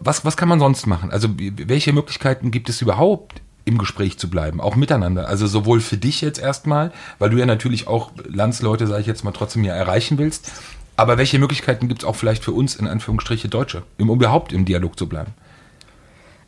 was, 0.00 0.24
was 0.24 0.36
kann 0.36 0.48
man 0.48 0.58
sonst 0.58 0.86
machen? 0.86 1.10
Also 1.10 1.28
welche 1.36 1.92
Möglichkeiten 1.92 2.50
gibt 2.50 2.68
es 2.68 2.82
überhaupt, 2.82 3.40
im 3.66 3.78
Gespräch 3.78 4.16
zu 4.16 4.30
bleiben, 4.30 4.60
auch 4.60 4.76
miteinander. 4.76 5.28
Also 5.28 5.46
sowohl 5.48 5.80
für 5.80 5.96
dich 5.96 6.20
jetzt 6.20 6.38
erstmal, 6.38 6.92
weil 7.18 7.30
du 7.30 7.36
ja 7.36 7.46
natürlich 7.46 7.88
auch 7.88 8.12
Landsleute, 8.24 8.86
sage 8.86 9.00
ich 9.00 9.06
jetzt 9.08 9.24
mal, 9.24 9.32
trotzdem 9.32 9.64
ja 9.64 9.74
erreichen 9.74 10.18
willst. 10.18 10.52
Aber 10.96 11.18
welche 11.18 11.38
Möglichkeiten 11.38 11.88
gibt 11.88 12.02
es 12.02 12.08
auch 12.08 12.16
vielleicht 12.16 12.44
für 12.44 12.52
uns, 12.52 12.76
in 12.76 12.86
Anführungsstriche 12.86 13.48
Deutsche, 13.48 13.82
um 13.98 14.08
überhaupt 14.08 14.52
im 14.52 14.64
Dialog 14.64 14.98
zu 14.98 15.08
bleiben? 15.08 15.32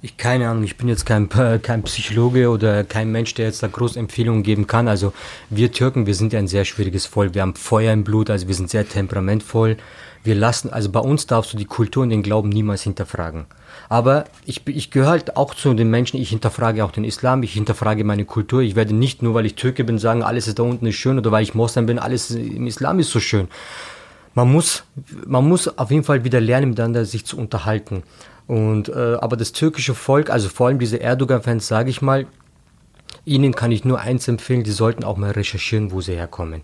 Ich 0.00 0.16
keine 0.16 0.48
Ahnung, 0.48 0.62
ich 0.62 0.76
bin 0.76 0.87
jetzt 0.87 1.06
kein, 1.06 1.28
kein 1.28 1.82
Psychologe 1.82 2.50
oder 2.50 2.84
kein 2.84 3.11
Mensch, 3.11 3.34
der 3.34 3.46
jetzt 3.46 3.64
da 3.64 3.66
große 3.66 3.98
Empfehlungen 3.98 4.44
geben 4.44 4.68
kann. 4.68 4.87
Also 4.87 5.12
wir 5.50 5.72
Türken, 5.72 6.06
wir 6.06 6.14
sind 6.14 6.32
ja 6.32 6.38
ein 6.38 6.46
sehr 6.46 6.64
schwieriges 6.64 7.06
Volk. 7.06 7.34
Wir 7.34 7.42
haben 7.42 7.56
Feuer 7.56 7.92
im 7.92 8.04
Blut, 8.04 8.30
also 8.30 8.46
wir 8.46 8.54
sind 8.54 8.70
sehr 8.70 8.88
temperamentvoll. 8.88 9.76
Wir 10.22 10.37
lassen, 10.37 10.70
also 10.70 10.90
bei 10.90 11.00
uns 11.00 11.26
darfst 11.26 11.52
du 11.52 11.56
die 11.56 11.64
Kultur 11.64 12.04
und 12.04 12.11
den 12.11 12.22
Glauben 12.22 12.48
niemals 12.48 12.82
hinterfragen. 12.82 13.46
Aber 13.88 14.26
ich, 14.46 14.64
ich 14.68 14.92
gehöre 14.92 15.11
halt 15.11 15.37
auch 15.37 15.54
zu 15.54 15.74
den 15.74 15.90
Menschen, 15.90 16.20
ich 16.20 16.28
hinterfrage 16.28 16.84
auch 16.84 16.92
den 16.92 17.04
Islam, 17.04 17.42
ich 17.42 17.52
hinterfrage 17.52 18.04
meine 18.04 18.24
Kultur. 18.24 18.61
Ich 18.61 18.76
werde 18.76 18.94
nicht 18.94 19.22
nur, 19.22 19.34
weil 19.34 19.46
ich 19.46 19.56
Türke 19.56 19.82
bin, 19.82 19.98
sagen, 19.98 20.22
alles 20.22 20.46
ist 20.46 20.61
da 20.61 20.62
unten 20.62 20.87
ist 20.87 20.94
schön 20.94 21.18
oder 21.18 21.32
weil 21.32 21.42
ich 21.42 21.54
Moslem 21.54 21.87
bin, 21.87 21.98
alles 21.98 22.30
im 22.30 22.68
Islam 22.68 23.00
ist 23.00 23.11
so 23.11 23.18
schön. 23.18 23.48
Man 24.38 24.53
muss, 24.53 24.85
man 25.27 25.48
muss 25.48 25.66
auf 25.66 25.90
jeden 25.90 26.05
Fall 26.05 26.22
wieder 26.22 26.40
lernen, 26.40 26.68
miteinander 26.68 27.05
sich 27.05 27.27
zu 27.27 27.37
unterhalten. 27.37 28.05
Und, 28.46 28.88
äh, 28.88 29.16
aber 29.20 29.37
das 29.37 29.51
türkische 29.51 29.96
Volk, 29.96 30.31
also 30.31 30.48
vor 30.48 30.68
allem 30.68 30.79
diese 30.79 31.01
Erdogan-Fans, 31.01 31.66
sage 31.66 31.90
ich 31.90 32.03
mal, 32.03 32.24
ihnen 33.24 33.53
kann 33.53 33.72
ich 33.72 33.85
nur 33.85 33.98
eins 33.98 34.29
empfehlen, 34.29 34.62
die 34.62 34.70
sollten 34.70 35.03
auch 35.03 35.16
mal 35.16 35.33
recherchieren, 35.33 35.90
wo 35.90 36.03
sie 36.03 36.14
herkommen. 36.14 36.62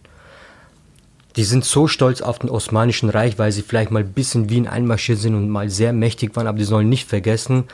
Die 1.34 1.42
sind 1.42 1.64
so 1.64 1.88
stolz 1.88 2.20
auf 2.20 2.38
den 2.38 2.48
Osmanischen 2.48 3.08
Reich, 3.08 3.40
weil 3.40 3.50
sie 3.50 3.62
vielleicht 3.62 3.90
mal 3.90 4.04
ein 4.04 4.12
bisschen 4.12 4.50
Wien 4.50 4.68
einmarschiert 4.68 5.18
sind 5.18 5.34
und 5.34 5.48
mal 5.48 5.68
sehr 5.68 5.92
mächtig 5.92 6.36
waren, 6.36 6.46
aber 6.46 6.58
die 6.58 6.64
sollen 6.64 6.88
nicht 6.88 7.08
vergessen, 7.08 7.64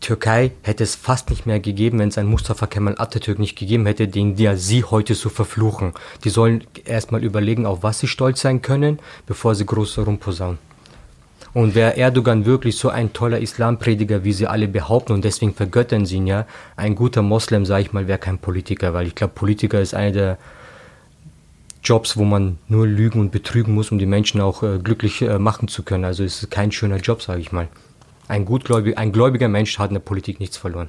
Türkei 0.00 0.52
hätte 0.62 0.82
es 0.82 0.94
fast 0.94 1.30
nicht 1.30 1.46
mehr 1.46 1.60
gegeben, 1.60 1.98
wenn 1.98 2.08
es 2.08 2.18
einen 2.18 2.30
Mustafa 2.30 2.66
Kemal 2.66 2.94
Atatürk 2.98 3.38
nicht 3.38 3.56
gegeben 3.56 3.86
hätte, 3.86 4.08
den 4.08 4.36
ja 4.36 4.56
sie 4.56 4.84
heute 4.84 5.14
so 5.14 5.28
verfluchen. 5.28 5.92
Die 6.24 6.30
sollen 6.30 6.64
erstmal 6.84 7.22
überlegen, 7.22 7.66
auf 7.66 7.82
was 7.82 7.98
sie 7.98 8.08
stolz 8.08 8.40
sein 8.40 8.62
können, 8.62 8.98
bevor 9.26 9.54
sie 9.54 9.66
groß 9.66 9.98
rumposaunen. 9.98 10.58
Und 11.52 11.74
wäre 11.74 11.96
Erdogan 11.96 12.46
wirklich 12.46 12.76
so 12.78 12.90
ein 12.90 13.12
toller 13.12 13.40
Islamprediger, 13.40 14.24
wie 14.24 14.32
sie 14.32 14.46
alle 14.46 14.68
behaupten, 14.68 15.12
und 15.12 15.24
deswegen 15.24 15.52
vergöttern 15.52 16.06
sie 16.06 16.16
ihn 16.16 16.26
ja, 16.28 16.46
ein 16.76 16.94
guter 16.94 17.22
Moslem, 17.22 17.66
sage 17.66 17.82
ich 17.82 17.92
mal, 17.92 18.06
wäre 18.06 18.18
kein 18.18 18.38
Politiker, 18.38 18.94
weil 18.94 19.08
ich 19.08 19.16
glaube, 19.16 19.34
Politiker 19.34 19.80
ist 19.80 19.94
einer 19.94 20.12
der 20.12 20.38
Jobs, 21.82 22.16
wo 22.16 22.24
man 22.24 22.58
nur 22.68 22.86
lügen 22.86 23.20
und 23.20 23.32
betrügen 23.32 23.74
muss, 23.74 23.90
um 23.90 23.98
die 23.98 24.06
Menschen 24.06 24.40
auch 24.40 24.62
äh, 24.62 24.78
glücklich 24.78 25.22
äh, 25.22 25.38
machen 25.38 25.66
zu 25.66 25.82
können. 25.82 26.04
Also 26.04 26.24
es 26.24 26.42
ist 26.42 26.50
kein 26.50 26.72
schöner 26.72 26.98
Job, 26.98 27.22
sage 27.22 27.40
ich 27.40 27.52
mal. 27.52 27.68
Ein, 28.30 28.44
gutgläubig, 28.44 28.96
ein 28.96 29.10
gläubiger 29.10 29.48
Mensch 29.48 29.76
hat 29.80 29.90
in 29.90 29.94
der 29.94 30.00
Politik 30.00 30.38
nichts 30.38 30.56
verloren. 30.56 30.88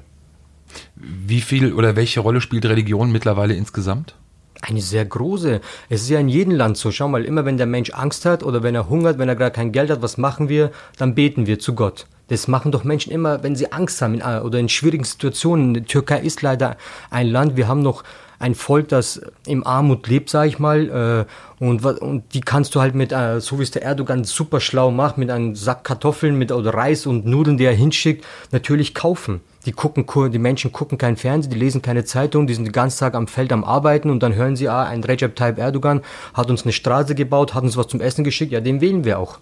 Wie 0.94 1.40
viel 1.40 1.72
oder 1.72 1.96
welche 1.96 2.20
Rolle 2.20 2.40
spielt 2.40 2.64
Religion 2.66 3.10
mittlerweile 3.10 3.54
insgesamt? 3.54 4.14
Eine 4.60 4.80
sehr 4.80 5.04
große. 5.04 5.60
Es 5.88 6.02
ist 6.02 6.08
ja 6.08 6.20
in 6.20 6.28
jedem 6.28 6.54
Land 6.54 6.76
so. 6.76 6.92
Schau 6.92 7.08
mal, 7.08 7.24
immer 7.24 7.44
wenn 7.44 7.56
der 7.56 7.66
Mensch 7.66 7.90
Angst 7.90 8.26
hat 8.26 8.44
oder 8.44 8.62
wenn 8.62 8.76
er 8.76 8.88
hungert, 8.88 9.18
wenn 9.18 9.28
er 9.28 9.34
gerade 9.34 9.50
kein 9.50 9.72
Geld 9.72 9.90
hat, 9.90 10.02
was 10.02 10.18
machen 10.18 10.48
wir? 10.48 10.70
Dann 10.98 11.16
beten 11.16 11.48
wir 11.48 11.58
zu 11.58 11.74
Gott. 11.74 12.06
Das 12.28 12.46
machen 12.46 12.70
doch 12.70 12.84
Menschen 12.84 13.10
immer, 13.12 13.42
wenn 13.42 13.56
sie 13.56 13.72
Angst 13.72 14.00
haben 14.02 14.14
in, 14.14 14.22
oder 14.22 14.60
in 14.60 14.68
schwierigen 14.68 15.02
Situationen. 15.02 15.74
Die 15.74 15.82
Türkei 15.82 16.20
ist 16.20 16.42
leider 16.42 16.76
ein 17.10 17.26
Land, 17.26 17.56
wir 17.56 17.66
haben 17.66 17.82
noch 17.82 18.04
ein 18.42 18.56
Volk, 18.56 18.88
das 18.88 19.22
im 19.46 19.64
Armut 19.64 20.08
lebt, 20.08 20.28
sag 20.28 20.48
ich 20.48 20.58
mal, 20.58 21.26
äh, 21.60 21.64
und, 21.64 21.84
und 21.84 22.34
die 22.34 22.40
kannst 22.40 22.74
du 22.74 22.80
halt 22.80 22.96
mit, 22.96 23.12
äh, 23.12 23.40
so 23.40 23.60
wie 23.60 23.62
es 23.62 23.70
der 23.70 23.84
Erdogan 23.84 24.24
super 24.24 24.58
schlau 24.58 24.90
macht, 24.90 25.16
mit 25.16 25.30
einem 25.30 25.54
Sack 25.54 25.84
Kartoffeln 25.84 26.36
mit 26.36 26.50
oder 26.50 26.74
Reis 26.74 27.06
und 27.06 27.24
Nudeln, 27.24 27.56
die 27.56 27.64
er 27.64 27.72
hinschickt, 27.72 28.24
natürlich 28.50 28.94
kaufen. 28.94 29.42
Die 29.64 29.70
gucken, 29.70 30.06
die 30.32 30.40
Menschen 30.40 30.72
gucken 30.72 30.98
kein 30.98 31.16
Fernsehen, 31.16 31.52
die 31.52 31.58
lesen 31.58 31.82
keine 31.82 32.04
Zeitung, 32.04 32.48
die 32.48 32.54
sind 32.54 32.64
den 32.64 32.72
ganzen 32.72 32.98
Tag 32.98 33.14
am 33.14 33.28
Feld 33.28 33.52
am 33.52 33.62
Arbeiten 33.62 34.10
und 34.10 34.24
dann 34.24 34.34
hören 34.34 34.56
sie, 34.56 34.68
ah, 34.68 34.82
ein 34.82 35.04
Recep 35.04 35.36
Tayyip 35.36 35.58
Erdogan 35.58 36.00
hat 36.34 36.50
uns 36.50 36.64
eine 36.64 36.72
Straße 36.72 37.14
gebaut, 37.14 37.54
hat 37.54 37.62
uns 37.62 37.76
was 37.76 37.86
zum 37.86 38.00
Essen 38.00 38.24
geschickt, 38.24 38.50
ja, 38.50 38.60
den 38.60 38.80
wählen 38.80 39.04
wir 39.04 39.20
auch. 39.20 39.38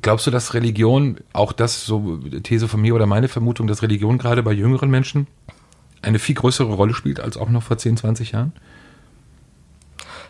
Glaubst 0.00 0.26
du, 0.26 0.30
dass 0.30 0.54
Religion, 0.54 1.18
auch 1.34 1.52
das 1.52 1.84
so 1.84 2.18
These 2.42 2.66
von 2.66 2.80
mir 2.80 2.94
oder 2.94 3.04
meine 3.04 3.28
Vermutung, 3.28 3.66
dass 3.66 3.82
Religion 3.82 4.16
gerade 4.16 4.42
bei 4.42 4.52
jüngeren 4.52 4.90
Menschen 4.90 5.26
eine 6.04 6.18
viel 6.18 6.34
größere 6.34 6.72
Rolle 6.72 6.94
spielt 6.94 7.20
als 7.20 7.36
auch 7.36 7.48
noch 7.48 7.62
vor 7.62 7.78
10, 7.78 7.96
20 7.96 8.32
Jahren? 8.32 8.52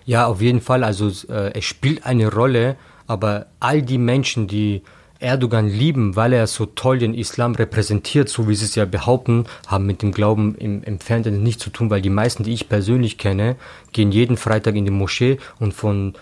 Ja, 0.07 0.27
auf 0.27 0.41
jeden 0.41 0.61
Fall. 0.61 0.85
Also 0.85 1.11
äh, 1.33 1.53
es 1.55 1.65
spielt 1.65 2.05
eine 2.07 2.33
Rolle, 2.33 2.77
aber 3.07 3.47
all 3.61 3.83
die 3.83 3.99
Menschen, 3.99 4.47
die 4.47 4.83
Erdogan 5.21 5.69
lieben, 5.69 6.17
weil 6.17 6.33
er 6.33 6.47
so 6.47 6.67
toll 6.67 6.99
den 6.99 7.15
Islam 7.15 7.55
repräsentiert, 7.55 8.29
so 8.29 8.49
wie 8.49 8.55
sie 8.55 8.67
es 8.67 8.75
ja 8.75 8.85
behaupten, 8.85 9.47
haben 9.67 9.87
mit 9.87 10.03
dem 10.03 10.13
Glauben 10.13 10.55
im 10.57 10.83
Entfernten 10.83 11.43
nichts 11.43 11.63
zu 11.63 11.71
tun, 11.71 11.89
weil 11.89 12.03
die 12.03 12.11
meisten, 12.11 12.43
die 12.43 12.53
ich 12.53 12.69
persönlich 12.69 13.17
kenne, 13.17 13.57
gehen 13.93 14.13
jeden 14.13 14.37
Freitag 14.37 14.75
in 14.75 14.85
die 14.85 14.91
Moschee 14.91 15.39
und 15.59 15.73
von 15.73 16.15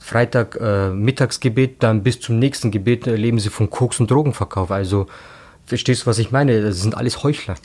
Freitag 0.00 0.58
äh, 0.60 0.90
Mittagsgebet 0.90 1.82
dann 1.82 2.02
bis 2.02 2.20
zum 2.20 2.38
nächsten 2.38 2.70
Gebet 2.70 3.06
äh, 3.06 3.14
leben 3.14 3.38
sie 3.38 3.50
von 3.50 3.70
Koks 3.70 4.00
und 4.00 4.10
Drogenverkauf. 4.10 4.70
Also 4.70 5.06
verstehst 5.66 6.02
du, 6.02 6.06
was 6.06 6.18
ich 6.18 6.30
meine? 6.30 6.62
Das 6.62 6.80
sind 6.80 6.96
alles 6.96 7.22
Heuchler. 7.22 7.56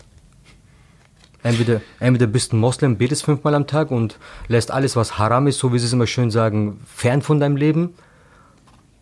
Entweder, 1.43 1.81
entweder 1.99 2.27
bist 2.27 2.51
du 2.51 2.57
ein 2.57 2.59
Moslem, 2.59 2.97
betest 2.97 3.25
fünfmal 3.25 3.53
am 3.53 3.67
Tag 3.67 3.91
und 3.91 4.17
lässt 4.47 4.71
alles, 4.71 4.95
was 4.95 5.17
haram 5.17 5.47
ist, 5.47 5.59
so 5.59 5.73
wie 5.73 5.79
sie 5.79 5.85
es 5.85 5.93
immer 5.93 6.07
schön 6.07 6.31
sagen, 6.31 6.79
fern 6.85 7.21
von 7.21 7.39
deinem 7.39 7.57
Leben. 7.57 7.93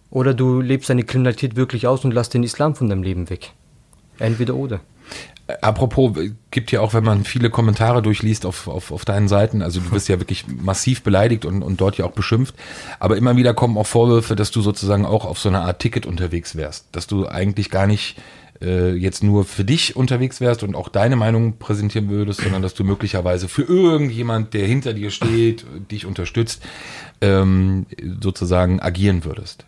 Oder 0.09 0.33
du 0.33 0.59
lebst 0.59 0.89
deine 0.89 1.03
Kriminalität 1.03 1.55
wirklich 1.55 1.87
aus 1.87 2.03
und 2.03 2.13
lässt 2.13 2.33
den 2.33 2.43
Islam 2.43 2.75
von 2.75 2.89
deinem 2.89 3.03
Leben 3.03 3.29
weg. 3.29 3.53
Entweder 4.19 4.55
oder. 4.55 4.81
Apropos, 5.61 6.17
gibt 6.51 6.71
ja 6.71 6.81
auch, 6.81 6.93
wenn 6.93 7.03
man 7.03 7.23
viele 7.25 7.49
Kommentare 7.49 8.01
durchliest 8.01 8.45
auf, 8.45 8.67
auf, 8.67 8.91
auf 8.91 9.05
deinen 9.05 9.27
Seiten, 9.27 9.61
also 9.61 9.79
du 9.81 9.91
wirst 9.91 10.07
ja 10.07 10.19
wirklich 10.19 10.45
massiv 10.47 11.03
beleidigt 11.03 11.45
und, 11.45 11.61
und 11.61 11.81
dort 11.81 11.97
ja 11.97 12.05
auch 12.05 12.11
beschimpft, 12.11 12.55
aber 12.99 13.17
immer 13.17 13.35
wieder 13.35 13.53
kommen 13.53 13.77
auch 13.77 13.87
Vorwürfe, 13.87 14.35
dass 14.35 14.51
du 14.51 14.61
sozusagen 14.61 15.05
auch 15.05 15.25
auf 15.25 15.39
so 15.39 15.49
einer 15.49 15.63
Art 15.63 15.79
Ticket 15.79 16.05
unterwegs 16.05 16.55
wärst, 16.55 16.87
dass 16.93 17.07
du 17.07 17.27
eigentlich 17.27 17.69
gar 17.69 17.87
nicht 17.87 18.17
äh, 18.61 18.93
jetzt 18.93 19.23
nur 19.23 19.45
für 19.45 19.63
dich 19.63 19.95
unterwegs 19.95 20.39
wärst 20.41 20.63
und 20.63 20.75
auch 20.75 20.89
deine 20.89 21.15
Meinung 21.15 21.57
präsentieren 21.57 22.09
würdest, 22.09 22.41
sondern 22.41 22.61
dass 22.61 22.73
du 22.73 22.83
möglicherweise 22.83 23.47
für 23.47 23.63
irgendjemand, 23.63 24.53
der 24.53 24.67
hinter 24.67 24.93
dir 24.93 25.11
steht, 25.11 25.65
dich 25.89 26.05
unterstützt, 26.05 26.63
ähm, 27.21 27.85
sozusagen 28.21 28.79
agieren 28.79 29.25
würdest. 29.25 29.65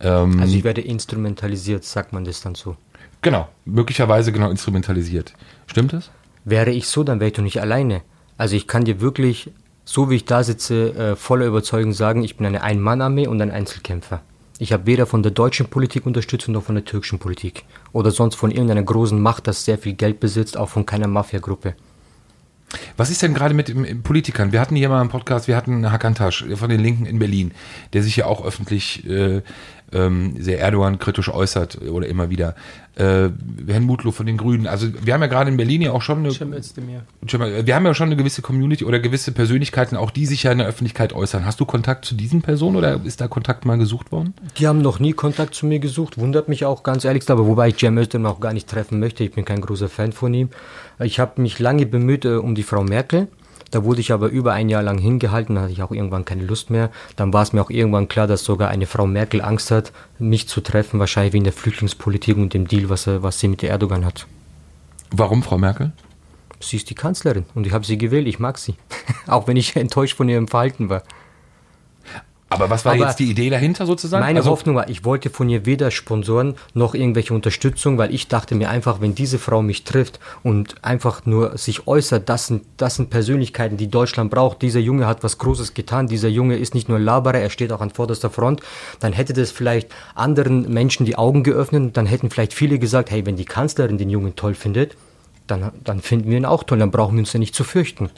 Ähm, 0.00 0.40
also 0.40 0.56
ich 0.56 0.64
werde 0.64 0.80
instrumentalisiert, 0.80 1.84
sagt 1.84 2.12
man 2.12 2.24
das 2.24 2.40
dann 2.40 2.54
so. 2.54 2.76
Genau, 3.22 3.48
möglicherweise 3.64 4.32
genau 4.32 4.50
instrumentalisiert. 4.50 5.32
Stimmt 5.66 5.92
das? 5.92 6.10
Wäre 6.44 6.70
ich 6.70 6.88
so, 6.88 7.02
dann 7.02 7.20
wäre 7.20 7.28
ich 7.28 7.34
doch 7.34 7.42
nicht 7.42 7.60
alleine. 7.60 8.02
Also 8.38 8.56
ich 8.56 8.66
kann 8.66 8.84
dir 8.84 9.00
wirklich, 9.00 9.50
so 9.84 10.10
wie 10.10 10.16
ich 10.16 10.24
da 10.24 10.42
sitze, 10.42 10.94
äh, 10.94 11.16
voller 11.16 11.46
Überzeugung 11.46 11.92
sagen, 11.92 12.22
ich 12.22 12.36
bin 12.36 12.46
eine 12.46 12.62
Ein-Mann-Armee 12.62 13.26
und 13.26 13.40
ein 13.40 13.50
Einzelkämpfer. 13.50 14.22
Ich 14.58 14.72
habe 14.72 14.86
weder 14.86 15.06
von 15.06 15.22
der 15.22 15.32
deutschen 15.32 15.66
Politik 15.66 16.06
Unterstützung 16.06 16.54
noch 16.54 16.62
von 16.62 16.74
der 16.74 16.84
türkischen 16.84 17.18
Politik. 17.18 17.64
Oder 17.92 18.10
sonst 18.10 18.36
von 18.36 18.50
irgendeiner 18.50 18.82
großen 18.82 19.20
Macht, 19.20 19.46
das 19.46 19.64
sehr 19.64 19.78
viel 19.78 19.92
Geld 19.94 20.18
besitzt, 20.20 20.56
auch 20.56 20.68
von 20.68 20.86
keiner 20.86 21.08
Mafiagruppe. 21.08 21.74
Was 22.96 23.10
ist 23.10 23.22
denn 23.22 23.34
gerade 23.34 23.54
mit 23.54 24.02
Politikern? 24.02 24.52
Wir 24.52 24.60
hatten 24.60 24.74
hier 24.74 24.88
mal 24.88 25.00
einen 25.00 25.10
Podcast, 25.10 25.46
wir 25.46 25.56
hatten 25.56 25.90
Hakan 25.90 26.14
Tasch 26.14 26.44
von 26.54 26.68
den 26.68 26.80
Linken 26.80 27.06
in 27.06 27.18
Berlin, 27.18 27.52
der 27.92 28.02
sich 28.02 28.16
ja 28.16 28.26
auch 28.26 28.44
öffentlich 28.44 29.08
äh, 29.08 29.42
ähm, 29.92 30.34
sehr 30.38 30.60
Erdogan 30.60 30.98
kritisch 30.98 31.28
äußert 31.28 31.80
oder 31.82 32.06
immer 32.06 32.30
wieder. 32.30 32.54
Äh, 32.96 33.28
Herrn 33.66 33.82
Mutlu 33.82 34.10
von 34.10 34.26
den 34.26 34.36
Grünen. 34.36 34.66
Also 34.66 34.88
wir 35.04 35.12
haben 35.12 35.20
ja 35.20 35.26
gerade 35.26 35.50
in 35.50 35.56
Berlin 35.56 35.82
ja 35.82 35.92
auch 35.92 36.02
schon 36.02 36.18
eine, 36.18 36.30
wir 36.30 37.74
haben 37.74 37.84
ja 37.84 37.94
schon 37.94 38.06
eine 38.06 38.16
gewisse 38.16 38.42
Community 38.42 38.84
oder 38.84 38.98
gewisse 39.00 39.32
Persönlichkeiten, 39.32 39.96
auch 39.96 40.10
die 40.10 40.26
sich 40.26 40.44
ja 40.44 40.52
in 40.52 40.58
der 40.58 40.66
Öffentlichkeit 40.66 41.12
äußern. 41.12 41.44
Hast 41.44 41.60
du 41.60 41.66
Kontakt 41.66 42.04
zu 42.04 42.14
diesen 42.14 42.42
Personen 42.42 42.76
oder 42.76 43.00
ist 43.04 43.20
da 43.20 43.28
Kontakt 43.28 43.66
mal 43.66 43.76
gesucht 43.76 44.12
worden? 44.12 44.34
Die 44.58 44.66
haben 44.66 44.80
noch 44.80 44.98
nie 44.98 45.12
Kontakt 45.12 45.54
zu 45.54 45.66
mir 45.66 45.78
gesucht, 45.78 46.18
wundert 46.18 46.48
mich 46.48 46.64
auch 46.64 46.82
ganz 46.82 47.04
ehrlich, 47.04 47.28
aber 47.28 47.46
wobei 47.46 47.68
ich 47.68 47.76
Cem 47.76 47.98
Özdemir 47.98 48.30
auch 48.30 48.40
gar 48.40 48.54
nicht 48.54 48.68
treffen 48.68 48.98
möchte. 48.98 49.24
Ich 49.24 49.32
bin 49.32 49.44
kein 49.44 49.60
großer 49.60 49.88
Fan 49.88 50.12
von 50.12 50.32
ihm. 50.32 50.48
Ich 50.98 51.20
habe 51.20 51.42
mich 51.42 51.58
lange 51.58 51.84
bemüht 51.84 52.24
äh, 52.24 52.36
um 52.36 52.54
die 52.54 52.62
Frau 52.62 52.82
Merkel. 52.82 53.28
Da 53.76 53.84
wurde 53.84 54.00
ich 54.00 54.10
aber 54.10 54.28
über 54.28 54.54
ein 54.54 54.70
Jahr 54.70 54.82
lang 54.82 54.96
hingehalten, 54.96 55.54
da 55.56 55.60
hatte 55.60 55.72
ich 55.72 55.82
auch 55.82 55.90
irgendwann 55.90 56.24
keine 56.24 56.44
Lust 56.44 56.70
mehr. 56.70 56.90
Dann 57.16 57.34
war 57.34 57.42
es 57.42 57.52
mir 57.52 57.60
auch 57.60 57.68
irgendwann 57.68 58.08
klar, 58.08 58.26
dass 58.26 58.42
sogar 58.42 58.70
eine 58.70 58.86
Frau 58.86 59.06
Merkel 59.06 59.42
Angst 59.42 59.70
hat, 59.70 59.92
mich 60.18 60.48
zu 60.48 60.62
treffen, 60.62 60.98
wahrscheinlich 60.98 61.34
wegen 61.34 61.44
der 61.44 61.52
Flüchtlingspolitik 61.52 62.38
und 62.38 62.54
dem 62.54 62.66
Deal, 62.66 62.88
was, 62.88 63.06
was 63.06 63.38
sie 63.38 63.48
mit 63.48 63.60
der 63.60 63.68
Erdogan 63.68 64.06
hat. 64.06 64.26
Warum 65.10 65.42
Frau 65.42 65.58
Merkel? 65.58 65.92
Sie 66.58 66.78
ist 66.78 66.88
die 66.88 66.94
Kanzlerin 66.94 67.44
und 67.54 67.66
ich 67.66 67.74
habe 67.74 67.84
sie 67.84 67.98
gewählt, 67.98 68.26
ich 68.26 68.38
mag 68.38 68.56
sie. 68.56 68.76
auch 69.26 69.46
wenn 69.46 69.58
ich 69.58 69.76
enttäuscht 69.76 70.16
von 70.16 70.30
ihrem 70.30 70.48
Verhalten 70.48 70.88
war. 70.88 71.02
Aber 72.48 72.70
was 72.70 72.84
war 72.84 72.92
Aber 72.92 73.06
jetzt 73.06 73.18
die 73.18 73.28
Idee 73.28 73.50
dahinter 73.50 73.86
sozusagen? 73.86 74.22
Meine 74.24 74.38
Also- 74.38 74.50
Hoffnung 74.50 74.76
war, 74.76 74.88
ich 74.88 75.04
wollte 75.04 75.30
von 75.30 75.48
ihr 75.48 75.66
weder 75.66 75.90
Sponsoren 75.90 76.54
noch 76.74 76.94
irgendwelche 76.94 77.34
Unterstützung, 77.34 77.98
weil 77.98 78.14
ich 78.14 78.28
dachte 78.28 78.54
mir 78.54 78.70
einfach, 78.70 79.00
wenn 79.00 79.16
diese 79.16 79.40
Frau 79.40 79.62
mich 79.62 79.82
trifft 79.82 80.20
und 80.44 80.76
einfach 80.84 81.26
nur 81.26 81.58
sich 81.58 81.88
äußert, 81.88 82.28
das 82.28 82.46
sind, 82.46 82.62
das 82.76 82.94
sind 82.94 83.10
Persönlichkeiten, 83.10 83.76
die 83.76 83.88
Deutschland 83.88 84.30
braucht. 84.30 84.62
Dieser 84.62 84.78
Junge 84.78 85.08
hat 85.08 85.24
was 85.24 85.38
Großes 85.38 85.74
getan. 85.74 86.06
Dieser 86.06 86.28
Junge 86.28 86.56
ist 86.56 86.72
nicht 86.74 86.88
nur 86.88 87.00
Laberer, 87.00 87.40
er 87.40 87.50
steht 87.50 87.72
auch 87.72 87.80
an 87.80 87.90
vorderster 87.90 88.30
Front. 88.30 88.60
Dann 89.00 89.12
hätte 89.12 89.32
das 89.32 89.50
vielleicht 89.50 89.88
anderen 90.14 90.72
Menschen 90.72 91.04
die 91.04 91.16
Augen 91.18 91.42
geöffnet. 91.42 91.96
Dann 91.96 92.06
hätten 92.06 92.30
vielleicht 92.30 92.54
viele 92.54 92.78
gesagt, 92.78 93.10
hey, 93.10 93.26
wenn 93.26 93.36
die 93.36 93.44
Kanzlerin 93.44 93.98
den 93.98 94.08
Jungen 94.08 94.36
toll 94.36 94.54
findet, 94.54 94.96
dann, 95.48 95.72
dann 95.82 96.00
finden 96.00 96.30
wir 96.30 96.36
ihn 96.36 96.44
auch 96.44 96.62
toll. 96.62 96.78
Dann 96.78 96.92
brauchen 96.92 97.16
wir 97.16 97.20
uns 97.20 97.32
ja 97.32 97.40
nicht 97.40 97.56
zu 97.56 97.64
fürchten. 97.64 98.10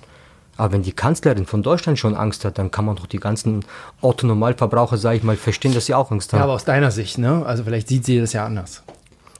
Aber 0.58 0.72
wenn 0.72 0.82
die 0.82 0.92
Kanzlerin 0.92 1.46
von 1.46 1.62
Deutschland 1.62 1.98
schon 1.98 2.16
Angst 2.16 2.44
hat, 2.44 2.58
dann 2.58 2.70
kann 2.70 2.84
man 2.84 2.96
doch 2.96 3.06
die 3.06 3.20
ganzen 3.20 3.64
Otto-Normalverbraucher, 4.02 4.98
sage 4.98 5.16
ich 5.16 5.22
mal, 5.22 5.36
verstehen, 5.36 5.72
dass 5.72 5.86
sie 5.86 5.94
auch 5.94 6.10
Angst 6.10 6.32
haben. 6.32 6.40
Ja, 6.40 6.44
aber 6.44 6.54
aus 6.54 6.64
deiner 6.64 6.90
Sicht, 6.90 7.16
ne? 7.16 7.46
Also 7.46 7.62
vielleicht 7.62 7.88
sieht 7.88 8.04
sie 8.04 8.20
das 8.20 8.32
ja 8.32 8.44
anders. 8.44 8.82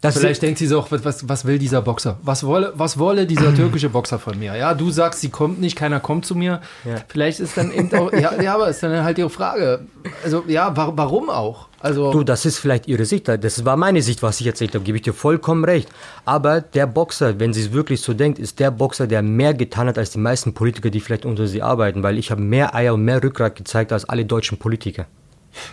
Das 0.00 0.16
Vielleicht 0.16 0.42
denkt 0.42 0.58
sie 0.58 0.66
so, 0.66 0.84
was, 0.90 1.04
was, 1.04 1.28
was 1.28 1.44
will 1.44 1.58
dieser 1.58 1.82
Boxer? 1.82 2.18
Was 2.22 2.44
wolle, 2.44 2.72
was 2.76 2.98
wolle 2.98 3.26
dieser 3.26 3.52
türkische 3.54 3.88
Boxer 3.88 4.18
von 4.18 4.38
mir? 4.38 4.54
Ja, 4.56 4.74
du 4.74 4.90
sagst, 4.90 5.20
sie 5.20 5.28
kommt 5.28 5.60
nicht, 5.60 5.76
keiner 5.76 5.98
kommt 5.98 6.24
zu 6.24 6.36
mir. 6.36 6.60
Ja. 6.84 6.96
Vielleicht 7.08 7.40
ist 7.40 7.56
dann 7.56 7.72
eben 7.72 7.92
auch, 7.94 8.12
ja, 8.12 8.40
ja, 8.40 8.54
aber 8.54 8.68
ist 8.68 8.82
dann 8.82 9.02
halt 9.02 9.18
ihre 9.18 9.30
Frage. 9.30 9.80
Also, 10.22 10.44
ja, 10.46 10.76
wa 10.76 10.92
warum 10.94 11.30
auch? 11.30 11.66
Also, 11.80 12.12
Du, 12.12 12.24
das 12.24 12.44
ist 12.44 12.58
vielleicht 12.58 12.88
Ihre 12.88 13.04
Sicht. 13.04 13.28
Das 13.28 13.64
war 13.64 13.76
meine 13.76 14.02
Sicht, 14.02 14.22
was 14.22 14.40
ich 14.40 14.46
erzählt 14.46 14.74
habe. 14.74 14.84
Gebe 14.84 14.98
ich 14.98 15.02
dir 15.02 15.12
vollkommen 15.12 15.64
recht. 15.64 15.88
Aber 16.24 16.60
der 16.60 16.86
Boxer, 16.86 17.38
wenn 17.38 17.52
sie 17.52 17.62
es 17.62 17.72
wirklich 17.72 18.00
so 18.00 18.14
denkt, 18.14 18.38
ist 18.38 18.58
der 18.58 18.70
Boxer, 18.72 19.06
der 19.06 19.22
mehr 19.22 19.54
getan 19.54 19.86
hat 19.86 19.98
als 19.98 20.10
die 20.10 20.18
meisten 20.18 20.54
Politiker, 20.54 20.90
die 20.90 21.00
vielleicht 21.00 21.24
unter 21.24 21.46
sie 21.46 21.62
arbeiten. 21.62 22.02
Weil 22.02 22.18
ich 22.18 22.30
habe 22.30 22.40
mehr 22.40 22.74
Eier 22.74 22.94
und 22.94 23.04
mehr 23.04 23.22
Rückgrat 23.22 23.54
gezeigt 23.54 23.92
als 23.92 24.04
alle 24.04 24.24
deutschen 24.24 24.58
Politiker. 24.58 25.06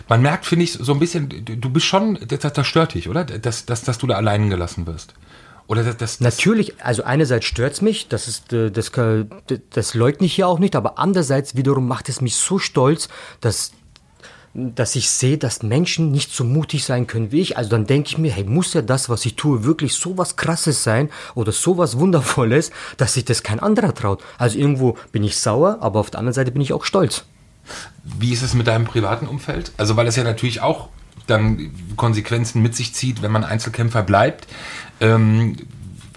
Man 0.08 0.22
merkt, 0.22 0.46
finde 0.46 0.64
ich, 0.64 0.72
so 0.72 0.92
ein 0.92 0.98
bisschen, 0.98 1.28
du 1.28 1.70
bist 1.70 1.86
schon, 1.86 2.18
das, 2.26 2.52
das 2.52 2.66
stört 2.66 2.94
dich, 2.94 3.08
oder? 3.08 3.24
Dass, 3.24 3.66
dass, 3.66 3.82
dass 3.82 3.98
du 3.98 4.06
da 4.06 4.16
allein 4.16 4.50
gelassen 4.50 4.86
wirst. 4.86 5.14
Oder 5.68 5.82
das, 5.82 5.96
das, 5.96 6.20
Natürlich, 6.20 6.80
also 6.82 7.02
einerseits 7.02 7.46
stört's 7.46 7.80
mich, 7.80 8.08
das, 8.08 8.28
ist, 8.28 8.52
äh, 8.52 8.70
das, 8.70 8.92
das 9.70 9.94
leugne 9.94 10.26
ich 10.26 10.34
hier 10.34 10.46
auch 10.48 10.58
nicht, 10.58 10.76
aber 10.76 10.98
andererseits 10.98 11.56
wiederum 11.56 11.88
macht 11.88 12.08
es 12.08 12.20
mich 12.20 12.36
so 12.36 12.58
stolz, 12.58 13.08
dass, 13.40 13.72
dass 14.54 14.94
ich 14.94 15.10
sehe, 15.10 15.38
dass 15.38 15.64
Menschen 15.64 16.12
nicht 16.12 16.32
so 16.32 16.44
mutig 16.44 16.84
sein 16.84 17.08
können 17.08 17.32
wie 17.32 17.40
ich. 17.40 17.56
Also 17.56 17.70
dann 17.70 17.86
denke 17.86 18.10
ich 18.10 18.18
mir, 18.18 18.30
hey, 18.30 18.44
muss 18.44 18.74
ja 18.74 18.82
das, 18.82 19.08
was 19.08 19.26
ich 19.26 19.34
tue, 19.34 19.64
wirklich 19.64 19.94
so 19.94 20.16
was 20.16 20.36
Krasses 20.36 20.84
sein 20.84 21.10
oder 21.34 21.50
so 21.50 21.78
was 21.78 21.98
Wundervolles, 21.98 22.70
dass 22.96 23.14
sich 23.14 23.24
das 23.24 23.42
kein 23.42 23.58
anderer 23.58 23.92
traut. 23.92 24.22
Also 24.38 24.58
irgendwo 24.58 24.96
bin 25.10 25.24
ich 25.24 25.36
sauer, 25.36 25.78
aber 25.80 25.98
auf 25.98 26.10
der 26.10 26.20
anderen 26.20 26.34
Seite 26.34 26.52
bin 26.52 26.62
ich 26.62 26.72
auch 26.72 26.84
stolz. 26.84 27.24
Wie 28.04 28.32
ist 28.32 28.42
es 28.42 28.54
mit 28.54 28.66
deinem 28.66 28.84
privaten 28.84 29.26
Umfeld? 29.26 29.72
Also, 29.76 29.96
weil 29.96 30.06
es 30.06 30.16
ja 30.16 30.24
natürlich 30.24 30.60
auch 30.60 30.88
dann 31.26 31.72
Konsequenzen 31.96 32.62
mit 32.62 32.76
sich 32.76 32.94
zieht, 32.94 33.22
wenn 33.22 33.32
man 33.32 33.44
Einzelkämpfer 33.44 34.02
bleibt. 34.02 34.46
Ähm, 35.00 35.56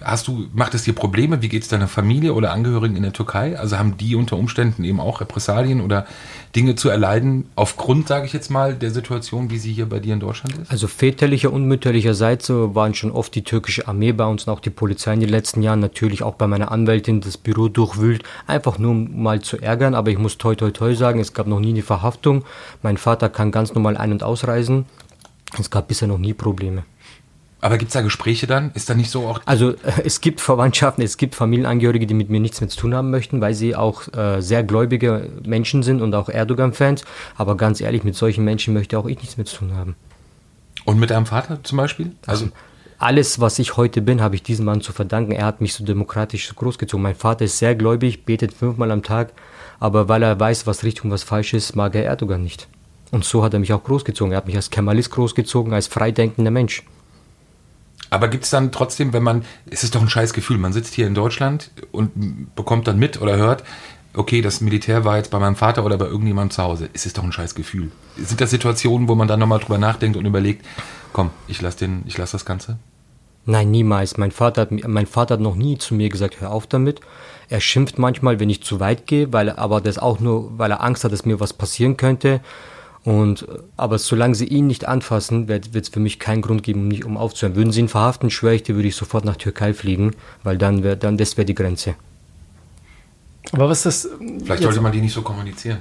hast 0.04 0.28
du, 0.28 0.48
macht 0.54 0.74
es 0.74 0.84
dir 0.84 0.94
Probleme? 0.94 1.42
Wie 1.42 1.50
geht 1.50 1.64
es 1.64 1.70
deiner 1.70 1.88
Familie 1.88 2.34
oder 2.34 2.52
Angehörigen 2.52 2.96
in 2.96 3.04
der 3.04 3.14
Türkei? 3.14 3.58
Also 3.58 3.78
haben 3.78 3.98
die 3.98 4.16
unter 4.16 4.38
Umständen 4.38 4.84
eben 4.84 5.00
auch 5.00 5.22
Repressalien 5.22 5.82
oder 5.82 6.06
Dinge 6.56 6.76
zu 6.76 6.90
erleiden, 6.90 7.46
aufgrund, 7.56 8.08
sage 8.08 8.26
ich 8.26 8.34
jetzt 8.34 8.50
mal, 8.50 8.74
der 8.74 8.92
Situation, 8.92 9.50
wie 9.52 9.58
sie 9.60 9.72
hier 9.72 9.88
bei 9.88 10.00
dir 10.00 10.14
in 10.14 10.20
Deutschland 10.20 10.58
ist? 10.58 10.72
Also 10.72 10.88
väterlicher 10.88 11.54
und 11.54 11.66
mütterlicherseits 11.66 12.50
waren 12.50 12.94
schon 12.94 13.12
oft 13.12 13.36
die 13.36 13.44
türkische 13.44 13.88
Armee 13.88 14.12
bei 14.12 14.26
uns 14.26 14.46
und 14.46 14.54
auch 14.54 14.60
die 14.60 14.70
Polizei 14.70 15.14
in 15.14 15.20
den 15.20 15.30
letzten 15.30 15.62
Jahren. 15.62 15.80
Natürlich 15.80 16.24
auch 16.24 16.36
bei 16.36 16.48
meiner 16.48 16.72
Anwältin 16.72 17.22
das 17.22 17.38
Büro 17.38 17.68
durchwühlt, 17.68 18.24
einfach 18.48 18.80
nur 18.80 18.94
mal 18.94 19.42
zu 19.42 19.58
ärgern. 19.58 19.94
Aber 19.94 20.10
ich 20.10 20.18
muss 20.18 20.38
toi 20.38 20.56
toi 20.56 20.72
toi 20.72 20.96
sagen, 20.96 21.20
es 21.20 21.34
gab 21.34 21.48
noch 21.48 21.60
nie 21.60 21.70
eine 21.70 21.84
Verhaftung. 21.84 22.44
Mein 22.82 22.98
Vater 22.98 23.30
kann 23.30 23.52
ganz 23.52 23.74
normal 23.74 23.98
ein- 23.98 24.12
und 24.12 24.24
ausreisen. 24.24 24.86
Es 25.60 25.70
gab 25.70 25.88
bisher 25.88 26.08
noch 26.08 26.20
nie 26.20 26.34
Probleme. 26.34 26.84
Aber 27.62 27.78
gibt 27.78 27.90
es 27.90 27.94
da 27.94 28.02
Gespräche 28.02 28.48
dann? 28.48 28.72
Ist 28.74 28.90
da 28.90 28.96
nicht 28.96 29.12
so 29.12 29.28
auch 29.28 29.42
Also 29.46 29.74
es 30.04 30.22
gibt 30.22 30.40
Verwandtschaften, 30.42 31.04
es 31.04 31.18
gibt 31.18 31.36
Familienangehörige, 31.36 32.08
die 32.08 32.14
mit 32.14 32.30
mir 32.30 32.40
nichts 32.40 32.62
mehr 32.62 32.70
zu 32.70 32.78
tun 32.78 32.96
haben 32.96 33.12
möchten, 33.12 33.42
weil 33.42 33.54
sie 33.54 33.76
auch 33.76 34.08
äh, 34.14 34.42
sehr 34.42 34.64
gläubige 34.64 35.30
Menschen 35.46 35.84
sind 35.84 36.02
und 36.02 36.16
auch 36.16 36.30
Erdogan-Fans. 36.30 37.04
Aber 37.36 37.58
ganz 37.58 37.82
ehrlich, 37.82 38.04
mit 38.04 38.16
solchen 38.16 38.46
Menschen 38.46 38.74
möchte 38.74 38.98
auch 38.98 39.06
ich 39.06 39.18
nichts 39.18 39.38
mehr 39.38 39.46
zu 39.46 39.58
tun 39.58 39.74
haben. 39.76 39.96
Und 40.86 41.00
mit 41.00 41.10
deinem 41.10 41.26
Vater 41.26 41.60
zum 41.64 41.78
Beispiel? 41.78 42.14
Also, 42.26 42.48
Alles, 42.98 43.40
was 43.40 43.60
ich 43.60 43.78
heute 43.78 44.02
bin, 44.02 44.22
habe 44.22 44.36
ich 44.36 44.44
diesem 44.44 44.66
Mann 44.66 44.82
zu 44.82 44.92
verdanken. 44.92 45.32
Er 45.32 45.46
hat 45.46 45.62
mich 45.62 45.74
so 45.74 45.86
demokratisch 45.86 46.54
großgezogen. 46.54 47.02
Mein 47.02 47.16
Vater 47.16 47.46
ist 47.46 47.58
sehr 47.58 47.76
gläubig, 47.76 48.26
betet 48.26 48.54
fünfmal 48.54 48.92
am 48.92 49.04
Tag, 49.04 49.34
aber 49.80 50.10
weil 50.10 50.24
er 50.24 50.40
weiß, 50.40 50.68
was 50.68 50.84
richtig 50.84 51.06
und 51.06 51.12
was 51.12 51.24
falsch 51.24 51.54
ist, 51.54 51.76
mag 51.76 51.96
er 51.96 52.06
Erdogan 52.06 52.44
nicht. 52.44 52.68
Und 53.12 53.24
so 53.24 53.44
hat 53.44 53.54
er 53.54 53.60
mich 53.60 53.74
auch 53.74 53.84
großgezogen. 53.84 54.34
Er 54.34 54.38
hat 54.38 54.48
mich 54.48 54.56
als 54.56 54.70
Kemalist 54.70 55.12
großgezogen, 55.12 55.74
als 55.74 55.88
freidenkender 55.88 56.52
Mensch. 56.52 56.84
Aber 58.10 58.28
gibt 58.28 58.46
es 58.46 58.50
dann 58.50 58.72
trotzdem, 58.72 59.14
wenn 59.14 59.24
man, 59.24 59.46
es 59.70 59.84
ist 59.84 59.96
doch 59.96 60.02
ein 60.02 60.10
scheiß 60.10 60.34
Gefühl, 60.34 60.58
man 60.58 60.74
sitzt 60.74 60.94
hier 60.94 61.08
in 61.08 61.16
Deutschland 61.16 61.72
und 61.92 62.56
bekommt 62.56 62.88
dann 62.88 62.98
mit 62.98 63.22
oder 63.22 63.38
hört, 63.38 63.64
okay, 64.14 64.42
das 64.42 64.62
Militär 64.62 65.06
war 65.06 65.18
jetzt 65.18 65.32
bei 65.32 65.40
meinem 65.40 65.56
Vater 65.56 65.86
oder 65.86 65.98
bei 65.98 66.06
irgendjemandem 66.06 66.52
zu 66.52 66.64
Hause. 66.64 66.90
Es 66.94 67.06
ist 67.06 67.18
doch 67.18 67.24
ein 67.24 67.32
scheiß 67.32 67.56
Gefühl. 67.56 67.92
Sind 68.18 68.42
das 68.42 68.50
Situationen, 68.50 69.08
wo 69.08 69.16
man 69.16 69.28
dann 69.28 69.40
nochmal 69.40 69.60
drüber 69.60 69.78
nachdenkt 69.78 70.18
und 70.18 70.26
überlegt, 70.26 70.66
komm, 71.14 71.30
ich 71.48 71.62
lass 71.62 71.76
den, 71.76 72.04
ich 72.06 72.18
lass 72.18 72.32
das 72.32 72.46
Ganze? 72.46 72.78
Nein, 73.46 73.72
niemals. 73.72 74.18
Mein 74.18 74.32
Vater, 74.32 74.62
hat, 74.62 74.72
mein 74.72 75.08
Vater 75.08 75.36
hat 75.36 75.42
noch 75.42 75.56
nie 75.56 75.78
zu 75.78 75.96
mir 75.96 76.10
gesagt, 76.10 76.42
hör 76.42 76.52
auf 76.52 76.68
damit. 76.68 77.02
Er 77.50 77.62
schimpft 77.62 77.98
manchmal, 77.98 78.40
wenn 78.40 78.50
ich 78.50 78.64
zu 78.64 78.80
weit 78.80 79.08
gehe, 79.08 79.34
weil 79.34 79.50
er, 79.50 79.60
aber 79.60 79.82
das 79.82 79.98
auch 79.98 80.20
nur, 80.20 80.58
weil 80.58 80.72
er 80.72 80.84
Angst 80.84 81.04
hat, 81.04 81.12
dass 81.12 81.26
mir 81.26 81.40
was 81.40 81.54
passieren 81.54 81.98
könnte. 81.98 82.42
Und, 83.06 83.44
äh, 83.44 83.60
aber 83.78 83.98
solange 83.98 84.36
sie 84.36 84.46
ihn 84.46 84.68
nicht 84.68 84.88
anfassen, 84.88 85.48
wird 85.48 85.74
es 85.76 85.90
für 85.90 86.00
mich 86.00 86.20
keinen 86.20 86.42
Grund 86.42 86.64
geben, 86.64 86.82
um, 86.82 86.88
nicht, 86.90 87.06
um 87.06 87.18
aufzuhören. 87.18 87.56
Würden 87.56 87.72
sie 87.72 87.80
ihn 87.82 87.88
verhaften, 87.88 88.30
schwöre 88.30 88.56
ich 88.56 88.64
dir, 88.64 88.76
würde 88.76 88.88
ich 88.88 88.96
sofort 88.96 89.26
nach 89.26 89.38
Türkei 89.38 89.74
fliegen, 89.74 90.12
weil 90.44 90.58
dann 90.58 90.84
wäre, 90.84 90.98
dann, 90.98 91.18
das 91.18 91.38
wäre 91.38 91.46
die 91.46 91.56
Grenze. 91.56 91.96
aber 93.54 93.70
was 93.70 93.86
ist 93.86 94.06
das? 94.06 94.12
Vielleicht 94.20 94.50
jetzt- 94.50 94.62
sollte 94.64 94.82
man 94.82 94.92
die 94.92 95.02
nicht 95.02 95.14
so 95.14 95.22
kommunizieren. 95.22 95.80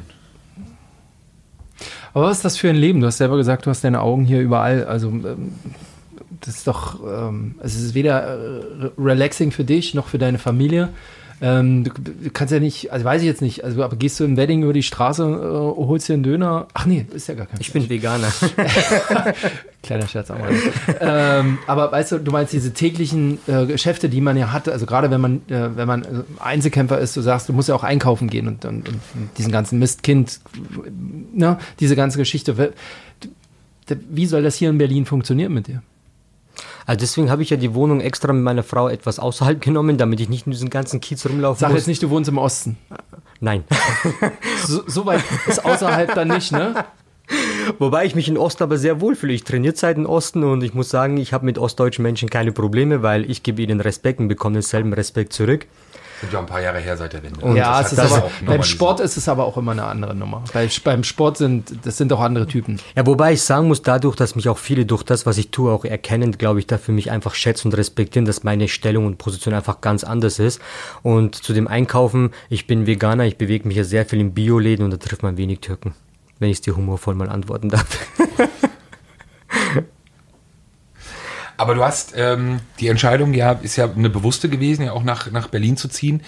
Aber 2.15 2.27
was 2.27 2.39
ist 2.39 2.45
das 2.45 2.57
für 2.57 2.71
ein 2.71 2.77
Leben? 2.77 3.01
Du 3.01 3.07
hast 3.07 3.19
selber 3.19 3.37
gesagt, 3.37 3.67
du 3.67 3.71
hast 3.71 3.85
deine 3.85 4.01
Augen 4.01 4.25
hier 4.25 4.41
überall. 4.41 4.85
Also 4.85 5.09
ähm, 5.09 5.53
das 6.41 6.57
ist 6.57 6.67
doch, 6.67 6.99
ähm, 7.05 7.57
es 7.63 7.75
ist 7.77 7.95
weder 7.95 8.23
äh, 8.39 8.91
relaxing 8.99 9.51
für 9.53 9.65
dich 9.65 9.95
noch 9.95 10.09
für 10.09 10.19
deine 10.19 10.39
Familie. 10.39 10.89
Ähm, 11.41 11.85
du, 11.85 11.91
du 11.91 12.31
kannst 12.33 12.53
ja 12.53 12.59
nicht, 12.59 12.93
also 12.93 13.05
weiß 13.05 13.23
ich 13.23 13.29
jetzt 13.29 13.43
nicht, 13.43 13.63
also 13.63 13.83
aber 13.85 13.97
gehst 13.97 14.19
du 14.19 14.25
im 14.25 14.37
Wedding 14.37 14.63
über 14.65 14.73
die 14.73 14.83
Straße, 14.83 15.23
äh, 15.23 15.87
holst 15.87 16.09
dir 16.09 16.15
einen 16.15 16.25
Döner? 16.25 16.67
Ach 16.75 16.85
nee, 16.85 17.07
ist 17.13 17.29
ja 17.29 17.35
gar 17.35 17.47
kein 17.47 17.61
Ich 17.61 17.73
bin 17.73 17.89
Veganer. 17.89 18.33
Kleiner 19.83 20.09
Scherz 20.09 20.31
am 20.33 20.39
ähm, 21.01 21.59
aber 21.69 21.93
weißt 21.93 22.13
du, 22.13 22.19
du 22.19 22.33
meinst 22.33 22.53
diese 22.53 22.73
täglichen 22.73 23.39
äh, 23.47 23.67
Geschäfte, 23.67 24.09
die 24.09 24.21
man 24.21 24.37
ja 24.37 24.53
hat, 24.53 24.69
also 24.69 24.85
gerade 24.85 25.11
wenn 25.13 25.21
man, 25.21 25.37
äh, 25.49 25.77
wenn 25.77 25.87
man 25.87 26.03
äh, 26.03 26.07
Einzelkämpfer 26.41 26.99
ist, 26.99 27.17
du 27.17 27.21
sagst, 27.21 27.49
du 27.49 27.53
musst 27.53 27.69
ja 27.69 27.77
auch 27.77 27.85
einkaufen 27.85 28.29
gehen 28.29 28.49
und, 28.49 28.65
und, 28.65 28.89
und 28.89 29.01
diesen 29.39 29.53
ganzen 29.53 29.79
Mistkind, 29.79 30.41
ne, 31.33 31.59
diese 31.79 31.95
ganze 31.95 32.19
Geschichte. 32.19 32.73
Wie 34.11 34.27
soll 34.27 34.43
das 34.43 34.57
hier 34.57 34.71
in 34.71 34.79
Berlin 34.79 35.07
funktionieren 35.07 35.55
mit 35.55 35.69
dir? 35.69 35.83
Also 36.89 37.01
deswegen 37.01 37.31
habe 37.31 37.43
ich 37.43 37.51
ja 37.51 37.59
die 37.59 37.75
Wohnung 37.75 38.01
extra 38.01 38.33
mit 38.33 38.43
meiner 38.43 38.63
Frau 38.63 38.89
etwas 38.89 39.19
außerhalb 39.19 39.61
genommen, 39.65 39.99
damit 39.99 40.21
ich 40.21 40.31
nicht 40.31 40.47
in 40.47 40.53
diesen 40.53 40.71
ganzen 40.71 41.01
Kiez 41.03 41.27
rumlaufen 41.27 41.61
Sag 41.61 41.69
muss. 41.69 41.81
jetzt 41.81 41.87
nicht, 41.87 42.03
du 42.03 42.09
wohnst 42.09 42.31
im 42.31 42.39
Osten. 42.39 42.79
Nein. 43.41 43.65
So, 44.67 44.83
so 44.87 45.07
weit 45.07 45.23
ist 45.47 45.65
außerhalb 45.65 46.15
dann 46.15 46.29
nicht, 46.29 46.51
ne? 46.51 46.85
Wobei 47.79 48.05
ich 48.05 48.15
mich 48.15 48.29
in 48.29 48.37
Osten 48.37 48.63
aber 48.63 48.77
sehr 48.77 49.01
wohl 49.01 49.15
fühle. 49.15 49.33
Ich 49.33 49.45
trainiere 49.45 49.75
Zeit 49.75 49.97
in 49.97 50.05
Osten 50.07 50.43
und 50.45 50.63
ich 50.63 50.75
muss 50.75 50.89
sagen, 50.89 51.17
ich 51.17 51.33
habe 51.33 51.45
mit 51.45 51.59
ostdeutschen 51.59 52.03
Menschen 52.03 52.29
keine 52.29 52.53
Probleme, 52.53 53.03
weil 53.03 53.31
ich 53.31 53.43
gebe 53.43 53.63
ihnen 53.63 53.81
Respekt 53.81 54.19
und 54.19 54.29
bekomme 54.29 54.55
denselben 54.55 54.93
Respekt 54.93 55.33
zurück. 55.33 55.67
Sind 56.21 56.33
ja 56.33 56.41
ein 56.41 56.47
paar 56.47 56.61
Jahre 56.61 56.79
her 56.79 56.97
seit 56.97 57.13
der 57.13 57.23
Wende. 57.23 57.41
ja, 57.57 57.81
Das 57.81 57.93
es 57.93 57.99
ist 57.99 58.13
aber, 58.13 58.25
auch 58.25 58.31
beim. 58.45 58.63
Sport 58.65 59.01
ist 59.01 59.17
es 59.17 59.29
aber 59.29 59.45
auch 59.45 59.57
immer 59.57 59.73
eine 59.73 59.85
andere 59.85 60.15
Nummer. 60.15 60.43
Bei, 60.53 60.69
beim 60.83 61.05
Sport 61.05 61.37
sind, 61.37 61.73
das 61.85 61.97
sind 61.97 62.13
auch 62.13 62.21
andere 62.21 62.47
Typen. 62.47 62.81
Ja, 62.97 63.07
wobei 63.07 63.33
ich 63.35 63.43
sagen 63.43 63.69
muss, 63.69 63.83
dadurch, 63.83 64.17
dass 64.17 64.35
mich 64.35 64.49
auch 64.49 64.59
viele 64.59 64.85
durch 64.85 65.03
das, 65.05 65.27
was 65.27 65.39
ich 65.39 65.51
tue, 65.51 65.71
auch 65.71 65.85
erkennen, 65.85 66.33
glaube 66.37 66.59
ich, 66.59 66.67
dafür 66.67 66.93
mich 66.93 67.11
einfach 67.11 67.35
schätzen 67.35 67.69
und 67.69 67.75
respektieren, 67.75 68.25
dass 68.25 68.43
meine 68.43 68.67
Stellung 68.69 69.07
und 69.07 69.19
Position 69.19 69.55
einfach 69.55 69.81
ganz 69.81 70.03
anders 70.03 70.39
ist. 70.39 70.61
Und 71.03 71.37
zu 71.37 71.53
dem 71.53 71.69
Einkaufen, 71.69 72.31
ich 72.49 72.67
bin 72.67 72.87
Veganer, 72.87 73.25
ich 73.25 73.37
bewege 73.39 73.69
mich 73.69 73.77
ja 73.77 73.85
sehr 73.85 74.05
viel 74.05 74.21
in 74.21 74.35
Bioläden 74.35 74.85
und 74.85 74.91
da 74.91 74.97
trifft 74.97 75.23
man 75.23 75.37
wenig 75.37 75.61
Türken. 75.61 75.95
Wenn 76.41 76.51
ich 76.51 76.57
es 76.59 76.61
dir 76.63 76.77
humorvoll 76.77 77.15
mal 77.15 77.29
antworten 77.29 77.69
darf. 77.69 77.87
Aber 81.59 81.75
du 81.75 81.85
hast 81.85 82.15
ähm, 82.17 82.61
die 82.79 82.87
Entscheidung, 82.87 83.35
ja, 83.35 83.53
ist 83.53 83.77
ja 83.77 83.91
eine 83.91 84.09
bewusste 84.09 84.49
gewesen, 84.49 84.85
ja 84.85 84.93
auch 84.93 85.03
nach, 85.03 85.31
nach 85.33 85.49
Berlin 85.49 85.77
zu 85.77 85.89
ziehen. 85.89 86.23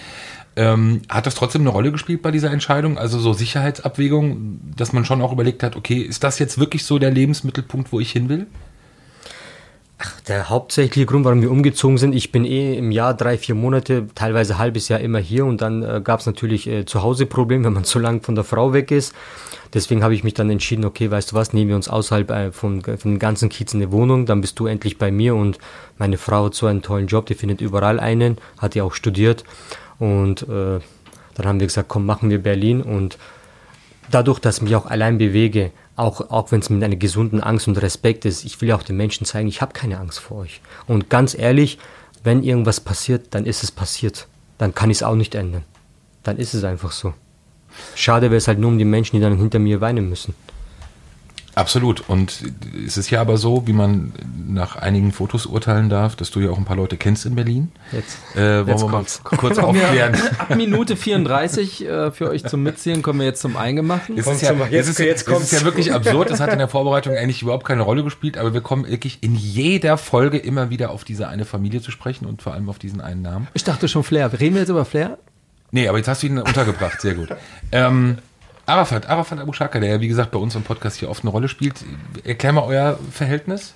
Ähm, 0.57 1.03
hat 1.07 1.25
das 1.25 1.35
trotzdem 1.35 1.61
eine 1.61 1.69
Rolle 1.69 1.93
gespielt 1.93 2.21
bei 2.21 2.31
dieser 2.31 2.51
Entscheidung? 2.51 2.97
Also 2.97 3.17
so 3.17 3.31
Sicherheitsabwägung, 3.31 4.59
dass 4.75 4.91
man 4.91 5.05
schon 5.05 5.21
auch 5.21 5.31
überlegt 5.31 5.63
hat, 5.63 5.77
okay, 5.77 6.01
ist 6.01 6.25
das 6.25 6.37
jetzt 6.37 6.59
wirklich 6.59 6.83
so 6.83 6.99
der 6.99 7.11
Lebensmittelpunkt, 7.11 7.93
wo 7.93 8.01
ich 8.01 8.11
hin 8.11 8.27
will? 8.27 8.47
Der 10.27 10.49
hauptsächliche 10.49 11.05
Grund, 11.05 11.25
warum 11.25 11.41
wir 11.41 11.51
umgezogen 11.51 11.97
sind, 11.97 12.13
ich 12.13 12.31
bin 12.31 12.45
eh 12.45 12.77
im 12.77 12.91
Jahr 12.91 13.13
drei, 13.13 13.37
vier 13.37 13.55
Monate, 13.55 14.07
teilweise 14.15 14.57
halbes 14.57 14.87
Jahr 14.87 14.99
immer 14.99 15.19
hier 15.19 15.45
und 15.45 15.61
dann 15.61 15.83
äh, 15.83 16.01
gab 16.03 16.19
es 16.19 16.25
natürlich 16.25 16.67
äh, 16.67 16.85
zu 16.85 17.03
Hause 17.03 17.25
Probleme, 17.25 17.63
wenn 17.65 17.73
man 17.73 17.83
zu 17.83 17.99
lang 17.99 18.21
von 18.21 18.35
der 18.35 18.43
Frau 18.43 18.73
weg 18.73 18.91
ist. 18.91 19.13
Deswegen 19.73 20.03
habe 20.03 20.13
ich 20.13 20.23
mich 20.23 20.33
dann 20.33 20.49
entschieden, 20.49 20.85
okay, 20.85 21.09
weißt 21.09 21.31
du 21.31 21.35
was, 21.35 21.53
nehmen 21.53 21.69
wir 21.69 21.75
uns 21.75 21.87
außerhalb 21.87 22.29
äh, 22.31 22.51
von, 22.51 22.81
von 22.81 22.97
dem 22.97 23.19
ganzen 23.19 23.49
Kiez 23.49 23.73
eine 23.73 23.91
Wohnung, 23.91 24.25
dann 24.25 24.41
bist 24.41 24.59
du 24.59 24.67
endlich 24.67 24.97
bei 24.97 25.11
mir 25.11 25.35
und 25.35 25.57
meine 25.97 26.17
Frau 26.17 26.45
hat 26.45 26.55
so 26.55 26.67
einen 26.67 26.81
tollen 26.81 27.07
Job, 27.07 27.25
die 27.25 27.35
findet 27.35 27.61
überall 27.61 27.99
einen, 27.99 28.37
hat 28.57 28.75
ja 28.75 28.83
auch 28.83 28.93
studiert 28.93 29.43
und 29.99 30.43
äh, 30.43 30.79
dann 31.35 31.45
haben 31.45 31.59
wir 31.59 31.67
gesagt, 31.67 31.87
komm, 31.87 32.05
machen 32.05 32.29
wir 32.29 32.41
Berlin 32.41 32.81
und 32.81 33.17
dadurch, 34.09 34.39
dass 34.39 34.57
ich 34.57 34.63
mich 34.63 34.75
auch 34.75 34.85
allein 34.85 35.17
bewege, 35.17 35.71
auch, 35.95 36.31
auch 36.31 36.51
wenn 36.51 36.61
es 36.61 36.69
mit 36.69 36.83
einer 36.83 36.95
gesunden 36.95 37.41
Angst 37.41 37.67
und 37.67 37.81
Respekt 37.81 38.25
ist, 38.25 38.45
ich 38.45 38.59
will 38.61 38.69
ja 38.69 38.75
auch 38.75 38.83
den 38.83 38.97
Menschen 38.97 39.25
zeigen, 39.25 39.47
ich 39.47 39.61
habe 39.61 39.73
keine 39.73 39.99
Angst 39.99 40.19
vor 40.19 40.37
euch. 40.37 40.61
Und 40.87 41.09
ganz 41.09 41.37
ehrlich, 41.37 41.77
wenn 42.23 42.43
irgendwas 42.43 42.79
passiert, 42.79 43.27
dann 43.31 43.45
ist 43.45 43.63
es 43.63 43.71
passiert. 43.71 44.27
Dann 44.57 44.75
kann 44.75 44.89
ich 44.89 44.97
es 44.97 45.03
auch 45.03 45.15
nicht 45.15 45.35
ändern. 45.35 45.63
Dann 46.23 46.37
ist 46.37 46.53
es 46.53 46.63
einfach 46.63 46.91
so. 46.91 47.13
Schade 47.95 48.29
wäre 48.29 48.37
es 48.37 48.47
halt 48.47 48.59
nur 48.59 48.69
um 48.69 48.77
die 48.77 48.85
Menschen, 48.85 49.15
die 49.15 49.21
dann 49.21 49.37
hinter 49.37 49.59
mir 49.59 49.81
weinen 49.81 50.09
müssen. 50.09 50.35
Absolut. 51.53 52.07
Und 52.07 52.43
es 52.85 52.97
ist 52.97 53.09
ja 53.09 53.19
aber 53.21 53.37
so, 53.37 53.67
wie 53.67 53.73
man 53.73 54.13
nach 54.47 54.75
einigen 54.77 55.11
Fotos 55.11 55.45
urteilen 55.45 55.89
darf, 55.89 56.15
dass 56.15 56.31
du 56.31 56.39
ja 56.39 56.49
auch 56.49 56.57
ein 56.57 56.65
paar 56.65 56.75
Leute 56.77 56.97
kennst 56.97 57.25
in 57.25 57.35
Berlin. 57.35 57.71
Jetzt, 57.91 58.17
Äh, 58.35 58.39
wollen 58.39 58.67
jetzt 58.69 58.81
wir 58.81 58.87
mal 58.89 59.05
kurz 59.37 59.57
aufklären. 59.57 60.15
Ab 60.37 60.55
Minute 60.55 60.95
34 60.95 61.85
äh, 61.85 62.11
für 62.11 62.29
euch 62.29 62.45
zum 62.45 62.63
Mitzählen 62.63 63.01
kommen 63.01 63.19
wir 63.19 63.25
jetzt 63.27 63.41
zum 63.41 63.57
Eingemachten. 63.57 64.17
Es 64.17 64.27
ist, 64.27 64.41
ja, 64.41 64.53
Jetzt- 64.53 64.73
es, 64.73 64.89
ist, 64.89 64.99
jetzt 64.99 65.27
es 65.27 65.41
ist 65.43 65.51
ja 65.51 65.61
wirklich 65.65 65.93
absurd, 65.93 66.29
das 66.29 66.39
hat 66.39 66.51
in 66.53 66.59
der 66.59 66.67
Vorbereitung 66.69 67.15
eigentlich 67.15 67.41
überhaupt 67.41 67.65
keine 67.65 67.81
Rolle 67.81 68.03
gespielt, 68.03 68.37
aber 68.37 68.53
wir 68.53 68.61
kommen 68.61 68.87
wirklich 68.87 69.19
in 69.21 69.35
jeder 69.35 69.97
Folge 69.97 70.37
immer 70.37 70.69
wieder 70.69 70.91
auf 70.91 71.03
diese 71.03 71.27
eine 71.27 71.45
Familie 71.45 71.81
zu 71.81 71.91
sprechen 71.91 72.25
und 72.25 72.41
vor 72.41 72.53
allem 72.53 72.69
auf 72.69 72.79
diesen 72.79 73.01
einen 73.01 73.21
Namen. 73.21 73.47
Ich 73.53 73.63
dachte 73.63 73.87
schon 73.87 74.03
Flair. 74.03 74.31
Reden 74.39 74.55
wir 74.55 74.61
jetzt 74.61 74.69
über 74.69 74.85
Flair? 74.85 75.17
Nee, 75.71 75.87
aber 75.87 75.97
jetzt 75.97 76.07
hast 76.07 76.23
du 76.23 76.27
ihn 76.27 76.37
untergebracht, 76.37 76.99
sehr 77.01 77.13
gut. 77.15 77.29
Ähm, 77.71 78.17
Arafat, 78.71 79.09
Arafat 79.09 79.39
Abu 79.39 79.51
Shaka, 79.51 79.79
der 79.81 79.89
ja 79.89 79.99
wie 79.99 80.07
gesagt 80.07 80.31
bei 80.31 80.39
uns 80.39 80.55
im 80.55 80.63
Podcast 80.63 80.97
hier 80.97 81.09
oft 81.09 81.23
eine 81.23 81.31
Rolle 81.31 81.49
spielt. 81.49 81.83
Erklär 82.23 82.53
mal 82.53 82.63
euer 82.63 82.97
Verhältnis. 83.11 83.73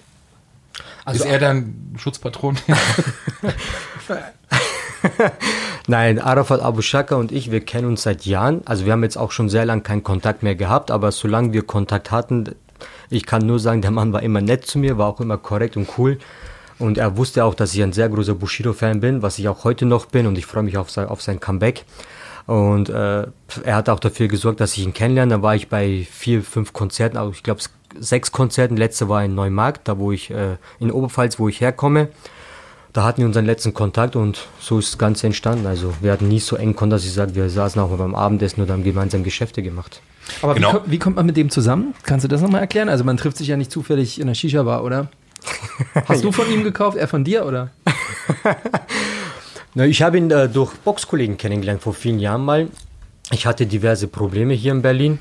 Also- 1.04 1.26
ist 1.26 1.30
er 1.30 1.40
dann 1.40 1.94
Schutzpatron? 1.98 2.58
Nein, 5.88 6.20
Arafat 6.20 6.62
Abu 6.62 6.82
Shaka 6.82 7.16
und 7.16 7.34
ich, 7.34 7.52
wir 7.52 7.60
kennen 7.60 7.88
uns 7.88 8.04
seit 8.04 8.26
Jahren. 8.26 8.62
Also 8.66 8.86
wir 8.86 8.94
haben 8.94 9.04
jetzt 9.04 9.18
auch 9.18 9.32
schon 9.32 9.50
sehr 9.50 9.66
lange 9.66 9.82
keinen 9.82 10.04
Kontakt 10.04 10.44
mehr 10.44 10.56
gehabt, 10.56 10.92
aber 10.92 11.12
solange 11.12 11.52
wir 11.52 11.64
Kontakt 11.64 12.12
hatten, 12.12 12.56
ich 13.10 13.26
kann 13.26 13.46
nur 13.46 13.60
sagen, 13.60 13.82
der 13.82 13.92
Mann 13.92 14.14
war 14.14 14.24
immer 14.24 14.40
nett 14.42 14.66
zu 14.66 14.80
mir, 14.80 14.98
war 14.98 15.08
auch 15.08 15.20
immer 15.20 15.38
korrekt 15.38 15.76
und 15.76 15.90
cool. 15.98 16.20
Und 16.80 16.98
er 16.98 17.18
wusste 17.18 17.44
auch, 17.44 17.54
dass 17.54 17.74
ich 17.74 17.84
ein 17.84 17.94
sehr 17.94 18.10
großer 18.10 18.36
Bushido-Fan 18.36 19.00
bin, 19.02 19.22
was 19.22 19.40
ich 19.40 19.48
auch 19.48 19.64
heute 19.66 19.86
noch 19.86 20.06
bin 20.06 20.26
und 20.26 20.38
ich 20.38 20.46
freue 20.46 20.64
mich 20.64 20.78
auf 20.78 20.90
sein, 20.90 21.08
auf 21.08 21.22
sein 21.22 21.40
Comeback. 21.42 21.84
Und 22.48 22.90
äh, 22.90 23.26
er 23.64 23.76
hat 23.76 23.90
auch 23.90 24.00
dafür 24.00 24.28
gesorgt, 24.28 24.60
dass 24.60 24.74
ich 24.78 24.84
ihn 24.84 24.94
kennenlerne. 24.94 25.36
Da 25.36 25.42
war 25.42 25.56
ich 25.56 25.68
bei 25.68 26.06
vier, 26.10 26.44
fünf 26.44 26.74
Konzerten, 26.74 27.18
also 27.18 27.32
ich 27.32 27.42
glaube 27.44 27.62
sechs 28.00 28.32
Konzerten. 28.32 28.78
Letzte 28.78 29.10
war 29.10 29.24
in 29.24 29.34
Neumarkt, 29.36 29.88
da 29.88 29.98
wo 29.98 30.12
ich 30.12 30.30
äh, 30.30 30.58
in 30.80 30.92
Oberpfalz, 30.92 31.40
wo 31.40 31.50
ich 31.50 31.62
herkomme. 31.62 32.10
Da 32.94 33.04
hatten 33.04 33.18
wir 33.20 33.26
unseren 33.26 33.46
letzten 33.46 33.74
Kontakt 33.74 34.16
und 34.16 34.48
so 34.60 34.80
ist 34.80 34.92
das 34.94 34.98
Ganze 34.98 35.28
entstanden. 35.28 35.66
Also 35.66 35.94
wir 36.02 36.12
hatten 36.14 36.28
nie 36.30 36.40
so 36.40 36.56
eng 36.56 36.76
Kontakt, 36.76 37.02
dass 37.02 37.06
ich 37.06 37.14
sage, 37.14 37.36
wir 37.36 37.50
saßen 37.50 37.82
auch 37.82 37.90
mal 37.90 37.98
beim 37.98 38.16
Abendessen 38.16 38.62
oder 38.62 38.74
haben 38.74 38.84
gemeinsam 38.84 39.24
Geschäfte 39.24 39.62
gemacht. 39.62 40.02
Aber 40.42 40.54
Genau. 40.54 40.70
wie, 40.70 40.72
kommt, 40.72 40.92
wie 40.92 41.00
kommt 41.00 41.16
man 41.18 41.26
mit 41.26 41.36
dem 41.38 41.50
zusammen? 41.50 41.94
Kannst 42.04 42.24
du 42.24 42.28
das 42.28 42.42
nochmal 42.42 42.62
erklären? 42.62 42.88
Also 42.90 43.04
man 43.04 43.18
trifft 43.18 43.38
sich 43.38 43.48
ja 43.48 43.58
nicht 43.58 43.72
zufällig 43.72 44.20
in 44.22 44.28
der 44.28 44.34
Shisha-Bar, 44.34 44.84
oder? 44.84 45.10
Hast 46.08 46.24
du 46.24 46.32
von 46.32 46.50
ihm 46.52 46.64
gekauft, 46.64 46.96
er 46.98 47.08
von 47.08 47.24
dir, 47.24 47.46
oder? 47.46 47.72
Na, 49.78 49.86
ich 49.86 50.02
habe 50.02 50.18
ihn 50.18 50.32
äh, 50.32 50.48
durch 50.48 50.74
Boxkollegen 50.78 51.36
kennengelernt 51.36 51.82
vor 51.82 51.94
vielen 51.94 52.20
Jahren 52.20 52.46
mal. 52.46 52.70
Ich 53.32 53.46
hatte 53.46 53.66
diverse 53.66 54.08
Probleme 54.08 54.54
hier 54.54 54.72
in 54.72 54.82
Berlin. 54.82 55.20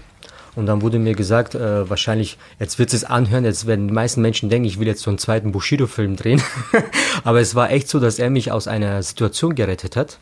Und 0.54 0.66
dann 0.66 0.80
wurde 0.80 1.00
mir 1.00 1.14
gesagt, 1.16 1.56
äh, 1.56 1.90
wahrscheinlich, 1.90 2.38
jetzt 2.60 2.78
wird 2.78 2.92
es 2.92 3.02
anhören, 3.02 3.44
jetzt 3.44 3.66
werden 3.66 3.88
die 3.88 3.94
meisten 3.94 4.22
Menschen 4.22 4.50
denken, 4.50 4.68
ich 4.68 4.78
will 4.78 4.86
jetzt 4.86 5.02
so 5.02 5.10
einen 5.10 5.18
zweiten 5.18 5.50
Bushido-Film 5.50 6.14
drehen. 6.14 6.40
Aber 7.24 7.40
es 7.40 7.56
war 7.56 7.72
echt 7.72 7.88
so, 7.88 7.98
dass 7.98 8.20
er 8.20 8.30
mich 8.30 8.52
aus 8.52 8.68
einer 8.68 9.02
Situation 9.02 9.56
gerettet 9.56 9.96
hat. 9.96 10.18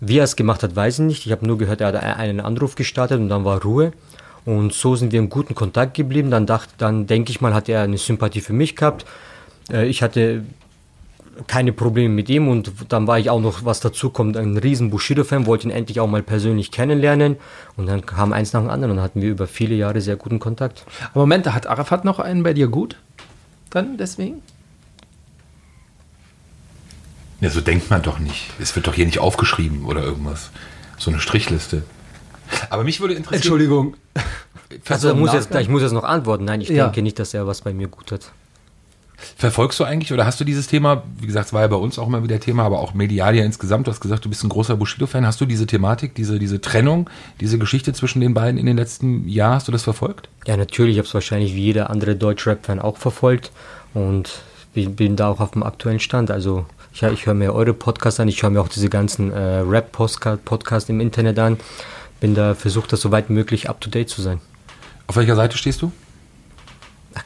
Wie 0.00 0.18
er 0.18 0.24
es 0.24 0.36
gemacht 0.36 0.62
hat, 0.62 0.76
weiß 0.76 0.98
ich 0.98 1.06
nicht. 1.06 1.24
Ich 1.24 1.32
habe 1.32 1.46
nur 1.46 1.56
gehört, 1.56 1.80
er 1.80 1.86
hat 1.86 1.96
einen 1.96 2.40
Anruf 2.40 2.74
gestartet 2.74 3.18
und 3.18 3.30
dann 3.30 3.46
war 3.46 3.62
Ruhe. 3.62 3.92
Und 4.44 4.74
so 4.74 4.94
sind 4.94 5.10
wir 5.10 5.20
im 5.20 5.30
guten 5.30 5.54
Kontakt 5.54 5.94
geblieben. 5.94 6.30
Dann 6.30 6.44
dachte, 6.44 6.74
dann 6.76 7.06
denke 7.06 7.30
ich 7.30 7.40
mal, 7.40 7.54
hat 7.54 7.70
er 7.70 7.80
eine 7.80 7.96
Sympathie 7.96 8.42
für 8.42 8.52
mich 8.52 8.76
gehabt. 8.76 9.06
Äh, 9.72 9.86
ich 9.86 10.02
hatte 10.02 10.44
keine 11.46 11.72
Probleme 11.72 12.12
mit 12.14 12.28
ihm 12.28 12.48
und 12.48 12.72
dann 12.88 13.06
war 13.06 13.18
ich 13.18 13.30
auch 13.30 13.40
noch, 13.40 13.64
was 13.64 13.80
dazu 13.80 14.10
kommt, 14.10 14.36
ein 14.36 14.56
riesen 14.56 14.90
Bushido-Fan, 14.90 15.46
wollte 15.46 15.66
ihn 15.68 15.70
endlich 15.70 16.00
auch 16.00 16.06
mal 16.06 16.22
persönlich 16.22 16.70
kennenlernen 16.70 17.36
und 17.76 17.86
dann 17.86 18.04
kam 18.06 18.32
eins 18.32 18.52
nach 18.52 18.60
dem 18.60 18.70
anderen 18.70 18.98
und 18.98 19.02
hatten 19.02 19.20
wir 19.22 19.30
über 19.30 19.46
viele 19.46 19.74
Jahre 19.74 20.00
sehr 20.00 20.16
guten 20.16 20.38
Kontakt. 20.38 20.84
Aber 21.12 21.20
Moment, 21.20 21.46
da 21.46 21.52
hat 21.54 21.66
Arafat 21.66 22.04
noch 22.04 22.18
einen 22.18 22.42
bei 22.42 22.52
dir 22.54 22.68
gut? 22.68 22.96
Dann 23.70 23.96
deswegen? 23.96 24.42
ja, 27.40 27.50
so 27.50 27.60
denkt 27.60 27.90
man 27.90 28.00
doch 28.02 28.18
nicht. 28.18 28.50
Es 28.58 28.74
wird 28.74 28.86
doch 28.86 28.94
hier 28.94 29.04
nicht 29.06 29.18
aufgeschrieben 29.18 29.84
oder 29.84 30.02
irgendwas. 30.02 30.50
So 30.96 31.10
eine 31.10 31.20
Strichliste. 31.20 31.82
Aber 32.70 32.84
mich 32.84 33.00
würde 33.00 33.14
interessieren. 33.14 33.42
Entschuldigung. 33.42 33.96
Also 34.88 35.10
ich 35.10 35.16
muss, 35.16 35.32
jetzt, 35.32 35.54
ich 35.54 35.68
muss 35.68 35.82
jetzt 35.82 35.92
noch 35.92 36.04
antworten. 36.04 36.44
Nein, 36.44 36.60
ich 36.60 36.68
Ja. 36.68 36.84
denke 36.84 37.02
nicht, 37.02 37.18
dass 37.18 37.34
er 37.34 37.46
was 37.46 37.60
bei 37.60 37.74
mir 37.74 37.88
gut 37.88 38.12
hat. 38.12 38.32
Verfolgst 39.36 39.80
du 39.80 39.84
eigentlich 39.84 40.12
oder 40.12 40.26
hast 40.26 40.40
du 40.40 40.44
dieses 40.44 40.66
Thema, 40.66 41.02
wie 41.18 41.26
gesagt, 41.26 41.46
es 41.46 41.52
war 41.52 41.62
ja 41.62 41.68
bei 41.68 41.76
uns 41.76 41.98
auch 41.98 42.06
immer 42.06 42.22
wieder 42.22 42.40
Thema, 42.40 42.64
aber 42.64 42.80
auch 42.80 42.94
medial 42.94 43.34
ja 43.34 43.44
insgesamt, 43.44 43.86
du 43.86 43.90
hast 43.90 44.00
gesagt, 44.00 44.24
du 44.24 44.28
bist 44.28 44.44
ein 44.44 44.48
großer 44.48 44.76
Bushido-Fan. 44.76 45.26
Hast 45.26 45.40
du 45.40 45.46
diese 45.46 45.66
Thematik, 45.66 46.14
diese, 46.14 46.38
diese 46.38 46.60
Trennung, 46.60 47.10
diese 47.40 47.58
Geschichte 47.58 47.92
zwischen 47.92 48.20
den 48.20 48.34
beiden 48.34 48.58
in 48.58 48.66
den 48.66 48.76
letzten 48.76 49.28
Jahren, 49.28 49.54
hast 49.54 49.68
du 49.68 49.72
das 49.72 49.82
verfolgt? 49.82 50.28
Ja, 50.46 50.56
natürlich, 50.56 50.94
ich 50.94 50.98
habe 50.98 51.08
es 51.08 51.14
wahrscheinlich 51.14 51.54
wie 51.54 51.62
jeder 51.62 51.90
andere 51.90 52.16
Deutsch-Rap-Fan 52.16 52.80
auch 52.80 52.96
verfolgt 52.96 53.50
und 53.94 54.42
bin, 54.74 54.96
bin 54.96 55.16
da 55.16 55.28
auch 55.28 55.40
auf 55.40 55.52
dem 55.52 55.62
aktuellen 55.62 56.00
Stand. 56.00 56.30
Also 56.30 56.66
ich, 56.92 57.02
ich 57.02 57.26
höre 57.26 57.34
mir 57.34 57.54
eure 57.54 57.74
Podcasts 57.74 58.20
an, 58.20 58.28
ich 58.28 58.42
höre 58.42 58.50
mir 58.50 58.60
auch 58.60 58.68
diese 58.68 58.88
ganzen 58.88 59.32
äh, 59.32 59.60
Rap-Podcasts 59.60 60.88
im 60.88 61.00
Internet 61.00 61.38
an. 61.38 61.58
Bin 62.20 62.34
da 62.34 62.54
versucht, 62.54 62.92
das 62.92 63.00
so 63.00 63.10
weit 63.10 63.30
möglich 63.30 63.68
up-to-date 63.68 64.08
zu 64.08 64.22
sein. 64.22 64.40
Auf 65.06 65.16
welcher 65.16 65.36
Seite 65.36 65.58
stehst 65.58 65.82
du? 65.82 65.92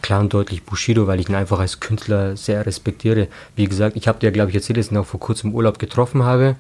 Klar 0.03 0.21
und 0.21 0.33
deutlich 0.35 0.63
Bushido, 0.65 1.07
weil 1.07 1.19
ich 1.21 1.29
ihn 1.29 1.35
einfach 1.35 1.59
als 1.59 1.81
Künstler 1.81 2.37
sehr 2.37 2.65
respektiere. 2.67 3.29
Wie 3.57 3.65
gesagt, 3.67 3.97
ich 3.97 4.07
habe 4.09 4.19
dir, 4.19 4.31
glaube 4.31 4.51
ich, 4.51 4.57
erzählt, 4.57 4.77
dass 4.79 4.87
ich 4.87 4.93
ihn 4.93 4.99
auch 4.99 5.07
vor 5.07 5.21
kurzem 5.21 5.51
im 5.51 5.57
Urlaub 5.57 5.79
getroffen 5.79 6.23
habe. 6.25 6.57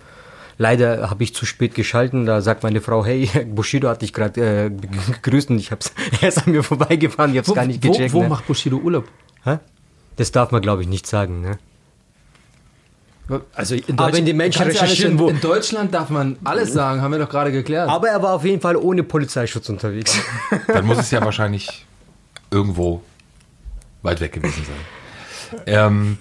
Leider 0.56 1.08
habe 1.10 1.22
ich 1.22 1.34
zu 1.34 1.46
spät 1.46 1.74
geschalten. 1.74 2.26
Da 2.26 2.40
sagt 2.40 2.62
meine 2.62 2.80
Frau, 2.80 3.04
hey, 3.04 3.28
Bushido 3.54 3.88
hat 3.88 4.02
dich 4.02 4.12
gerade 4.12 4.66
äh, 4.66 4.70
gegrüßt 5.22 5.50
und 5.50 5.58
ich 5.58 5.70
hab's, 5.70 5.92
er 6.20 6.28
ist 6.28 6.46
an 6.46 6.52
mir 6.52 6.62
vorbeigefahren, 6.62 7.30
ich 7.32 7.38
habe 7.38 7.48
es 7.48 7.54
gar 7.54 7.66
nicht 7.66 7.84
wo, 7.84 7.92
gecheckt. 7.92 8.12
wo 8.12 8.22
ne? 8.22 8.28
macht 8.28 8.46
Bushido 8.46 8.76
Urlaub? 8.78 9.04
Hä? 9.44 9.58
Das 10.16 10.32
darf 10.32 10.50
man, 10.50 10.62
glaube 10.62 10.82
ich, 10.82 10.88
nicht 10.88 11.06
sagen. 11.06 11.42
Ne? 11.42 11.58
Also 13.54 13.74
in 13.74 13.98
Aber 13.98 14.12
wenn 14.14 14.24
die 14.24 14.32
Menschen 14.32 14.62
recherchieren, 14.62 15.12
in, 15.12 15.18
wo- 15.18 15.28
in 15.28 15.40
Deutschland 15.40 15.92
darf 15.92 16.08
man 16.08 16.36
alles 16.44 16.72
sagen, 16.72 17.02
haben 17.02 17.12
wir 17.12 17.18
doch 17.18 17.28
gerade 17.28 17.52
geklärt. 17.52 17.88
Aber 17.88 18.08
er 18.08 18.22
war 18.22 18.32
auf 18.32 18.44
jeden 18.44 18.60
Fall 18.60 18.74
ohne 18.76 19.02
Polizeischutz 19.02 19.68
unterwegs. 19.68 20.18
Dann 20.66 20.86
muss 20.86 20.98
es 20.98 21.10
ja 21.10 21.22
wahrscheinlich 21.22 21.84
irgendwo 22.50 23.02
weit 24.08 24.20
weg 24.20 24.32
gewesen 24.32 24.64
sein. 24.64 25.60
Ähm, 25.66 26.18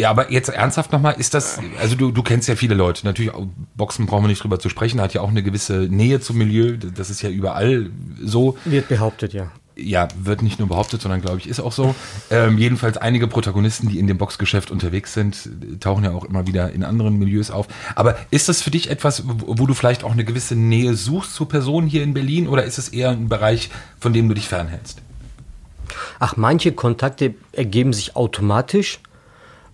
ja, 0.00 0.10
aber 0.10 0.30
jetzt 0.30 0.48
ernsthaft 0.48 0.92
nochmal, 0.92 1.14
ist 1.18 1.34
das, 1.34 1.58
also 1.80 1.96
du, 1.96 2.12
du 2.12 2.22
kennst 2.22 2.48
ja 2.48 2.54
viele 2.54 2.76
Leute, 2.76 3.04
natürlich, 3.04 3.32
Boxen 3.76 4.06
brauchen 4.06 4.24
wir 4.24 4.28
nicht 4.28 4.42
drüber 4.42 4.60
zu 4.60 4.68
sprechen, 4.68 5.00
hat 5.00 5.12
ja 5.12 5.22
auch 5.22 5.28
eine 5.28 5.42
gewisse 5.42 5.88
Nähe 5.90 6.20
zum 6.20 6.38
Milieu, 6.38 6.76
das 6.76 7.10
ist 7.10 7.20
ja 7.20 7.30
überall 7.30 7.90
so. 8.22 8.56
Wird 8.64 8.86
behauptet, 8.86 9.32
ja. 9.32 9.50
ja, 9.74 10.06
wird 10.22 10.42
nicht 10.42 10.60
nur 10.60 10.68
behauptet, 10.68 11.02
sondern 11.02 11.20
glaube 11.20 11.38
ich 11.38 11.48
ist 11.48 11.58
auch 11.58 11.72
so. 11.72 11.96
Ähm, 12.30 12.58
jedenfalls 12.58 12.96
einige 12.96 13.26
Protagonisten, 13.26 13.88
die 13.88 13.98
in 13.98 14.06
dem 14.06 14.18
Boxgeschäft 14.18 14.70
unterwegs 14.70 15.14
sind, 15.14 15.50
tauchen 15.80 16.04
ja 16.04 16.12
auch 16.12 16.24
immer 16.24 16.46
wieder 16.46 16.70
in 16.70 16.84
anderen 16.84 17.18
Milieus 17.18 17.50
auf. 17.50 17.66
Aber 17.96 18.16
ist 18.30 18.48
das 18.48 18.62
für 18.62 18.70
dich 18.70 18.90
etwas, 18.90 19.24
wo 19.26 19.58
wo 19.58 19.66
du 19.66 19.74
vielleicht 19.74 20.04
auch 20.04 20.12
eine 20.12 20.24
gewisse 20.24 20.54
Nähe 20.54 20.94
suchst 20.94 21.34
zu 21.34 21.46
Personen 21.46 21.88
hier 21.88 22.04
in 22.04 22.14
Berlin 22.14 22.46
oder 22.46 22.62
ist 22.62 22.78
es 22.78 22.90
eher 22.90 23.10
ein 23.10 23.28
Bereich, 23.28 23.70
von 23.98 24.12
dem 24.12 24.28
du 24.28 24.34
dich 24.34 24.46
fernhältst? 24.46 25.02
Ach, 26.18 26.36
manche 26.36 26.72
Kontakte 26.72 27.34
ergeben 27.52 27.92
sich 27.92 28.16
automatisch. 28.16 29.00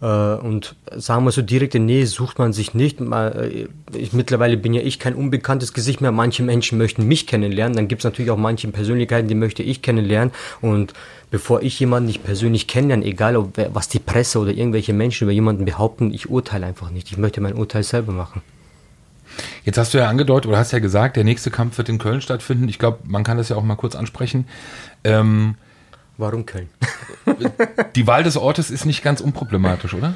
Äh, 0.00 0.06
und 0.06 0.76
sagen 0.94 1.24
wir 1.24 1.32
so, 1.32 1.40
direkte 1.40 1.78
Nähe 1.78 2.06
sucht 2.06 2.38
man 2.38 2.52
sich 2.52 2.74
nicht. 2.74 3.00
Äh, 3.00 3.68
ich, 3.92 4.12
mittlerweile 4.12 4.56
bin 4.56 4.74
ja 4.74 4.82
ich 4.82 4.98
kein 4.98 5.14
unbekanntes 5.14 5.72
Gesicht 5.72 6.00
mehr. 6.00 6.12
Manche 6.12 6.42
Menschen 6.42 6.78
möchten 6.78 7.06
mich 7.06 7.26
kennenlernen. 7.26 7.76
Dann 7.76 7.88
gibt 7.88 8.00
es 8.00 8.04
natürlich 8.04 8.30
auch 8.30 8.36
manche 8.36 8.68
Persönlichkeiten, 8.68 9.28
die 9.28 9.34
möchte 9.34 9.62
ich 9.62 9.82
kennenlernen. 9.82 10.32
Und 10.60 10.92
bevor 11.30 11.62
ich 11.62 11.80
jemanden 11.80 12.06
nicht 12.08 12.22
persönlich 12.22 12.66
kennenlerne, 12.66 13.06
egal 13.06 13.36
ob 13.36 13.56
was 13.72 13.88
die 13.88 13.98
Presse 13.98 14.38
oder 14.38 14.52
irgendwelche 14.52 14.92
Menschen 14.92 15.24
über 15.24 15.32
jemanden 15.32 15.64
behaupten, 15.64 16.12
ich 16.12 16.28
urteile 16.28 16.66
einfach 16.66 16.90
nicht. 16.90 17.10
Ich 17.10 17.16
möchte 17.16 17.40
mein 17.40 17.54
Urteil 17.54 17.82
selber 17.82 18.12
machen. 18.12 18.42
Jetzt 19.64 19.78
hast 19.78 19.94
du 19.94 19.98
ja 19.98 20.08
angedeutet 20.08 20.46
oder 20.48 20.58
hast 20.58 20.72
ja 20.72 20.78
gesagt, 20.78 21.16
der 21.16 21.24
nächste 21.24 21.50
Kampf 21.50 21.78
wird 21.78 21.88
in 21.88 21.98
Köln 21.98 22.20
stattfinden. 22.20 22.68
Ich 22.68 22.78
glaube, 22.78 22.98
man 23.04 23.24
kann 23.24 23.36
das 23.36 23.48
ja 23.48 23.56
auch 23.56 23.64
mal 23.64 23.74
kurz 23.74 23.96
ansprechen. 23.96 24.46
Ähm, 25.02 25.56
Warum 26.16 26.46
Köln? 26.46 26.68
Die 27.96 28.06
Wahl 28.06 28.22
des 28.22 28.36
Ortes 28.36 28.70
ist 28.70 28.84
nicht 28.84 29.02
ganz 29.02 29.20
unproblematisch, 29.20 29.94
oder? 29.94 30.14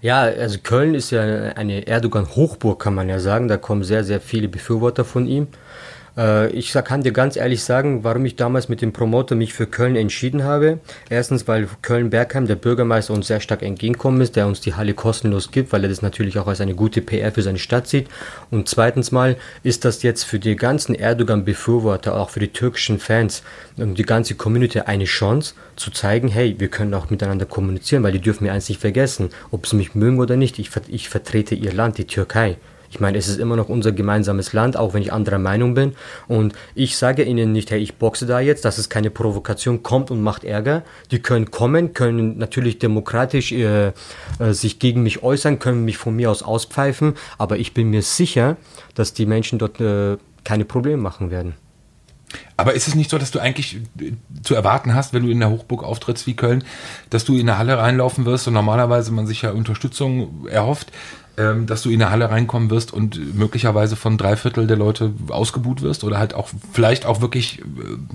Ja, 0.00 0.20
also 0.20 0.58
Köln 0.62 0.94
ist 0.94 1.10
ja 1.10 1.22
eine 1.22 1.86
Erdogan-Hochburg, 1.86 2.80
kann 2.80 2.94
man 2.94 3.08
ja 3.08 3.18
sagen. 3.18 3.48
Da 3.48 3.56
kommen 3.56 3.82
sehr, 3.82 4.04
sehr 4.04 4.20
viele 4.20 4.48
Befürworter 4.48 5.04
von 5.04 5.26
ihm. 5.26 5.48
Äh, 6.18 6.50
ich 6.50 6.72
kann 6.72 7.02
dir 7.02 7.12
ganz 7.12 7.36
ehrlich 7.36 7.62
sagen, 7.62 8.02
warum 8.02 8.24
ich 8.24 8.36
damals 8.36 8.68
mit 8.68 8.82
dem 8.82 8.92
Promoter 8.92 9.36
mich 9.36 9.54
für 9.54 9.66
Köln 9.66 9.96
entschieden 9.96 10.42
habe. 10.44 10.80
Erstens, 11.08 11.46
weil 11.46 11.68
Köln-Bergheim, 11.80 12.46
der 12.46 12.56
Bürgermeister, 12.56 13.14
uns 13.14 13.28
sehr 13.28 13.40
stark 13.40 13.62
entgegenkommen 13.62 14.20
ist, 14.20 14.36
der 14.36 14.46
uns 14.46 14.60
die 14.60 14.74
Halle 14.74 14.94
kostenlos 14.94 15.50
gibt, 15.50 15.72
weil 15.72 15.84
er 15.84 15.88
das 15.88 16.02
natürlich 16.02 16.38
auch 16.38 16.48
als 16.48 16.60
eine 16.60 16.74
gute 16.74 17.00
PR 17.00 17.32
für 17.32 17.42
seine 17.42 17.58
Stadt 17.58 17.86
sieht. 17.86 18.08
Und 18.50 18.68
zweitens 18.68 19.12
mal 19.12 19.36
ist 19.62 19.84
das 19.84 20.02
jetzt 20.02 20.24
für 20.24 20.40
die 20.40 20.56
ganzen 20.56 20.94
Erdogan-Befürworter, 20.94 22.16
auch 22.16 22.30
für 22.30 22.40
die 22.40 22.52
türkischen 22.52 22.98
Fans 22.98 23.42
und 23.76 23.96
die 23.96 24.02
ganze 24.02 24.34
Community 24.34 24.80
eine 24.80 25.04
Chance 25.04 25.54
zu 25.76 25.90
zeigen, 25.92 26.28
hey, 26.28 26.56
wir 26.58 26.68
können 26.68 26.92
auch 26.94 27.10
miteinander 27.10 27.46
kommunizieren, 27.46 28.02
weil 28.02 28.12
die 28.12 28.20
dürfen 28.20 28.44
mir 28.44 28.52
eins 28.52 28.68
nicht 28.68 28.80
vergessen, 28.80 29.30
ob 29.50 29.66
sie 29.66 29.76
mich 29.76 29.94
mögen 29.94 30.18
oder 30.18 30.36
nicht, 30.36 30.58
ich, 30.58 30.70
ich 30.88 31.08
vertrete 31.08 31.54
ihr 31.54 31.72
Land, 31.72 31.98
die 31.98 32.06
Türkei. 32.06 32.56
Ich 32.90 33.00
meine, 33.00 33.18
es 33.18 33.28
ist 33.28 33.38
immer 33.38 33.56
noch 33.56 33.68
unser 33.68 33.92
gemeinsames 33.92 34.52
Land, 34.52 34.76
auch 34.76 34.94
wenn 34.94 35.02
ich 35.02 35.12
anderer 35.12 35.38
Meinung 35.38 35.74
bin. 35.74 35.94
Und 36.26 36.54
ich 36.74 36.96
sage 36.96 37.22
ihnen 37.22 37.52
nicht, 37.52 37.70
hey, 37.70 37.78
ich 37.78 37.96
boxe 37.96 38.26
da 38.26 38.40
jetzt, 38.40 38.64
dass 38.64 38.78
es 38.78 38.88
keine 38.88 39.10
Provokation 39.10 39.82
kommt 39.82 40.10
und 40.10 40.22
macht 40.22 40.44
Ärger. 40.44 40.82
Die 41.10 41.20
können 41.20 41.50
kommen, 41.50 41.92
können 41.92 42.38
natürlich 42.38 42.78
demokratisch 42.78 43.52
äh, 43.52 43.88
äh, 43.88 43.92
sich 44.52 44.78
gegen 44.78 45.02
mich 45.02 45.22
äußern, 45.22 45.58
können 45.58 45.84
mich 45.84 45.98
von 45.98 46.16
mir 46.16 46.30
aus 46.30 46.42
auspfeifen, 46.42 47.14
aber 47.36 47.58
ich 47.58 47.74
bin 47.74 47.90
mir 47.90 48.02
sicher, 48.02 48.56
dass 48.94 49.12
die 49.12 49.26
Menschen 49.26 49.58
dort 49.58 49.80
äh, 49.80 50.16
keine 50.44 50.64
Probleme 50.64 50.96
machen 50.96 51.30
werden. 51.30 51.54
Aber 52.56 52.74
ist 52.74 52.88
es 52.88 52.94
nicht 52.94 53.10
so, 53.10 53.18
dass 53.18 53.30
du 53.30 53.38
eigentlich 53.38 53.80
äh, 54.00 54.12
zu 54.42 54.54
erwarten 54.54 54.94
hast, 54.94 55.12
wenn 55.12 55.22
du 55.22 55.30
in 55.30 55.40
der 55.40 55.50
Hochburg 55.50 55.82
auftrittst 55.82 56.26
wie 56.26 56.34
Köln, 56.34 56.64
dass 57.10 57.24
du 57.24 57.36
in 57.36 57.46
der 57.46 57.58
Halle 57.58 57.78
reinlaufen 57.78 58.24
wirst 58.24 58.48
und 58.48 58.54
normalerweise 58.54 59.12
man 59.12 59.26
sich 59.26 59.42
ja 59.42 59.50
Unterstützung 59.50 60.46
erhofft, 60.48 60.92
ähm, 61.38 61.66
dass 61.66 61.82
du 61.82 61.90
in 61.90 62.00
der 62.00 62.10
Halle 62.10 62.30
reinkommen 62.30 62.68
wirst 62.68 62.92
und 62.92 63.36
möglicherweise 63.36 63.94
von 63.94 64.18
drei 64.18 64.34
Viertel 64.34 64.66
der 64.66 64.76
Leute 64.76 65.12
ausgebuht 65.28 65.82
wirst 65.82 66.02
oder 66.02 66.18
halt 66.18 66.34
auch 66.34 66.48
vielleicht 66.72 67.06
auch 67.06 67.20
wirklich 67.20 67.60
äh, 67.60 67.62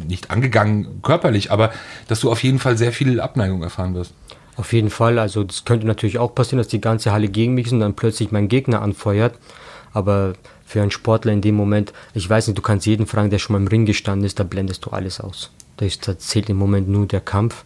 nicht 0.06 0.30
angegangen 0.30 1.02
körperlich, 1.02 1.50
aber 1.50 1.72
dass 2.10 2.20
du 2.20 2.30
auf 2.30 2.44
jeden 2.44 2.60
Fall 2.60 2.78
sehr 2.78 2.92
viel 2.92 3.22
Abneigung 3.22 3.64
erfahren 3.64 3.96
wirst. 3.96 4.14
Auf 4.58 4.74
jeden 4.74 4.90
Fall, 4.90 5.20
also 5.20 5.44
das 5.44 5.64
könnte 5.64 5.88
natürlich 5.88 6.20
auch 6.20 6.36
passieren, 6.36 6.58
dass 6.58 6.68
die 6.68 6.82
ganze 6.82 7.14
Halle 7.14 7.30
gegen 7.30 7.54
mich 7.54 7.68
ist 7.68 7.72
und 7.72 7.80
dann 7.80 7.96
plötzlich 7.96 8.32
mein 8.32 8.50
Gegner 8.50 8.82
anfeuert. 8.82 9.36
Aber 9.94 10.34
für 10.66 10.82
einen 10.82 10.92
Sportler 10.92 11.32
in 11.32 11.42
dem 11.42 11.56
Moment, 11.56 11.94
ich 12.14 12.30
weiß 12.30 12.48
nicht, 12.48 12.58
du 12.58 12.62
kannst 12.62 12.86
jeden 12.86 13.08
fragen, 13.08 13.30
der 13.30 13.40
schon 13.40 13.54
mal 13.54 13.62
im 13.62 13.68
Ring 13.68 13.86
gestanden 13.86 14.26
ist, 14.26 14.40
da 14.40 14.44
blendest 14.44 14.86
du 14.86 14.90
alles 14.90 15.22
aus. 15.22 15.50
Da, 15.78 15.86
da 16.06 16.18
zählt 16.18 16.50
im 16.50 16.58
Moment 16.58 16.90
nur 16.90 17.06
der 17.08 17.22
Kampf. 17.22 17.64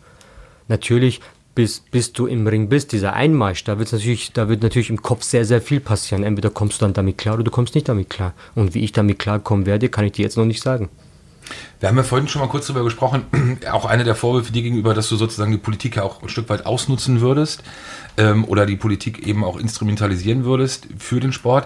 Natürlich 0.68 1.22
bis, 1.58 1.80
bis 1.80 2.14
du 2.14 2.28
im 2.28 2.46
Ring 2.46 2.70
bist, 2.70 2.92
dieser 2.92 3.14
Einmarsch, 3.14 3.64
da 3.64 3.80
wird 3.80 3.92
natürlich, 3.92 4.32
da 4.32 4.48
wird 4.48 4.62
natürlich 4.62 4.92
im 4.92 5.02
Kopf 5.02 5.24
sehr, 5.24 5.44
sehr 5.44 5.60
viel 5.60 5.80
passieren. 5.80 6.24
Entweder 6.24 6.52
kommst 6.52 6.80
du 6.80 6.86
dann 6.86 6.94
damit 6.94 7.18
klar 7.18 7.34
oder 7.34 7.44
du 7.44 7.50
kommst 7.50 7.74
nicht 7.74 7.90
damit 7.90 8.12
klar. 8.12 8.36
Und 8.54 8.76
wie 8.76 8.84
ich 8.84 8.92
damit 8.92 9.18
klarkommen 9.18 9.66
werde, 9.66 9.90
kann 9.90 10.06
ich 10.06 10.12
dir 10.12 10.22
jetzt 10.22 10.38
noch 10.38 10.46
nicht 10.46 10.62
sagen. 10.62 10.88
Wir 11.80 11.90
haben 11.90 11.98
ja 11.98 12.04
vorhin 12.04 12.28
schon 12.28 12.44
mal 12.44 12.48
kurz 12.48 12.68
darüber 12.68 12.84
gesprochen, 12.84 13.24
auch 13.72 13.86
eine 13.86 14.04
der 14.04 14.14
Vorwürfe 14.14 14.52
dir 14.52 14.62
gegenüber, 14.62 14.94
dass 14.94 15.10
du 15.10 15.16
sozusagen 15.16 15.52
die 15.52 15.58
Politik 15.58 15.96
ja 15.96 16.04
auch 16.04 16.22
ein 16.22 16.30
Stück 16.30 16.48
weit 16.50 16.68
ausnutzen 16.68 17.22
würdest 17.22 17.64
ähm, 18.18 18.46
oder 18.46 18.68
die 18.68 18.76
Politik 18.76 19.26
eben 19.26 19.44
auch 19.44 19.58
instrumentalisieren 19.58 20.46
würdest 20.46 20.86
für 21.00 21.20
den 21.20 21.34
Sport. 21.34 21.66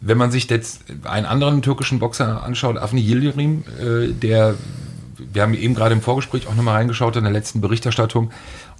Wenn 0.00 0.18
man 0.18 0.32
sich 0.32 0.50
jetzt 0.50 0.82
einen 1.04 1.26
anderen 1.26 1.62
türkischen 1.62 2.00
Boxer 2.00 2.42
anschaut, 2.42 2.76
Avni 2.76 3.00
Yildirim, 3.00 3.62
äh, 3.80 4.08
der 4.08 4.56
wir 5.32 5.42
haben 5.42 5.54
eben 5.54 5.74
gerade 5.74 5.94
im 5.94 6.02
Vorgespräch 6.02 6.46
auch 6.46 6.54
nochmal 6.54 6.74
reingeschaut 6.74 7.16
in 7.16 7.24
der 7.24 7.32
letzten 7.32 7.60
Berichterstattung, 7.60 8.30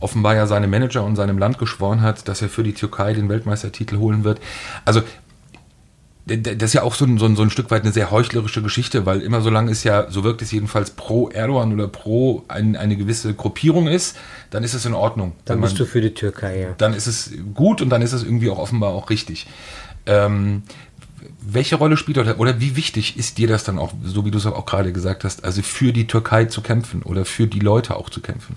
offenbar 0.00 0.34
ja 0.34 0.46
seinem 0.46 0.70
Manager 0.70 1.04
und 1.04 1.16
seinem 1.16 1.38
Land 1.38 1.58
geschworen 1.58 2.02
hat, 2.02 2.28
dass 2.28 2.42
er 2.42 2.48
für 2.48 2.62
die 2.62 2.74
Türkei 2.74 3.14
den 3.14 3.28
Weltmeistertitel 3.28 3.98
holen 3.98 4.24
wird. 4.24 4.40
Also 4.84 5.02
das 6.36 6.62
ist 6.62 6.74
ja 6.74 6.82
auch 6.82 6.94
so 6.94 7.06
ein, 7.06 7.16
so, 7.18 7.24
ein, 7.24 7.36
so 7.36 7.42
ein 7.42 7.50
Stück 7.50 7.70
weit 7.70 7.82
eine 7.82 7.92
sehr 7.92 8.10
heuchlerische 8.10 8.62
Geschichte, 8.62 9.06
weil 9.06 9.22
immer 9.22 9.40
so 9.40 9.50
lange 9.50 9.70
es 9.70 9.82
ja, 9.84 10.10
so 10.10 10.24
wirkt 10.24 10.42
es 10.42 10.50
jedenfalls 10.50 10.90
pro 10.90 11.30
Erdogan 11.30 11.72
oder 11.72 11.88
pro 11.88 12.44
ein, 12.48 12.76
eine 12.76 12.96
gewisse 12.96 13.32
Gruppierung 13.32 13.88
ist, 13.88 14.16
dann 14.50 14.62
ist 14.62 14.74
es 14.74 14.84
in 14.84 14.94
Ordnung. 14.94 15.32
Dann 15.46 15.60
bist 15.60 15.74
man, 15.74 15.78
du 15.78 15.86
für 15.86 16.00
die 16.00 16.12
Türkei, 16.12 16.60
ja. 16.60 16.68
Dann 16.76 16.92
ist 16.92 17.06
es 17.06 17.32
gut 17.54 17.80
und 17.80 17.88
dann 17.88 18.02
ist 18.02 18.12
es 18.12 18.24
irgendwie 18.24 18.50
auch 18.50 18.58
offenbar 18.58 18.90
auch 18.90 19.08
richtig. 19.08 19.46
Ähm, 20.04 20.62
welche 21.50 21.76
Rolle 21.76 21.96
spielt 21.96 22.18
oder, 22.18 22.38
oder 22.38 22.60
wie 22.60 22.76
wichtig 22.76 23.16
ist 23.16 23.38
dir 23.38 23.48
das 23.48 23.64
dann 23.64 23.78
auch, 23.78 23.92
so 24.04 24.24
wie 24.24 24.30
du 24.30 24.38
es 24.38 24.46
auch 24.46 24.66
gerade 24.66 24.92
gesagt 24.92 25.24
hast, 25.24 25.44
also 25.44 25.62
für 25.62 25.92
die 25.92 26.06
Türkei 26.06 26.44
zu 26.44 26.60
kämpfen 26.60 27.02
oder 27.02 27.24
für 27.24 27.46
die 27.46 27.60
Leute 27.60 27.96
auch 27.96 28.10
zu 28.10 28.20
kämpfen? 28.20 28.56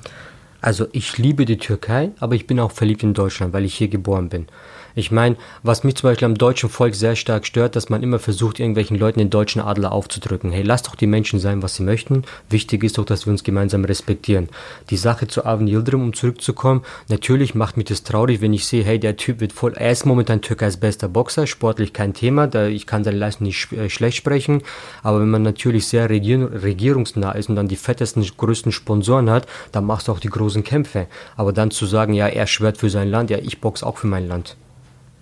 Also 0.59 0.87
ich 0.91 1.17
liebe 1.17 1.45
die 1.45 1.57
Türkei, 1.57 2.11
aber 2.19 2.35
ich 2.35 2.47
bin 2.47 2.59
auch 2.59 2.71
verliebt 2.71 3.01
in 3.03 3.13
Deutschland, 3.13 3.53
weil 3.53 3.65
ich 3.65 3.75
hier 3.75 3.87
geboren 3.87 4.29
bin. 4.29 4.47
Ich 4.95 5.11
meine, 5.11 5.37
was 5.63 5.83
mich 5.83 5.95
zum 5.95 6.09
Beispiel 6.09 6.25
am 6.25 6.35
deutschen 6.35 6.69
Volk 6.69 6.95
sehr 6.95 7.15
stark 7.15 7.45
stört, 7.45 7.75
dass 7.75 7.89
man 7.89 8.03
immer 8.03 8.19
versucht, 8.19 8.59
irgendwelchen 8.59 8.97
Leuten 8.97 9.19
den 9.19 9.29
deutschen 9.29 9.61
Adler 9.61 9.91
aufzudrücken. 9.91 10.51
Hey, 10.51 10.63
lasst 10.63 10.87
doch 10.87 10.95
die 10.95 11.07
Menschen 11.07 11.39
sein, 11.39 11.61
was 11.61 11.75
sie 11.75 11.83
möchten. 11.83 12.23
Wichtig 12.49 12.83
ist 12.83 12.97
doch, 12.97 13.05
dass 13.05 13.25
wir 13.25 13.31
uns 13.31 13.43
gemeinsam 13.43 13.85
respektieren. 13.85 14.49
Die 14.89 14.97
Sache 14.97 15.27
zu 15.27 15.45
Avni 15.45 15.71
Yildirim, 15.71 16.01
um 16.01 16.13
zurückzukommen, 16.13 16.81
natürlich 17.07 17.55
macht 17.55 17.77
mich 17.77 17.87
das 17.87 18.03
traurig, 18.03 18.41
wenn 18.41 18.53
ich 18.53 18.65
sehe, 18.65 18.83
hey, 18.83 18.99
der 18.99 19.17
Typ 19.17 19.39
wird 19.39 19.53
voll, 19.53 19.73
er 19.73 19.91
ist 19.91 20.05
momentan 20.05 20.41
Türkeis 20.41 20.77
bester 20.77 21.07
Boxer, 21.07 21.47
sportlich 21.47 21.93
kein 21.93 22.13
Thema, 22.13 22.47
da 22.47 22.67
ich 22.67 22.85
kann 22.87 23.03
seine 23.03 23.17
Leistung 23.17 23.47
nicht 23.47 23.71
äh, 23.71 23.89
schlecht 23.89 24.17
sprechen, 24.17 24.61
aber 25.03 25.21
wenn 25.21 25.29
man 25.29 25.43
natürlich 25.43 25.87
sehr 25.87 26.09
regier 26.09 26.49
regierungsnah 26.63 27.31
ist 27.33 27.49
und 27.49 27.55
dann 27.55 27.67
die 27.67 27.75
fettesten, 27.75 28.25
größten 28.37 28.71
Sponsoren 28.71 29.29
hat, 29.29 29.47
dann 29.71 29.85
machst 29.85 30.07
du 30.07 30.11
auch 30.11 30.19
die 30.19 30.29
großen 30.29 30.63
Kämpfe. 30.63 31.07
Aber 31.35 31.53
dann 31.53 31.71
zu 31.71 31.85
sagen, 31.85 32.13
ja, 32.13 32.27
er 32.27 32.47
schwört 32.47 32.77
für 32.77 32.89
sein 32.89 33.09
Land, 33.09 33.29
ja, 33.29 33.37
ich 33.37 33.61
boxe 33.61 33.85
auch 33.85 33.97
für 33.97 34.07
mein 34.07 34.27
Land. 34.27 34.55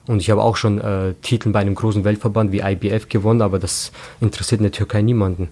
Und 0.09 0.23
ich 0.23 0.31
habe 0.31 0.41
auch 0.41 0.57
schon 0.57 0.81
äh, 0.81 1.13
Titel 1.21 1.51
bei 1.51 1.59
einem 1.59 1.75
großen 1.75 2.03
Weltverband 2.03 2.51
wie 2.51 2.61
IBF 2.61 3.09
gewonnen, 3.09 3.43
aber 3.43 3.59
das 3.59 3.91
interessiert 4.19 4.59
in 4.59 4.63
der 4.63 4.71
Türkei 4.71 5.03
niemanden. 5.03 5.49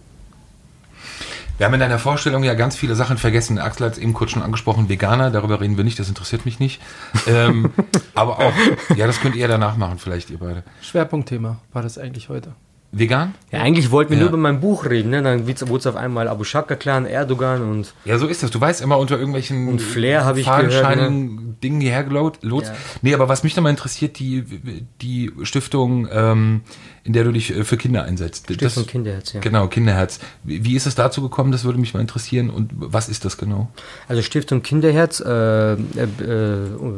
Wir 1.59 1.67
haben 1.67 1.75
in 1.75 1.79
deiner 1.79 1.99
Vorstellung 1.99 2.43
ja 2.43 2.55
ganz 2.55 2.75
viele 2.75 2.95
Sachen 2.95 3.19
vergessen. 3.19 3.59
Axel 3.59 3.85
hat 3.85 3.93
es 3.93 3.99
eben 3.99 4.15
kurz 4.15 4.31
schon 4.31 4.41
angesprochen, 4.41 4.89
Veganer, 4.89 5.29
darüber 5.29 5.61
reden 5.61 5.77
wir 5.77 5.83
nicht, 5.83 5.99
das 5.99 6.09
interessiert 6.09 6.45
mich 6.45 6.59
nicht. 6.59 6.81
ähm, 7.27 7.71
aber 8.15 8.39
auch, 8.39 8.53
ja, 8.95 9.05
das 9.05 9.19
könnt 9.19 9.35
ihr 9.35 9.47
danach 9.47 9.77
machen, 9.77 9.99
vielleicht 9.99 10.31
ihr 10.31 10.39
beide. 10.39 10.63
Schwerpunktthema 10.81 11.59
war 11.71 11.83
das 11.83 11.99
eigentlich 11.99 12.29
heute. 12.29 12.53
Vegan? 12.91 13.35
Ja, 13.51 13.59
eigentlich 13.59 13.91
wollten 13.91 14.11
wir 14.11 14.17
ja. 14.17 14.23
nur 14.23 14.29
über 14.29 14.37
mein 14.37 14.59
Buch 14.61 14.85
reden, 14.85 15.09
ne? 15.09 15.21
Dann 15.21 15.45
wurde 15.47 15.77
es 15.77 15.87
auf 15.87 15.95
einmal 15.95 16.27
Abu 16.27 16.43
Shaka-Clan, 16.43 17.05
Erdogan 17.05 17.61
und. 17.61 17.93
Ja, 18.05 18.17
so 18.17 18.27
ist 18.27 18.43
das. 18.43 18.51
Du 18.51 18.61
weißt 18.61 18.81
immer 18.81 18.97
unter 18.97 19.17
irgendwelchen 19.17 19.67
und 19.67 19.81
Flair 19.81 20.23
habe 20.23 20.39
ich 20.39 20.45
gehört, 20.45 20.95
ne? 20.95 21.55
Dingen 21.61 21.81
hierher 21.81 22.03
gelot. 22.03 22.39
Ja. 22.43 22.61
Nee, 23.01 23.13
aber 23.13 23.27
was 23.29 23.43
mich 23.43 23.55
nochmal 23.55 23.71
interessiert, 23.71 24.19
die, 24.19 24.43
die 25.01 25.31
Stiftung 25.43 26.07
ähm, 26.11 26.61
in 27.07 27.13
der 27.13 27.23
du 27.23 27.31
dich 27.31 27.55
äh, 27.55 27.63
für 27.63 27.77
Kinder 27.77 28.03
einsetzt. 28.03 28.45
Stiftung 28.51 28.83
das, 28.83 28.87
Kinderherz, 28.87 29.33
ja. 29.33 29.39
Genau, 29.39 29.67
Kinderherz. 29.67 30.19
Wie 30.43 30.75
ist 30.75 30.85
es 30.85 30.95
dazu 30.95 31.21
gekommen? 31.21 31.53
Das 31.53 31.63
würde 31.63 31.79
mich 31.79 31.93
mal 31.93 32.01
interessieren. 32.01 32.49
Und 32.49 32.69
was 32.73 33.07
ist 33.07 33.23
das 33.23 33.37
genau? 33.37 33.69
Also 34.09 34.21
Stiftung 34.21 34.61
Kinderherz 34.61 35.21
äh, 35.21 35.73
äh, 35.73 35.77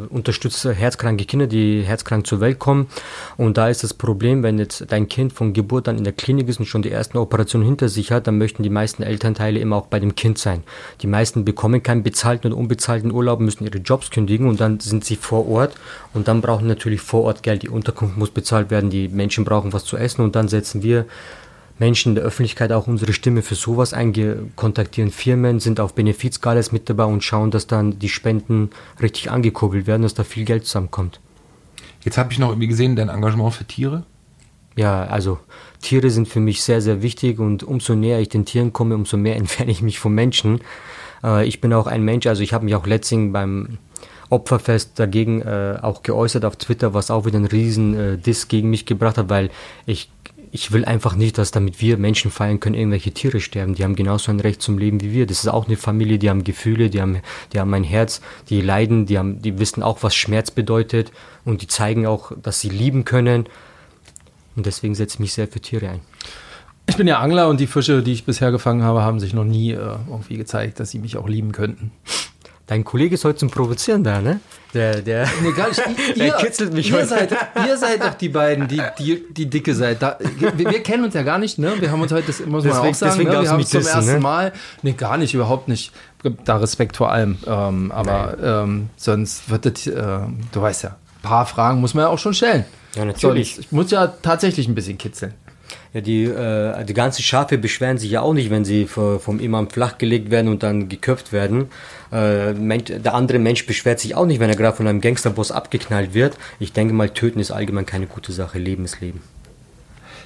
unterstützt 0.10 0.66
herzkranke 0.66 1.26
Kinder, 1.26 1.46
die 1.46 1.84
herzkrank 1.84 2.26
zur 2.26 2.42
Welt 2.42 2.58
kommen. 2.58 2.88
Und 3.38 3.58
da 3.58 3.70
ist 3.70 3.84
das 3.84 3.94
Problem, 3.94 4.42
wenn 4.42 4.58
jetzt 4.58 4.86
dein 4.90 5.08
Kind 5.08 5.32
von 5.32 5.54
Geburt 5.54 5.78
an 5.88 5.97
in 5.97 6.03
der 6.03 6.13
Klinik 6.13 6.49
ist 6.49 6.59
und 6.59 6.65
schon 6.65 6.82
die 6.82 6.91
ersten 6.91 7.17
Operationen 7.17 7.65
hinter 7.65 7.89
sich 7.89 8.11
hat, 8.11 8.27
dann 8.27 8.38
möchten 8.38 8.63
die 8.63 8.69
meisten 8.69 9.03
Elternteile 9.03 9.59
immer 9.59 9.77
auch 9.77 9.88
bei 9.88 9.99
dem 9.99 10.15
Kind 10.15 10.38
sein. 10.38 10.63
Die 11.01 11.07
meisten 11.07 11.45
bekommen 11.45 11.84
keinen 11.84 12.03
bezahlten 12.03 12.51
und 12.51 12.59
unbezahlten 12.59 13.11
Urlaub, 13.11 13.39
müssen 13.39 13.63
ihre 13.63 13.77
Jobs 13.77 14.11
kündigen 14.11 14.47
und 14.47 14.59
dann 14.59 14.80
sind 14.80 15.05
sie 15.05 15.15
vor 15.15 15.47
Ort 15.47 15.75
und 16.13 16.27
dann 16.27 16.41
brauchen 16.41 16.67
natürlich 16.67 17.01
vor 17.01 17.23
Ort 17.23 17.43
Geld. 17.43 17.63
Die 17.63 17.69
Unterkunft 17.69 18.17
muss 18.17 18.32
bezahlt 18.32 18.69
werden, 18.71 18.89
die 18.89 19.07
Menschen 19.07 19.45
brauchen 19.45 19.71
was 19.71 19.86
zu 19.86 19.95
essen 19.95 20.21
und 20.21 20.36
dann 20.36 20.47
setzen 20.47 20.84
wir 20.84 21.05
Menschen 21.80 22.09
in 22.09 22.15
der 22.15 22.25
Öffentlichkeit 22.25 22.71
auch 22.73 22.88
unsere 22.88 23.13
Stimme 23.13 23.41
für 23.41 23.55
sowas 23.55 23.93
ein, 23.93 24.51
kontaktieren 24.55 25.11
Firmen, 25.11 25.59
sind 25.59 25.80
auf 25.80 25.95
Benefizgalas 25.95 26.71
mit 26.71 26.89
dabei 26.89 27.05
und 27.05 27.23
schauen, 27.23 27.51
dass 27.51 27.67
dann 27.67 27.99
die 27.99 28.09
Spenden 28.09 28.69
richtig 29.01 29.32
angekurbelt 29.32 29.88
werden, 29.88 30.03
dass 30.03 30.13
da 30.13 30.25
viel 30.25 30.43
Geld 30.43 30.65
zusammenkommt. 30.65 31.21
Jetzt 32.03 32.17
habe 32.17 32.32
ich 32.32 32.39
noch 32.39 32.49
irgendwie 32.49 32.67
gesehen, 32.67 32.95
dein 32.95 33.09
Engagement 33.09 33.53
für 33.53 33.65
Tiere. 33.65 34.03
Ja, 34.80 35.03
also 35.03 35.39
Tiere 35.82 36.09
sind 36.09 36.30
für 36.30 36.39
mich 36.39 36.63
sehr, 36.63 36.80
sehr 36.80 37.01
wichtig 37.01 37.39
und 37.39 37.63
umso 37.63 37.95
näher 37.95 38.21
ich 38.21 38.30
den 38.30 38.45
Tieren 38.45 38.71
komme, 38.71 38.95
umso 38.95 39.17
mehr 39.17 39.36
entferne 39.43 39.71
ich 39.71 39.82
mich 39.82 39.99
vom 39.99 40.15
Menschen. 40.15 40.61
Äh, 41.21 41.45
ich 41.45 41.59
bin 41.59 41.73
auch 41.73 41.86
ein 41.86 42.01
Mensch, 42.01 42.27
also 42.27 42.41
ich 42.41 42.53
habe 42.53 42.63
mich 42.63 42.75
auch 42.75 42.88
letztens 42.88 43.34
beim 43.34 43.77
Opferfest 44.30 44.97
dagegen 44.97 45.41
äh, 45.41 45.80
auch 45.82 46.01
geäußert 46.01 46.45
auf 46.45 46.55
Twitter, 46.55 46.93
was 46.93 47.11
auch 47.11 47.25
wieder 47.25 47.36
einen 47.36 47.47
riesen 47.47 47.93
äh, 47.93 48.17
Diss 48.17 48.47
gegen 48.47 48.69
mich 48.69 48.86
gebracht 48.86 49.17
hat, 49.17 49.27
weil 49.27 49.49
ich 49.86 50.09
ich 50.51 50.71
will 50.71 50.86
einfach 50.86 51.15
nicht, 51.15 51.38
dass 51.38 51.51
damit 51.51 51.80
wir 51.80 51.97
Menschen 51.97 52.32
feiern 52.32 52.59
können, 52.59 52.73
irgendwelche 52.73 53.11
Tiere 53.11 53.39
sterben. 53.39 53.75
Die 53.75 53.84
haben 53.84 53.95
genauso 53.95 54.32
ein 54.32 54.39
Recht 54.39 54.63
zum 54.63 54.80
Leben 54.80 54.99
wie 55.01 55.11
wir. 55.13 55.27
Das 55.27 55.41
ist 55.41 55.47
auch 55.47 55.67
eine 55.67 55.77
Familie, 55.77 56.17
die 56.17 56.27
haben 56.27 56.43
Gefühle, 56.43 56.89
die 56.89 57.01
haben, 57.01 57.19
die 57.53 57.59
haben 57.59 57.71
ein 57.75 57.84
Herz, 57.84 58.19
die 58.49 58.61
leiden, 58.61 59.05
die 59.05 59.19
haben, 59.19 59.43
die 59.43 59.59
wissen 59.59 59.84
auch, 59.84 60.01
was 60.01 60.15
Schmerz 60.15 60.49
bedeutet 60.49 61.11
und 61.45 61.61
die 61.61 61.67
zeigen 61.67 62.07
auch, 62.07 62.32
dass 62.41 62.61
sie 62.61 62.69
lieben 62.69 63.05
können. 63.05 63.47
Und 64.56 64.66
deswegen 64.66 64.95
setze 64.95 65.16
ich 65.16 65.20
mich 65.20 65.34
sehr 65.34 65.47
für 65.47 65.60
Tiere 65.60 65.89
ein. 65.89 66.02
Ich 66.88 66.97
bin 66.97 67.08
ja 67.08 67.20
Angler 67.20 67.50
und 67.50 67.60
die 67.60 67.68
Fische, 67.68 68.02
die 68.02 68.14
ich 68.14 68.26
bisher 68.26 68.52
gefangen 68.52 68.82
habe, 68.84 69.04
haben 69.04 69.20
sich 69.20 69.34
noch 69.34 69.43
nie 69.43 69.72
äh, 69.74 69.78
irgendwie 70.10 70.38
gezeigt, 70.38 70.80
dass 70.80 70.89
sie 70.89 71.00
mich 71.00 71.18
auch 71.18 71.28
lieben 71.28 71.52
könnten. 71.52 71.91
Dein 72.66 72.84
Kollege 72.84 73.16
ist 73.16 73.26
heute 73.26 73.38
zum 73.39 73.50
Provozieren 73.50 74.04
da, 74.04 74.22
ne? 74.22 74.39
Der, 74.76 75.02
der, 75.02 75.28
Nee, 75.41 75.52
gar 75.54 75.70
nicht. 75.70 75.82
Der 76.16 76.26
Ihr, 76.28 76.34
kitzelt 76.34 76.72
mich 76.74 76.89
ihr, 76.91 76.97
heute. 76.97 77.08
seid, 77.08 77.32
ihr 77.68 77.78
seid 77.78 78.04
doch 78.04 78.14
die 78.14 78.30
beiden, 78.30 78.68
die, 78.68 78.80
die, 79.00 79.24
die 79.32 79.50
dicke 79.50 79.74
seid. 79.74 80.02
Da, 80.04 80.18
wir, 80.38 80.58
wir 80.58 80.84
kennen 80.84 81.04
uns 81.04 81.16
ja 81.16 81.24
gar 81.24 81.39
nicht, 81.39 81.58
ne? 81.58 81.74
Wir 81.80 81.91
haben 81.91 82.02
uns 82.02 82.12
heute, 82.12 82.28
das 82.28 82.39
muss 82.41 82.64
man 82.64 82.74
Deswegen- 82.74 82.78
auch 82.89 82.93
sagen, 82.93 83.12
deswegen 83.14 83.30
ne? 83.32 83.41
wir 83.41 83.50
haben 83.50 83.58
uns 83.60 83.70
zum 83.70 83.82
ersten 83.82 84.06
ne? 84.14 84.20
Mal. 84.20 84.54
Nee, 84.84 84.91
gar 84.93 85.18
nicht, 85.18 85.34
überhaupt 85.34 85.68
nicht. 85.68 85.91
Da 86.45 86.58
Respekt 86.58 86.97
vor 86.97 87.12
allem. 87.12 87.38
Ähm, 87.47 87.91
aber 87.91 88.38
ähm, 88.64 88.89
sonst 88.97 89.50
wird 89.50 89.66
das, 89.66 89.88
äh, 89.88 90.20
du 90.52 90.62
weißt 90.62 90.84
ja, 90.84 90.95
paar 91.22 91.45
Fragen 91.45 91.82
muss 91.82 91.93
man 91.93 92.03
ja 92.03 92.09
auch 92.09 92.20
schon 92.20 92.34
stellen. 92.34 92.65
Ja, 92.95 93.05
natürlich. 93.05 93.55
Sonst, 93.55 93.65
ich 93.65 93.72
muss 93.72 93.91
ja 93.91 94.07
tatsächlich 94.07 94.67
ein 94.67 94.76
bisschen 94.76 94.97
kitzeln. 94.97 95.34
Ja, 95.93 96.01
die, 96.01 96.24
äh, 96.24 96.84
die 96.86 96.93
ganzen 96.93 97.24
Schafe 97.24 97.57
beschweren 97.57 97.97
sich 97.97 98.11
ja 98.11 98.22
auch 98.22 98.34
nicht, 98.34 98.49
wenn 98.49 98.65
sie 98.65 98.86
vom 98.86 99.39
Imam 99.39 99.70
flachgelegt 99.70 100.30
werden 100.32 100.47
und 100.47 100.63
dann 100.63 100.89
geköpft 100.89 101.32
werden. 101.32 101.70
Äh, 102.11 102.53
Mensch, 102.53 102.86
der 102.88 103.13
andere 103.13 103.39
Mensch 103.39 103.65
beschwert 103.65 103.99
sich 103.99 104.15
auch 104.15 104.26
nicht, 104.26 104.39
wenn 104.39 104.49
er 104.49 104.55
gerade 104.55 104.76
von 104.76 104.88
einem 104.88 105.01
Gangsterboss 105.01 105.51
abgeknallt 105.51 106.13
wird. 106.13 106.38
Ich 106.59 106.74
denke 106.74 106.93
mal, 106.93 107.09
töten 107.09 107.39
ist 107.39 107.51
allgemein 107.51 107.86
keine 107.86 108.07
gute 108.07 108.32
Sache. 108.32 108.59
Leben 108.59 108.86
ist 108.86 109.01
Leben. 109.01 109.22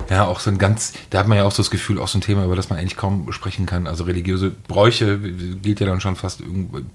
Ja, 0.10 0.26
auch 0.26 0.40
so 0.40 0.50
ein 0.50 0.58
ganz, 0.58 0.94
da 1.10 1.20
hat 1.20 1.28
man 1.28 1.38
ja 1.38 1.44
auch 1.46 1.52
so 1.52 1.64
das 1.64 1.72
Gefühl, 1.72 2.00
auch 2.00 2.08
so 2.08 2.18
ein 2.18 2.22
Thema, 2.22 2.46
über 2.46 2.56
das 2.56 2.70
man 2.70 2.78
eigentlich 2.78 2.98
kaum 2.98 3.32
sprechen 3.32 3.66
kann. 3.66 3.88
Also 3.88 4.04
religiöse 4.04 4.52
Bräuche 4.52 5.18
gilt 5.18 5.80
ja 5.80 5.86
dann 5.86 6.02
schon 6.02 6.16
fast 6.16 6.42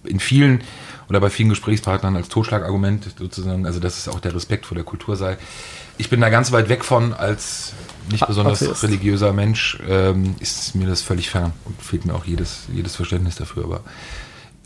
in 0.04 0.20
vielen 0.20 0.62
oder 1.08 1.20
bei 1.20 1.30
vielen 1.30 1.48
Gesprächspartnern 1.48 2.16
als 2.16 2.28
Totschlagargument 2.28 3.14
sozusagen. 3.18 3.66
Also, 3.66 3.80
dass 3.80 3.98
es 3.98 4.08
auch 4.08 4.20
der 4.20 4.34
Respekt 4.34 4.66
vor 4.66 4.74
der 4.74 4.84
Kultur 4.84 5.16
sei. 5.16 5.38
Ich 5.96 6.10
bin 6.10 6.20
da 6.20 6.28
ganz 6.28 6.52
weit 6.52 6.68
weg 6.68 6.84
von, 6.84 7.12
als 7.12 7.72
nicht 8.10 8.26
besonders 8.26 8.62
Atheist. 8.62 8.82
religiöser 8.84 9.32
Mensch, 9.32 9.78
ähm, 9.88 10.36
ist 10.38 10.74
mir 10.74 10.86
das 10.86 11.02
völlig 11.02 11.30
fern 11.30 11.52
und 11.64 11.80
fehlt 11.82 12.04
mir 12.04 12.14
auch 12.14 12.24
jedes, 12.24 12.64
jedes 12.72 12.94
Verständnis 12.94 13.36
dafür. 13.36 13.64
Aber 13.64 13.80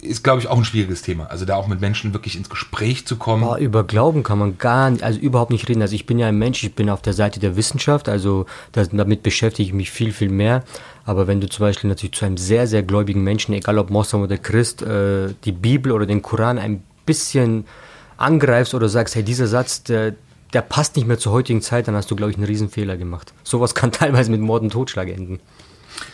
ist, 0.02 0.24
glaube 0.24 0.40
ich, 0.40 0.48
auch 0.48 0.58
ein 0.58 0.64
schwieriges 0.64 1.02
Thema. 1.02 1.26
Also 1.26 1.44
da 1.44 1.54
auch 1.54 1.68
mit 1.68 1.80
Menschen 1.80 2.12
wirklich 2.12 2.36
ins 2.36 2.50
Gespräch 2.50 3.06
zu 3.06 3.16
kommen. 3.16 3.44
Aber 3.44 3.60
über 3.60 3.84
Glauben 3.84 4.24
kann 4.24 4.36
man 4.36 4.58
gar 4.58 4.90
nicht, 4.90 5.04
also 5.04 5.18
überhaupt 5.20 5.52
nicht 5.52 5.68
reden. 5.68 5.80
Also 5.80 5.94
ich 5.94 6.06
bin 6.06 6.18
ja 6.18 6.26
ein 6.26 6.36
Mensch, 6.36 6.64
ich 6.64 6.74
bin 6.74 6.90
auf 6.90 7.02
der 7.02 7.12
Seite 7.12 7.38
der 7.38 7.56
Wissenschaft, 7.56 8.08
also 8.08 8.46
das, 8.72 8.90
damit 8.90 9.22
beschäftige 9.22 9.68
ich 9.68 9.72
mich 9.72 9.92
viel, 9.92 10.12
viel 10.12 10.28
mehr. 10.28 10.64
Aber 11.04 11.28
wenn 11.28 11.40
du 11.40 11.48
zum 11.48 11.64
Beispiel 11.64 11.88
natürlich 11.88 12.14
zu 12.14 12.24
einem 12.24 12.36
sehr, 12.36 12.66
sehr 12.66 12.82
gläubigen 12.82 13.22
Menschen, 13.22 13.54
egal 13.54 13.78
ob 13.78 13.90
Moslem 13.90 14.22
oder 14.22 14.38
Christ, 14.38 14.82
äh, 14.82 15.34
die 15.44 15.52
Bibel 15.52 15.92
oder 15.92 16.04
den 16.04 16.20
Koran 16.20 16.58
ein 16.58 16.82
bisschen 17.06 17.64
angreifst 18.16 18.74
oder 18.74 18.88
sagst, 18.88 19.14
hey, 19.14 19.22
dieser 19.22 19.46
Satz, 19.46 19.84
der, 19.84 20.14
der 20.52 20.62
passt 20.62 20.96
nicht 20.96 21.06
mehr 21.06 21.18
zur 21.18 21.32
heutigen 21.32 21.62
Zeit, 21.62 21.86
dann 21.86 21.94
hast 21.94 22.10
du, 22.10 22.16
glaube 22.16 22.32
ich, 22.32 22.36
einen 22.36 22.46
Riesenfehler 22.46 22.96
gemacht. 22.96 23.32
Sowas 23.44 23.76
kann 23.76 23.92
teilweise 23.92 24.32
mit 24.32 24.40
Mord 24.40 24.62
und 24.62 24.70
Totschlag 24.70 25.08
enden. 25.08 25.38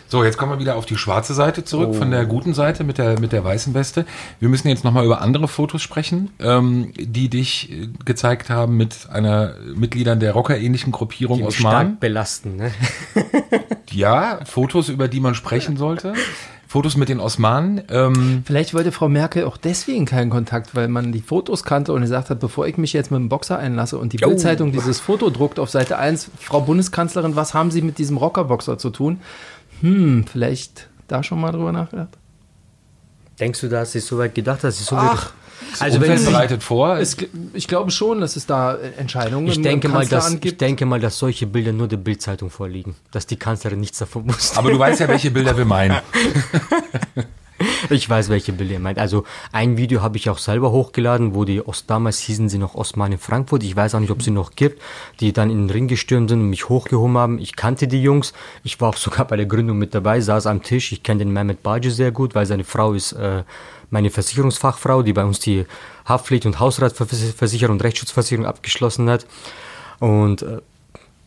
So, 0.07 0.23
jetzt 0.23 0.37
kommen 0.37 0.51
wir 0.51 0.59
wieder 0.59 0.75
auf 0.75 0.85
die 0.85 0.97
schwarze 0.97 1.33
Seite 1.33 1.63
zurück, 1.63 1.95
von 1.95 2.09
der 2.11 2.25
guten 2.25 2.53
Seite 2.53 2.83
mit 2.83 2.97
der, 2.97 3.19
mit 3.19 3.31
der 3.31 3.43
weißen 3.43 3.73
Weste. 3.73 4.05
Wir 4.39 4.49
müssen 4.49 4.67
jetzt 4.67 4.83
nochmal 4.83 5.05
über 5.05 5.21
andere 5.21 5.47
Fotos 5.47 5.81
sprechen, 5.81 6.31
ähm, 6.39 6.93
die 6.97 7.29
dich 7.29 7.71
äh, 7.71 7.89
gezeigt 8.05 8.49
haben 8.49 8.77
mit 8.77 9.09
einer 9.11 9.53
Mitgliedern 9.75 10.19
der 10.19 10.33
rockerähnlichen 10.33 10.91
Gruppierung 10.91 11.37
Die 11.39 11.43
Osman. 11.43 11.71
stark 11.71 11.99
belasten. 11.99 12.55
Ne? 12.55 12.71
Ja, 13.91 14.39
Fotos, 14.45 14.89
über 14.89 15.07
die 15.07 15.19
man 15.19 15.33
sprechen 15.35 15.75
sollte. 15.77 16.13
Fotos 16.67 16.95
mit 16.95 17.09
den 17.09 17.19
Osmanen. 17.19 17.81
Ähm, 17.89 18.43
Vielleicht 18.45 18.75
wollte 18.75 18.91
Frau 18.91 19.09
Merkel 19.09 19.45
auch 19.45 19.57
deswegen 19.57 20.05
keinen 20.05 20.29
Kontakt, 20.29 20.75
weil 20.75 20.87
man 20.87 21.11
die 21.11 21.21
Fotos 21.21 21.63
kannte 21.63 21.93
und 21.93 22.01
gesagt 22.01 22.29
hat, 22.29 22.39
bevor 22.39 22.67
ich 22.67 22.77
mich 22.77 22.93
jetzt 22.93 23.09
mit 23.09 23.19
dem 23.19 23.27
Boxer 23.27 23.57
einlasse 23.57 23.97
und 23.97 24.13
die 24.13 24.17
Bildzeitung 24.17 24.71
dieses 24.71 24.99
Foto 24.99 25.31
druckt 25.31 25.57
auf 25.57 25.71
Seite 25.71 25.97
1, 25.97 26.29
Frau 26.39 26.61
Bundeskanzlerin, 26.61 27.35
was 27.35 27.55
haben 27.55 27.71
Sie 27.71 27.81
mit 27.81 27.97
diesem 27.97 28.17
Rockerboxer 28.17 28.77
zu 28.77 28.91
tun? 28.91 29.19
Hm, 29.81 30.25
vielleicht 30.29 30.89
da 31.07 31.23
schon 31.23 31.39
mal 31.41 31.51
drüber 31.51 31.71
nachgedacht? 31.71 32.17
Denkst 33.39 33.61
du, 33.61 33.69
dass 33.69 33.93
sie 33.93 33.99
so 33.99 34.17
weit 34.17 34.35
gedacht 34.35 34.57
hat, 34.57 34.65
dass 34.65 34.77
sie 34.77 34.83
so 34.83 34.95
Ach, 34.95 35.25
weit... 35.25 35.33
Also 35.79 36.01
wenn 36.01 36.17
sie, 36.17 36.25
bereitet 36.25 36.63
vor. 36.63 36.97
Es, 36.97 37.15
ich 37.53 37.67
glaube 37.67 37.91
schon, 37.91 38.21
dass 38.21 38.35
es 38.35 38.45
da 38.45 38.77
Entscheidungen 38.97 39.47
Ich 39.47 39.57
im 39.57 39.63
denke, 39.63 39.87
mal, 39.87 39.99
dass, 39.99 40.09
Kanzleramt 40.09 40.35
ich 40.35 40.41
gibt. 40.41 40.61
denke 40.61 40.85
mal, 40.85 40.99
dass 40.99 41.19
solche 41.19 41.45
Bilder 41.45 41.73
nur 41.73 41.87
der 41.87 41.97
Bildzeitung 41.97 42.49
vorliegen. 42.49 42.95
Dass 43.11 43.27
die 43.27 43.35
Kanzlerin 43.35 43.79
nichts 43.79 43.99
davon 43.99 44.27
wusste. 44.27 44.57
aber 44.57 44.71
du 44.71 44.79
weißt 44.79 45.01
ja, 45.01 45.07
welche 45.07 45.31
Bilder 45.31 45.57
wir 45.57 45.65
meinen. 45.65 45.99
Ich 47.89 48.09
weiß, 48.09 48.29
welche 48.29 48.53
Bilder 48.53 48.73
ihr 48.73 48.79
meint. 48.79 48.99
Also 48.99 49.23
ein 49.51 49.77
Video 49.77 50.01
habe 50.01 50.17
ich 50.17 50.29
auch 50.29 50.37
selber 50.37 50.71
hochgeladen, 50.71 51.35
wo 51.35 51.45
die 51.45 51.65
Ost 51.65 51.89
damals 51.89 52.19
hießen 52.19 52.49
sie 52.49 52.57
noch 52.57 52.75
Osman 52.75 53.13
in 53.13 53.17
Frankfurt. 53.17 53.63
Ich 53.63 53.75
weiß 53.75 53.95
auch 53.95 53.99
nicht, 53.99 54.11
ob 54.11 54.21
sie 54.21 54.31
noch 54.31 54.51
gibt, 54.55 54.81
die 55.19 55.33
dann 55.33 55.49
in 55.49 55.67
den 55.67 55.69
Ring 55.69 55.87
gestürmt 55.87 56.29
sind 56.29 56.41
und 56.41 56.49
mich 56.49 56.69
hochgehoben 56.69 57.17
haben. 57.17 57.39
Ich 57.39 57.55
kannte 57.55 57.87
die 57.87 58.01
Jungs. 58.01 58.33
Ich 58.63 58.79
war 58.79 58.89
auch 58.89 58.97
sogar 58.97 59.25
bei 59.25 59.35
der 59.35 59.45
Gründung 59.45 59.77
mit 59.77 59.93
dabei, 59.95 60.21
saß 60.21 60.47
am 60.47 60.63
Tisch. 60.63 60.91
Ich 60.91 61.03
kenne 61.03 61.19
den 61.19 61.33
Mehmet 61.33 61.63
Baji 61.63 61.89
sehr 61.89 62.11
gut, 62.11 62.35
weil 62.35 62.45
seine 62.45 62.63
Frau 62.63 62.93
ist 62.93 63.13
äh, 63.13 63.43
meine 63.89 64.09
Versicherungsfachfrau, 64.09 65.01
die 65.01 65.13
bei 65.13 65.25
uns 65.25 65.39
die 65.39 65.65
Haftpflicht 66.05 66.45
und 66.45 66.59
Hausratversicherung 66.59 67.75
und 67.75 67.83
Rechtsschutzversicherung 67.83 68.45
abgeschlossen 68.45 69.09
hat. 69.09 69.25
Und 69.99 70.43
äh, 70.43 70.59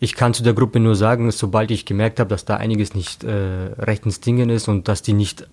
ich 0.00 0.14
kann 0.14 0.34
zu 0.34 0.42
der 0.42 0.54
Gruppe 0.54 0.80
nur 0.80 0.96
sagen, 0.96 1.30
sobald 1.30 1.70
ich 1.70 1.86
gemerkt 1.86 2.18
habe, 2.18 2.28
dass 2.28 2.44
da 2.44 2.56
einiges 2.56 2.94
nicht 2.94 3.22
äh, 3.22 3.30
rechtens 3.78 4.20
Dingen 4.20 4.50
ist 4.50 4.66
und 4.66 4.88
dass 4.88 5.02
die 5.02 5.12
nicht 5.12 5.46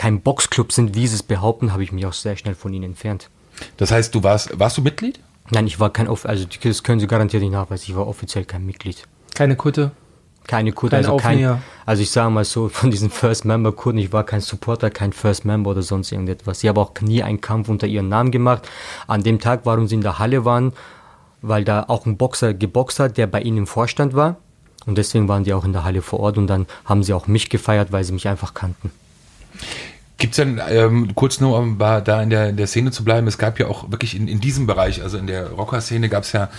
kein 0.00 0.22
Boxclub 0.22 0.72
sind, 0.72 0.94
wie 0.94 1.06
sie 1.06 1.16
es 1.16 1.22
behaupten, 1.22 1.74
habe 1.74 1.82
ich 1.82 1.92
mich 1.92 2.06
auch 2.06 2.14
sehr 2.14 2.34
schnell 2.34 2.54
von 2.54 2.72
ihnen 2.72 2.84
entfernt. 2.84 3.28
Das 3.76 3.90
heißt, 3.90 4.14
du 4.14 4.22
warst, 4.22 4.58
warst 4.58 4.78
du 4.78 4.80
Mitglied? 4.80 5.20
Nein, 5.50 5.66
ich 5.66 5.78
war 5.78 5.90
kein, 5.92 6.08
Off 6.08 6.24
also 6.24 6.46
das 6.62 6.82
können 6.82 7.00
Sie 7.00 7.06
garantiert 7.06 7.42
nicht 7.42 7.52
nachweisen, 7.52 7.84
ich 7.86 7.94
war 7.94 8.06
offiziell 8.06 8.46
kein 8.46 8.64
Mitglied. 8.64 9.06
Keine 9.34 9.56
Kutte. 9.56 9.90
Keine 10.46 10.72
Kurden, 10.72 10.92
Kein 10.92 11.04
also 11.04 11.16
kein, 11.18 11.34
Aufnäher. 11.34 11.62
also 11.84 12.02
ich 12.02 12.10
sage 12.10 12.30
mal 12.30 12.46
so, 12.46 12.70
von 12.70 12.90
diesen 12.90 13.10
First 13.10 13.44
Member 13.44 13.72
Kurden, 13.72 13.98
ich 13.98 14.10
war 14.10 14.24
kein 14.24 14.40
Supporter, 14.40 14.88
kein 14.88 15.12
First 15.12 15.44
Member 15.44 15.72
oder 15.72 15.82
sonst 15.82 16.12
irgendetwas. 16.12 16.62
Ich 16.62 16.68
habe 16.70 16.80
auch 16.80 16.92
nie 17.02 17.22
einen 17.22 17.42
Kampf 17.42 17.68
unter 17.68 17.86
ihren 17.86 18.08
Namen 18.08 18.30
gemacht. 18.30 18.66
An 19.06 19.22
dem 19.22 19.38
Tag, 19.38 19.60
warum 19.64 19.86
sie 19.86 19.96
in 19.96 20.00
der 20.00 20.18
Halle 20.18 20.46
waren, 20.46 20.72
weil 21.42 21.62
da 21.62 21.84
auch 21.88 22.06
ein 22.06 22.16
Boxer 22.16 22.54
geboxt 22.54 23.00
hat, 23.00 23.18
der 23.18 23.26
bei 23.26 23.42
ihnen 23.42 23.58
im 23.58 23.66
Vorstand 23.66 24.14
war. 24.14 24.36
Und 24.86 24.96
deswegen 24.96 25.28
waren 25.28 25.44
die 25.44 25.52
auch 25.52 25.66
in 25.66 25.74
der 25.74 25.84
Halle 25.84 26.00
vor 26.00 26.20
Ort 26.20 26.38
und 26.38 26.46
dann 26.46 26.64
haben 26.86 27.02
sie 27.02 27.12
auch 27.12 27.26
mich 27.26 27.50
gefeiert, 27.50 27.92
weil 27.92 28.02
sie 28.02 28.14
mich 28.14 28.26
einfach 28.26 28.54
kannten. 28.54 28.90
Gibt's 30.20 30.36
denn, 30.36 30.60
ähm, 30.68 31.14
kurz 31.14 31.40
nur, 31.40 31.58
um 31.58 31.78
da 31.78 32.22
in 32.22 32.28
der, 32.28 32.50
in 32.50 32.58
der 32.58 32.66
Szene 32.66 32.90
zu 32.90 33.04
bleiben, 33.04 33.26
es 33.26 33.38
gab 33.38 33.58
ja 33.58 33.68
auch 33.68 33.90
wirklich 33.90 34.14
in, 34.14 34.28
in 34.28 34.38
diesem 34.38 34.66
Bereich, 34.66 35.02
also 35.02 35.16
in 35.16 35.26
der 35.26 35.48
Rocker-Szene, 35.52 36.10
gab's 36.10 36.32
ja 36.32 36.50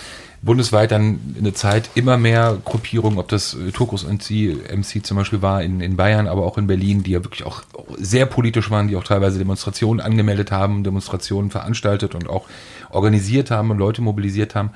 bundesweit 0.42 0.90
dann 0.90 1.20
eine 1.38 1.54
Zeit 1.54 1.90
immer 1.94 2.16
mehr 2.16 2.58
Gruppierungen, 2.64 3.20
ob 3.20 3.28
das 3.28 3.54
äh, 3.54 3.70
Turkus 3.70 4.04
MC, 4.04 4.56
MC 4.74 5.06
zum 5.06 5.16
Beispiel 5.16 5.42
war 5.42 5.62
in, 5.62 5.80
in 5.80 5.96
Bayern, 5.96 6.26
aber 6.26 6.42
auch 6.42 6.58
in 6.58 6.66
Berlin, 6.66 7.04
die 7.04 7.12
ja 7.12 7.22
wirklich 7.22 7.44
auch 7.44 7.62
sehr 7.98 8.26
politisch 8.26 8.68
waren, 8.72 8.88
die 8.88 8.96
auch 8.96 9.04
teilweise 9.04 9.38
Demonstrationen 9.38 10.00
angemeldet 10.00 10.50
haben, 10.50 10.82
Demonstrationen 10.82 11.52
veranstaltet 11.52 12.16
und 12.16 12.28
auch 12.28 12.48
organisiert 12.90 13.52
haben 13.52 13.70
und 13.70 13.78
Leute 13.78 14.02
mobilisiert 14.02 14.56
haben. 14.56 14.70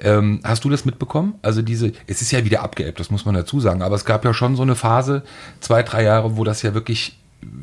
Ähm, 0.00 0.40
hast 0.42 0.64
du 0.64 0.68
das 0.68 0.84
mitbekommen? 0.84 1.34
Also 1.42 1.62
diese, 1.62 1.92
es 2.08 2.22
ist 2.22 2.32
ja 2.32 2.44
wieder 2.44 2.64
abgeebbt, 2.64 2.98
das 2.98 3.12
muss 3.12 3.24
man 3.24 3.36
dazu 3.36 3.60
sagen, 3.60 3.82
aber 3.82 3.94
es 3.94 4.04
gab 4.04 4.24
ja 4.24 4.34
schon 4.34 4.56
so 4.56 4.62
eine 4.62 4.74
Phase, 4.74 5.22
zwei, 5.60 5.84
drei 5.84 6.02
Jahre, 6.02 6.36
wo 6.36 6.42
das 6.42 6.62
ja 6.62 6.74
wirklich 6.74 7.16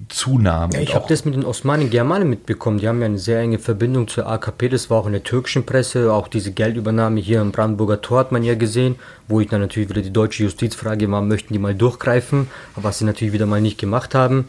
zunahm. 0.09 0.69
und 0.73 0.79
Ich 0.79 0.95
habe 0.95 1.05
das 1.07 1.25
mit 1.25 1.35
den 1.35 1.45
Osmanen 1.45 1.89
Germanen 1.89 2.29
mitbekommen. 2.29 2.77
Die 2.77 2.87
haben 2.87 2.99
ja 2.99 3.05
eine 3.05 3.17
sehr 3.17 3.39
enge 3.39 3.59
Verbindung 3.59 4.07
zur 4.07 4.27
AKP. 4.27 4.69
Das 4.69 4.89
war 4.89 4.99
auch 4.99 5.05
in 5.05 5.13
der 5.13 5.23
türkischen 5.23 5.65
Presse. 5.65 6.13
Auch 6.13 6.27
diese 6.27 6.51
Geldübernahme 6.51 7.19
hier 7.19 7.41
im 7.41 7.51
Brandenburger 7.51 8.01
Tor 8.01 8.19
hat 8.19 8.31
man 8.31 8.43
ja 8.43 8.55
gesehen, 8.55 8.95
wo 9.27 9.39
ich 9.39 9.47
dann 9.47 9.61
natürlich 9.61 9.89
wieder 9.89 10.01
die 10.01 10.13
deutsche 10.13 10.43
Justiz 10.43 10.75
frage, 10.75 11.07
mal, 11.07 11.21
möchten 11.21 11.53
die 11.53 11.59
mal 11.59 11.75
durchgreifen, 11.75 12.47
was 12.75 12.99
sie 12.99 13.05
natürlich 13.05 13.33
wieder 13.33 13.45
mal 13.45 13.61
nicht 13.61 13.77
gemacht 13.77 14.15
haben. 14.15 14.45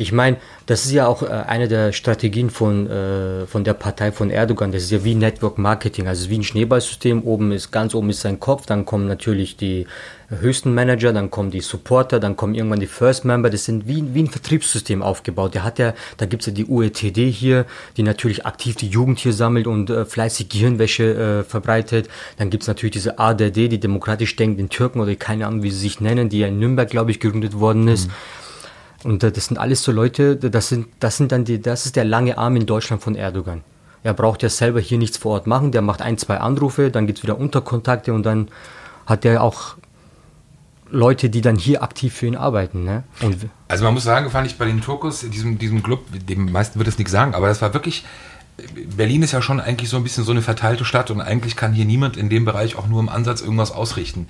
Ich 0.00 0.12
meine, 0.12 0.36
das 0.66 0.86
ist 0.86 0.92
ja 0.92 1.08
auch 1.08 1.22
äh, 1.22 1.26
eine 1.26 1.66
der 1.66 1.92
Strategien 1.92 2.50
von, 2.50 2.88
äh, 2.88 3.46
von 3.46 3.64
der 3.64 3.74
Partei 3.74 4.12
von 4.12 4.30
Erdogan. 4.30 4.70
Das 4.70 4.84
ist 4.84 4.92
ja 4.92 5.02
wie 5.02 5.16
Network 5.16 5.58
Marketing, 5.58 6.06
also 6.06 6.30
wie 6.30 6.38
ein 6.38 6.44
Schneeballsystem. 6.44 7.22
Oben 7.22 7.50
ist, 7.50 7.72
ganz 7.72 7.94
oben 7.94 8.10
ist 8.10 8.20
sein 8.20 8.38
Kopf, 8.38 8.64
dann 8.66 8.84
kommen 8.84 9.08
natürlich 9.08 9.56
die 9.56 9.86
höchsten 10.28 10.72
Manager, 10.72 11.12
dann 11.12 11.30
kommen 11.30 11.50
die 11.50 11.60
Supporter, 11.60 12.20
dann 12.20 12.36
kommen 12.36 12.54
irgendwann 12.54 12.78
die 12.78 12.86
First 12.86 13.24
Member. 13.24 13.50
Das 13.50 13.64
sind 13.64 13.88
wie, 13.88 14.14
wie 14.14 14.22
ein 14.22 14.28
Vertriebssystem 14.28 15.02
aufgebaut. 15.02 15.54
Der 15.54 15.64
hat 15.64 15.80
ja, 15.80 15.94
da 16.16 16.26
gibt's 16.26 16.46
ja 16.46 16.52
die 16.52 16.66
UETD 16.66 17.30
hier, 17.30 17.66
die 17.96 18.04
natürlich 18.04 18.46
aktiv 18.46 18.76
die 18.76 18.88
Jugend 18.88 19.18
hier 19.18 19.32
sammelt 19.32 19.66
und 19.66 19.90
äh, 19.90 20.04
fleißig 20.04 20.48
Gehirnwäsche 20.48 21.42
äh, 21.42 21.44
verbreitet. 21.44 22.08
Dann 22.36 22.50
gibt's 22.50 22.68
natürlich 22.68 22.92
diese 22.92 23.18
ADD, 23.18 23.68
die 23.68 23.80
demokratisch 23.80 24.36
denkenden 24.36 24.68
Türken 24.68 25.00
oder 25.00 25.14
keine 25.16 25.46
Ahnung, 25.46 25.64
wie 25.64 25.70
sie 25.70 25.80
sich 25.80 26.00
nennen, 26.00 26.28
die 26.28 26.38
ja 26.38 26.46
in 26.46 26.60
Nürnberg, 26.60 26.88
glaube 26.88 27.10
ich, 27.10 27.18
gegründet 27.18 27.58
worden 27.58 27.88
ist. 27.88 28.08
Und 29.04 29.22
das 29.22 29.46
sind 29.46 29.58
alles 29.58 29.82
so 29.82 29.92
Leute, 29.92 30.36
das 30.36 30.68
sind, 30.68 30.88
das 30.98 31.16
sind 31.16 31.30
dann 31.30 31.44
die, 31.44 31.60
das 31.60 31.86
ist 31.86 31.96
der 31.96 32.04
lange 32.04 32.36
Arm 32.36 32.56
in 32.56 32.66
Deutschland 32.66 33.02
von 33.02 33.14
Erdogan. 33.14 33.62
Er 34.02 34.14
braucht 34.14 34.42
ja 34.42 34.48
selber 34.48 34.80
hier 34.80 34.98
nichts 34.98 35.18
vor 35.18 35.32
Ort 35.32 35.46
machen, 35.46 35.72
der 35.72 35.82
macht 35.82 36.02
ein, 36.02 36.18
zwei 36.18 36.38
Anrufe, 36.38 36.90
dann 36.90 37.06
gibt's 37.06 37.22
wieder 37.22 37.38
Unterkontakte 37.38 38.12
und 38.12 38.24
dann 38.24 38.48
hat 39.06 39.24
er 39.24 39.42
auch 39.42 39.76
Leute, 40.90 41.30
die 41.30 41.42
dann 41.42 41.56
hier 41.56 41.82
aktiv 41.82 42.14
für 42.14 42.26
ihn 42.26 42.36
arbeiten. 42.36 42.84
Ne? 42.84 43.04
Also 43.68 43.84
man 43.84 43.94
muss 43.94 44.04
sagen, 44.04 44.30
fand 44.30 44.46
ich 44.46 44.56
bei 44.56 44.64
den 44.64 44.80
Turkus, 44.80 45.20
diesem, 45.20 45.58
diesem 45.58 45.82
Club, 45.82 46.00
dem 46.10 46.50
meisten 46.50 46.78
wird 46.78 46.88
es 46.88 46.98
nichts 46.98 47.12
sagen, 47.12 47.34
aber 47.34 47.48
das 47.48 47.60
war 47.60 47.74
wirklich 47.74 48.04
Berlin 48.96 49.22
ist 49.22 49.32
ja 49.32 49.40
schon 49.40 49.60
eigentlich 49.60 49.88
so 49.88 49.96
ein 49.96 50.02
bisschen 50.02 50.24
so 50.24 50.32
eine 50.32 50.42
verteilte 50.42 50.84
Stadt 50.84 51.10
und 51.10 51.20
eigentlich 51.20 51.54
kann 51.54 51.72
hier 51.72 51.84
niemand 51.84 52.16
in 52.16 52.28
dem 52.28 52.44
Bereich 52.44 52.76
auch 52.76 52.88
nur 52.88 53.00
im 53.00 53.08
Ansatz 53.08 53.40
irgendwas 53.40 53.70
ausrichten. 53.70 54.28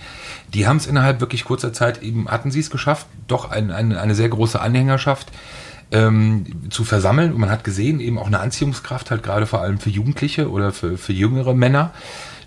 Die 0.53 0.67
haben 0.67 0.77
es 0.77 0.87
innerhalb 0.87 1.21
wirklich 1.21 1.45
kurzer 1.45 1.73
Zeit 1.73 2.03
eben, 2.03 2.29
hatten 2.29 2.51
sie 2.51 2.61
es 2.61 2.69
geschafft, 2.69 3.07
doch 3.27 3.51
ein, 3.51 3.71
ein, 3.71 3.97
eine 3.97 4.15
sehr 4.15 4.29
große 4.29 4.61
Anhängerschaft 4.61 5.29
ähm, 5.91 6.45
zu 6.69 6.85
versammeln. 6.85 7.33
Und 7.33 7.41
man 7.41 7.51
hat 7.51 7.65
gesehen, 7.65 8.01
eben 8.01 8.19
auch 8.19 8.27
eine 8.27 8.41
Anziehungskraft 8.41 9.11
halt 9.11 9.23
gerade 9.23 9.47
vor 9.47 9.63
allem 9.63 9.79
für 9.79 9.91
Jugendliche 9.91 10.51
oder 10.51 10.73
für, 10.73 10.99
für 10.99 11.15
jüngere 11.15 11.55
Männer 11.55 11.93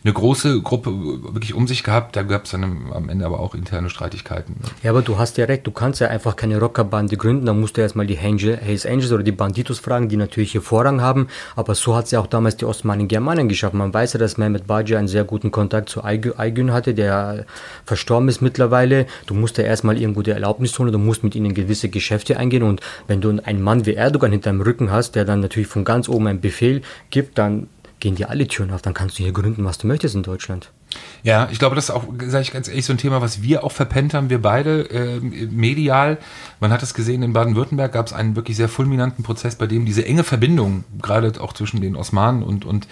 eine 0.03 0.13
große 0.13 0.61
Gruppe 0.61 0.91
wirklich 1.33 1.53
um 1.53 1.67
sich 1.67 1.83
gehabt. 1.83 2.15
Da 2.15 2.23
gab 2.23 2.45
es 2.45 2.51
dann 2.51 2.63
am 2.91 3.09
Ende 3.09 3.25
aber 3.25 3.39
auch 3.39 3.53
interne 3.53 3.89
Streitigkeiten. 3.89 4.55
Ja, 4.81 4.89
aber 4.91 5.03
du 5.03 5.19
hast 5.19 5.37
ja 5.37 5.45
recht. 5.45 5.67
Du 5.67 5.71
kannst 5.71 6.01
ja 6.01 6.07
einfach 6.07 6.35
keine 6.35 6.59
Rockerbande 6.59 7.17
gründen. 7.17 7.45
Da 7.45 7.53
musst 7.53 7.77
du 7.77 7.81
erstmal 7.81 8.07
die 8.07 8.17
Angel, 8.17 8.59
Hayes 8.59 8.87
Angels 8.87 9.11
oder 9.11 9.21
die 9.21 9.31
Banditos 9.31 9.79
fragen, 9.79 10.09
die 10.09 10.17
natürlich 10.17 10.53
hier 10.53 10.63
Vorrang 10.63 11.01
haben. 11.01 11.27
Aber 11.55 11.75
so 11.75 11.95
hat 11.95 12.05
es 12.05 12.11
ja 12.11 12.19
auch 12.19 12.27
damals 12.27 12.57
die 12.57 12.65
Osmanen 12.65 13.07
Germanen 13.07 13.47
geschafft. 13.47 13.75
Man 13.75 13.93
weiß 13.93 14.13
ja, 14.13 14.19
dass 14.19 14.37
Mehmet 14.37 14.65
Baji 14.65 14.95
einen 14.95 15.07
sehr 15.07 15.23
guten 15.23 15.51
Kontakt 15.51 15.89
zu 15.89 16.03
Aygün 16.03 16.73
hatte, 16.73 16.95
der 16.95 17.45
verstorben 17.85 18.27
ist 18.27 18.41
mittlerweile. 18.41 19.05
Du 19.27 19.35
musst 19.35 19.59
ja 19.59 19.65
erstmal 19.65 20.01
irgendwo 20.01 20.23
die 20.23 20.31
Erlaubnis 20.31 20.77
holen. 20.79 20.91
Du 20.91 20.97
musst 20.97 21.23
mit 21.23 21.35
ihnen 21.35 21.53
gewisse 21.53 21.89
Geschäfte 21.89 22.37
eingehen. 22.37 22.63
Und 22.63 22.81
wenn 23.07 23.21
du 23.21 23.29
einen 23.43 23.61
Mann 23.61 23.85
wie 23.85 23.93
Erdogan 23.93 24.31
hinter 24.31 24.49
deinem 24.49 24.61
Rücken 24.61 24.89
hast, 24.89 25.13
der 25.13 25.25
dann 25.25 25.41
natürlich 25.41 25.67
von 25.67 25.83
ganz 25.83 26.09
oben 26.09 26.25
einen 26.25 26.41
Befehl 26.41 26.81
gibt, 27.11 27.37
dann 27.37 27.67
gehen 28.01 28.15
dir 28.15 28.29
alle 28.29 28.47
Türen 28.47 28.71
auf, 28.71 28.81
dann 28.81 28.93
kannst 28.93 29.17
du 29.17 29.23
hier 29.23 29.31
gründen, 29.31 29.63
was 29.63 29.77
du 29.77 29.87
möchtest 29.87 30.15
in 30.15 30.23
Deutschland. 30.23 30.73
Ja, 31.23 31.49
ich 31.51 31.59
glaube, 31.59 31.75
das 31.75 31.85
ist 31.85 31.91
auch, 31.91 32.05
sage 32.25 32.41
ich 32.41 32.51
ganz 32.51 32.67
ehrlich, 32.67 32.85
so 32.85 32.93
ein 32.93 32.97
Thema, 32.97 33.21
was 33.21 33.43
wir 33.43 33.63
auch 33.63 33.71
verpennt 33.71 34.15
haben, 34.15 34.31
wir 34.31 34.41
beide 34.41 34.89
äh, 34.89 35.19
medial. 35.19 36.17
Man 36.59 36.71
hat 36.71 36.81
es 36.81 36.95
gesehen, 36.95 37.21
in 37.21 37.33
Baden-Württemberg 37.33 37.91
gab 37.91 38.07
es 38.07 38.13
einen 38.13 38.35
wirklich 38.35 38.57
sehr 38.57 38.69
fulminanten 38.69 39.23
Prozess, 39.23 39.55
bei 39.55 39.67
dem 39.67 39.85
diese 39.85 40.03
enge 40.03 40.23
Verbindung, 40.23 40.83
gerade 40.99 41.39
auch 41.39 41.53
zwischen 41.53 41.79
den 41.79 41.95
Osmanen 41.95 42.41
und, 42.41 42.65
und 42.65 42.87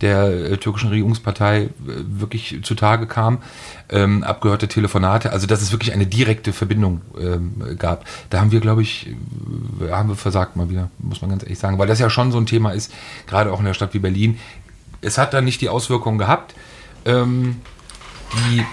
der 0.00 0.28
äh, 0.28 0.56
türkischen 0.56 0.88
Regierungspartei, 0.88 1.64
äh, 1.64 1.68
wirklich 2.06 2.60
zutage 2.62 3.06
kam. 3.06 3.42
Ähm, 3.90 4.22
abgehörte 4.24 4.66
Telefonate, 4.66 5.30
also 5.30 5.46
dass 5.46 5.60
es 5.60 5.70
wirklich 5.70 5.92
eine 5.92 6.06
direkte 6.06 6.54
Verbindung 6.54 7.02
ähm, 7.20 7.76
gab. 7.78 8.06
Da 8.30 8.40
haben 8.40 8.50
wir, 8.50 8.60
glaube 8.60 8.80
ich, 8.80 9.08
äh, 9.80 9.90
haben 9.90 10.08
wir 10.08 10.16
versagt 10.16 10.56
mal 10.56 10.70
wieder, 10.70 10.90
muss 10.98 11.20
man 11.20 11.30
ganz 11.30 11.42
ehrlich 11.42 11.58
sagen, 11.58 11.78
weil 11.78 11.86
das 11.86 11.98
ja 11.98 12.08
schon 12.08 12.32
so 12.32 12.38
ein 12.38 12.46
Thema 12.46 12.70
ist, 12.70 12.92
gerade 13.26 13.52
auch 13.52 13.58
in 13.58 13.66
der 13.66 13.74
Stadt 13.74 13.92
wie 13.92 13.98
Berlin. 13.98 14.38
Es 15.02 15.18
hat 15.18 15.34
dann 15.34 15.44
nicht 15.44 15.60
die 15.60 15.68
Auswirkungen 15.68 16.16
gehabt 16.16 16.54
ähm, 17.04 17.60
die. 18.32 18.64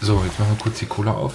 So, 0.00 0.22
jetzt 0.24 0.38
machen 0.38 0.52
wir 0.52 0.62
kurz 0.62 0.78
die 0.78 0.86
Cola 0.86 1.12
auf. 1.12 1.34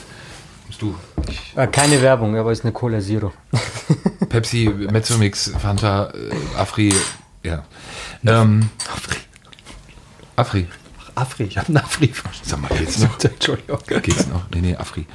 Bist 0.68 0.82
du? 0.82 0.96
Ich 1.30 1.58
äh, 1.58 1.68
Keine 1.68 2.02
Werbung, 2.02 2.36
aber 2.38 2.52
ist 2.52 2.64
eine 2.64 2.72
Cola 2.72 3.00
Zero. 3.00 3.34
Pepsi, 4.30 4.70
Mezzomix, 4.70 5.52
Fanta, 5.60 6.12
äh, 6.12 6.58
Afri. 6.58 6.94
Ja. 7.44 7.64
Ähm, 8.26 8.70
Afri. 8.90 9.18
Afri. 10.38 10.68
Afri, 11.16 11.44
ich 11.44 11.58
habe 11.58 11.68
einen 11.68 11.78
Afri 11.78 12.12
Sag 12.44 12.62
mal, 12.62 12.70
geht's 12.70 13.00
noch? 13.00 13.18
Entschuldigung. 13.24 13.80
Geht's 13.88 14.28
noch? 14.28 14.50
Nee, 14.54 14.62
nee, 14.62 14.76
Afri. 14.76 15.06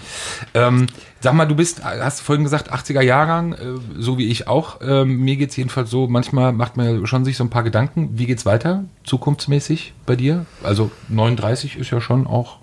Ähm, 0.55 0.87
sag 1.21 1.35
mal, 1.35 1.47
du 1.47 1.57
bist, 1.57 1.85
hast 1.85 2.21
vorhin 2.21 2.45
gesagt, 2.45 2.73
80er 2.73 3.01
Jahrgang, 3.01 3.53
äh, 3.53 3.57
so 3.97 4.19
wie 4.19 4.29
ich 4.29 4.47
auch. 4.47 4.81
Ähm, 4.81 5.19
mir 5.19 5.37
geht's 5.37 5.57
jedenfalls 5.57 5.91
so, 5.91 6.07
manchmal 6.07 6.53
macht 6.53 6.77
man 6.77 7.07
schon 7.07 7.25
sich 7.25 7.37
so 7.37 7.45
ein 7.45 7.51
paar 7.51 7.65
Gedanken. 7.65 8.11
Wie 8.13 8.27
geht's 8.27 8.47
weiter, 8.47 8.85
zukunftsmäßig 9.05 9.95
bei 10.07 10.17
dir? 10.17 10.47
Also 10.63 10.91
39 11.09 11.77
ist 11.77 11.91
ja 11.91 12.01
schon 12.01 12.27
auch. 12.27 12.59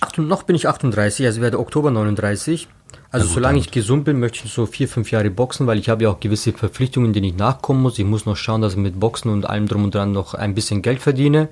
Ach, 0.00 0.16
noch 0.16 0.44
bin 0.44 0.54
ich 0.54 0.68
38, 0.68 1.26
also 1.26 1.40
werde 1.40 1.58
Oktober 1.58 1.90
39. 1.90 2.68
Also 3.10 3.26
ja, 3.26 3.32
solange 3.32 3.58
ich 3.58 3.70
gesund 3.70 4.04
bin, 4.04 4.20
möchte 4.20 4.44
ich 4.44 4.52
so 4.52 4.66
vier, 4.66 4.86
fünf 4.86 5.10
Jahre 5.10 5.30
boxen, 5.30 5.66
weil 5.66 5.78
ich 5.78 5.88
habe 5.88 6.04
ja 6.04 6.10
auch 6.10 6.20
gewisse 6.20 6.52
Verpflichtungen, 6.52 7.12
denen 7.12 7.24
ich 7.24 7.36
nachkommen 7.36 7.82
muss. 7.82 7.98
Ich 7.98 8.04
muss 8.04 8.26
noch 8.26 8.36
schauen, 8.36 8.60
dass 8.60 8.74
ich 8.74 8.78
mit 8.78 9.00
Boxen 9.00 9.30
und 9.30 9.48
allem 9.48 9.66
drum 9.66 9.84
und 9.84 9.94
dran 9.94 10.12
noch 10.12 10.34
ein 10.34 10.54
bisschen 10.54 10.82
Geld 10.82 11.00
verdiene. 11.00 11.48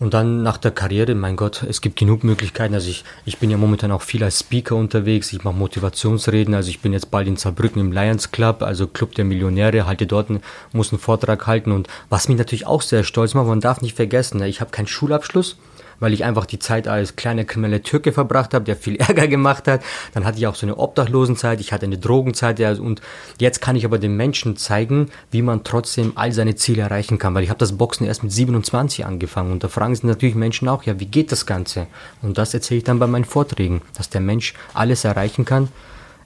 Und 0.00 0.14
dann 0.14 0.42
nach 0.42 0.56
der 0.56 0.70
Karriere, 0.70 1.14
mein 1.14 1.36
Gott, 1.36 1.62
es 1.62 1.82
gibt 1.82 1.98
genug 1.98 2.24
Möglichkeiten. 2.24 2.72
Also 2.72 2.88
ich, 2.88 3.04
ich 3.26 3.36
bin 3.36 3.50
ja 3.50 3.58
momentan 3.58 3.92
auch 3.92 4.00
viel 4.00 4.24
als 4.24 4.40
Speaker 4.40 4.74
unterwegs. 4.74 5.30
Ich 5.34 5.44
mache 5.44 5.54
Motivationsreden. 5.54 6.54
Also 6.54 6.70
ich 6.70 6.80
bin 6.80 6.94
jetzt 6.94 7.10
bald 7.10 7.28
in 7.28 7.36
Saarbrücken 7.36 7.82
im 7.82 7.92
Lions 7.92 8.32
Club, 8.32 8.62
also 8.62 8.86
Club 8.86 9.14
der 9.14 9.26
Millionäre, 9.26 9.84
halte 9.84 10.06
dort, 10.06 10.30
muss 10.72 10.90
einen 10.90 11.00
Vortrag 11.00 11.46
halten. 11.46 11.70
Und 11.70 11.86
was 12.08 12.28
mich 12.28 12.38
natürlich 12.38 12.66
auch 12.66 12.80
sehr 12.80 13.04
stolz 13.04 13.34
macht, 13.34 13.46
man 13.46 13.60
darf 13.60 13.82
nicht 13.82 13.94
vergessen, 13.94 14.38
ne, 14.38 14.48
ich 14.48 14.62
habe 14.62 14.70
keinen 14.70 14.86
Schulabschluss 14.86 15.58
weil 16.00 16.12
ich 16.12 16.24
einfach 16.24 16.46
die 16.46 16.58
Zeit 16.58 16.88
als 16.88 17.16
kleiner 17.16 17.44
krimineller 17.44 17.82
Türke 17.82 18.12
verbracht 18.12 18.54
habe, 18.54 18.64
der 18.64 18.76
viel 18.76 18.96
Ärger 19.00 19.28
gemacht 19.28 19.68
hat. 19.68 19.82
Dann 20.12 20.24
hatte 20.24 20.38
ich 20.38 20.46
auch 20.46 20.54
so 20.54 20.66
eine 20.66 20.76
Obdachlosenzeit, 20.76 21.60
ich 21.60 21.72
hatte 21.72 21.86
eine 21.86 21.98
Drogenzeit 21.98 22.58
ja, 22.58 22.72
und 22.72 23.00
jetzt 23.38 23.60
kann 23.60 23.76
ich 23.76 23.84
aber 23.84 23.98
den 23.98 24.16
Menschen 24.16 24.56
zeigen, 24.56 25.10
wie 25.30 25.42
man 25.42 25.62
trotzdem 25.62 26.12
all 26.16 26.32
seine 26.32 26.56
Ziele 26.56 26.82
erreichen 26.82 27.18
kann, 27.18 27.34
weil 27.34 27.44
ich 27.44 27.50
habe 27.50 27.58
das 27.58 27.76
Boxen 27.76 28.06
erst 28.06 28.22
mit 28.22 28.32
27 28.32 29.06
angefangen 29.06 29.52
und 29.52 29.62
da 29.62 29.68
fragen 29.68 29.94
sich 29.94 30.04
natürlich 30.04 30.34
Menschen 30.34 30.68
auch, 30.68 30.82
ja, 30.82 30.98
wie 30.98 31.06
geht 31.06 31.30
das 31.30 31.46
Ganze? 31.46 31.86
Und 32.22 32.38
das 32.38 32.54
erzähle 32.54 32.78
ich 32.78 32.84
dann 32.84 32.98
bei 32.98 33.06
meinen 33.06 33.24
Vorträgen, 33.24 33.82
dass 33.96 34.10
der 34.10 34.20
Mensch 34.20 34.54
alles 34.74 35.04
erreichen 35.04 35.44
kann, 35.44 35.68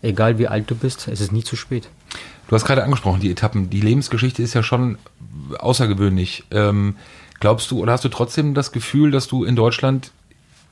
egal 0.03 0.39
wie 0.39 0.49
alt 0.49 0.71
du 0.71 0.75
bist, 0.75 1.09
es 1.09 1.21
ist 1.21 1.33
nie 1.33 1.45
zu 1.45 1.57
spät. 1.57 1.89
Du 2.49 2.55
hast 2.55 2.67
gerade 2.67 2.85
angesprochen, 2.85 3.21
die 3.21 3.31
Etappen. 3.31 3.71
Die 3.71 3.81
Lebensgeschichte 3.81 4.43
ist 4.43 4.55
ja 4.55 4.63
schon 4.63 4.99
außergewöhnlich. 5.59 6.45
Ähm, 6.51 6.97
Glaubst 7.45 7.71
du 7.71 7.79
oder 7.79 7.93
hast 7.93 8.03
du 8.03 8.09
trotzdem 8.09 8.55
das 8.55 8.73
Gefühl, 8.73 9.11
dass 9.11 9.29
du 9.29 9.45
in 9.45 9.55
Deutschland 9.55 10.13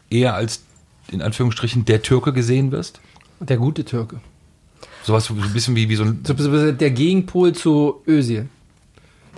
eher 0.09 0.35
als 0.35 0.63
in 1.11 1.21
Anführungsstrichen 1.21 1.85
der 1.85 2.01
Türke 2.01 2.33
gesehen 2.33 2.73
wirst? 2.73 2.99
Der 3.41 3.59
gute 3.59 3.85
Türke. 3.85 4.21
Sowas 5.03 5.27
so 5.27 5.35
ein 5.35 5.53
bisschen 5.53 5.77
wie, 5.77 5.91
wie 5.91 5.97
so 5.97 6.05
ein. 6.05 6.25
So 6.25 6.33
der 6.73 6.91
Gegenpol 6.91 7.53
zu 7.53 8.01
Özil. 8.09 8.49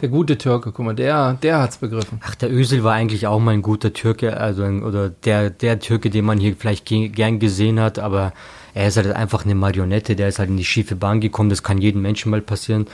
Der 0.01 0.11
gute 0.11 0.39
Türke, 0.39 0.71
guck 0.71 0.87
mal, 0.87 0.95
der, 0.95 1.35
der 1.43 1.59
hat's 1.59 1.79
begriffen. 1.79 2.21
Ach, 2.23 2.37
der 2.37 2.53
Özil 2.53 2.85
war 2.85 2.93
eigentlich 2.93 3.27
auch 3.27 3.41
mal 3.41 3.51
ein 3.51 3.63
guter 3.63 3.93
Türke, 3.93 4.37
also 4.37 4.63
ein, 4.63 4.85
oder 4.85 5.09
der, 5.09 5.51
der 5.51 5.81
Türke, 5.81 6.11
den 6.11 6.25
man 6.25 6.39
hier 6.39 6.55
vielleicht 6.55 6.87
gern 6.87 7.41
gesehen 7.41 7.81
hat, 7.81 7.99
aber 7.99 8.33
er 8.75 8.87
ist 8.87 8.97
halt 8.97 9.09
einfach 9.09 9.45
eine 9.45 9.57
Marionette, 9.57 10.15
der 10.15 10.29
ist 10.29 10.39
halt 10.39 10.51
in 10.51 10.57
die 10.57 10.65
schiefe 10.65 10.95
Bahn 10.95 11.21
gekommen, 11.21 11.51
das 11.51 11.65
kann 11.65 11.79
jedem 11.79 12.01
Menschen 12.01 12.31
mal 12.31 12.43
passieren. 12.43 12.87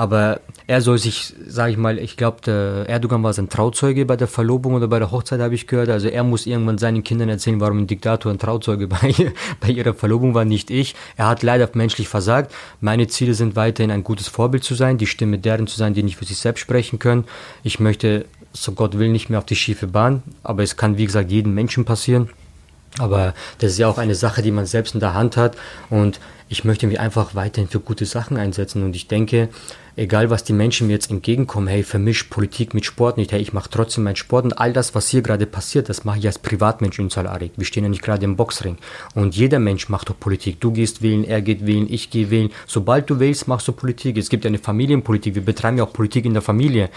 Aber 0.00 0.40
er 0.66 0.80
soll 0.80 0.96
sich, 0.96 1.34
sage 1.46 1.72
ich 1.72 1.76
mal, 1.76 1.98
ich 1.98 2.16
glaube, 2.16 2.86
Erdogan 2.88 3.22
war 3.22 3.34
sein 3.34 3.50
Trauzeuge 3.50 4.06
bei 4.06 4.16
der 4.16 4.28
Verlobung 4.28 4.72
oder 4.72 4.88
bei 4.88 4.98
der 4.98 5.10
Hochzeit, 5.10 5.40
habe 5.40 5.54
ich 5.54 5.66
gehört. 5.66 5.90
Also 5.90 6.08
er 6.08 6.24
muss 6.24 6.46
irgendwann 6.46 6.78
seinen 6.78 7.04
Kindern 7.04 7.28
erzählen, 7.28 7.60
warum 7.60 7.80
ein 7.80 7.86
Diktator 7.86 8.32
ein 8.32 8.38
Trauzeuge 8.38 8.88
bei, 8.88 9.12
bei 9.60 9.68
ihrer 9.68 9.92
Verlobung 9.92 10.32
war, 10.32 10.46
nicht 10.46 10.70
ich. 10.70 10.94
Er 11.18 11.28
hat 11.28 11.42
leider 11.42 11.68
menschlich 11.74 12.08
versagt. 12.08 12.50
Meine 12.80 13.08
Ziele 13.08 13.34
sind 13.34 13.56
weiterhin 13.56 13.90
ein 13.90 14.02
gutes 14.02 14.26
Vorbild 14.26 14.64
zu 14.64 14.74
sein, 14.74 14.96
die 14.96 15.06
Stimme 15.06 15.36
deren 15.36 15.66
zu 15.66 15.76
sein, 15.76 15.92
die 15.92 16.02
nicht 16.02 16.16
für 16.16 16.24
sich 16.24 16.38
selbst 16.38 16.62
sprechen 16.62 16.98
können. 16.98 17.26
Ich 17.62 17.78
möchte, 17.78 18.24
so 18.54 18.72
Gott 18.72 18.98
will, 18.98 19.10
nicht 19.10 19.28
mehr 19.28 19.38
auf 19.38 19.44
die 19.44 19.54
schiefe 19.54 19.86
Bahn, 19.86 20.22
aber 20.42 20.62
es 20.62 20.78
kann, 20.78 20.96
wie 20.96 21.04
gesagt, 21.04 21.30
jedem 21.30 21.52
Menschen 21.52 21.84
passieren. 21.84 22.30
Aber 22.98 23.34
das 23.58 23.72
ist 23.72 23.78
ja 23.78 23.88
auch 23.88 23.98
eine 23.98 24.14
Sache, 24.14 24.40
die 24.40 24.50
man 24.50 24.64
selbst 24.64 24.94
in 24.94 25.00
der 25.00 25.12
Hand 25.12 25.36
hat 25.36 25.58
und 25.90 26.20
ich 26.50 26.64
möchte 26.64 26.88
mich 26.88 26.98
einfach 26.98 27.36
weiterhin 27.36 27.70
für 27.70 27.78
gute 27.78 28.04
Sachen 28.04 28.36
einsetzen 28.36 28.82
und 28.82 28.96
ich 28.96 29.06
denke, 29.06 29.48
egal 29.96 30.30
was 30.30 30.44
die 30.44 30.52
Menschen 30.52 30.86
mir 30.86 30.94
jetzt 30.94 31.10
entgegenkommen, 31.10 31.68
hey, 31.68 31.82
vermisch 31.82 32.24
Politik 32.24 32.74
mit 32.74 32.84
Sport 32.84 33.16
nicht, 33.16 33.32
hey, 33.32 33.40
ich 33.40 33.52
mache 33.52 33.68
trotzdem 33.70 34.04
meinen 34.04 34.16
Sport 34.16 34.46
und 34.46 34.58
all 34.58 34.72
das, 34.72 34.94
was 34.94 35.08
hier 35.08 35.22
gerade 35.22 35.46
passiert, 35.46 35.88
das 35.88 36.04
mache 36.04 36.18
ich 36.18 36.26
als 36.26 36.38
Privatmensch 36.38 36.98
in 36.98 37.10
Salarik. 37.10 37.52
Wir 37.56 37.66
stehen 37.66 37.84
ja 37.84 37.90
nicht 37.90 38.02
gerade 38.02 38.24
im 38.24 38.36
Boxring. 38.36 38.78
Und 39.14 39.36
jeder 39.36 39.58
Mensch 39.58 39.88
macht 39.88 40.08
doch 40.08 40.18
Politik. 40.18 40.60
Du 40.60 40.72
gehst 40.72 41.02
wählen, 41.02 41.24
er 41.24 41.42
geht 41.42 41.66
wählen, 41.66 41.86
ich 41.88 42.10
gehe 42.10 42.30
wählen. 42.30 42.50
Sobald 42.66 43.10
du 43.10 43.20
wählst, 43.20 43.46
machst 43.46 43.68
du 43.68 43.72
Politik. 43.72 44.16
Es 44.16 44.28
gibt 44.28 44.44
ja 44.44 44.48
eine 44.48 44.58
Familienpolitik. 44.58 45.34
Wir 45.34 45.44
betreiben 45.44 45.78
ja 45.78 45.84
auch 45.84 45.92
Politik 45.92 46.24
in 46.24 46.32
der 46.32 46.42
Familie. 46.42 46.90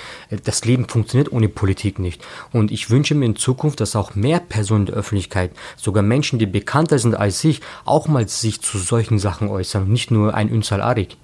Das 0.46 0.66
Leben 0.66 0.88
funktioniert 0.88 1.32
ohne 1.32 1.50
Politik 1.50 2.00
nicht. 2.00 2.24
Und 2.52 2.72
ich 2.72 2.90
wünsche 2.90 3.16
mir 3.16 3.26
in 3.26 3.36
Zukunft, 3.36 3.82
dass 3.82 3.96
auch 3.96 4.16
mehr 4.16 4.40
Personen 4.40 4.86
der 4.86 4.96
Öffentlichkeit, 4.96 5.52
sogar 5.76 6.04
Menschen, 6.04 6.40
die 6.40 6.46
bekannter 6.46 7.00
sind 7.00 7.16
als 7.16 7.44
ich, 7.44 7.62
auch 7.86 8.08
mal 8.08 8.28
sich 8.28 8.62
zu 8.62 8.78
solchen 8.78 9.20
Sachen 9.20 9.43
äußern 9.50 9.84
und 9.84 9.92
nicht 9.92 10.12
nur 10.12 10.34
ein 10.34 10.50
Ünsal 10.50 10.82
Arik. 10.82 11.18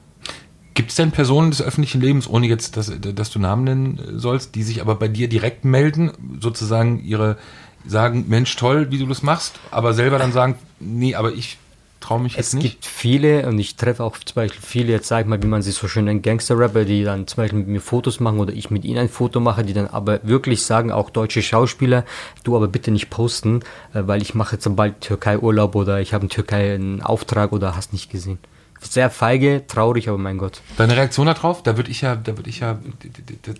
Gibt 0.73 0.91
es 0.91 0.95
denn 0.95 1.11
Personen 1.11 1.51
des 1.51 1.61
öffentlichen 1.61 1.99
Lebens, 1.99 2.27
ohne 2.27 2.47
jetzt, 2.47 2.77
dass, 2.77 2.91
dass 2.99 3.31
du 3.31 3.39
Namen 3.39 3.63
nennen 3.65 4.19
sollst, 4.19 4.55
die 4.55 4.63
sich 4.63 4.81
aber 4.81 4.95
bei 4.95 5.07
dir 5.07 5.27
direkt 5.27 5.65
melden, 5.65 6.11
sozusagen 6.39 7.03
ihre 7.03 7.37
sagen, 7.85 8.25
Mensch, 8.27 8.55
toll, 8.55 8.91
wie 8.91 8.97
du 8.97 9.05
das 9.05 9.23
machst, 9.23 9.59
aber 9.71 9.93
selber 9.93 10.17
dann 10.17 10.31
sagen, 10.31 10.55
nee, 10.79 11.15
aber 11.15 11.33
ich 11.33 11.57
traue 11.99 12.21
mich 12.21 12.35
jetzt 12.35 12.53
nicht? 12.53 12.65
Es 12.65 12.71
gibt 12.71 12.85
viele 12.85 13.47
und 13.47 13.59
ich 13.59 13.75
treffe 13.75 14.03
auch 14.03 14.17
zum 14.17 14.35
Beispiel 14.35 14.61
viele, 14.61 14.91
jetzt 14.91 15.07
sag 15.07 15.21
ich 15.21 15.27
mal, 15.27 15.41
wie 15.41 15.47
man 15.47 15.61
sie 15.61 15.71
so 15.71 15.87
schön 15.87 16.05
nennt, 16.05 16.23
Gangster-Rapper, 16.23 16.85
die 16.85 17.03
dann 17.03 17.27
zum 17.27 17.37
Beispiel 17.37 17.59
mit 17.59 17.67
mir 17.67 17.81
Fotos 17.81 18.19
machen 18.19 18.39
oder 18.39 18.53
ich 18.53 18.69
mit 18.69 18.85
ihnen 18.85 18.99
ein 18.99 19.09
Foto 19.09 19.39
mache, 19.39 19.63
die 19.63 19.73
dann 19.73 19.87
aber 19.87 20.19
wirklich 20.23 20.63
sagen, 20.63 20.91
auch 20.91 21.09
deutsche 21.09 21.41
Schauspieler, 21.41 22.05
du 22.43 22.55
aber 22.55 22.67
bitte 22.67 22.91
nicht 22.91 23.09
posten, 23.09 23.61
äh, 23.93 24.03
weil 24.05 24.21
ich 24.21 24.33
mache 24.33 24.55
jetzt 24.55 24.75
bald 24.75 25.01
Türkei-Urlaub 25.01 25.75
oder 25.75 25.99
ich 25.99 26.13
habe 26.13 26.25
in 26.25 26.29
Türkei 26.29 26.73
einen 26.73 27.01
Auftrag 27.01 27.51
oder 27.51 27.75
hast 27.75 27.93
nicht 27.93 28.09
gesehen. 28.09 28.39
Sehr 28.81 29.09
feige, 29.09 29.63
traurig, 29.67 30.07
aber 30.09 30.17
mein 30.17 30.37
Gott. 30.37 30.61
Deine 30.77 30.95
Reaktion 30.95 31.27
darauf? 31.27 31.63
Da 31.63 31.77
würde 31.77 31.91
ich 31.91 32.01
ja, 32.01 32.15
da 32.15 32.37
würde 32.37 32.49
ich 32.49 32.59
ja, 32.59 32.79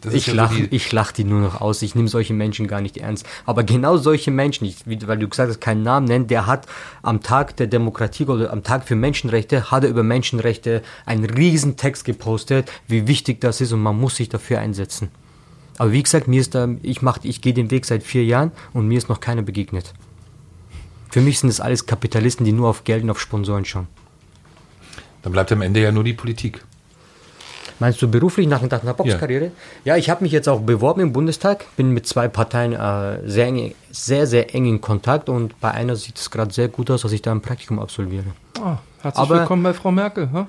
das 0.02 0.14
ich 0.14 0.28
ja 0.28 0.34
lache, 0.34 0.56
so 0.56 0.68
ich 0.70 0.92
lache 0.92 1.14
die 1.14 1.24
nur 1.24 1.42
noch 1.42 1.62
aus. 1.62 1.82
Ich 1.82 1.96
nehme 1.96 2.08
solche 2.08 2.34
Menschen 2.34 2.68
gar 2.68 2.82
nicht 2.82 2.98
ernst. 2.98 3.26
Aber 3.46 3.64
genau 3.64 3.98
solche 3.98 4.32
Menschen, 4.32 4.66
ich, 4.66 4.78
weil 4.86 5.18
du 5.18 5.28
gesagt 5.28 5.50
hast, 5.50 5.60
keinen 5.60 5.84
Namen 5.84 6.08
nennen, 6.08 6.28
der 6.28 6.48
hat 6.48 6.68
am 7.02 7.22
Tag 7.22 7.58
der 7.58 7.68
Demokratie 7.68 8.26
oder 8.26 8.52
am 8.52 8.64
Tag 8.64 8.88
für 8.88 8.96
Menschenrechte, 8.96 9.72
hat 9.72 9.84
er 9.84 9.90
über 9.90 10.04
Menschenrechte 10.04 10.82
einen 11.06 11.26
riesen 11.26 11.76
Text 11.76 12.06
gepostet, 12.06 12.72
wie 12.88 13.08
wichtig 13.08 13.42
das 13.42 13.62
ist 13.62 13.74
und 13.74 13.82
man 13.82 14.00
muss 14.00 14.16
sich 14.16 14.30
dafür 14.30 14.60
einsetzen. 14.60 15.10
Aber 15.78 15.92
wie 15.92 16.04
gesagt, 16.04 16.28
mir 16.28 16.42
ist 16.42 16.56
da, 16.56 16.68
ich 16.82 17.02
mach, 17.02 17.20
ich 17.24 17.42
gehe 17.42 17.54
den 17.54 17.72
Weg 17.72 17.86
seit 17.86 18.04
vier 18.04 18.26
Jahren 18.26 18.52
und 18.74 18.88
mir 18.88 18.98
ist 18.98 19.10
noch 19.10 19.22
keiner 19.22 19.42
begegnet. 19.42 19.94
Für 21.10 21.22
mich 21.22 21.40
sind 21.40 21.50
das 21.50 21.62
alles 21.62 21.86
Kapitalisten, 21.86 22.46
die 22.46 22.52
nur 22.52 22.70
auf 22.70 22.84
Geld 22.84 23.04
und 23.04 23.10
auf 23.10 23.20
Sponsoren 23.20 23.66
schauen. 23.66 23.88
Dann 25.22 25.32
bleibt 25.32 25.52
am 25.52 25.62
Ende 25.62 25.82
ja 25.82 25.92
nur 25.92 26.04
die 26.04 26.14
Politik. 26.14 26.64
Meinst 27.80 28.02
du 28.02 28.10
beruflich 28.10 28.46
nach, 28.46 28.62
nach 28.62 28.84
einer 28.84 28.94
Boxkarriere? 28.94 29.46
Ja. 29.46 29.94
ja, 29.94 29.98
ich 29.98 30.10
habe 30.10 30.24
mich 30.24 30.34
jetzt 30.34 30.50
auch 30.50 30.60
beworben 30.60 31.00
im 31.00 31.14
Bundestag, 31.14 31.66
bin 31.78 31.92
mit 31.92 32.06
zwei 32.06 32.28
Parteien 32.28 32.74
äh, 32.74 33.20
sehr, 33.26 33.48
eng, 33.48 33.74
sehr, 33.90 34.28
sehr 34.28 34.54
eng 34.54 34.66
in 34.66 34.82
Kontakt 34.82 35.30
und 35.30 35.58
bei 35.62 35.72
einer 35.72 35.96
sieht 35.96 36.18
es 36.18 36.30
gerade 36.30 36.54
sehr 36.54 36.68
gut 36.68 36.92
aus, 36.92 37.04
dass 37.04 37.14
ich 37.14 37.22
da 37.22 37.32
ein 37.32 37.42
Praktikum 37.42 37.80
absolviere. 37.80 38.26
Oh, 38.60 38.76
herzlich 39.02 39.22
aber, 39.22 39.40
willkommen 39.40 39.64
bei 39.64 39.74
Frau 39.74 39.92
Merkel. 39.92 40.30
Huh? 40.34 40.46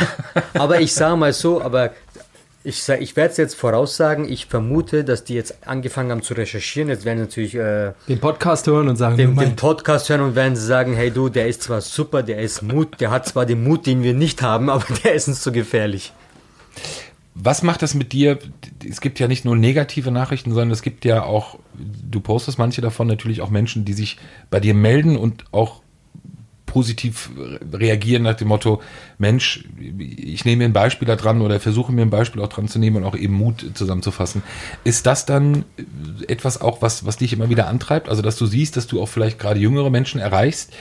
aber 0.54 0.80
ich 0.80 0.94
sage 0.94 1.16
mal 1.16 1.34
so, 1.34 1.60
aber 1.60 1.90
ich, 2.62 2.88
ich 2.88 3.16
werde 3.16 3.30
es 3.30 3.36
jetzt 3.38 3.54
voraussagen, 3.54 4.30
ich 4.30 4.46
vermute, 4.46 5.02
dass 5.02 5.24
die 5.24 5.34
jetzt 5.34 5.66
angefangen 5.66 6.10
haben 6.10 6.22
zu 6.22 6.34
recherchieren. 6.34 6.90
Jetzt 6.90 7.06
werden 7.06 7.18
sie 7.18 7.24
natürlich 7.24 7.54
äh, 7.54 7.92
den 8.06 8.20
Podcast 8.20 8.66
hören 8.66 8.88
und 8.88 8.96
sagen, 8.96 9.16
den, 9.16 9.34
den, 9.34 9.56
Podcast 9.56 10.10
hören 10.10 10.20
und 10.20 10.34
werden 10.34 10.56
sie 10.56 10.66
sagen, 10.66 10.94
hey 10.94 11.10
du, 11.10 11.30
der 11.30 11.48
ist 11.48 11.62
zwar 11.62 11.80
super, 11.80 12.22
der 12.22 12.40
ist 12.40 12.62
Mut, 12.62 13.00
der 13.00 13.10
hat 13.10 13.26
zwar 13.26 13.46
den 13.46 13.64
Mut, 13.64 13.86
den 13.86 14.02
wir 14.02 14.12
nicht 14.12 14.42
haben, 14.42 14.68
aber 14.68 14.84
der 15.04 15.14
ist 15.14 15.28
uns 15.28 15.40
zu 15.40 15.52
gefährlich. 15.52 16.12
Was 17.34 17.62
macht 17.62 17.80
das 17.80 17.94
mit 17.94 18.12
dir? 18.12 18.38
Es 18.86 19.00
gibt 19.00 19.18
ja 19.18 19.28
nicht 19.28 19.46
nur 19.46 19.56
negative 19.56 20.10
Nachrichten, 20.10 20.50
sondern 20.50 20.72
es 20.72 20.82
gibt 20.82 21.06
ja 21.06 21.22
auch, 21.22 21.58
du 21.74 22.20
postest 22.20 22.58
manche 22.58 22.82
davon 22.82 23.06
natürlich 23.06 23.40
auch 23.40 23.48
Menschen, 23.48 23.86
die 23.86 23.94
sich 23.94 24.18
bei 24.50 24.60
dir 24.60 24.74
melden 24.74 25.16
und 25.16 25.44
auch 25.52 25.80
positiv 26.66 27.30
reagieren 27.72 28.22
nach 28.22 28.36
dem 28.36 28.48
Motto, 28.48 28.80
Mensch, 29.20 29.64
ich 29.98 30.46
nehme 30.46 30.60
mir 30.60 30.64
ein 30.64 30.72
Beispiel 30.72 31.06
da 31.06 31.14
dran 31.14 31.42
oder 31.42 31.60
versuche 31.60 31.92
mir 31.92 32.00
ein 32.00 32.10
Beispiel 32.10 32.40
auch 32.40 32.48
dran 32.48 32.68
zu 32.68 32.78
nehmen 32.78 32.96
und 32.96 33.04
auch 33.04 33.14
eben 33.14 33.34
Mut 33.34 33.66
zusammenzufassen. 33.74 34.42
Ist 34.82 35.04
das 35.04 35.26
dann 35.26 35.66
etwas 36.26 36.60
auch, 36.60 36.80
was, 36.80 37.04
was 37.04 37.18
dich 37.18 37.34
immer 37.34 37.50
wieder 37.50 37.68
antreibt? 37.68 38.08
Also, 38.08 38.22
dass 38.22 38.36
du 38.36 38.46
siehst, 38.46 38.78
dass 38.78 38.86
du 38.86 39.00
auch 39.00 39.08
vielleicht 39.08 39.38
gerade 39.38 39.60
jüngere 39.60 39.90
Menschen 39.90 40.20
erreichst, 40.20 40.72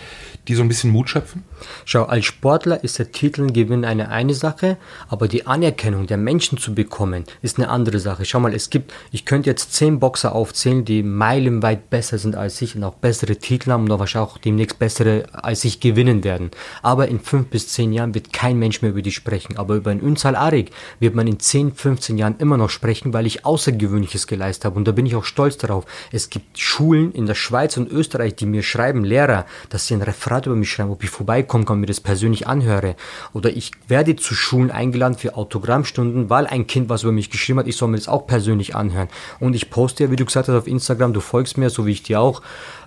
die 0.47 0.55
so 0.55 0.61
ein 0.61 0.69
bisschen 0.69 0.89
Mut 0.89 1.09
schöpfen? 1.09 1.43
Schau, 1.83 2.03
als 2.05 2.25
Sportler 2.25 2.81
ist 2.81 2.97
der 2.97 3.11
Titelgewinn 3.11 3.83
eine 3.83 4.09
eine 4.09 4.33
Sache, 4.33 4.77
aber 5.09 5.27
die 5.27 5.45
Anerkennung 5.45 6.07
der 6.07 6.17
Menschen 6.17 6.57
zu 6.57 6.73
bekommen, 6.73 7.25
ist 7.41 7.57
eine 7.57 7.67
andere 7.67 7.99
Sache. 7.99 8.23
Schau 8.23 8.39
mal, 8.39 8.53
es 8.53 8.69
gibt, 8.69 8.93
ich 9.11 9.25
könnte 9.25 9.49
jetzt 9.49 9.73
zehn 9.73 9.99
Boxer 9.99 10.33
aufzählen, 10.33 10.85
die 10.85 11.03
meilenweit 11.03 11.89
besser 11.89 12.17
sind 12.17 12.35
als 12.35 12.61
ich 12.61 12.75
und 12.75 12.85
auch 12.85 12.95
bessere 12.95 13.35
Titel 13.35 13.71
haben 13.71 13.83
und 13.83 13.91
auch 13.91 13.99
wahrscheinlich 13.99 14.31
auch 14.31 14.37
demnächst 14.37 14.79
bessere 14.79 15.25
als 15.33 15.65
ich 15.65 15.81
gewinnen 15.81 16.23
werden. 16.23 16.51
Aber 16.81 17.09
in 17.09 17.19
fünf 17.19 17.49
bis 17.49 17.67
zehn 17.67 17.91
Jahren 17.91 18.15
wird 18.15 18.28
kein 18.31 18.59
Mensch 18.59 18.81
mehr 18.81 18.91
über 18.91 19.01
die 19.01 19.11
sprechen. 19.11 19.57
Aber 19.57 19.75
über 19.75 19.91
einen 19.91 20.01
Ünsal 20.01 20.35
Arik 20.35 20.71
wird 20.99 21.15
man 21.15 21.27
in 21.27 21.39
10, 21.39 21.73
15 21.73 22.17
Jahren 22.17 22.35
immer 22.39 22.57
noch 22.57 22.69
sprechen, 22.69 23.13
weil 23.13 23.25
ich 23.25 23.45
Außergewöhnliches 23.45 24.27
geleistet 24.27 24.65
habe. 24.65 24.77
Und 24.77 24.87
da 24.87 24.91
bin 24.91 25.05
ich 25.05 25.15
auch 25.15 25.23
stolz 25.23 25.57
darauf. 25.57 25.85
Es 26.11 26.29
gibt 26.29 26.57
Schulen 26.59 27.11
in 27.11 27.25
der 27.25 27.35
Schweiz 27.35 27.77
und 27.77 27.91
Österreich, 27.91 28.35
die 28.35 28.45
mir 28.45 28.63
schreiben, 28.63 29.03
Lehrer, 29.03 29.45
dass 29.69 29.87
sie 29.87 29.93
ein 29.93 30.01
Referat 30.01 30.45
über 30.45 30.55
mich 30.55 30.71
schreiben, 30.71 30.91
ob 30.91 31.03
ich 31.03 31.09
vorbeikommen 31.09 31.65
kann 31.65 31.79
mir 31.79 31.85
das 31.85 31.99
persönlich 31.99 32.47
anhöre. 32.47 32.95
Oder 33.33 33.49
ich 33.51 33.71
werde 33.87 34.15
zu 34.15 34.33
Schulen 34.35 34.71
eingeladen 34.71 35.17
für 35.17 35.35
Autogrammstunden, 35.35 36.29
weil 36.29 36.47
ein 36.47 36.67
Kind 36.67 36.89
was 36.89 37.03
über 37.03 37.11
mich 37.11 37.29
geschrieben 37.29 37.59
hat, 37.59 37.67
ich 37.67 37.77
soll 37.77 37.89
mir 37.89 37.97
das 37.97 38.07
auch 38.07 38.27
persönlich 38.27 38.75
anhören. 38.75 39.09
Und 39.39 39.55
ich 39.55 39.69
poste 39.69 40.03
ja, 40.03 40.11
wie 40.11 40.15
du 40.15 40.25
gesagt 40.25 40.47
hast, 40.47 40.55
auf 40.55 40.67
Instagram, 40.67 41.13
du 41.13 41.19
folgst 41.19 41.57
mir, 41.57 41.69
so 41.69 41.85
wie 41.85 41.91
ich 41.91 42.03
dir 42.03 42.19
auch, 42.19 42.41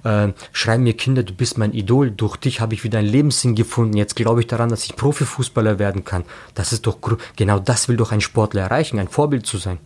äh, 0.05 0.29
schreiben 0.53 0.85
mir 0.85 0.97
Kinder, 0.97 1.23
du 1.23 1.33
bist 1.33 1.59
mein 1.59 1.73
Idol, 1.73 2.11
durch 2.11 2.37
dich 2.37 2.61
habe 2.61 2.75
ich 2.75 2.85
wieder 2.85 2.99
einen 2.99 3.09
Lebenssinn 3.09 3.55
gefunden, 3.55 3.97
jetzt 3.97 4.17
glaube 4.17 4.41
ich 4.41 4.47
daran, 4.47 4.69
dass 4.69 4.85
ich 4.85 4.97
Profifußballer 4.97 5.79
werden 5.79 6.05
kann. 6.05 6.25
Das 6.55 6.73
ist 6.73 6.87
doch, 6.87 6.99
genau 7.37 7.59
das 7.59 7.89
will 7.89 7.97
doch 7.97 8.13
ein 8.13 8.21
Sportler 8.21 8.63
erreichen, 8.63 8.99
ein 8.99 9.09
Vorbild 9.09 9.47
zu 9.47 9.59
sein. 9.59 9.79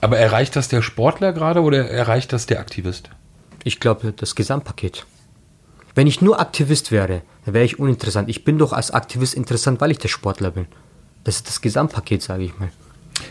Aber 0.00 0.18
erreicht 0.18 0.56
das 0.56 0.68
der 0.68 0.82
Sportler 0.82 1.32
gerade 1.32 1.62
oder 1.62 1.88
erreicht 1.88 2.32
das 2.32 2.46
der 2.46 2.60
Aktivist? 2.60 3.10
Ich 3.62 3.78
glaube, 3.78 4.12
das 4.12 4.34
Gesamtpaket. 4.34 5.06
Wenn 5.94 6.06
ich 6.06 6.20
nur 6.20 6.40
Aktivist 6.40 6.90
wäre, 6.90 7.22
dann 7.44 7.54
wäre 7.54 7.64
ich 7.64 7.78
uninteressant. 7.78 8.28
Ich 8.28 8.44
bin 8.44 8.58
doch 8.58 8.72
als 8.72 8.90
Aktivist 8.90 9.34
interessant, 9.34 9.80
weil 9.80 9.90
ich 9.90 9.98
der 9.98 10.08
Sportler 10.08 10.50
bin. 10.50 10.66
Das 11.22 11.36
ist 11.36 11.46
das 11.46 11.60
Gesamtpaket, 11.60 12.22
sage 12.22 12.44
ich 12.44 12.58
mal. 12.58 12.70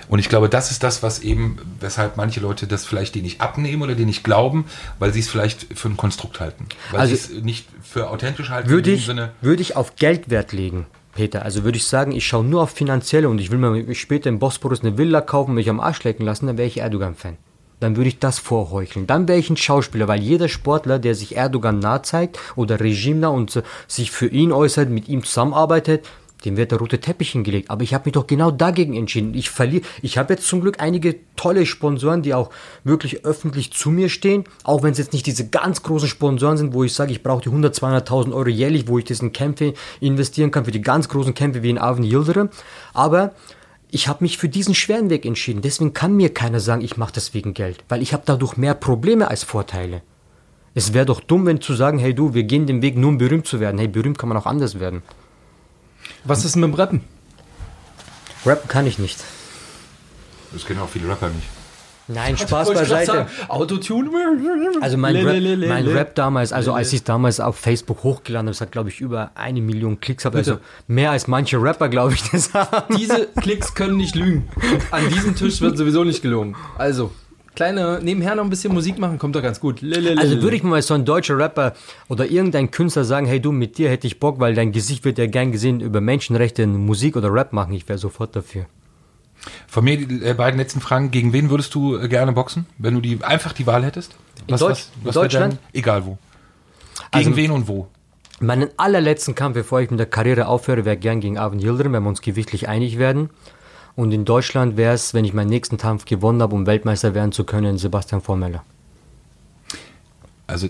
Und 0.07 0.19
ich 0.19 0.29
glaube, 0.29 0.49
das 0.49 0.71
ist 0.71 0.84
das, 0.84 1.03
was 1.03 1.19
eben, 1.19 1.57
weshalb 1.79 2.17
manche 2.17 2.39
Leute 2.39 2.67
das 2.67 2.86
vielleicht 2.86 3.15
die 3.15 3.21
nicht 3.21 3.41
abnehmen 3.41 3.82
oder 3.82 3.95
die 3.95 4.05
nicht 4.05 4.23
glauben, 4.23 4.65
weil 4.99 5.13
sie 5.13 5.21
es 5.21 5.29
vielleicht 5.29 5.77
für 5.77 5.89
ein 5.89 5.97
Konstrukt 5.97 6.39
halten. 6.39 6.67
Weil 6.91 7.01
also 7.01 7.15
sie 7.15 7.38
es 7.38 7.43
nicht 7.43 7.67
für 7.82 8.09
authentisch 8.09 8.49
halten. 8.49 8.69
Würde 8.69 8.91
ich, 8.91 9.07
würde 9.41 9.61
ich 9.61 9.75
auf 9.75 9.95
Geld 9.95 10.29
Wert 10.29 10.51
legen, 10.51 10.86
Peter. 11.13 11.43
Also 11.43 11.63
würde 11.63 11.77
ich 11.77 11.86
sagen, 11.86 12.11
ich 12.11 12.25
schaue 12.25 12.43
nur 12.43 12.63
auf 12.63 12.71
Finanzielle 12.71 13.29
und 13.29 13.39
ich 13.39 13.51
will 13.51 13.57
mir 13.57 13.95
später 13.95 14.29
im 14.29 14.39
Bosporus 14.39 14.82
eine 14.82 14.97
Villa 14.97 15.21
kaufen 15.21 15.51
und 15.51 15.55
mich 15.55 15.69
am 15.69 15.79
Arsch 15.79 16.03
lecken 16.03 16.25
lassen, 16.25 16.47
dann 16.47 16.57
wäre 16.57 16.67
ich 16.67 16.79
Erdogan-Fan. 16.79 17.38
Dann 17.79 17.95
würde 17.95 18.09
ich 18.09 18.19
das 18.19 18.38
vorheucheln. 18.38 19.07
Dann 19.07 19.27
wäre 19.27 19.39
ich 19.39 19.49
ein 19.49 19.57
Schauspieler, 19.57 20.07
weil 20.07 20.21
jeder 20.21 20.49
Sportler, 20.49 20.99
der 20.99 21.15
sich 21.15 21.36
Erdogan 21.36 21.79
nahe 21.79 22.03
zeigt 22.03 22.39
oder 22.55 22.79
Regime 22.79 23.19
nah 23.21 23.29
und 23.29 23.63
sich 23.88 24.11
für 24.11 24.27
ihn 24.27 24.51
äußert, 24.51 24.89
mit 24.89 25.09
ihm 25.09 25.23
zusammenarbeitet, 25.23 26.07
dem 26.46 26.58
wird 26.58 26.72
der 26.72 26.80
rote 26.80 27.00
Teppich 27.00 27.32
hingelegt. 27.32 27.70
Aber 27.70 27.84
ich 27.84 27.94
habe 27.94 28.06
mich 28.06 28.14
doch 28.14 28.28
genau 28.28 28.52
dagegen 28.52 28.96
entschieden. 28.96 29.34
Ich 29.34 29.50
verliere. 29.50 29.84
Ich 30.02 30.18
habe 30.18 30.34
jetzt 30.34 30.48
zum 30.48 30.62
Glück 30.62 30.80
einige 30.80 31.16
tolle 31.36 31.66
Sponsoren, 31.66 32.22
die 32.22 32.34
auch 32.34 32.50
wirklich 32.84 33.26
öffentlich 33.26 33.72
zu 33.72 33.89
mir 33.92 34.10
stehen. 34.10 34.44
Auch 34.64 34.84
wenn 34.84 34.92
es 34.92 34.98
jetzt 34.98 35.14
nicht 35.14 35.26
diese 35.26 35.48
ganz 35.48 35.84
großen 35.84 36.08
Sponsoren 36.08 36.58
sind, 36.58 36.74
wo 36.74 36.84
ich 36.84 36.94
sage, 36.94 37.12
ich 37.12 37.24
brauche 37.24 37.44
die 37.44 37.50
100, 37.50 37.76
200.000 37.76 38.34
Euro 38.34 38.50
jährlich, 38.50 38.88
wo 38.88 38.98
ich 38.98 39.06
diesen 39.06 39.34
Kämpfe 39.34 39.74
investieren 40.00 40.52
kann 40.52 40.66
für 40.66 40.72
die 40.72 40.82
ganz 40.82 41.10
großen 41.10 41.34
Kämpfe 41.34 41.64
wie 41.64 41.70
in 41.70 41.78
Arven 41.78 42.04
Yildirim. 42.04 42.50
Aber 42.94 43.34
ich 43.92 44.08
habe 44.08 44.24
mich 44.24 44.38
für 44.38 44.50
diesen 44.50 44.74
schweren 44.74 45.10
Weg 45.10 45.26
entschieden. 45.26 45.62
Deswegen 45.62 45.94
kann 45.94 46.16
mir 46.16 46.34
keiner 46.34 46.60
sagen, 46.60 46.82
ich 46.82 46.98
mache 46.98 47.14
das 47.14 47.34
wegen 47.34 47.54
Geld, 47.54 47.84
weil 47.89 48.02
ich 48.02 48.14
habe 48.14 48.24
dadurch 48.26 48.58
mehr 48.58 48.74
Probleme 48.74 49.28
als 49.28 49.44
Vorteile. 49.44 50.02
Es 50.74 50.94
wäre 50.94 51.06
doch 51.06 51.20
dumm, 51.20 51.46
wenn 51.46 51.60
zu 51.60 51.74
sagen, 51.74 52.00
hey 52.00 52.14
du, 52.14 52.34
wir 52.34 52.44
gehen 52.44 52.66
den 52.66 52.82
Weg 52.82 52.96
nur 52.96 53.10
um 53.10 53.18
berühmt 53.18 53.46
zu 53.46 53.60
werden. 53.60 53.78
Hey, 53.78 53.89
berühmt 53.89 54.18
kann 54.18 54.30
man 54.30 54.38
auch 54.38 54.46
anders 54.46 54.80
werden. 54.80 55.04
Was 56.24 56.45
ist 56.45 56.55
mit 56.55 56.65
dem 56.65 56.74
Rappen? 56.74 57.01
Rappen 58.45 58.67
kann 58.67 58.88
ich 58.88 58.99
nicht. 58.99 59.24
Das 60.51 60.65
kennen 60.65 60.80
auch 60.80 60.89
viele 60.89 61.07
Rapper 61.09 61.30
nicht. 61.30 61.47
Nein, 62.07 62.38
Spaß 62.38 62.74
beiseite. 62.74 63.28
Autotune. 63.47 64.09
Also 64.82 64.97
mein, 64.97 65.15
Rap, 65.15 65.59
mein 65.67 65.88
Rap 65.88 66.15
damals, 66.15 66.51
also 66.51 66.74
als 66.74 66.91
ich 66.93 67.03
damals 67.03 67.39
auf 67.39 67.57
Facebook 67.57 68.03
hochgeladen 68.03 68.47
habe, 68.47 68.53
das 68.53 68.61
hat 68.61 68.72
glaube 68.72 68.89
ich 68.89 68.99
über 68.99 69.32
eine 69.36 69.61
Million 69.61 69.99
Klicks, 69.99 70.26
habe 70.26 70.39
also 70.39 70.57
mehr 70.88 71.11
als 71.11 71.28
manche 71.28 71.61
Rapper, 71.61 71.89
glaube 71.89 72.13
ich, 72.13 72.30
das 72.32 72.53
haben. 72.53 72.95
Diese 72.97 73.28
Klicks 73.39 73.74
können 73.74 73.97
nicht 73.97 74.15
lügen. 74.15 74.49
An 74.91 75.07
diesem 75.09 75.36
Tisch 75.36 75.61
wird 75.61 75.78
sowieso 75.78 76.03
nicht 76.03 76.22
gelogen. 76.22 76.55
Also, 76.78 77.11
kleine, 77.56 77.99
nebenher 78.02 78.36
noch 78.36 78.43
ein 78.43 78.49
bisschen 78.49 78.74
Musik 78.74 78.97
machen, 78.97 79.20
kommt 79.20 79.36
doch 79.36 79.41
ganz 79.41 79.60
gut. 79.60 79.84
Also 80.18 80.41
würde 80.41 80.56
ich 80.56 80.64
mal 80.64 80.82
so 80.82 80.93
ein 80.93 81.06
deutscher 81.06 81.38
Rapper 81.38 81.74
oder 82.10 82.26
irgendein 82.26 82.72
Künstler 82.72 83.04
sagen, 83.04 83.26
hey 83.26 83.39
du, 83.39 83.52
mit 83.52 83.78
dir 83.78 83.89
hätte 83.89 84.08
ich 84.08 84.20
Bock, 84.20 84.39
weil 84.39 84.56
dein 84.56 84.72
Gesicht 84.72 85.06
wird 85.06 85.18
ja 85.18 85.28
gern 85.28 85.52
gesehen 85.52 85.82
über 85.82 86.02
Menschenrechte 86.02 86.64
in 86.64 86.76
Musik 86.86 87.16
oder 87.16 87.34
Rap 87.34 87.54
machen, 87.54 87.74
ich 87.74 87.88
wäre 87.88 87.99
sofort 87.99 88.36
dafür. 88.36 88.66
Von 89.68 89.84
mir 89.84 89.97
die 89.97 90.24
äh, 90.24 90.34
beiden 90.34 90.60
letzten 90.60 90.82
Fragen, 90.82 91.12
gegen 91.12 91.34
wen 91.34 91.49
würdest 91.49 91.74
du 91.74 91.97
äh, 91.97 92.08
gerne 92.08 92.32
boxen, 92.32 92.68
wenn 92.78 92.93
du 92.93 93.02
die 93.02 93.24
einfach 93.24 93.54
die 93.54 93.66
Wahl 93.66 93.84
hättest? 93.84 94.16
Was, 94.47 94.62
in, 94.62 94.68
Deutsch, 94.68 94.80
was, 94.80 94.89
was 95.04 95.16
in 95.16 95.22
Deutschland? 95.22 95.54
Dein, 95.54 95.60
egal 95.74 96.06
wo. 96.06 96.18
Gegen 97.12 97.28
also, 97.28 97.36
wen 97.36 97.52
und 97.52 97.68
wo? 97.68 97.88
Meinen 98.39 98.70
allerletzten 98.78 99.36
Kampf, 99.36 99.56
bevor 99.56 99.82
ich 99.82 99.89
mit 99.89 99.99
der 99.99 100.08
Karriere 100.08 100.47
aufhöre, 100.47 100.86
wäre 100.86 100.97
gern 100.97 101.20
gegen 101.20 101.38
Arvin 101.38 101.60
Yildirim, 101.60 101.93
wenn 101.93 102.04
wir 102.04 102.10
uns 102.10 102.22
gewichtlich 102.22 102.68
einig 102.68 102.97
werden. 102.97 103.30
Und 103.96 104.12
in 104.12 104.26
Deutschland 104.26 104.78
wäre 104.78 104.94
es, 104.94 105.14
wenn 105.14 105.26
ich 105.26 105.34
meinen 105.34 105.50
nächsten 105.50 105.78
Kampf 105.78 106.06
gewonnen 106.06 106.42
habe, 106.42 106.56
um 106.56 106.66
Weltmeister 106.66 107.14
werden 107.14 107.32
zu 107.32 107.44
können, 107.44 107.78
Sebastian 107.78 108.22
Vormeller. 108.22 108.64
Also 110.48 110.70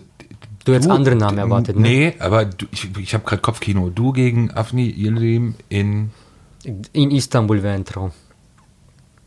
Du 0.63 0.73
hättest 0.73 0.91
andere 0.91 1.15
Namen 1.15 1.37
erwartet, 1.37 1.75
ne? 1.75 1.81
Nee, 1.81 2.15
aber 2.19 2.45
du, 2.45 2.67
ich, 2.71 2.95
ich 2.97 3.13
habe 3.13 3.23
gerade 3.23 3.41
Kopfkino. 3.41 3.89
Du 3.89 4.11
gegen 4.11 4.51
Afni 4.51 4.87
Yildirim 4.89 5.55
in... 5.69 6.11
In 6.93 7.09
Istanbul 7.09 7.63
wäre 7.63 7.73
ein 7.73 7.85
Traum. 7.85 8.11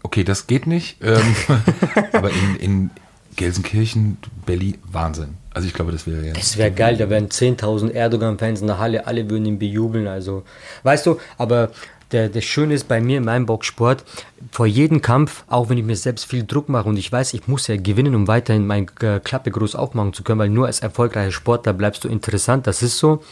Okay, 0.04 0.22
das 0.22 0.46
geht 0.46 0.68
nicht. 0.68 0.98
Ähm, 1.02 1.34
aber 2.12 2.30
in, 2.30 2.56
in 2.56 2.90
Gelsenkirchen, 3.36 4.18
Berlin, 4.46 4.78
Wahnsinn. 4.90 5.34
Also 5.52 5.68
ich 5.68 5.74
glaube, 5.74 5.92
das 5.92 6.06
wäre 6.06 6.26
ja. 6.26 6.32
Das 6.32 6.56
wäre 6.56 6.72
geil, 6.72 6.96
da 6.96 7.08
wären 7.08 7.28
10.000 7.28 7.90
Erdogan-Fans 7.92 8.60
in 8.60 8.66
der 8.66 8.78
Halle, 8.78 9.06
alle 9.06 9.30
würden 9.30 9.46
ihn 9.46 9.58
bejubeln. 9.58 10.08
Also, 10.08 10.42
weißt 10.82 11.06
du, 11.06 11.18
aber 11.38 11.70
der, 12.12 12.28
das 12.28 12.44
Schöne 12.44 12.74
ist 12.74 12.88
bei 12.88 13.00
mir 13.00 13.18
in 13.18 13.24
meinem 13.24 13.46
Boxsport, 13.46 14.04
vor 14.50 14.66
jedem 14.66 15.02
Kampf, 15.02 15.44
auch 15.48 15.68
wenn 15.68 15.78
ich 15.78 15.84
mir 15.84 15.96
selbst 15.96 16.26
viel 16.26 16.44
Druck 16.44 16.68
mache 16.68 16.88
und 16.88 16.96
ich 16.96 17.10
weiß, 17.10 17.34
ich 17.34 17.48
muss 17.48 17.66
ja 17.66 17.76
gewinnen, 17.76 18.14
um 18.14 18.28
weiterhin 18.28 18.66
meine 18.66 18.86
äh, 19.00 19.20
Klappe 19.20 19.50
groß 19.50 19.74
aufmachen 19.74 20.12
zu 20.12 20.22
können, 20.22 20.38
weil 20.38 20.48
nur 20.48 20.66
als 20.66 20.80
erfolgreicher 20.80 21.32
Sportler 21.32 21.72
bleibst 21.72 22.04
du 22.04 22.08
interessant, 22.08 22.66
das 22.66 22.82
ist 22.82 22.98
so. 22.98 23.22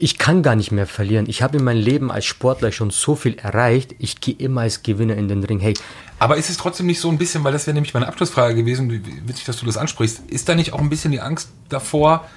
Ich 0.00 0.18
kann 0.18 0.42
gar 0.42 0.56
nicht 0.56 0.72
mehr 0.72 0.86
verlieren. 0.86 1.26
Ich 1.28 1.42
habe 1.42 1.58
in 1.58 1.64
meinem 1.64 1.80
Leben 1.80 2.10
als 2.10 2.24
Sportler 2.24 2.72
schon 2.72 2.90
so 2.90 3.14
viel 3.14 3.38
erreicht. 3.38 3.94
Ich 3.98 4.20
gehe 4.20 4.34
immer 4.34 4.62
als 4.62 4.82
Gewinner 4.82 5.16
in 5.16 5.28
den 5.28 5.44
Ring. 5.44 5.60
Hey, 5.60 5.74
Aber 6.18 6.36
ist 6.36 6.50
es 6.50 6.56
trotzdem 6.56 6.86
nicht 6.86 7.00
so 7.00 7.10
ein 7.10 7.18
bisschen, 7.18 7.44
weil 7.44 7.52
das 7.52 7.66
wäre 7.66 7.74
nämlich 7.74 7.94
meine 7.94 8.06
Abschlussfrage 8.06 8.54
gewesen, 8.54 8.90
witzig, 9.26 9.44
dass 9.44 9.58
du 9.58 9.66
das 9.66 9.76
ansprichst, 9.76 10.20
ist 10.28 10.48
da 10.48 10.54
nicht 10.54 10.72
auch 10.72 10.80
ein 10.80 10.88
bisschen 10.88 11.12
die 11.12 11.20
Angst 11.20 11.50
davor, 11.68 12.28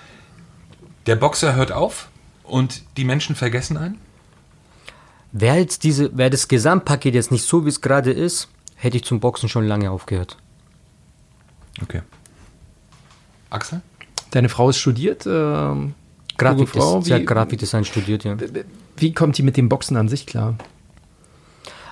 der 1.05 1.15
Boxer 1.15 1.55
hört 1.55 1.71
auf 1.71 2.09
und 2.43 2.83
die 2.97 3.05
Menschen 3.05 3.35
vergessen 3.35 3.77
einen? 3.77 3.97
wäre 5.31 5.57
jetzt 5.57 5.83
diese, 5.83 6.15
wäre 6.17 6.29
das 6.29 6.47
Gesamtpaket 6.47 7.15
jetzt 7.15 7.31
nicht 7.31 7.45
so, 7.45 7.65
wie 7.65 7.69
es 7.69 7.81
gerade 7.81 8.11
ist, 8.11 8.49
hätte 8.75 8.97
ich 8.97 9.03
zum 9.03 9.19
Boxen 9.19 9.49
schon 9.49 9.65
lange 9.65 9.91
aufgehört. 9.91 10.37
Okay. 11.81 12.01
Axel? 13.49 13.81
Deine 14.31 14.49
Frau 14.49 14.69
ist 14.69 14.77
studiert. 14.77 15.25
Ähm, 15.25 15.93
Grafikdesign, 16.37 17.21
Wie, 17.21 17.25
Grafikdesign 17.25 17.85
studiert, 17.85 18.23
ja. 18.23 18.35
wie 18.97 19.13
kommt 19.13 19.37
die 19.37 19.43
mit 19.43 19.57
dem 19.57 19.69
Boxen 19.69 19.97
an 19.97 20.07
sich 20.09 20.25
klar? 20.25 20.55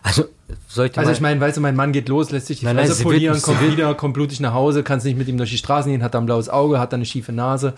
Also, 0.02 0.24
soll 0.70 0.86
ich 0.88 0.94
dir 0.94 1.00
Also 1.00 1.12
ich 1.12 1.20
meine, 1.20 1.42
weißt 1.42 1.58
du, 1.58 1.62
mein 1.62 1.76
Mann 1.76 1.92
geht 1.92 2.08
los, 2.08 2.32
lässt 2.32 2.48
sich 2.48 2.60
die 2.60 2.66
Nein, 2.66 2.78
Fresse 2.78 2.92
wird 3.00 3.04
polieren, 3.04 3.34
nicht- 3.34 3.44
kommt 3.44 3.60
wird- 3.62 3.74
wieder, 3.74 3.94
kommt 3.96 4.14
blutig 4.14 4.40
nach 4.40 4.54
Hause, 4.54 4.82
kannst 4.82 5.06
nicht 5.06 5.18
mit 5.18 5.28
ihm 5.28 5.38
durch 5.38 5.50
die 5.52 5.58
Straßen 5.58 5.92
gehen, 5.92 6.02
hat 6.02 6.14
da 6.14 6.20
ein 6.20 6.26
blaues 6.26 6.48
Auge, 6.48 6.80
hat 6.80 6.94
da 6.94 6.96
eine 6.96 7.06
schiefe 7.06 7.34
Nase. 7.34 7.74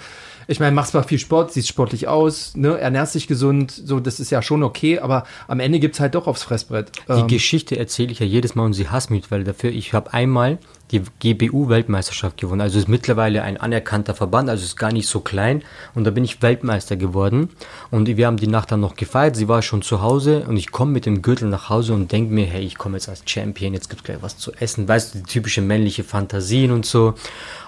Ich 0.47 0.59
meine, 0.59 0.73
macht 0.75 0.89
zwar 0.89 1.03
viel 1.03 1.17
Sport, 1.17 1.51
sieht 1.51 1.67
sportlich 1.67 2.07
aus, 2.07 2.55
ne, 2.55 2.77
ernährst 2.77 3.15
dich 3.15 3.27
gesund, 3.27 3.71
so, 3.71 3.99
das 3.99 4.19
ist 4.19 4.29
ja 4.29 4.41
schon 4.43 4.61
okay, 4.61 4.99
aber 4.99 5.23
am 5.47 5.59
Ende 5.59 5.79
gibt's 5.79 5.99
halt 5.99 6.13
doch 6.13 6.27
aufs 6.27 6.43
Fressbrett. 6.43 6.91
Die 7.09 7.21
Ähm, 7.21 7.27
Geschichte 7.27 7.75
erzähle 7.77 8.11
ich 8.11 8.19
ja 8.19 8.25
jedes 8.27 8.53
Mal 8.53 8.65
und 8.65 8.73
sie 8.73 8.87
hasst 8.87 9.09
mich, 9.09 9.31
weil 9.31 9.43
dafür, 9.43 9.71
ich 9.71 9.93
habe 9.93 10.13
einmal 10.13 10.59
die 10.91 11.01
GBU-Weltmeisterschaft 11.19 12.37
gewonnen. 12.37 12.61
Also 12.61 12.77
ist 12.77 12.87
mittlerweile 12.87 13.43
ein 13.43 13.57
anerkannter 13.57 14.13
Verband, 14.13 14.49
also 14.49 14.63
ist 14.63 14.75
gar 14.75 14.91
nicht 14.91 15.07
so 15.07 15.21
klein. 15.21 15.63
Und 15.95 16.03
da 16.03 16.11
bin 16.11 16.23
ich 16.23 16.41
Weltmeister 16.41 16.97
geworden. 16.97 17.49
Und 17.89 18.07
wir 18.07 18.27
haben 18.27 18.37
die 18.37 18.47
Nacht 18.47 18.71
dann 18.71 18.81
noch 18.81 18.95
gefeiert. 18.95 19.35
Sie 19.35 19.47
war 19.47 19.61
schon 19.61 19.81
zu 19.81 20.01
Hause 20.01 20.45
und 20.47 20.57
ich 20.57 20.71
komme 20.71 20.91
mit 20.91 21.05
dem 21.05 21.21
Gürtel 21.21 21.49
nach 21.49 21.69
Hause 21.69 21.93
und 21.93 22.11
denke 22.11 22.33
mir, 22.33 22.45
hey, 22.45 22.63
ich 22.63 22.77
komme 22.77 22.97
jetzt 22.97 23.09
als 23.09 23.23
Champion, 23.25 23.73
jetzt 23.73 23.89
gibt's 23.89 24.03
gleich 24.03 24.21
was 24.21 24.37
zu 24.37 24.51
essen. 24.53 24.87
Weißt 24.87 25.15
du, 25.15 25.19
die 25.19 25.25
typische 25.25 25.61
männliche 25.61 26.03
Fantasien 26.03 26.71
und 26.71 26.85
so. 26.85 27.13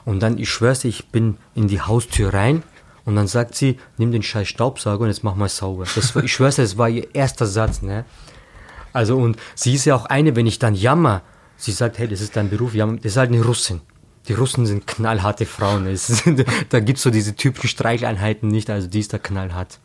Und 0.06 0.22
dann, 0.22 0.38
ich 0.38 0.50
schwör's 0.50 0.82
dir, 0.82 0.90
ich 0.90 1.08
bin 1.08 1.38
in 1.56 1.68
die 1.68 1.82
Haustür 1.82 2.34
rein 2.34 2.64
und 3.06 3.16
dann 3.16 3.28
sagt 3.28 3.56
sie, 3.56 3.80
nimm 3.98 4.12
den 4.12 4.24
scheiß 4.24 4.48
Staubsauger 4.48 5.04
und 5.04 5.08
jetzt 5.08 5.24
mach 5.24 5.36
mal 5.36 5.50
sauber. 5.50 5.86
Das 5.96 6.16
ich 6.16 6.34
schwör's 6.34 6.56
dir, 6.56 6.64
das 6.64 6.78
war 6.78 6.90
ihr 6.90 7.14
erster 7.14 7.46
Satz, 7.46 7.82
ne? 7.82 8.06
Also 8.94 9.18
und 9.18 9.38
sie 9.56 9.74
ist 9.74 9.86
ja 9.86 9.96
auch 9.96 10.06
eine, 10.06 10.36
wenn 10.36 10.46
ich 10.46 10.60
dann 10.60 10.76
jammer, 10.76 11.24
sie 11.64 11.72
sagt, 11.72 11.98
hey, 11.98 12.08
das 12.08 12.22
ist 12.22 12.36
dein 12.36 12.50
Beruf, 12.50 12.76
jammer, 12.76 12.98
das 12.98 13.14
ist 13.14 13.18
halt 13.18 13.32
eine 13.32 13.42
Russin. 13.42 13.82
Die 14.28 14.34
Russen 14.34 14.66
sind 14.66 14.88
knallharte 14.88 15.46
Frauen. 15.46 15.88
Es 15.88 16.24
da 16.70 16.80
gibt's 16.80 17.02
so 17.02 17.10
diese 17.10 17.36
typischen 17.36 17.70
Streicheleinheiten 17.70 18.50
nicht, 18.50 18.70
also 18.70 18.88
die 18.88 19.00
ist 19.00 19.14
da 19.14 19.18
knallhart. 19.18 19.80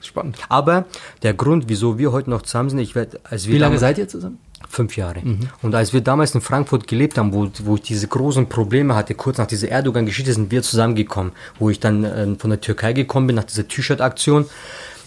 spannend. 0.00 0.38
Aber 0.48 0.86
der 1.22 1.34
Grund, 1.34 1.64
wieso 1.68 1.98
wir 1.98 2.12
heute 2.12 2.30
noch 2.30 2.42
zusammen 2.42 2.70
sind, 2.70 2.78
ich 2.78 2.94
werde, 2.94 3.20
als 3.24 3.46
wir 3.46 3.54
Wie 3.54 3.58
lange 3.58 3.78
seid 3.78 3.98
ihr 3.98 4.08
zusammen? 4.08 4.38
Fünf 4.68 4.96
Jahre. 4.96 5.20
Und 5.62 5.74
als 5.74 5.92
wir 5.92 6.00
damals 6.00 6.34
in 6.34 6.40
Frankfurt 6.40 6.86
gelebt 6.86 7.18
haben, 7.18 7.32
wo, 7.34 7.50
wo 7.64 7.76
ich 7.76 7.82
diese 7.82 8.08
großen 8.08 8.48
Probleme 8.48 8.94
hatte, 8.94 9.14
kurz 9.14 9.38
nach 9.38 9.46
dieser 9.46 9.68
Erdogan-Geschichte, 9.68 10.32
sind 10.32 10.50
wir 10.50 10.62
zusammengekommen. 10.62 11.32
Wo 11.58 11.68
ich 11.68 11.80
dann 11.80 12.04
ähm, 12.04 12.38
von 12.38 12.50
der 12.50 12.60
Türkei 12.60 12.94
gekommen 12.94 13.26
bin, 13.26 13.36
nach 13.36 13.44
dieser 13.44 13.68
T-Shirt-Aktion. 13.68 14.46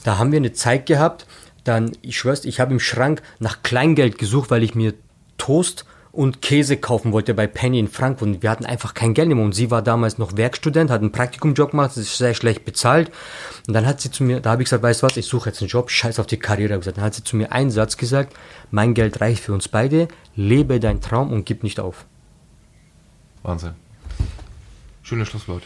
Da 0.04 0.20
haben 0.20 0.32
wir 0.32 0.38
eine 0.38 0.54
Zeit 0.54 0.86
gehabt, 0.86 1.26
dann, 1.64 1.92
ich 2.02 2.18
schwör's, 2.18 2.46
ich 2.46 2.60
habe 2.60 2.72
im 2.72 2.80
Schrank 2.80 3.22
nach 3.40 3.62
Kleingeld 3.64 4.20
gesucht, 4.20 4.52
weil 4.52 4.64
ich 4.64 4.74
mir 4.76 4.94
Toast 5.38 5.86
und 6.18 6.42
Käse 6.42 6.78
kaufen 6.78 7.12
wollte 7.12 7.36
bei 7.36 7.46
Penny 7.46 7.78
in 7.78 7.88
Frankfurt. 7.88 8.28
Und 8.28 8.42
wir 8.42 8.50
hatten 8.50 8.66
einfach 8.66 8.96
kein 8.96 9.14
Geld 9.14 9.30
mehr. 9.30 9.38
Und 9.38 9.54
sie 9.54 9.70
war 9.70 9.84
damals 9.84 10.18
noch 10.18 10.36
Werkstudent, 10.36 10.90
hat 10.90 11.02
einen 11.02 11.12
Praktikumjob 11.12 11.72
gemacht, 11.72 11.96
ist 11.96 12.18
sehr 12.18 12.34
schlecht 12.34 12.66
bezahlt. 12.66 13.12
Und 13.68 13.76
dann 13.76 13.86
hat 13.86 14.02
sie 14.02 14.10
zu 14.10 14.24
mir, 14.24 14.40
da 14.40 14.50
habe 14.50 14.64
ich 14.64 14.66
gesagt, 14.66 14.82
weißt 14.82 15.04
du 15.04 15.06
was, 15.06 15.16
ich 15.16 15.28
suche 15.28 15.50
jetzt 15.50 15.62
einen 15.62 15.70
Job, 15.70 15.92
scheiß 15.92 16.20
auf 16.20 16.26
die 16.26 16.40
Karriere. 16.40 16.76
gesagt. 16.76 16.98
Dann 16.98 17.06
hat 17.06 17.14
sie 17.14 17.24
zu 17.24 17.36
mir 17.36 17.52
einen 17.52 17.70
Satz 17.70 17.98
gesagt, 17.98 18.34
mein 18.72 18.96
Geld 18.96 19.22
reicht 19.22 19.44
für 19.44 19.54
uns 19.54 19.68
beide, 19.68 20.08
lebe 20.36 20.80
deinen 20.80 21.02
Traum 21.02 21.32
und 21.32 21.46
gib 21.46 21.62
nicht 21.62 21.80
auf. 21.80 22.06
Wahnsinn. 23.44 23.76
Schönes 25.04 25.28
Schlusswort. 25.28 25.62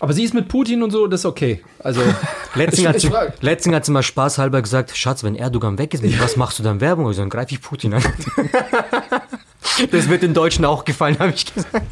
Aber 0.00 0.12
sie 0.12 0.22
ist 0.22 0.34
mit 0.34 0.48
Putin 0.48 0.82
und 0.82 0.90
so, 0.90 1.06
das 1.06 1.20
ist 1.20 1.26
okay. 1.26 1.62
Also, 1.78 2.02
Letztens 2.54 2.86
hat, 2.86 3.00
sie, 3.00 3.10
letztens 3.40 3.74
hat 3.74 3.84
sie 3.86 3.92
mal 3.92 4.02
spaßhalber 4.02 4.60
gesagt, 4.60 4.94
Schatz, 4.94 5.24
wenn 5.24 5.34
Erdogan 5.34 5.78
weg 5.78 5.94
ist, 5.94 6.04
was 6.20 6.36
machst 6.36 6.58
du 6.58 6.62
dann 6.62 6.82
Werbung? 6.82 7.08
Ich 7.10 7.16
so, 7.16 7.22
dann 7.22 7.30
greife 7.30 7.54
ich 7.54 7.62
Putin 7.62 7.94
an. 7.94 8.02
Das 9.90 10.08
wird 10.08 10.22
den 10.22 10.34
Deutschen 10.34 10.64
auch 10.64 10.84
gefallen, 10.84 11.18
habe 11.18 11.32
ich 11.34 11.52
gesagt. 11.52 11.86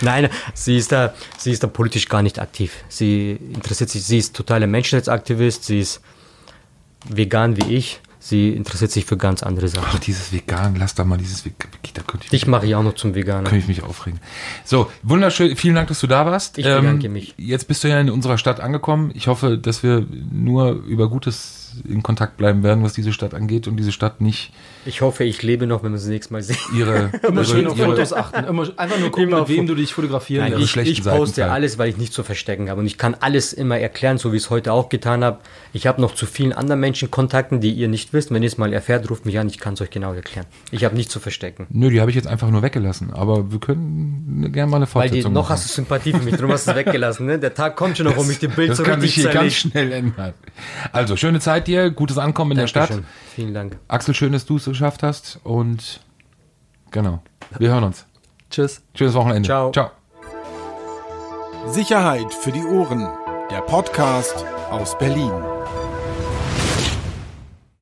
Nein, 0.00 0.28
sie 0.54 0.76
ist 0.76 0.92
da, 0.92 1.14
sie 1.38 1.52
ist 1.52 1.62
da 1.62 1.66
politisch 1.66 2.08
gar 2.08 2.22
nicht 2.22 2.38
aktiv. 2.38 2.72
Sie 2.88 3.32
interessiert 3.54 3.90
sich, 3.90 4.02
sie 4.04 4.18
ist 4.18 4.36
totaler 4.36 4.66
Menschenrechtsaktivist, 4.66 5.64
sie 5.64 5.80
ist 5.80 6.00
vegan 7.08 7.56
wie 7.56 7.74
ich. 7.76 8.00
Sie 8.18 8.48
interessiert 8.54 8.90
sich 8.90 9.04
für 9.04 9.18
ganz 9.18 9.42
andere 9.42 9.68
Sachen. 9.68 9.86
Ach, 9.92 9.98
dieses 9.98 10.32
Vegan, 10.32 10.76
lass 10.76 10.94
da 10.94 11.04
mal 11.04 11.18
dieses 11.18 11.44
Vegan. 11.44 11.68
Da 11.92 12.00
könnte 12.02 12.24
ich, 12.24 12.30
Dich 12.30 12.46
mache 12.46 12.64
ich 12.66 12.74
auch 12.74 12.82
noch 12.82 12.94
zum 12.94 13.14
Veganer. 13.14 13.42
könnte 13.44 13.58
ich 13.58 13.68
mich 13.68 13.82
aufregen. 13.82 14.18
So, 14.64 14.90
wunderschön. 15.02 15.54
Vielen 15.56 15.74
Dank, 15.74 15.88
dass 15.88 16.00
du 16.00 16.06
da 16.06 16.24
warst. 16.24 16.56
Ähm, 16.58 16.64
Ich 16.64 16.74
bedanke 16.74 17.08
mich. 17.10 17.34
Jetzt 17.36 17.68
bist 17.68 17.84
du 17.84 17.88
ja 17.88 18.00
in 18.00 18.08
unserer 18.08 18.38
Stadt 18.38 18.60
angekommen. 18.60 19.10
Ich 19.14 19.26
hoffe, 19.28 19.58
dass 19.58 19.82
wir 19.82 20.06
nur 20.32 20.70
über 20.72 21.10
Gutes 21.10 21.63
in 21.88 22.02
Kontakt 22.02 22.36
bleiben 22.36 22.62
werden, 22.62 22.82
was 22.84 22.92
diese 22.92 23.12
Stadt 23.12 23.34
angeht 23.34 23.66
und 23.68 23.76
diese 23.76 23.92
Stadt 23.92 24.20
nicht 24.20 24.52
Ich 24.86 25.00
hoffe, 25.00 25.24
ich 25.24 25.42
lebe 25.42 25.66
noch, 25.66 25.82
wenn 25.82 25.90
wir 25.90 25.94
uns 25.94 26.02
das 26.02 26.10
nächste 26.10 26.32
Mal 26.32 26.42
sehen. 26.42 26.56
ihre, 26.76 27.10
immer 27.28 27.44
schön 27.44 27.66
auf 27.66 27.76
Fotos 27.76 28.12
achten. 28.12 28.44
Immer, 28.44 28.68
einfach 28.76 28.98
nur 28.98 29.10
gucken, 29.10 29.28
Immer 29.28 29.40
mit 29.40 29.48
wem 29.48 29.66
du 29.66 29.74
dich 29.74 29.92
fotografieren 29.94 30.50
Nein, 30.50 30.60
lässt. 30.60 30.76
ich, 30.76 30.90
ich 30.98 31.02
Seiten 31.02 31.18
poste 31.18 31.36
zeigen. 31.42 31.52
alles, 31.52 31.78
weil 31.78 31.88
ich 31.88 31.96
nicht 31.96 32.12
zu 32.12 32.22
verstecken 32.22 32.70
habe. 32.70 32.80
Und 32.80 32.86
ich 32.86 32.98
kann 32.98 33.14
alles 33.20 33.52
immer 33.52 33.78
erklären, 33.78 34.18
so 34.18 34.32
wie 34.32 34.36
ich 34.36 34.44
es 34.44 34.50
heute 34.50 34.72
auch 34.72 34.88
getan 34.88 35.24
habe. 35.24 35.38
Ich 35.72 35.86
habe 35.86 36.00
noch 36.00 36.14
zu 36.14 36.26
vielen 36.26 36.52
anderen 36.52 36.80
Menschen 36.80 37.10
Kontakten, 37.10 37.60
die 37.60 37.72
ihr 37.72 37.88
nicht 37.88 38.12
wisst. 38.12 38.30
Wenn 38.30 38.42
ihr 38.42 38.48
es 38.48 38.58
mal 38.58 38.72
erfährt, 38.72 39.10
ruft 39.10 39.26
mich 39.26 39.38
an, 39.38 39.46
ich 39.48 39.58
kann 39.58 39.74
es 39.74 39.80
euch 39.80 39.90
genau 39.90 40.12
erklären. 40.12 40.46
Ich 40.70 40.84
habe 40.84 40.94
nichts 40.94 41.12
zu 41.12 41.20
verstecken. 41.20 41.66
Nö, 41.70 41.90
die 41.90 42.00
habe 42.00 42.10
ich 42.10 42.16
jetzt 42.16 42.26
einfach 42.28 42.50
nur 42.50 42.62
weggelassen. 42.62 43.12
Aber 43.12 43.50
wir 43.52 43.58
können 43.60 44.50
gerne 44.52 44.70
mal 44.70 44.76
eine 44.76 44.86
Weil 44.94 45.08
die, 45.08 45.08
Fortsetzung 45.16 45.32
noch 45.32 45.42
machen. 45.42 45.52
hast 45.52 45.68
du 45.70 45.74
Sympathie 45.74 46.12
für 46.12 46.18
mich, 46.18 46.34
darum 46.36 46.52
hast 46.52 46.66
du 46.66 46.70
es 46.72 46.76
weggelassen. 46.76 47.26
Ne? 47.26 47.38
Der 47.38 47.54
Tag 47.54 47.76
kommt 47.76 47.96
schon 47.96 48.06
noch, 48.06 48.16
um 48.16 48.26
mich 48.26 48.38
dem 48.38 48.52
Bild 48.52 48.70
das 48.70 48.78
so 48.78 48.82
kann 48.84 49.00
sich 49.00 49.14
hier 49.14 49.30
ganz 49.30 49.54
schnell 49.54 49.92
ändern. 49.92 50.34
Also, 50.92 51.16
schöne 51.16 51.40
Zeit 51.40 51.63
dir, 51.64 51.90
gutes 51.90 52.18
Ankommen 52.18 52.52
in 52.52 52.58
der 52.58 52.66
Stadt. 52.66 52.90
Dankeschön. 52.90 53.12
Vielen 53.34 53.54
Dank. 53.54 53.78
Axel, 53.88 54.14
schön, 54.14 54.32
dass 54.32 54.46
du 54.46 54.56
es 54.56 54.64
geschafft 54.64 55.02
hast. 55.02 55.40
Und 55.44 56.00
genau, 56.90 57.22
wir 57.58 57.70
hören 57.70 57.84
uns. 57.84 58.06
Tschüss. 58.50 58.82
Schönes 58.94 59.14
Wochenende. 59.14 59.46
Ciao. 59.46 59.72
Ciao. 59.72 59.90
Sicherheit 61.66 62.32
für 62.32 62.52
die 62.52 62.64
Ohren. 62.64 63.08
Der 63.50 63.60
Podcast 63.62 64.44
aus 64.70 64.96
Berlin. 64.98 65.53